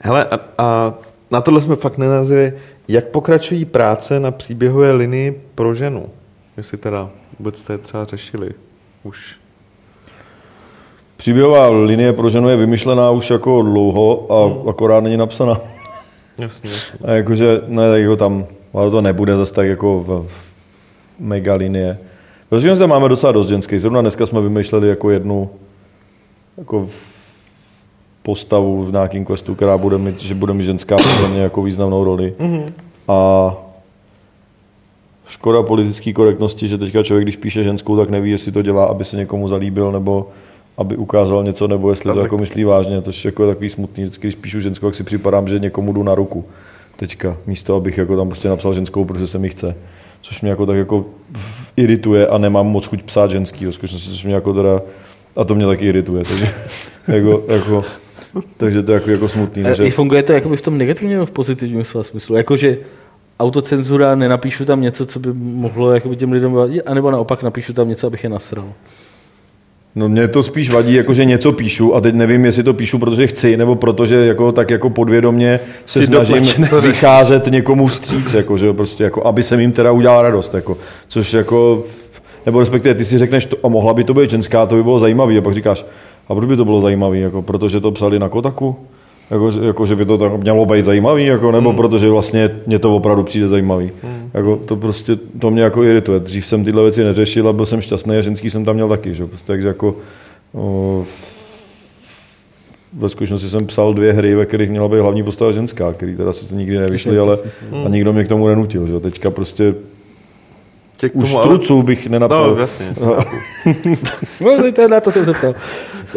Hele, 0.00 0.24
a, 0.24 0.38
a 0.58 0.94
na 1.30 1.40
tohle 1.40 1.60
jsme 1.60 1.76
fakt 1.76 1.98
nenarazili. 1.98 2.52
Jak 2.88 3.04
pokračují 3.04 3.64
práce 3.64 4.20
na 4.20 4.30
příběhové 4.30 4.92
linii 4.92 5.40
pro 5.54 5.74
ženu? 5.74 6.04
Jestli 6.56 6.78
teda 6.78 7.10
vůbec 7.38 7.58
jste 7.58 7.72
je 7.72 7.78
třeba 7.78 8.04
řešili 8.04 8.50
už. 9.02 9.36
Příběhová 11.16 11.68
linie 11.68 12.12
pro 12.12 12.30
ženu 12.30 12.48
je 12.48 12.56
vymyšlená 12.56 13.10
už 13.10 13.30
jako 13.30 13.62
dlouho 13.62 14.32
a 14.32 14.68
akorát 14.70 15.00
není 15.00 15.16
napsaná. 15.16 15.60
Jasně, 16.40 16.70
jasně. 16.70 16.98
A 17.04 17.12
jakože, 17.12 17.60
ne, 17.66 17.90
tak 17.90 18.00
jako 18.00 18.16
tam, 18.16 18.46
ale 18.74 18.90
to 18.90 19.00
nebude 19.00 19.36
zase 19.36 19.52
tak 19.54 19.66
jako 19.66 20.00
v, 20.00 20.26
v 20.28 20.32
mega 21.18 21.54
linie. 21.54 21.98
Protože 22.48 22.76
zde 22.76 22.86
máme 22.86 23.08
docela 23.08 23.32
dost 23.32 23.48
ženských. 23.48 23.80
Zrovna 23.82 24.00
dneska 24.00 24.26
jsme 24.26 24.40
vymýšleli 24.40 24.88
jako 24.88 25.10
jednu 25.10 25.50
jako 26.58 26.86
v- 26.86 27.12
postavu 28.22 28.84
v 28.84 28.92
nějakém 28.92 29.24
questu, 29.24 29.54
která 29.54 29.78
bude 29.78 29.98
mít, 29.98 30.20
že 30.20 30.34
bude 30.34 30.52
mít 30.52 30.64
ženská 30.64 30.96
jako 31.34 31.62
významnou 31.62 32.04
roli. 32.04 32.34
Mm-hmm. 32.38 32.72
A 33.08 33.52
škoda 35.32 35.62
politické 35.62 36.12
korektnosti, 36.12 36.68
že 36.68 36.78
teďka 36.78 37.02
člověk, 37.02 37.24
když 37.24 37.36
píše 37.36 37.64
ženskou, 37.64 37.96
tak 37.96 38.10
neví, 38.10 38.30
jestli 38.30 38.52
to 38.52 38.62
dělá, 38.62 38.84
aby 38.84 39.04
se 39.04 39.16
někomu 39.16 39.48
zalíbil, 39.48 39.92
nebo 39.92 40.28
aby 40.78 40.96
ukázal 40.96 41.44
něco, 41.44 41.68
nebo 41.68 41.90
jestli 41.90 42.08
to 42.10 42.14
tak- 42.14 42.22
jako 42.22 42.38
myslí 42.38 42.64
vážně. 42.64 43.00
To 43.00 43.10
je 43.10 43.14
jako 43.24 43.46
takový 43.46 43.68
smutný. 43.68 44.04
Vždycky, 44.04 44.26
když 44.26 44.34
píšu 44.34 44.60
ženskou, 44.60 44.86
tak 44.86 44.94
si 44.94 45.04
připadám, 45.04 45.48
že 45.48 45.58
někomu 45.58 45.92
jdu 45.92 46.02
na 46.02 46.14
ruku. 46.14 46.44
Teďka, 46.96 47.36
místo 47.46 47.76
abych 47.76 47.98
jako 47.98 48.16
tam 48.16 48.28
prostě 48.28 48.48
napsal 48.48 48.74
ženskou, 48.74 49.04
protože 49.04 49.26
se 49.26 49.38
mi 49.38 49.48
chce. 49.48 49.76
Což 50.22 50.40
mě 50.40 50.50
jako 50.50 50.66
tak 50.66 50.76
jako 50.76 51.04
irituje 51.76 52.26
a 52.26 52.38
nemám 52.38 52.66
moc 52.66 52.86
chuť 52.86 53.02
psát 53.02 53.30
ženský, 53.30 53.66
v 53.66 53.72
skutečnosti, 53.72 54.10
což 54.10 54.24
mě 54.24 54.34
jako 54.34 54.52
teda, 54.54 54.82
a 55.36 55.44
to 55.44 55.54
mě 55.54 55.66
taky 55.66 55.86
irituje, 55.86 56.24
takže 56.24 56.48
jako, 57.08 57.42
jako 57.48 57.84
takže 58.56 58.82
to 58.82 58.92
je 58.92 58.94
jako, 58.94 59.10
jako 59.10 59.28
smutný. 59.28 59.66
E, 59.66 59.74
Že, 59.74 59.86
I 59.86 59.90
funguje 59.90 60.22
to 60.22 60.32
jakoby 60.32 60.56
v 60.56 60.62
tom 60.62 60.78
negativním 60.78 61.12
nebo 61.12 61.26
v 61.26 61.30
pozitivním 61.30 61.84
slova 61.84 62.04
smyslu. 62.04 62.36
Jakože 62.36 62.76
autocenzura, 63.42 64.14
nenapíšu 64.14 64.64
tam 64.64 64.80
něco, 64.80 65.06
co 65.06 65.20
by 65.20 65.32
mohlo 65.34 65.92
jakoby 65.92 66.16
těm 66.16 66.32
lidem 66.32 66.52
vadit, 66.52 66.82
anebo 66.86 67.10
naopak 67.10 67.42
napíšu 67.42 67.72
tam 67.72 67.88
něco, 67.88 68.06
abych 68.06 68.24
je 68.24 68.30
nasral. 68.30 68.64
No 69.94 70.08
mě 70.08 70.28
to 70.28 70.42
spíš 70.42 70.70
vadí, 70.70 70.94
jako 70.94 71.14
že 71.14 71.24
něco 71.24 71.52
píšu 71.52 71.96
a 71.96 72.00
teď 72.00 72.14
nevím, 72.14 72.44
jestli 72.44 72.62
to 72.62 72.74
píšu, 72.74 72.98
protože 72.98 73.26
chci, 73.26 73.56
nebo 73.56 73.74
protože 73.74 74.16
jako, 74.16 74.52
tak 74.52 74.70
jako 74.70 74.90
podvědomě 74.90 75.60
se 75.86 76.00
Jsi 76.00 76.06
snažím 76.06 76.68
vycházet 76.80 77.46
někomu 77.46 77.86
vstříc, 77.86 78.34
jako, 78.34 78.56
že 78.56 78.66
jo, 78.66 78.74
prostě 78.74 79.04
jako, 79.04 79.26
aby 79.26 79.42
jsem 79.42 79.60
jim 79.60 79.72
teda 79.72 79.92
udělal 79.92 80.22
radost, 80.22 80.54
jako, 80.54 80.76
což 81.08 81.32
jako, 81.32 81.84
nebo 82.46 82.60
respektive 82.60 82.94
ty 82.94 83.04
si 83.04 83.18
řekneš, 83.18 83.44
to, 83.46 83.56
a 83.62 83.68
mohla 83.68 83.94
by 83.94 84.04
to 84.04 84.14
být 84.14 84.30
ženská, 84.30 84.66
to 84.66 84.74
by 84.74 84.82
bylo 84.82 84.98
zajímavý, 84.98 85.38
a 85.38 85.40
pak 85.40 85.54
říkáš, 85.54 85.84
a 86.28 86.34
proč 86.34 86.48
by 86.48 86.56
to 86.56 86.64
bylo 86.64 86.80
zajímavý, 86.80 87.20
jako, 87.20 87.42
protože 87.42 87.80
to 87.80 87.90
psali 87.90 88.18
na 88.18 88.28
Kotaku, 88.28 88.76
jako, 89.32 89.50
že- 89.50 89.60
jako, 89.64 89.86
že 89.86 89.96
by 89.96 90.04
to 90.06 90.18
tak 90.18 90.32
mělo 90.42 90.66
být 90.66 90.84
zajímavý, 90.84 91.26
jako, 91.26 91.52
nebo 91.52 91.68
hmm. 91.70 91.76
protože 91.76 92.08
vlastně 92.10 92.50
mě 92.66 92.78
to 92.78 92.96
opravdu 92.96 93.22
přijde 93.22 93.48
zajímavý. 93.48 93.90
Hmm. 94.02 94.30
Jako, 94.34 94.56
to 94.56 94.76
prostě, 94.76 95.16
to 95.38 95.50
mě 95.50 95.62
jako 95.62 95.82
irituje. 95.82 96.20
Dřív 96.20 96.46
jsem 96.46 96.64
tyhle 96.64 96.82
věci 96.82 97.04
neřešil 97.04 97.48
a 97.48 97.52
byl 97.52 97.66
jsem 97.66 97.80
šťastný 97.80 98.16
a 98.16 98.20
ženský 98.20 98.50
jsem 98.50 98.64
tam 98.64 98.74
měl 98.74 98.88
taky, 98.88 99.14
že? 99.14 99.26
Prostě, 99.26 99.46
takže 99.46 99.68
jako, 99.68 99.96
o, 100.54 101.04
ve 102.92 103.08
skutečnosti 103.08 103.48
jsem 103.48 103.66
psal 103.66 103.94
dvě 103.94 104.12
hry, 104.12 104.34
ve 104.34 104.46
kterých 104.46 104.70
měla 104.70 104.88
být 104.88 105.00
hlavní 105.00 105.22
postava 105.22 105.52
ženská, 105.52 105.92
který 105.92 106.16
teda 106.16 106.32
si 106.32 106.46
to 106.46 106.54
nikdy 106.54 106.78
nevyšly, 106.78 107.18
ale 107.18 107.38
a 107.84 107.88
nikdo 107.88 108.12
mě 108.12 108.24
k 108.24 108.28
tomu 108.28 108.48
nenutil. 108.48 108.86
Že? 108.86 108.92
jo. 108.92 109.00
Teďka 109.00 109.30
prostě 109.30 109.74
Tě 110.96 111.08
k 111.08 111.16
už 111.16 111.24
tomu, 111.30 111.38
ale- 111.38 111.46
struců 111.46 111.82
bych 111.82 112.06
nenapsal. 112.08 112.50
No, 112.54 112.60
jasně. 112.60 112.86
No, 114.40 114.56
to, 114.62 114.72
to, 114.72 114.88
na 114.88 115.00
to 115.00 115.10
jsem 115.10 115.24
se 115.24 115.32
ptal. 115.32 115.54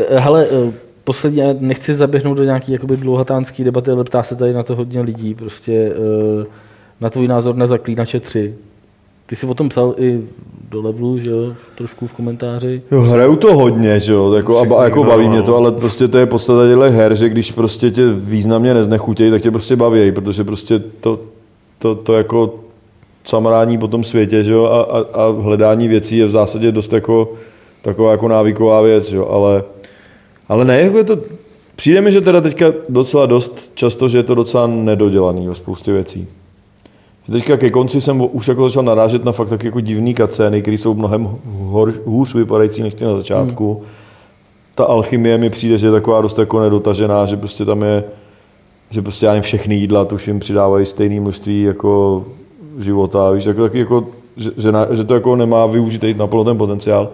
E, 0.09 0.19
Hele, 0.19 0.45
e, 0.45 0.71
poslední, 1.05 1.41
nechci 1.59 1.93
zaběhnout 1.93 2.37
do 2.37 2.43
nějaký 2.43 2.71
jakoby 2.71 2.97
dlouhatánský 2.97 3.63
debaty, 3.63 3.91
ale 3.91 4.03
ptá 4.03 4.23
se 4.23 4.35
tady 4.35 4.53
na 4.53 4.63
to 4.63 4.75
hodně 4.75 5.01
lidí. 5.01 5.33
Prostě 5.33 5.71
e, 5.71 6.45
na 7.01 7.09
tvůj 7.09 7.27
názor 7.27 7.55
na 7.55 7.67
Zaklínače 7.67 8.19
3. 8.19 8.55
Ty 9.25 9.35
jsi 9.35 9.47
o 9.47 9.53
tom 9.53 9.69
psal 9.69 9.95
i 9.97 10.21
do 10.71 10.81
levelu, 10.81 11.19
že 11.19 11.29
jo, 11.29 11.53
trošku 11.75 12.07
v 12.07 12.13
komentáři. 12.13 12.81
Jo, 12.91 13.01
hraju 13.01 13.35
to 13.35 13.55
hodně, 13.55 13.99
že 13.99 14.11
jo, 14.11 14.33
jako, 14.33 14.57
a, 14.57 14.81
a 14.81 14.83
jako 14.83 15.03
baví 15.03 15.25
no. 15.25 15.31
mě 15.31 15.41
to, 15.41 15.55
ale 15.55 15.71
prostě 15.71 16.07
to 16.07 16.17
je 16.17 16.25
podstata 16.25 16.67
těchto 16.67 16.91
her, 16.91 17.15
že 17.15 17.29
když 17.29 17.51
prostě 17.51 17.91
tě 17.91 18.07
významně 18.09 18.73
neznechutějí, 18.73 19.31
tak 19.31 19.41
tě 19.41 19.51
prostě 19.51 19.75
baví, 19.75 20.11
protože 20.11 20.43
prostě 20.43 20.79
to, 20.79 21.19
to, 21.79 21.95
to 21.95 22.13
jako 22.13 22.53
samarání 23.23 23.77
po 23.77 23.87
tom 23.87 24.03
světě, 24.03 24.43
že 24.43 24.53
jo, 24.53 24.65
a, 24.65 24.81
a, 24.81 25.05
a 25.13 25.41
hledání 25.41 25.87
věcí 25.87 26.17
je 26.17 26.25
v 26.25 26.29
zásadě 26.29 26.71
dost 26.71 26.93
jako 26.93 27.33
taková 27.81 28.11
jako 28.11 28.27
návyková 28.27 28.81
věc, 28.81 29.11
jo, 29.11 29.27
ale, 29.27 29.63
ale 30.49 30.65
ne, 30.65 30.81
jako 30.81 30.97
je 30.97 31.03
to, 31.03 31.17
přijde 31.75 32.01
mi, 32.01 32.11
že 32.11 32.21
teda 32.21 32.41
teďka 32.41 32.73
docela 32.89 33.25
dost 33.25 33.71
často, 33.75 34.09
že 34.09 34.17
je 34.17 34.23
to 34.23 34.35
docela 34.35 34.67
nedodělaný 34.67 35.47
ve 35.47 35.55
spoustě 35.55 35.91
věcí. 35.91 36.27
Že 37.25 37.33
Teďka 37.33 37.57
ke 37.57 37.69
konci 37.69 38.01
jsem 38.01 38.27
už 38.31 38.47
jako 38.47 38.69
začal 38.69 38.83
narážet 38.83 39.25
na 39.25 39.31
fakt 39.31 39.49
tak 39.49 39.63
jako 39.63 39.79
divný 39.79 40.13
kacény, 40.13 40.61
které 40.61 40.77
jsou 40.77 40.93
mnohem 40.93 41.29
hor, 41.45 41.93
hůř 42.05 42.35
vypadající 42.35 42.83
než 42.83 42.93
ty 42.93 43.05
na 43.05 43.17
začátku. 43.17 43.73
Hmm. 43.73 43.83
Ta 44.75 44.83
alchymie 44.83 45.37
mi 45.37 45.49
přijde, 45.49 45.77
že 45.77 45.87
je 45.87 45.91
taková 45.91 46.21
dost 46.21 46.39
jako 46.39 46.59
nedotažená, 46.59 47.25
že 47.25 47.37
prostě 47.37 47.65
tam 47.65 47.81
je, 47.81 48.03
že 48.89 49.01
prostě 49.01 49.25
já 49.25 49.31
nevím, 49.31 49.43
všechny 49.43 49.75
jídla 49.75 50.05
tuším 50.05 50.39
přidávají 50.39 50.85
stejné 50.85 51.19
množství 51.19 51.63
jako 51.63 52.25
života, 52.79 53.31
víš, 53.31 53.43
tak, 53.43 53.57
taky 53.57 53.79
jako, 53.79 54.07
že, 54.37 54.51
že, 54.57 54.71
na, 54.71 54.87
že, 54.91 55.03
to 55.03 55.13
jako 55.13 55.35
nemá 55.35 55.65
využít 55.65 56.17
naplno 56.17 56.43
ten 56.43 56.57
potenciál. 56.57 57.09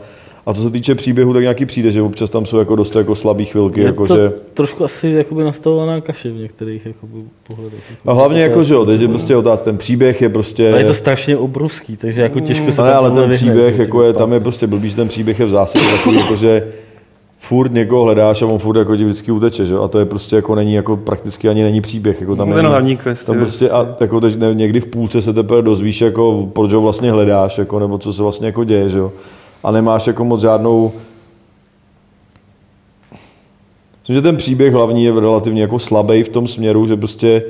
A 0.45 0.53
co 0.53 0.61
se 0.61 0.69
týče 0.69 0.95
příběhu, 0.95 1.33
tak 1.33 1.41
nějaký 1.41 1.65
přijde, 1.65 1.91
že 1.91 2.01
občas 2.01 2.29
tam 2.29 2.45
jsou 2.45 2.57
jako 2.57 2.75
dost 2.75 2.95
jako 2.95 3.15
slabý 3.15 3.45
chvilky, 3.45 3.79
Je 3.79 3.85
jako 3.85 4.07
to 4.07 4.15
že... 4.15 4.31
trošku 4.53 4.83
asi 4.83 5.09
jakoby 5.09 5.43
nastavovaná 5.43 6.01
kaše 6.01 6.31
v 6.31 6.35
některých 6.35 6.85
jakoby, 6.85 7.13
pohledech. 7.47 7.79
A 8.05 8.13
hlavně 8.13 8.41
jako, 8.41 8.63
že 8.63 8.73
jo, 8.73 8.85
teď 8.85 9.01
je 9.01 9.07
prostě 9.07 9.35
otázka, 9.35 9.65
ten 9.65 9.77
příběh 9.77 10.21
je 10.21 10.29
prostě... 10.29 10.69
Ale 10.69 10.79
je 10.81 10.85
to 10.85 10.93
strašně 10.93 11.37
obrovský, 11.37 11.97
takže 11.97 12.21
jako 12.21 12.39
těžko 12.39 12.71
se 12.71 12.77
tam 12.77 12.87
ale 12.87 13.11
ten 13.11 13.19
vyhne, 13.19 13.35
příběh 13.35 13.79
jako 13.79 14.03
je, 14.03 14.13
tam 14.13 14.33
je 14.33 14.39
prostě 14.39 14.67
blbý, 14.67 14.89
že 14.89 14.95
ten 14.95 15.07
příběh 15.07 15.39
je 15.39 15.45
v 15.45 15.49
zásadě 15.49 15.85
takový, 15.97 16.17
jako, 16.17 16.35
že 16.35 16.67
furt 17.39 17.73
někoho 17.73 18.03
hledáš 18.03 18.41
a 18.41 18.45
on 18.45 18.59
furt 18.59 18.77
jako 18.77 18.97
ti 18.97 19.03
vždycky 19.03 19.31
uteče, 19.31 19.65
že? 19.65 19.73
jo? 19.73 19.83
a 19.83 19.87
to 19.87 19.99
je 19.99 20.05
prostě 20.05 20.35
jako 20.35 20.55
není 20.55 20.73
jako 20.73 20.97
prakticky 20.97 21.49
ani 21.49 21.63
není 21.63 21.81
příběh, 21.81 22.21
jako 22.21 22.35
tam 22.35 22.49
není, 22.49 22.67
hlavní 22.67 22.97
quest, 22.97 23.25
tam 23.25 23.37
prostě 23.37 23.69
a 23.69 23.95
jako 23.99 24.21
teď 24.21 24.35
ne, 24.35 24.53
někdy 24.53 24.79
v 24.79 24.85
půlce 24.85 25.21
se 25.21 25.33
teprve 25.33 25.61
dozvíš, 25.61 26.01
jako 26.01 26.49
proč 26.53 26.73
ho 26.73 26.81
vlastně 26.81 27.11
hledáš, 27.11 27.57
jako, 27.57 27.79
nebo 27.79 27.97
co 27.97 28.13
se 28.13 28.23
vlastně 28.23 28.47
jako 28.47 28.63
děje, 28.63 28.89
že? 28.89 28.99
A 29.63 29.71
nemáš 29.71 30.07
jako 30.07 30.25
moc 30.25 30.41
žádnou 30.41 30.91
Myslím, 34.01 34.15
že 34.15 34.21
ten 34.21 34.37
příběh 34.37 34.73
hlavní 34.73 35.03
je 35.03 35.19
relativně 35.19 35.61
jako 35.61 35.79
slabý 35.79 36.23
v 36.23 36.29
tom 36.29 36.47
směru, 36.47 36.87
že 36.87 36.97
prostě 36.97 37.43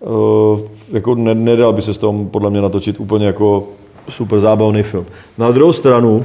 uh, 0.00 0.60
jako 0.92 1.14
ne, 1.14 1.34
nedal 1.34 1.72
by 1.72 1.82
se 1.82 1.94
z 1.94 1.98
toho 1.98 2.24
podle 2.24 2.50
mě 2.50 2.60
natočit 2.60 3.00
úplně 3.00 3.26
jako 3.26 3.68
super 4.08 4.40
zábavný 4.40 4.82
film. 4.82 5.06
Na 5.38 5.50
druhou 5.50 5.72
stranu 5.72 6.24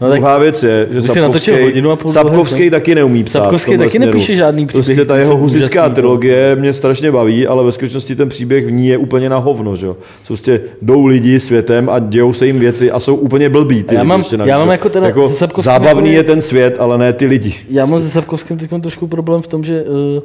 No 0.00 0.08
tak- 0.08 0.18
Druhá 0.18 0.38
věc 0.38 0.62
je, 0.62 0.88
že 0.90 1.00
Sapkovský, 1.02 1.50
hodinu 1.50 1.90
a 1.90 1.96
půl 1.96 2.12
Sapkovský 2.12 2.54
dlouhé, 2.56 2.70
taky 2.70 2.94
neumí 2.94 3.24
psát. 3.24 3.38
Sapkovský 3.42 3.78
taky 3.78 3.90
směru. 3.90 4.06
nepíše 4.12 4.34
žádný 4.34 4.66
příběh, 4.66 4.86
Prostě 4.86 5.04
ta 5.04 5.16
jeho 5.16 5.36
husická 5.36 5.88
trilogie 5.88 6.56
mě 6.56 6.72
strašně 6.72 7.12
baví, 7.12 7.46
ale 7.46 7.64
ve 7.64 7.72
skutečnosti 7.72 8.16
ten 8.16 8.28
příběh 8.28 8.66
v 8.66 8.70
ní 8.70 8.88
je 8.88 8.98
úplně 8.98 9.28
na 9.28 9.36
hovno. 9.38 9.76
Že? 9.76 9.86
jo. 9.86 9.96
Prostě 10.26 10.60
jdou 10.82 11.06
lidi 11.06 11.40
světem 11.40 11.88
a 11.90 11.98
dějou 11.98 12.32
se 12.32 12.46
jim 12.46 12.58
věci 12.58 12.90
a 12.90 13.00
jsou 13.00 13.14
úplně 13.14 13.48
blbí. 13.50 13.82
Ty 13.82 13.94
Já 13.94 14.00
lidi 14.00 14.08
mám- 14.08 14.22
já 14.44 14.58
mám 14.58 14.70
jako 14.70 14.88
teda 14.88 15.06
jako 15.06 15.28
zábavný 15.62 16.10
jako- 16.12 16.16
je 16.16 16.22
ten 16.24 16.42
svět, 16.42 16.76
ale 16.78 16.98
ne 16.98 17.12
ty 17.12 17.26
lidi. 17.26 17.54
Já 17.70 17.86
mám 17.86 18.02
se 18.02 18.10
Sapkovským 18.10 18.58
teď 18.58 18.70
trošku 18.82 19.06
problém 19.06 19.42
v 19.42 19.46
tom, 19.46 19.64
že 19.64 19.82
uh, 19.82 20.22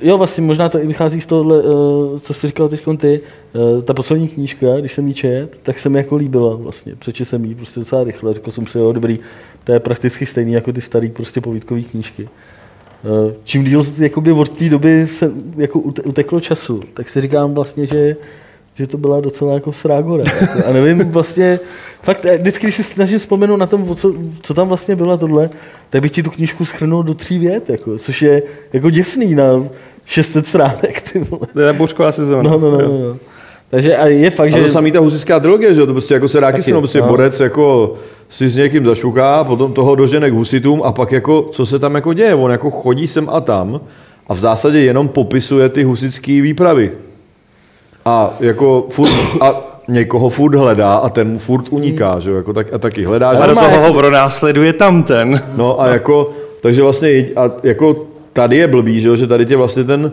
jo, 0.00 0.18
vlastně 0.18 0.44
možná 0.44 0.68
to 0.68 0.78
i 0.78 0.86
vychází 0.86 1.20
z 1.20 1.26
tohohle, 1.26 1.62
uh, 1.62 2.18
co 2.18 2.34
jsi 2.34 2.46
říkal 2.46 2.68
teď 2.68 2.84
ty, 2.98 3.20
uh, 3.74 3.82
ta 3.82 3.94
poslední 3.94 4.28
knížka, 4.28 4.66
když 4.80 4.92
jsem 4.92 5.08
ji 5.08 5.14
čet, 5.14 5.58
tak 5.62 5.78
se 5.78 5.88
mi 5.88 5.98
jako 5.98 6.16
líbila 6.16 6.56
vlastně. 6.56 6.94
Přečetl 6.96 7.28
jsem 7.28 7.44
ji 7.44 7.54
prostě 7.54 7.80
docela 7.80 8.04
rychle, 8.04 8.34
řekl 8.34 8.50
jsem 8.50 8.66
si, 8.66 8.78
jo, 8.78 8.92
dobrý, 8.92 9.18
to 9.64 9.72
je 9.72 9.80
prakticky 9.80 10.26
stejný 10.26 10.52
jako 10.52 10.72
ty 10.72 10.80
starý 10.80 11.10
prostě 11.10 11.40
povídkové 11.40 11.82
knížky. 11.82 12.22
Uh, 12.22 13.32
čím 13.44 13.64
díl 13.64 13.84
jakoby 14.00 14.32
od 14.32 14.48
té 14.48 14.68
doby 14.68 15.06
se 15.06 15.32
jako 15.56 15.78
ute- 15.78 16.08
uteklo 16.08 16.40
času, 16.40 16.80
tak 16.94 17.08
si 17.08 17.20
říkám 17.20 17.54
vlastně, 17.54 17.86
že 17.86 18.16
že 18.78 18.86
to 18.86 18.98
byla 18.98 19.20
docela 19.20 19.54
jako 19.54 19.72
srágora. 19.72 20.22
Jako, 20.40 20.68
a 20.68 20.72
nevím 20.72 20.98
vlastně, 21.10 21.60
fakt 22.02 22.24
eh, 22.24 22.38
vždycky, 22.38 22.66
když 22.66 22.76
si 22.76 22.82
snažím 22.82 23.18
vzpomenout 23.18 23.56
na 23.56 23.66
tom, 23.66 23.96
co, 23.96 24.14
co 24.42 24.54
tam 24.54 24.68
vlastně 24.68 24.96
bylo 24.96 25.12
a 25.12 25.16
tohle, 25.16 25.50
tak 25.90 26.02
bych 26.02 26.10
ti 26.10 26.22
tu 26.22 26.30
knížku 26.30 26.64
schrnul 26.64 27.02
do 27.02 27.14
tří 27.14 27.38
vět, 27.38 27.70
jako, 27.70 27.98
což 27.98 28.22
je 28.22 28.42
jako 28.72 28.90
děsný 28.90 29.34
na 29.34 29.64
600 30.04 30.46
stránek. 30.46 31.02
Ty 31.12 31.18
vole. 31.18 31.46
To 31.52 31.60
je 31.60 31.72
bouřková 31.72 32.12
sezóna. 32.12 32.50
No, 32.50 32.58
no, 32.58 32.70
no, 32.70 32.78
no. 32.78 33.08
no. 33.08 33.16
Takže 33.70 33.96
a 33.96 34.06
je 34.06 34.30
fakt, 34.30 34.46
A 34.46 34.58
že... 34.58 34.64
to 34.64 34.70
samý 34.70 34.92
ta 34.92 35.00
husická 35.00 35.40
trilogie, 35.40 35.74
že 35.74 35.80
jo, 35.80 35.86
to 35.86 35.92
prostě 35.92 36.14
jako 36.14 36.28
se 36.28 36.40
ráky 36.40 36.72
no, 36.72 36.80
prostě 36.80 37.00
no. 37.00 37.06
borec 37.06 37.40
jako 37.40 37.94
si 38.28 38.48
s 38.48 38.56
někým 38.56 38.86
zašuká, 38.86 39.44
potom 39.44 39.72
toho 39.72 39.94
dožene 39.94 40.30
k 40.30 40.34
husitům 40.34 40.82
a 40.82 40.92
pak 40.92 41.12
jako, 41.12 41.42
co 41.42 41.66
se 41.66 41.78
tam 41.78 41.94
jako 41.94 42.12
děje, 42.12 42.34
on 42.34 42.50
jako 42.50 42.70
chodí 42.70 43.06
sem 43.06 43.28
a 43.32 43.40
tam 43.40 43.80
a 44.26 44.34
v 44.34 44.38
zásadě 44.38 44.80
jenom 44.80 45.08
popisuje 45.08 45.68
ty 45.68 45.82
husické 45.82 46.40
výpravy. 46.40 46.92
A 48.06 48.30
jako 48.40 48.86
furt, 48.90 49.10
a 49.40 49.54
někoho 49.88 50.28
furt 50.28 50.54
hledá 50.54 50.94
a 50.94 51.08
ten 51.08 51.28
mu 51.28 51.38
furt 51.38 51.66
uniká, 51.70 52.18
že 52.20 52.30
jo, 52.30 52.36
jako 52.36 52.52
tak, 52.52 52.72
a 52.72 52.78
taky 52.78 53.04
hledá, 53.04 53.34
že 53.34 53.40
A 53.40 53.46
do 53.46 53.54
toho 53.54 53.66
jako- 53.66 53.86
ho 53.92 53.94
pronásleduje 53.98 54.72
tamten. 54.72 55.42
No 55.56 55.80
a 55.80 55.86
jako, 55.88 56.30
takže 56.62 56.82
vlastně 56.82 57.08
a 57.36 57.50
jako 57.62 58.06
tady 58.32 58.56
je 58.56 58.68
blbý, 58.68 59.00
že, 59.00 59.08
jo, 59.08 59.16
že 59.16 59.26
tady 59.26 59.46
tě 59.46 59.56
vlastně 59.56 59.84
ten 59.84 60.12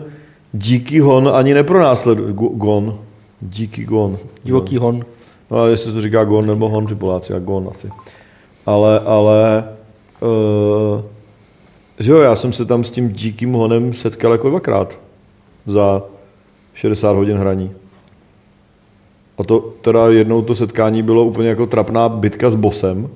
díky 0.52 1.00
hon 1.00 1.30
ani 1.34 1.54
nepronásleduje. 1.54 2.32
Go- 2.32 2.48
Gon. 2.54 2.98
Díky 3.40 3.84
gon. 3.84 4.18
Divoký 4.44 4.76
hon. 4.78 5.04
No 5.50 5.62
a 5.62 5.66
jestli 5.68 5.90
se 5.90 5.94
to 5.94 6.00
říká 6.00 6.24
gon 6.24 6.46
nebo 6.46 6.68
hon 6.68 6.86
při 6.86 6.94
Poláci, 6.94 7.32
a 7.34 7.38
gon 7.38 7.68
asi. 7.70 7.88
Ale, 8.66 9.00
ale, 9.06 9.64
uh, 10.20 11.00
že 11.98 12.12
jo, 12.12 12.18
já 12.18 12.36
jsem 12.36 12.52
se 12.52 12.64
tam 12.64 12.84
s 12.84 12.90
tím 12.90 13.08
díkým 13.12 13.52
honem 13.52 13.92
setkal 13.94 14.32
jako 14.32 14.48
dvakrát 14.48 14.98
za 15.66 16.02
60 16.74 17.12
hodin 17.16 17.36
hraní. 17.36 17.70
A 19.38 19.44
to 19.44 19.58
teda 19.80 20.08
jednou 20.08 20.42
to 20.42 20.54
setkání 20.54 21.02
bylo 21.02 21.24
úplně 21.24 21.48
jako 21.48 21.66
trapná 21.66 22.08
bitka 22.08 22.50
s 22.50 22.54
bosem, 22.54 23.08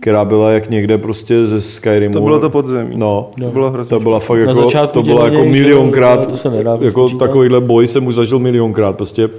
která 0.00 0.24
byla 0.24 0.50
jak 0.50 0.70
někde 0.70 0.98
prostě 0.98 1.46
ze 1.46 1.60
Skyrimu. 1.60 2.12
To 2.14 2.20
bylo 2.20 2.40
to 2.40 2.50
podzemí. 2.50 2.96
No, 2.96 3.30
To 3.42 3.48
bylo 3.50 3.70
hrozně. 3.70 3.88
to 3.90 4.00
byla 4.00 4.20
fakt 4.20 4.38
jako, 4.38 4.70
to 4.92 5.02
bylo 5.02 5.24
jako 5.24 5.44
milionkrát, 5.44 6.26
to 6.26 6.36
se 6.36 6.50
nedá 6.50 6.78
jako 6.80 7.08
spočítat. 7.08 7.26
takovýhle 7.26 7.60
boj 7.60 7.88
jsem 7.88 8.06
už 8.06 8.14
zažil 8.14 8.38
milionkrát 8.38 8.96
prostě. 8.96 9.30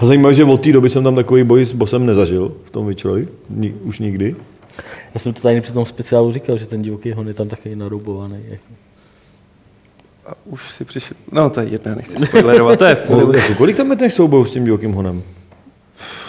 A 0.00 0.06
zajímavé, 0.06 0.34
že 0.34 0.44
od 0.44 0.60
té 0.60 0.72
doby 0.72 0.90
jsem 0.90 1.04
tam 1.04 1.14
takový 1.14 1.44
boj 1.44 1.64
s 1.64 1.72
bosem 1.72 2.06
nezažil 2.06 2.52
v 2.64 2.70
tom 2.70 2.86
Witcherovi, 2.86 3.28
Ni, 3.50 3.74
už 3.84 3.98
nikdy. 3.98 4.36
Já 5.14 5.20
jsem 5.20 5.32
to 5.32 5.40
tady 5.42 5.60
při 5.60 5.72
tom 5.72 5.84
speciálu 5.84 6.32
říkal, 6.32 6.56
že 6.56 6.66
ten 6.66 6.82
divoký 6.82 7.12
hon 7.12 7.28
je 7.28 7.34
tam 7.34 7.48
taky 7.48 7.76
naroubovaný. 7.76 8.36
Jako. 8.48 8.62
A 10.26 10.32
už 10.44 10.72
si 10.74 10.84
přišel. 10.84 11.16
No 11.32 11.50
to 11.50 11.60
je 11.60 11.68
jedno, 11.68 11.94
nechci 11.94 12.26
spoilerovat, 12.26 12.78
to 12.78 12.84
je 12.84 12.96
No, 13.10 13.20
furt. 13.20 13.38
kolik 13.56 13.76
tam 13.76 13.90
je 13.90 13.96
těch 13.96 14.12
soubojů 14.12 14.44
s 14.44 14.50
tím 14.50 14.64
divokým 14.64 14.92
honem? 14.92 15.22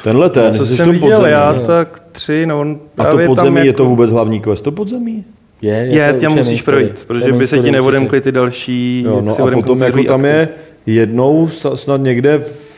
Tenhle 0.04 0.30
ten, 0.30 0.58
Co 0.58 0.66
jsi 0.66 0.78
jsem 0.78 0.92
viděl 0.92 1.10
podzemí. 1.10 1.32
já, 1.32 1.54
jo. 1.54 1.64
tak 1.68 2.02
tři, 2.12 2.46
no 2.46 2.60
on 2.60 2.80
A 2.98 3.04
to 3.06 3.18
podzemí 3.18 3.36
tam 3.36 3.58
je 3.58 3.64
to 3.64 3.84
jako- 3.84 3.90
vůbec 3.90 4.12
hlavní 4.12 4.40
quest, 4.40 4.64
to 4.64 4.72
podzemí? 4.72 5.26
Je, 5.62 5.74
Je, 5.92 6.14
to 6.14 6.20
tě 6.20 6.30
musíš 6.30 6.62
projít, 6.62 6.92
To 6.94 7.00
je 7.00 7.06
protože 7.06 7.32
by 7.34 7.48
se 7.48 7.60
ti 7.60 7.72
neodemkly 7.72 8.22
ty 8.22 8.32
další, 8.32 9.04
Jo, 9.06 9.16
jak 9.16 9.26
no 9.26 9.36
si 9.36 9.42
a 9.42 9.48
potom 9.52 9.82
jako 9.82 10.04
tam 10.04 10.26
je 10.26 10.50
jednou 10.86 11.50
snad 11.76 12.02
někde 12.02 12.38
v, 12.38 12.76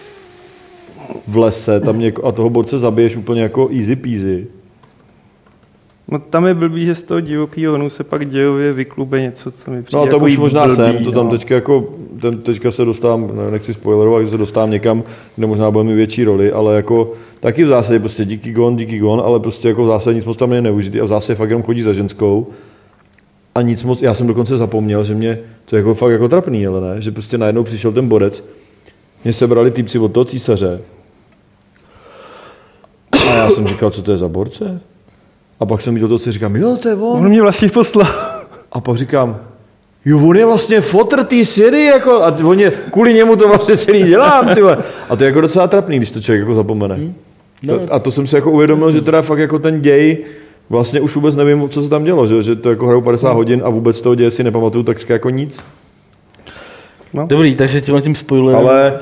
v 1.28 1.38
lese 1.38 1.80
tam 1.80 2.00
něko, 2.00 2.26
a 2.26 2.32
toho 2.32 2.50
borce 2.50 2.78
zabiješ 2.78 3.16
úplně 3.16 3.42
jako 3.42 3.70
easy 3.80 3.96
peasy. 3.96 4.48
No 6.12 6.20
tam 6.20 6.46
je 6.46 6.54
blbý, 6.54 6.86
že 6.86 6.96
z 6.96 7.02
toho 7.02 7.20
divokého 7.22 7.72
honu 7.72 7.90
se 7.90 8.04
pak 8.04 8.30
dějově 8.30 8.74
vyklube 8.74 9.22
něco, 9.22 9.52
co 9.52 9.72
mi 9.72 9.84
přijde 9.84 9.98
No 9.98 10.04
a 10.04 10.10
to 10.10 10.16
jako 10.16 10.26
už 10.26 10.38
možná 10.38 10.64
blbý, 10.66 10.76
jsem, 10.76 11.04
to 11.04 11.12
tam 11.12 11.26
no. 11.26 11.32
teďka 11.32 11.56
jako, 11.56 11.90
ten, 12.22 12.38
teďka 12.38 12.72
se 12.72 12.86
dostávám, 12.86 13.38
ne, 13.38 13.52
nechci 13.52 13.74
spoilerovat, 13.74 14.24
že 14.24 14.30
se 14.30 14.38
dostávám 14.38 14.72
někam, 14.72 15.04
kde 15.36 15.48
možná 15.48 15.72
bude 15.72 15.84
mít 15.84 15.96
větší 15.96 16.24
roli, 16.24 16.52
ale 16.52 16.76
jako 16.76 17.14
taky 17.40 17.64
v 17.64 17.68
zásadě 17.68 18.00
prostě 18.00 18.26
díky 18.26 18.52
gon, 18.52 18.76
díky 18.76 19.00
gon, 19.00 19.22
ale 19.26 19.40
prostě 19.40 19.68
jako 19.68 19.84
v 19.84 19.88
zásadě 19.88 20.16
nic 20.16 20.26
moc 20.26 20.38
tam 20.38 20.50
není 20.50 20.64
neužitý 20.64 21.02
a 21.02 21.04
v 21.04 21.08
zásadě 21.08 21.36
fakt 21.36 21.50
jenom 21.50 21.64
chodí 21.64 21.82
za 21.82 21.94
ženskou 21.94 22.48
a 23.56 23.62
nic 23.62 23.84
moc, 23.84 24.02
já 24.02 24.14
jsem 24.14 24.28
dokonce 24.28 24.58
zapomněl, 24.58 25.04
že 25.04 25.14
mě, 25.14 25.40
to 25.66 25.76
je 25.76 25.78
jako 25.78 25.94
fakt 25.94 26.12
jako 26.12 26.30
trapný, 26.30 26.68
ale 26.68 26.82
ne, 26.82 27.02
že 27.02 27.12
prostě 27.12 27.38
najednou 27.38 27.64
přišel 27.64 27.92
ten 27.92 28.08
borec, 28.08 28.44
mě 29.24 29.34
sebrali 29.34 29.72
týpci 29.72 30.00
od 30.00 30.12
toho 30.12 30.26
císaře 30.26 30.82
a 33.30 33.34
já 33.36 33.50
jsem 33.50 33.68
říkal, 33.68 33.90
co 33.90 34.02
to 34.02 34.12
je 34.12 34.18
za 34.18 34.28
borce? 34.28 34.82
A 35.60 35.66
pak 35.66 35.82
jsem 35.82 35.94
viděl 35.94 36.10
to, 36.10 36.20
co 36.20 36.32
říkám, 36.32 36.56
jo, 36.56 36.78
to 36.82 36.90
je 36.90 36.96
on. 36.96 37.02
On 37.02 37.30
mě 37.30 37.42
vlastně 37.42 37.70
poslal. 37.70 38.08
A 38.72 38.80
pak 38.80 38.98
říkám, 38.98 39.38
jo, 40.06 40.28
on 40.28 40.38
je 40.38 40.46
vlastně 40.46 40.82
fotr 40.82 41.24
té 41.24 41.46
Siri, 41.46 41.86
jako, 41.86 42.24
a 42.24 42.38
on 42.44 42.60
je, 42.60 42.72
kvůli 42.92 43.14
němu 43.14 43.36
to 43.36 43.48
vlastně 43.48 43.78
celý 43.78 44.04
dělám, 44.04 44.56
ty 44.56 44.62
vole. 44.62 44.78
A 45.10 45.16
to 45.16 45.24
je 45.24 45.26
jako 45.26 45.42
docela 45.42 45.68
trapný, 45.68 45.98
když 45.98 46.12
to 46.12 46.22
člověk 46.22 46.40
jako 46.40 46.56
zapomene. 46.56 46.96
Hmm. 46.96 47.14
No. 47.64 47.80
To, 47.80 47.94
a 47.94 48.00
to 48.00 48.12
jsem 48.12 48.28
si 48.28 48.36
jako 48.36 48.52
uvědomil, 48.52 48.92
že 48.92 49.02
teda 49.02 49.22
fakt 49.22 49.40
jako 49.40 49.60
ten 49.60 49.82
děj, 49.82 50.26
vlastně 50.70 51.02
už 51.02 51.16
vůbec 51.16 51.36
nevím, 51.36 51.70
co 51.70 51.82
se 51.82 51.90
tam 51.90 52.04
dělo, 52.04 52.28
že, 52.28 52.44
že 52.44 52.56
to 52.56 52.70
jako 52.70 52.86
hraju 52.86 53.02
50 53.02 53.34
hodin 53.34 53.62
a 53.66 53.70
vůbec 53.70 54.02
toho 54.02 54.16
děje 54.16 54.32
si 54.32 54.44
nepamatuju 54.44 54.84
tak 54.84 55.10
jako 55.10 55.30
nic. 55.30 55.64
Dobrý, 57.28 57.56
takže 57.56 57.82
tímhle 57.82 58.02
tím 58.02 58.16
spoilerem. 58.16 58.62
Ale, 58.68 58.94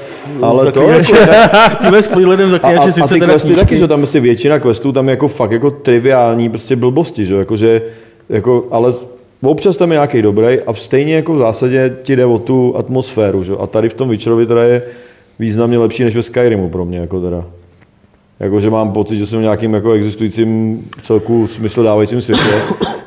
ale 0.41 0.71
to 0.71 0.81
zaklínače- 0.81 1.15
jako, 1.19 1.75
Tímhle 1.81 2.03
spoilerem 2.03 2.49
zaklínače 2.49 2.85
a, 2.85 2.87
a 2.89 2.91
sice 2.91 3.13
ty 3.13 3.19
teda 3.19 3.33
questy 3.33 3.47
knížky. 3.47 3.65
taky, 3.65 3.77
že 3.77 3.87
tam 3.87 3.99
prostě 3.99 4.19
většina 4.19 4.59
questů 4.59 4.91
tam 4.91 5.07
je 5.07 5.11
jako 5.11 5.27
fakt 5.27 5.51
jako 5.51 5.71
triviální 5.71 6.49
prostě 6.49 6.75
blbosti, 6.75 7.25
že 7.25 7.35
jako, 7.35 7.57
že, 7.57 7.81
jako, 8.29 8.65
ale 8.71 8.93
občas 9.43 9.77
tam 9.77 9.91
je 9.91 9.95
nějaký 9.95 10.21
dobrý 10.21 10.59
a 10.67 10.73
stejně 10.73 11.15
jako 11.15 11.33
v 11.33 11.37
zásadě 11.37 11.95
ti 12.03 12.15
jde 12.15 12.25
o 12.25 12.39
tu 12.39 12.77
atmosféru, 12.77 13.43
že 13.43 13.53
a 13.59 13.67
tady 13.67 13.89
v 13.89 13.93
tom 13.93 14.09
Witcherovi 14.09 14.45
teda 14.45 14.63
je 14.63 14.81
významně 15.39 15.77
lepší 15.77 16.03
než 16.03 16.15
ve 16.15 16.21
Skyrimu 16.21 16.69
pro 16.69 16.85
mě, 16.85 16.99
jako 16.99 17.21
teda. 17.21 17.45
Jako, 18.39 18.59
že 18.59 18.69
mám 18.69 18.91
pocit, 18.91 19.17
že 19.17 19.25
jsem 19.25 19.39
v 19.39 19.41
nějakým 19.41 19.73
jako 19.73 19.91
existujícím 19.91 20.81
celku 21.03 21.47
smysl 21.47 21.83
dávajícím 21.83 22.21
světě. 22.21 22.41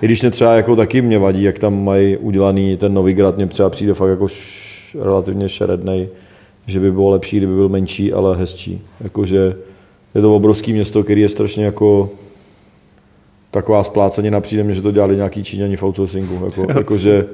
I 0.02 0.06
když 0.06 0.22
mě 0.22 0.30
třeba 0.30 0.54
jako 0.54 0.76
taky 0.76 1.02
mě 1.02 1.18
vadí, 1.18 1.42
jak 1.42 1.58
tam 1.58 1.84
mají 1.84 2.16
udělaný 2.16 2.76
ten 2.76 2.94
nový 2.94 3.14
grad, 3.14 3.36
mě 3.36 3.46
třeba 3.46 3.70
přijde 3.70 3.94
fakt 3.94 4.10
jako 4.10 4.24
š, 4.28 4.67
relativně 4.94 5.48
šerednej, 5.48 6.08
že 6.66 6.80
by 6.80 6.92
bylo 6.92 7.10
lepší, 7.10 7.36
kdyby 7.36 7.54
byl 7.54 7.68
menší, 7.68 8.12
ale 8.12 8.36
hezčí. 8.36 8.80
Jakože 9.00 9.56
je 10.14 10.20
to 10.20 10.36
obrovský 10.36 10.72
město, 10.72 11.04
který 11.04 11.20
je 11.20 11.28
strašně 11.28 11.64
jako 11.64 12.10
taková 13.50 13.84
splácenina, 13.84 14.40
přijde 14.40 14.62
mně, 14.62 14.74
že 14.74 14.82
to 14.82 14.92
dělali 14.92 15.16
nějaký 15.16 15.44
Číňani 15.44 15.76
v 15.76 15.82
outsourcingu. 15.82 16.44
Jako, 16.44 16.66
jakože 16.78 17.26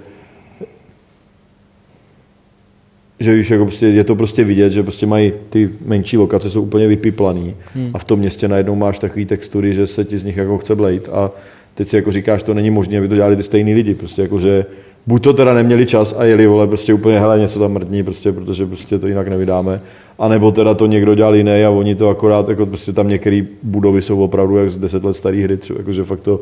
že 3.21 3.35
víš, 3.35 3.51
jako 3.51 3.65
prostě, 3.65 3.87
je 3.87 4.05
to 4.05 4.17
prostě 4.17 4.45
vidět, 4.45 4.73
že 4.73 4.83
prostě 4.83 5.07
mají 5.07 5.33
ty 5.51 5.71
menší 5.87 6.17
lokace, 6.17 6.51
jsou 6.51 6.63
úplně 6.63 6.89
vypiplaný 6.89 7.55
hmm. 7.75 7.91
a 7.95 7.99
v 7.99 8.05
tom 8.05 8.19
městě 8.19 8.49
najednou 8.49 8.75
máš 8.75 8.99
takový 8.99 9.27
textury, 9.27 9.75
že 9.75 9.87
se 9.87 10.05
ti 10.05 10.19
z 10.19 10.25
nich 10.25 10.37
jako 10.37 10.59
chce 10.59 10.75
blejt 10.75 11.09
a 11.09 11.31
teď 11.75 11.89
si 11.89 11.97
jako 11.97 12.13
říkáš, 12.13 12.43
to 12.43 12.55
není 12.55 12.71
možné, 12.71 12.99
aby 12.99 13.09
to 13.09 13.15
dělali 13.15 13.37
ty 13.37 13.43
stejný 13.43 13.75
lidi, 13.75 13.95
prostě 13.95 14.23
jako, 14.23 14.41
že 14.41 14.67
buď 15.07 15.23
to 15.23 15.33
teda 15.33 15.55
neměli 15.55 15.87
čas 15.87 16.15
a 16.19 16.25
jeli, 16.25 16.47
vole, 16.47 16.67
prostě 16.67 16.95
úplně, 16.95 17.21
hele, 17.21 17.39
něco 17.39 17.59
tam 17.59 17.73
mrdní, 17.73 18.03
prostě, 18.03 18.33
protože 18.33 18.67
prostě 18.67 18.99
to 18.99 19.07
jinak 19.07 19.29
nevydáme, 19.29 19.81
a 20.19 20.29
nebo 20.29 20.51
teda 20.51 20.75
to 20.75 20.87
někdo 20.87 21.15
dělal 21.15 21.37
jiný 21.37 21.65
a 21.65 21.71
oni 21.71 21.95
to 21.95 22.09
akorát, 22.09 22.49
jako 22.49 22.67
prostě 22.67 22.93
tam 22.93 23.09
některé 23.09 23.43
budovy 23.63 24.03
jsou 24.03 24.25
opravdu 24.25 24.57
jak 24.57 24.71
z 24.71 24.77
10 24.77 25.05
let 25.05 25.15
staré 25.15 25.43
hry, 25.43 25.57
třeba, 25.57 25.79
jakože 25.79 26.05
fakt 26.05 26.21
to, 26.21 26.41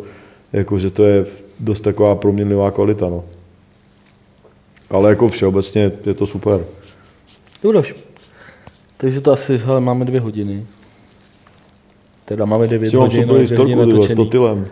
jakože 0.53 0.91
to 0.91 1.05
je 1.05 1.27
dost 1.61 1.81
taková 1.81 2.15
proměnlivá 2.15 2.71
kvalita, 2.71 3.09
no. 3.09 3.25
Ale 4.91 5.11
jako 5.11 5.29
všeobecně 5.29 5.93
je 6.07 6.15
to 6.15 6.27
super. 6.27 6.61
Judoš. 7.65 7.95
Takže 8.97 9.21
to 9.21 9.33
asi, 9.33 9.59
hele, 9.59 9.81
máme 9.81 10.05
dvě 10.05 10.21
hodiny. 10.21 10.67
Teda 12.25 12.45
máme 12.45 12.67
devět 12.67 12.95
hodin, 12.95 13.23
super 13.23 13.37
ale 13.37 13.45
dvě 13.45 13.59
hodiny 13.59 13.81
historku, 13.81 13.93
s 13.93 13.95
natočený. 13.95 14.25
Totylem. 14.25 14.67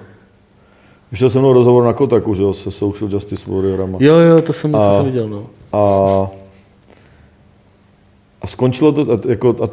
Vyšel 1.10 1.28
se 1.30 1.38
mnou 1.38 1.52
rozhovor 1.52 1.84
na 1.84 1.92
Kotaku, 1.92 2.34
že 2.34 2.42
jo, 2.42 2.54
se 2.54 2.70
Social 2.70 3.10
Justice 3.10 3.50
Warriorama. 3.50 3.98
Jo, 4.00 4.14
jo, 4.14 4.42
to 4.42 4.52
jsem, 4.52 4.72
to 4.72 4.78
A- 4.78 4.92
jsem 4.96 5.04
viděl, 5.04 5.28
no. 5.28 5.46
A, 5.72 5.80
a 8.42 8.46
skončilo 8.46 8.92
to 8.92 9.12
a, 9.12 9.18
jako 9.28 9.56
a 9.64 9.68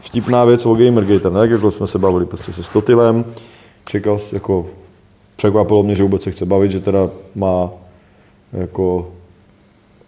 vtipná 0.00 0.44
věc 0.44 0.66
o 0.66 0.74
Gamergate, 0.74 1.30
ne? 1.30 1.40
Jak 1.40 1.50
jako 1.50 1.70
jsme 1.70 1.86
se 1.86 1.98
bavili 1.98 2.26
prostě 2.26 2.52
se 2.52 2.62
Stotylem, 2.62 3.24
čekal, 3.86 4.18
jako 4.32 4.66
překvapilo 5.36 5.82
mě, 5.82 5.94
že 5.94 6.02
vůbec 6.02 6.22
se 6.22 6.30
chce 6.30 6.44
bavit, 6.46 6.72
že 6.72 6.80
teda 6.80 7.10
má 7.34 7.70
jako 8.52 9.08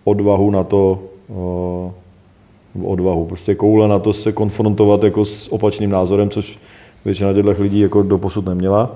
odvahu 0.05 0.51
na 0.51 0.65
to, 0.65 0.99
uh, 1.29 2.93
odvahu, 2.93 3.27
prostě 3.27 3.55
koule 3.55 3.89
na 3.89 3.99
to 3.99 4.13
se 4.13 4.33
konfrontovat 4.33 5.03
jako 5.03 5.25
s 5.25 5.53
opačným 5.53 5.91
názorem, 5.91 6.31
což 6.31 6.59
většina 7.05 7.33
těchto 7.33 7.55
lidí 7.63 7.81
jako 7.81 8.03
doposud 8.03 8.47
neměla. 8.47 8.91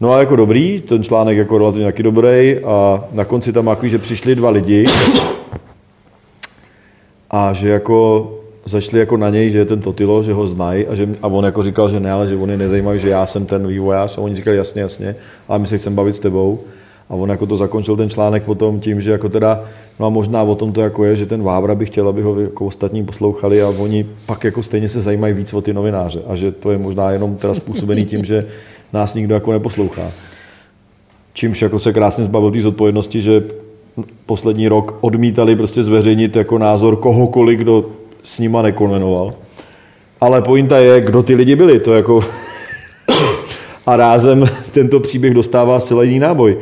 No 0.00 0.12
a 0.12 0.18
jako 0.18 0.36
dobrý, 0.36 0.80
ten 0.80 1.04
článek 1.04 1.38
jako 1.38 1.58
relativně 1.58 1.86
taky 1.86 2.02
dobrý 2.02 2.56
a 2.64 3.04
na 3.12 3.24
konci 3.24 3.52
tam 3.52 3.66
jako, 3.66 3.88
že 3.88 3.98
přišli 3.98 4.34
dva 4.34 4.50
lidi 4.50 4.84
a 7.30 7.52
že 7.52 7.68
jako 7.68 8.30
začali 8.66 8.98
jako 8.98 9.16
na 9.16 9.30
něj, 9.30 9.50
že 9.50 9.58
je 9.58 9.64
ten 9.64 9.80
Totilo, 9.80 10.22
že 10.22 10.32
ho 10.32 10.46
znají 10.46 10.86
a, 10.86 10.94
že, 10.94 11.08
a 11.22 11.26
on 11.26 11.44
jako 11.44 11.62
říkal, 11.62 11.90
že 11.90 12.00
ne, 12.00 12.12
ale 12.12 12.28
že 12.28 12.36
oni 12.36 12.56
nezajímají, 12.56 13.00
že 13.00 13.08
já 13.08 13.26
jsem 13.26 13.46
ten 13.46 13.66
vývojář 13.66 14.18
a 14.18 14.20
oni 14.20 14.36
říkali 14.36 14.56
jasně, 14.56 14.82
jasně, 14.82 15.16
ale 15.48 15.58
my 15.58 15.66
se 15.66 15.78
chceme 15.78 15.96
bavit 15.96 16.16
s 16.16 16.20
tebou. 16.20 16.60
A 17.10 17.14
on 17.14 17.30
jako 17.30 17.46
to 17.46 17.56
zakončil 17.56 17.96
ten 17.96 18.10
článek 18.10 18.42
potom 18.42 18.80
tím, 18.80 19.00
že 19.00 19.10
jako 19.10 19.28
teda, 19.28 19.64
no 20.00 20.06
a 20.06 20.08
možná 20.08 20.42
o 20.42 20.54
tom 20.54 20.72
to 20.72 20.80
jako 20.80 21.04
je, 21.04 21.16
že 21.16 21.26
ten 21.26 21.42
Vávra 21.42 21.74
by 21.74 21.86
chtěl, 21.86 22.08
aby 22.08 22.22
ho 22.22 22.40
jako 22.40 22.66
ostatní 22.66 23.04
poslouchali 23.04 23.62
a 23.62 23.68
oni 23.68 24.06
pak 24.26 24.44
jako 24.44 24.62
stejně 24.62 24.88
se 24.88 25.00
zajímají 25.00 25.34
víc 25.34 25.54
o 25.54 25.60
ty 25.60 25.72
novináře 25.72 26.22
a 26.26 26.36
že 26.36 26.52
to 26.52 26.70
je 26.70 26.78
možná 26.78 27.10
jenom 27.10 27.36
teda 27.36 27.54
způsobený 27.54 28.04
tím, 28.04 28.24
že 28.24 28.46
nás 28.94 29.14
nikdo 29.14 29.34
jako 29.34 29.52
neposlouchá. 29.52 30.12
Čímž 31.32 31.62
jako 31.62 31.78
se 31.78 31.92
krásně 31.92 32.24
zbavil 32.24 32.50
té 32.50 32.60
zodpovědnosti, 32.60 33.22
že 33.22 33.42
poslední 34.26 34.68
rok 34.68 34.98
odmítali 35.00 35.56
prostě 35.56 35.82
zveřejnit 35.82 36.36
jako 36.36 36.58
názor 36.58 36.96
kohokoliv, 36.96 37.58
kdo 37.58 37.90
s 38.24 38.38
nima 38.38 38.62
nekonvenoval. 38.62 39.34
Ale 40.20 40.42
pointa 40.42 40.78
je, 40.78 41.00
kdo 41.00 41.22
ty 41.22 41.34
lidi 41.34 41.56
byli. 41.56 41.80
To 41.80 41.94
jako... 41.94 42.24
a 43.86 43.96
rázem 43.96 44.44
tento 44.72 45.00
příběh 45.00 45.34
dostává 45.34 45.80
zcela 45.80 46.02
jiný 46.02 46.18
náboj. 46.18 46.58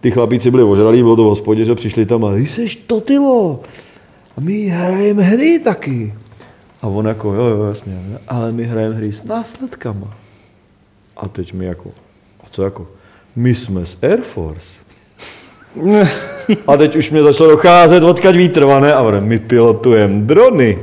Ty 0.00 0.10
chlapíci 0.10 0.50
byli 0.50 0.62
ožralí, 0.62 1.02
bylo 1.02 1.16
to 1.16 1.22
v 1.22 1.28
hospodě, 1.28 1.64
že 1.64 1.74
přišli 1.74 2.06
tam 2.06 2.24
a 2.24 2.34
ty 2.34 2.46
seš 2.46 2.76
to 2.76 3.00
tylo. 3.00 3.60
A 4.36 4.40
my 4.40 4.66
hrajeme 4.68 5.22
hry 5.22 5.58
taky. 5.58 6.14
A 6.82 6.86
on 6.86 7.06
jako, 7.06 7.34
jo, 7.34 7.44
jo, 7.44 7.64
jasně, 7.64 7.98
ale 8.28 8.52
my 8.52 8.64
hrajeme 8.64 8.94
hry 8.94 9.12
s 9.12 9.24
následkama. 9.24 10.19
A 11.20 11.28
teď 11.28 11.52
mi 11.52 11.66
jako, 11.66 11.90
a 12.44 12.46
co 12.50 12.62
jako? 12.62 12.86
My 13.36 13.54
jsme 13.54 13.86
z 13.86 13.98
Air 14.02 14.20
Force. 14.20 14.80
A 16.66 16.76
teď 16.76 16.96
už 16.96 17.10
mě 17.10 17.22
začalo 17.22 17.50
docházet, 17.50 18.02
odkaď 18.02 18.36
vítr 18.36 18.64
vane, 18.64 18.94
a 18.94 19.20
my 19.20 19.38
pilotujeme 19.38 20.20
drony. 20.20 20.78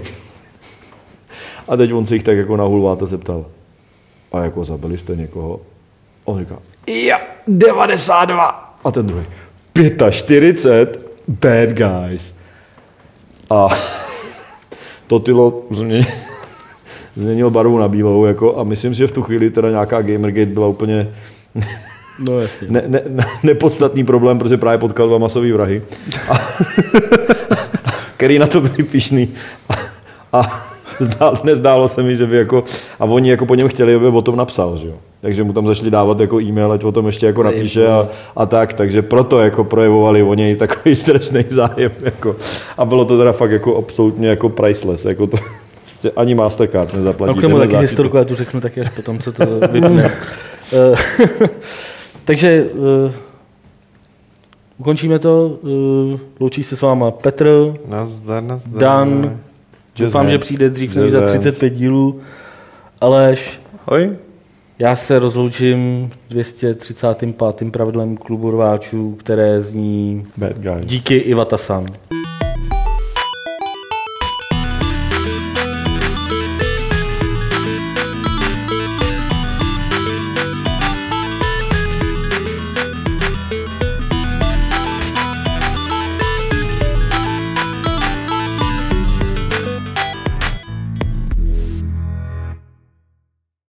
A 1.68 1.78
teď 1.78 1.94
on 1.94 2.06
se 2.06 2.14
jich 2.14 2.24
tak 2.24 2.38
jako 2.38 2.58
na 2.58 2.64
hulváta 2.64 3.06
zeptal. 3.06 3.46
A 4.32 4.40
jako 4.40 4.64
zabili 4.64 4.98
jste 4.98 5.16
někoho? 5.16 5.60
On 6.26 6.40
říká, 6.40 6.58
ja, 6.88 7.22
92. 7.48 8.78
A 8.84 8.92
ten 8.92 9.08
druhý, 9.08 9.26
45 10.12 11.12
bad 11.28 11.70
guys. 11.70 12.36
A 13.50 13.68
to 15.08 15.20
tylo 15.20 15.64
změnil, 15.72 16.06
změnil 17.18 17.50
barvu 17.50 17.78
na 17.78 17.88
bílou 17.88 18.26
jako, 18.26 18.58
a 18.58 18.64
myslím 18.64 18.94
si, 18.94 18.98
že 18.98 19.08
v 19.08 19.12
tu 19.12 19.22
chvíli 19.24 19.50
teda 19.50 19.70
nějaká 19.70 20.02
Gamergate 20.02 20.46
byla 20.52 20.68
úplně 20.68 21.08
No 22.20 22.40
jasně. 22.40 22.68
ne, 22.70 22.84
ne, 22.88 23.02
ne, 23.08 23.26
nepodstatný 23.44 24.04
problém, 24.04 24.40
protože 24.40 24.58
právě 24.58 24.78
potkal 24.78 25.08
dva 25.08 25.18
masový 25.18 25.52
vrahy, 25.52 25.82
a, 26.30 26.34
který 28.18 28.40
na 28.40 28.48
to 28.48 28.62
byli 28.62 28.84
pišný. 28.84 29.30
A, 29.70 29.74
a 30.34 30.68
zdál, 31.00 31.38
nezdálo 31.44 31.88
se 31.88 32.04
mi, 32.04 32.16
že 32.16 32.26
by 32.26 32.38
jako, 32.38 32.64
a 33.00 33.06
oni 33.06 33.30
jako 33.30 33.46
po 33.46 33.56
něm 33.56 33.68
chtěli, 33.68 33.96
aby 33.96 34.06
o 34.08 34.22
tom 34.22 34.36
napsal, 34.36 34.78
že 34.78 34.88
jo. 34.88 34.94
Takže 35.22 35.44
mu 35.44 35.54
tam 35.54 35.68
začali 35.68 35.92
dávat 35.92 36.20
jako 36.20 36.42
e-mail, 36.42 36.72
ať 36.72 36.84
o 36.84 36.92
tom 36.92 37.06
ještě 37.06 37.26
jako 37.26 37.44
napíše 37.44 37.88
a, 37.88 38.08
a 38.36 38.46
tak, 38.46 38.74
takže 38.74 39.02
proto 39.02 39.40
jako 39.40 39.64
projevovali 39.64 40.24
o 40.24 40.34
něj 40.34 40.56
takový 40.56 40.96
strašný 41.06 41.46
zájem, 41.50 41.92
jako. 42.02 42.36
A 42.78 42.86
bylo 42.86 43.06
to 43.06 43.18
teda 43.18 43.32
fakt 43.32 43.52
jako 43.52 43.78
absolutně 43.78 44.28
jako 44.28 44.50
priceless, 44.50 45.06
jako 45.06 45.28
to, 45.28 45.38
prostě 45.98 46.20
ani 46.20 46.36
Mastercard 46.36 46.94
nezaplatí. 46.94 47.34
No 47.34 47.40
k 47.40 47.42
tomu 47.42 47.60
taky 47.60 47.78
historku, 47.78 48.18
já 48.18 48.24
tu 48.24 48.36
řeknu 48.36 48.62
taky 48.62 48.82
až 48.82 48.90
potom, 48.90 49.20
co 49.20 49.32
to 49.32 49.46
vypne. 49.72 50.12
Eh, 50.74 50.96
takže 52.26 52.64
uh, 52.64 53.12
ukončíme 54.78 55.20
to. 55.20 55.48
Uh, 55.62 56.20
loučí 56.40 56.64
se 56.64 56.76
s 56.76 56.82
váma 56.82 57.12
Petr, 57.12 57.74
Nazdar, 57.88 58.44
nazdar. 58.44 58.82
Dan, 58.82 59.38
doufám, 59.98 60.22
hands. 60.22 60.32
že 60.32 60.38
přijde 60.38 60.70
dřív 60.70 60.96
než 60.96 61.12
za 61.12 61.20
hands. 61.20 61.32
35 61.32 61.70
dílů, 61.70 62.20
Aleš, 63.02 63.62
Hoj. 63.86 64.16
já 64.80 64.96
se 64.96 65.20
rozloučím 65.20 66.12
235. 66.30 67.72
pravidlem 67.72 68.18
klubu 68.18 68.52
rváčů, 68.52 69.16
které 69.20 69.62
zní 69.62 70.28
Bad 70.38 70.58
guys. 70.60 70.86
díky 70.86 71.16
Ivata-san. 71.16 71.86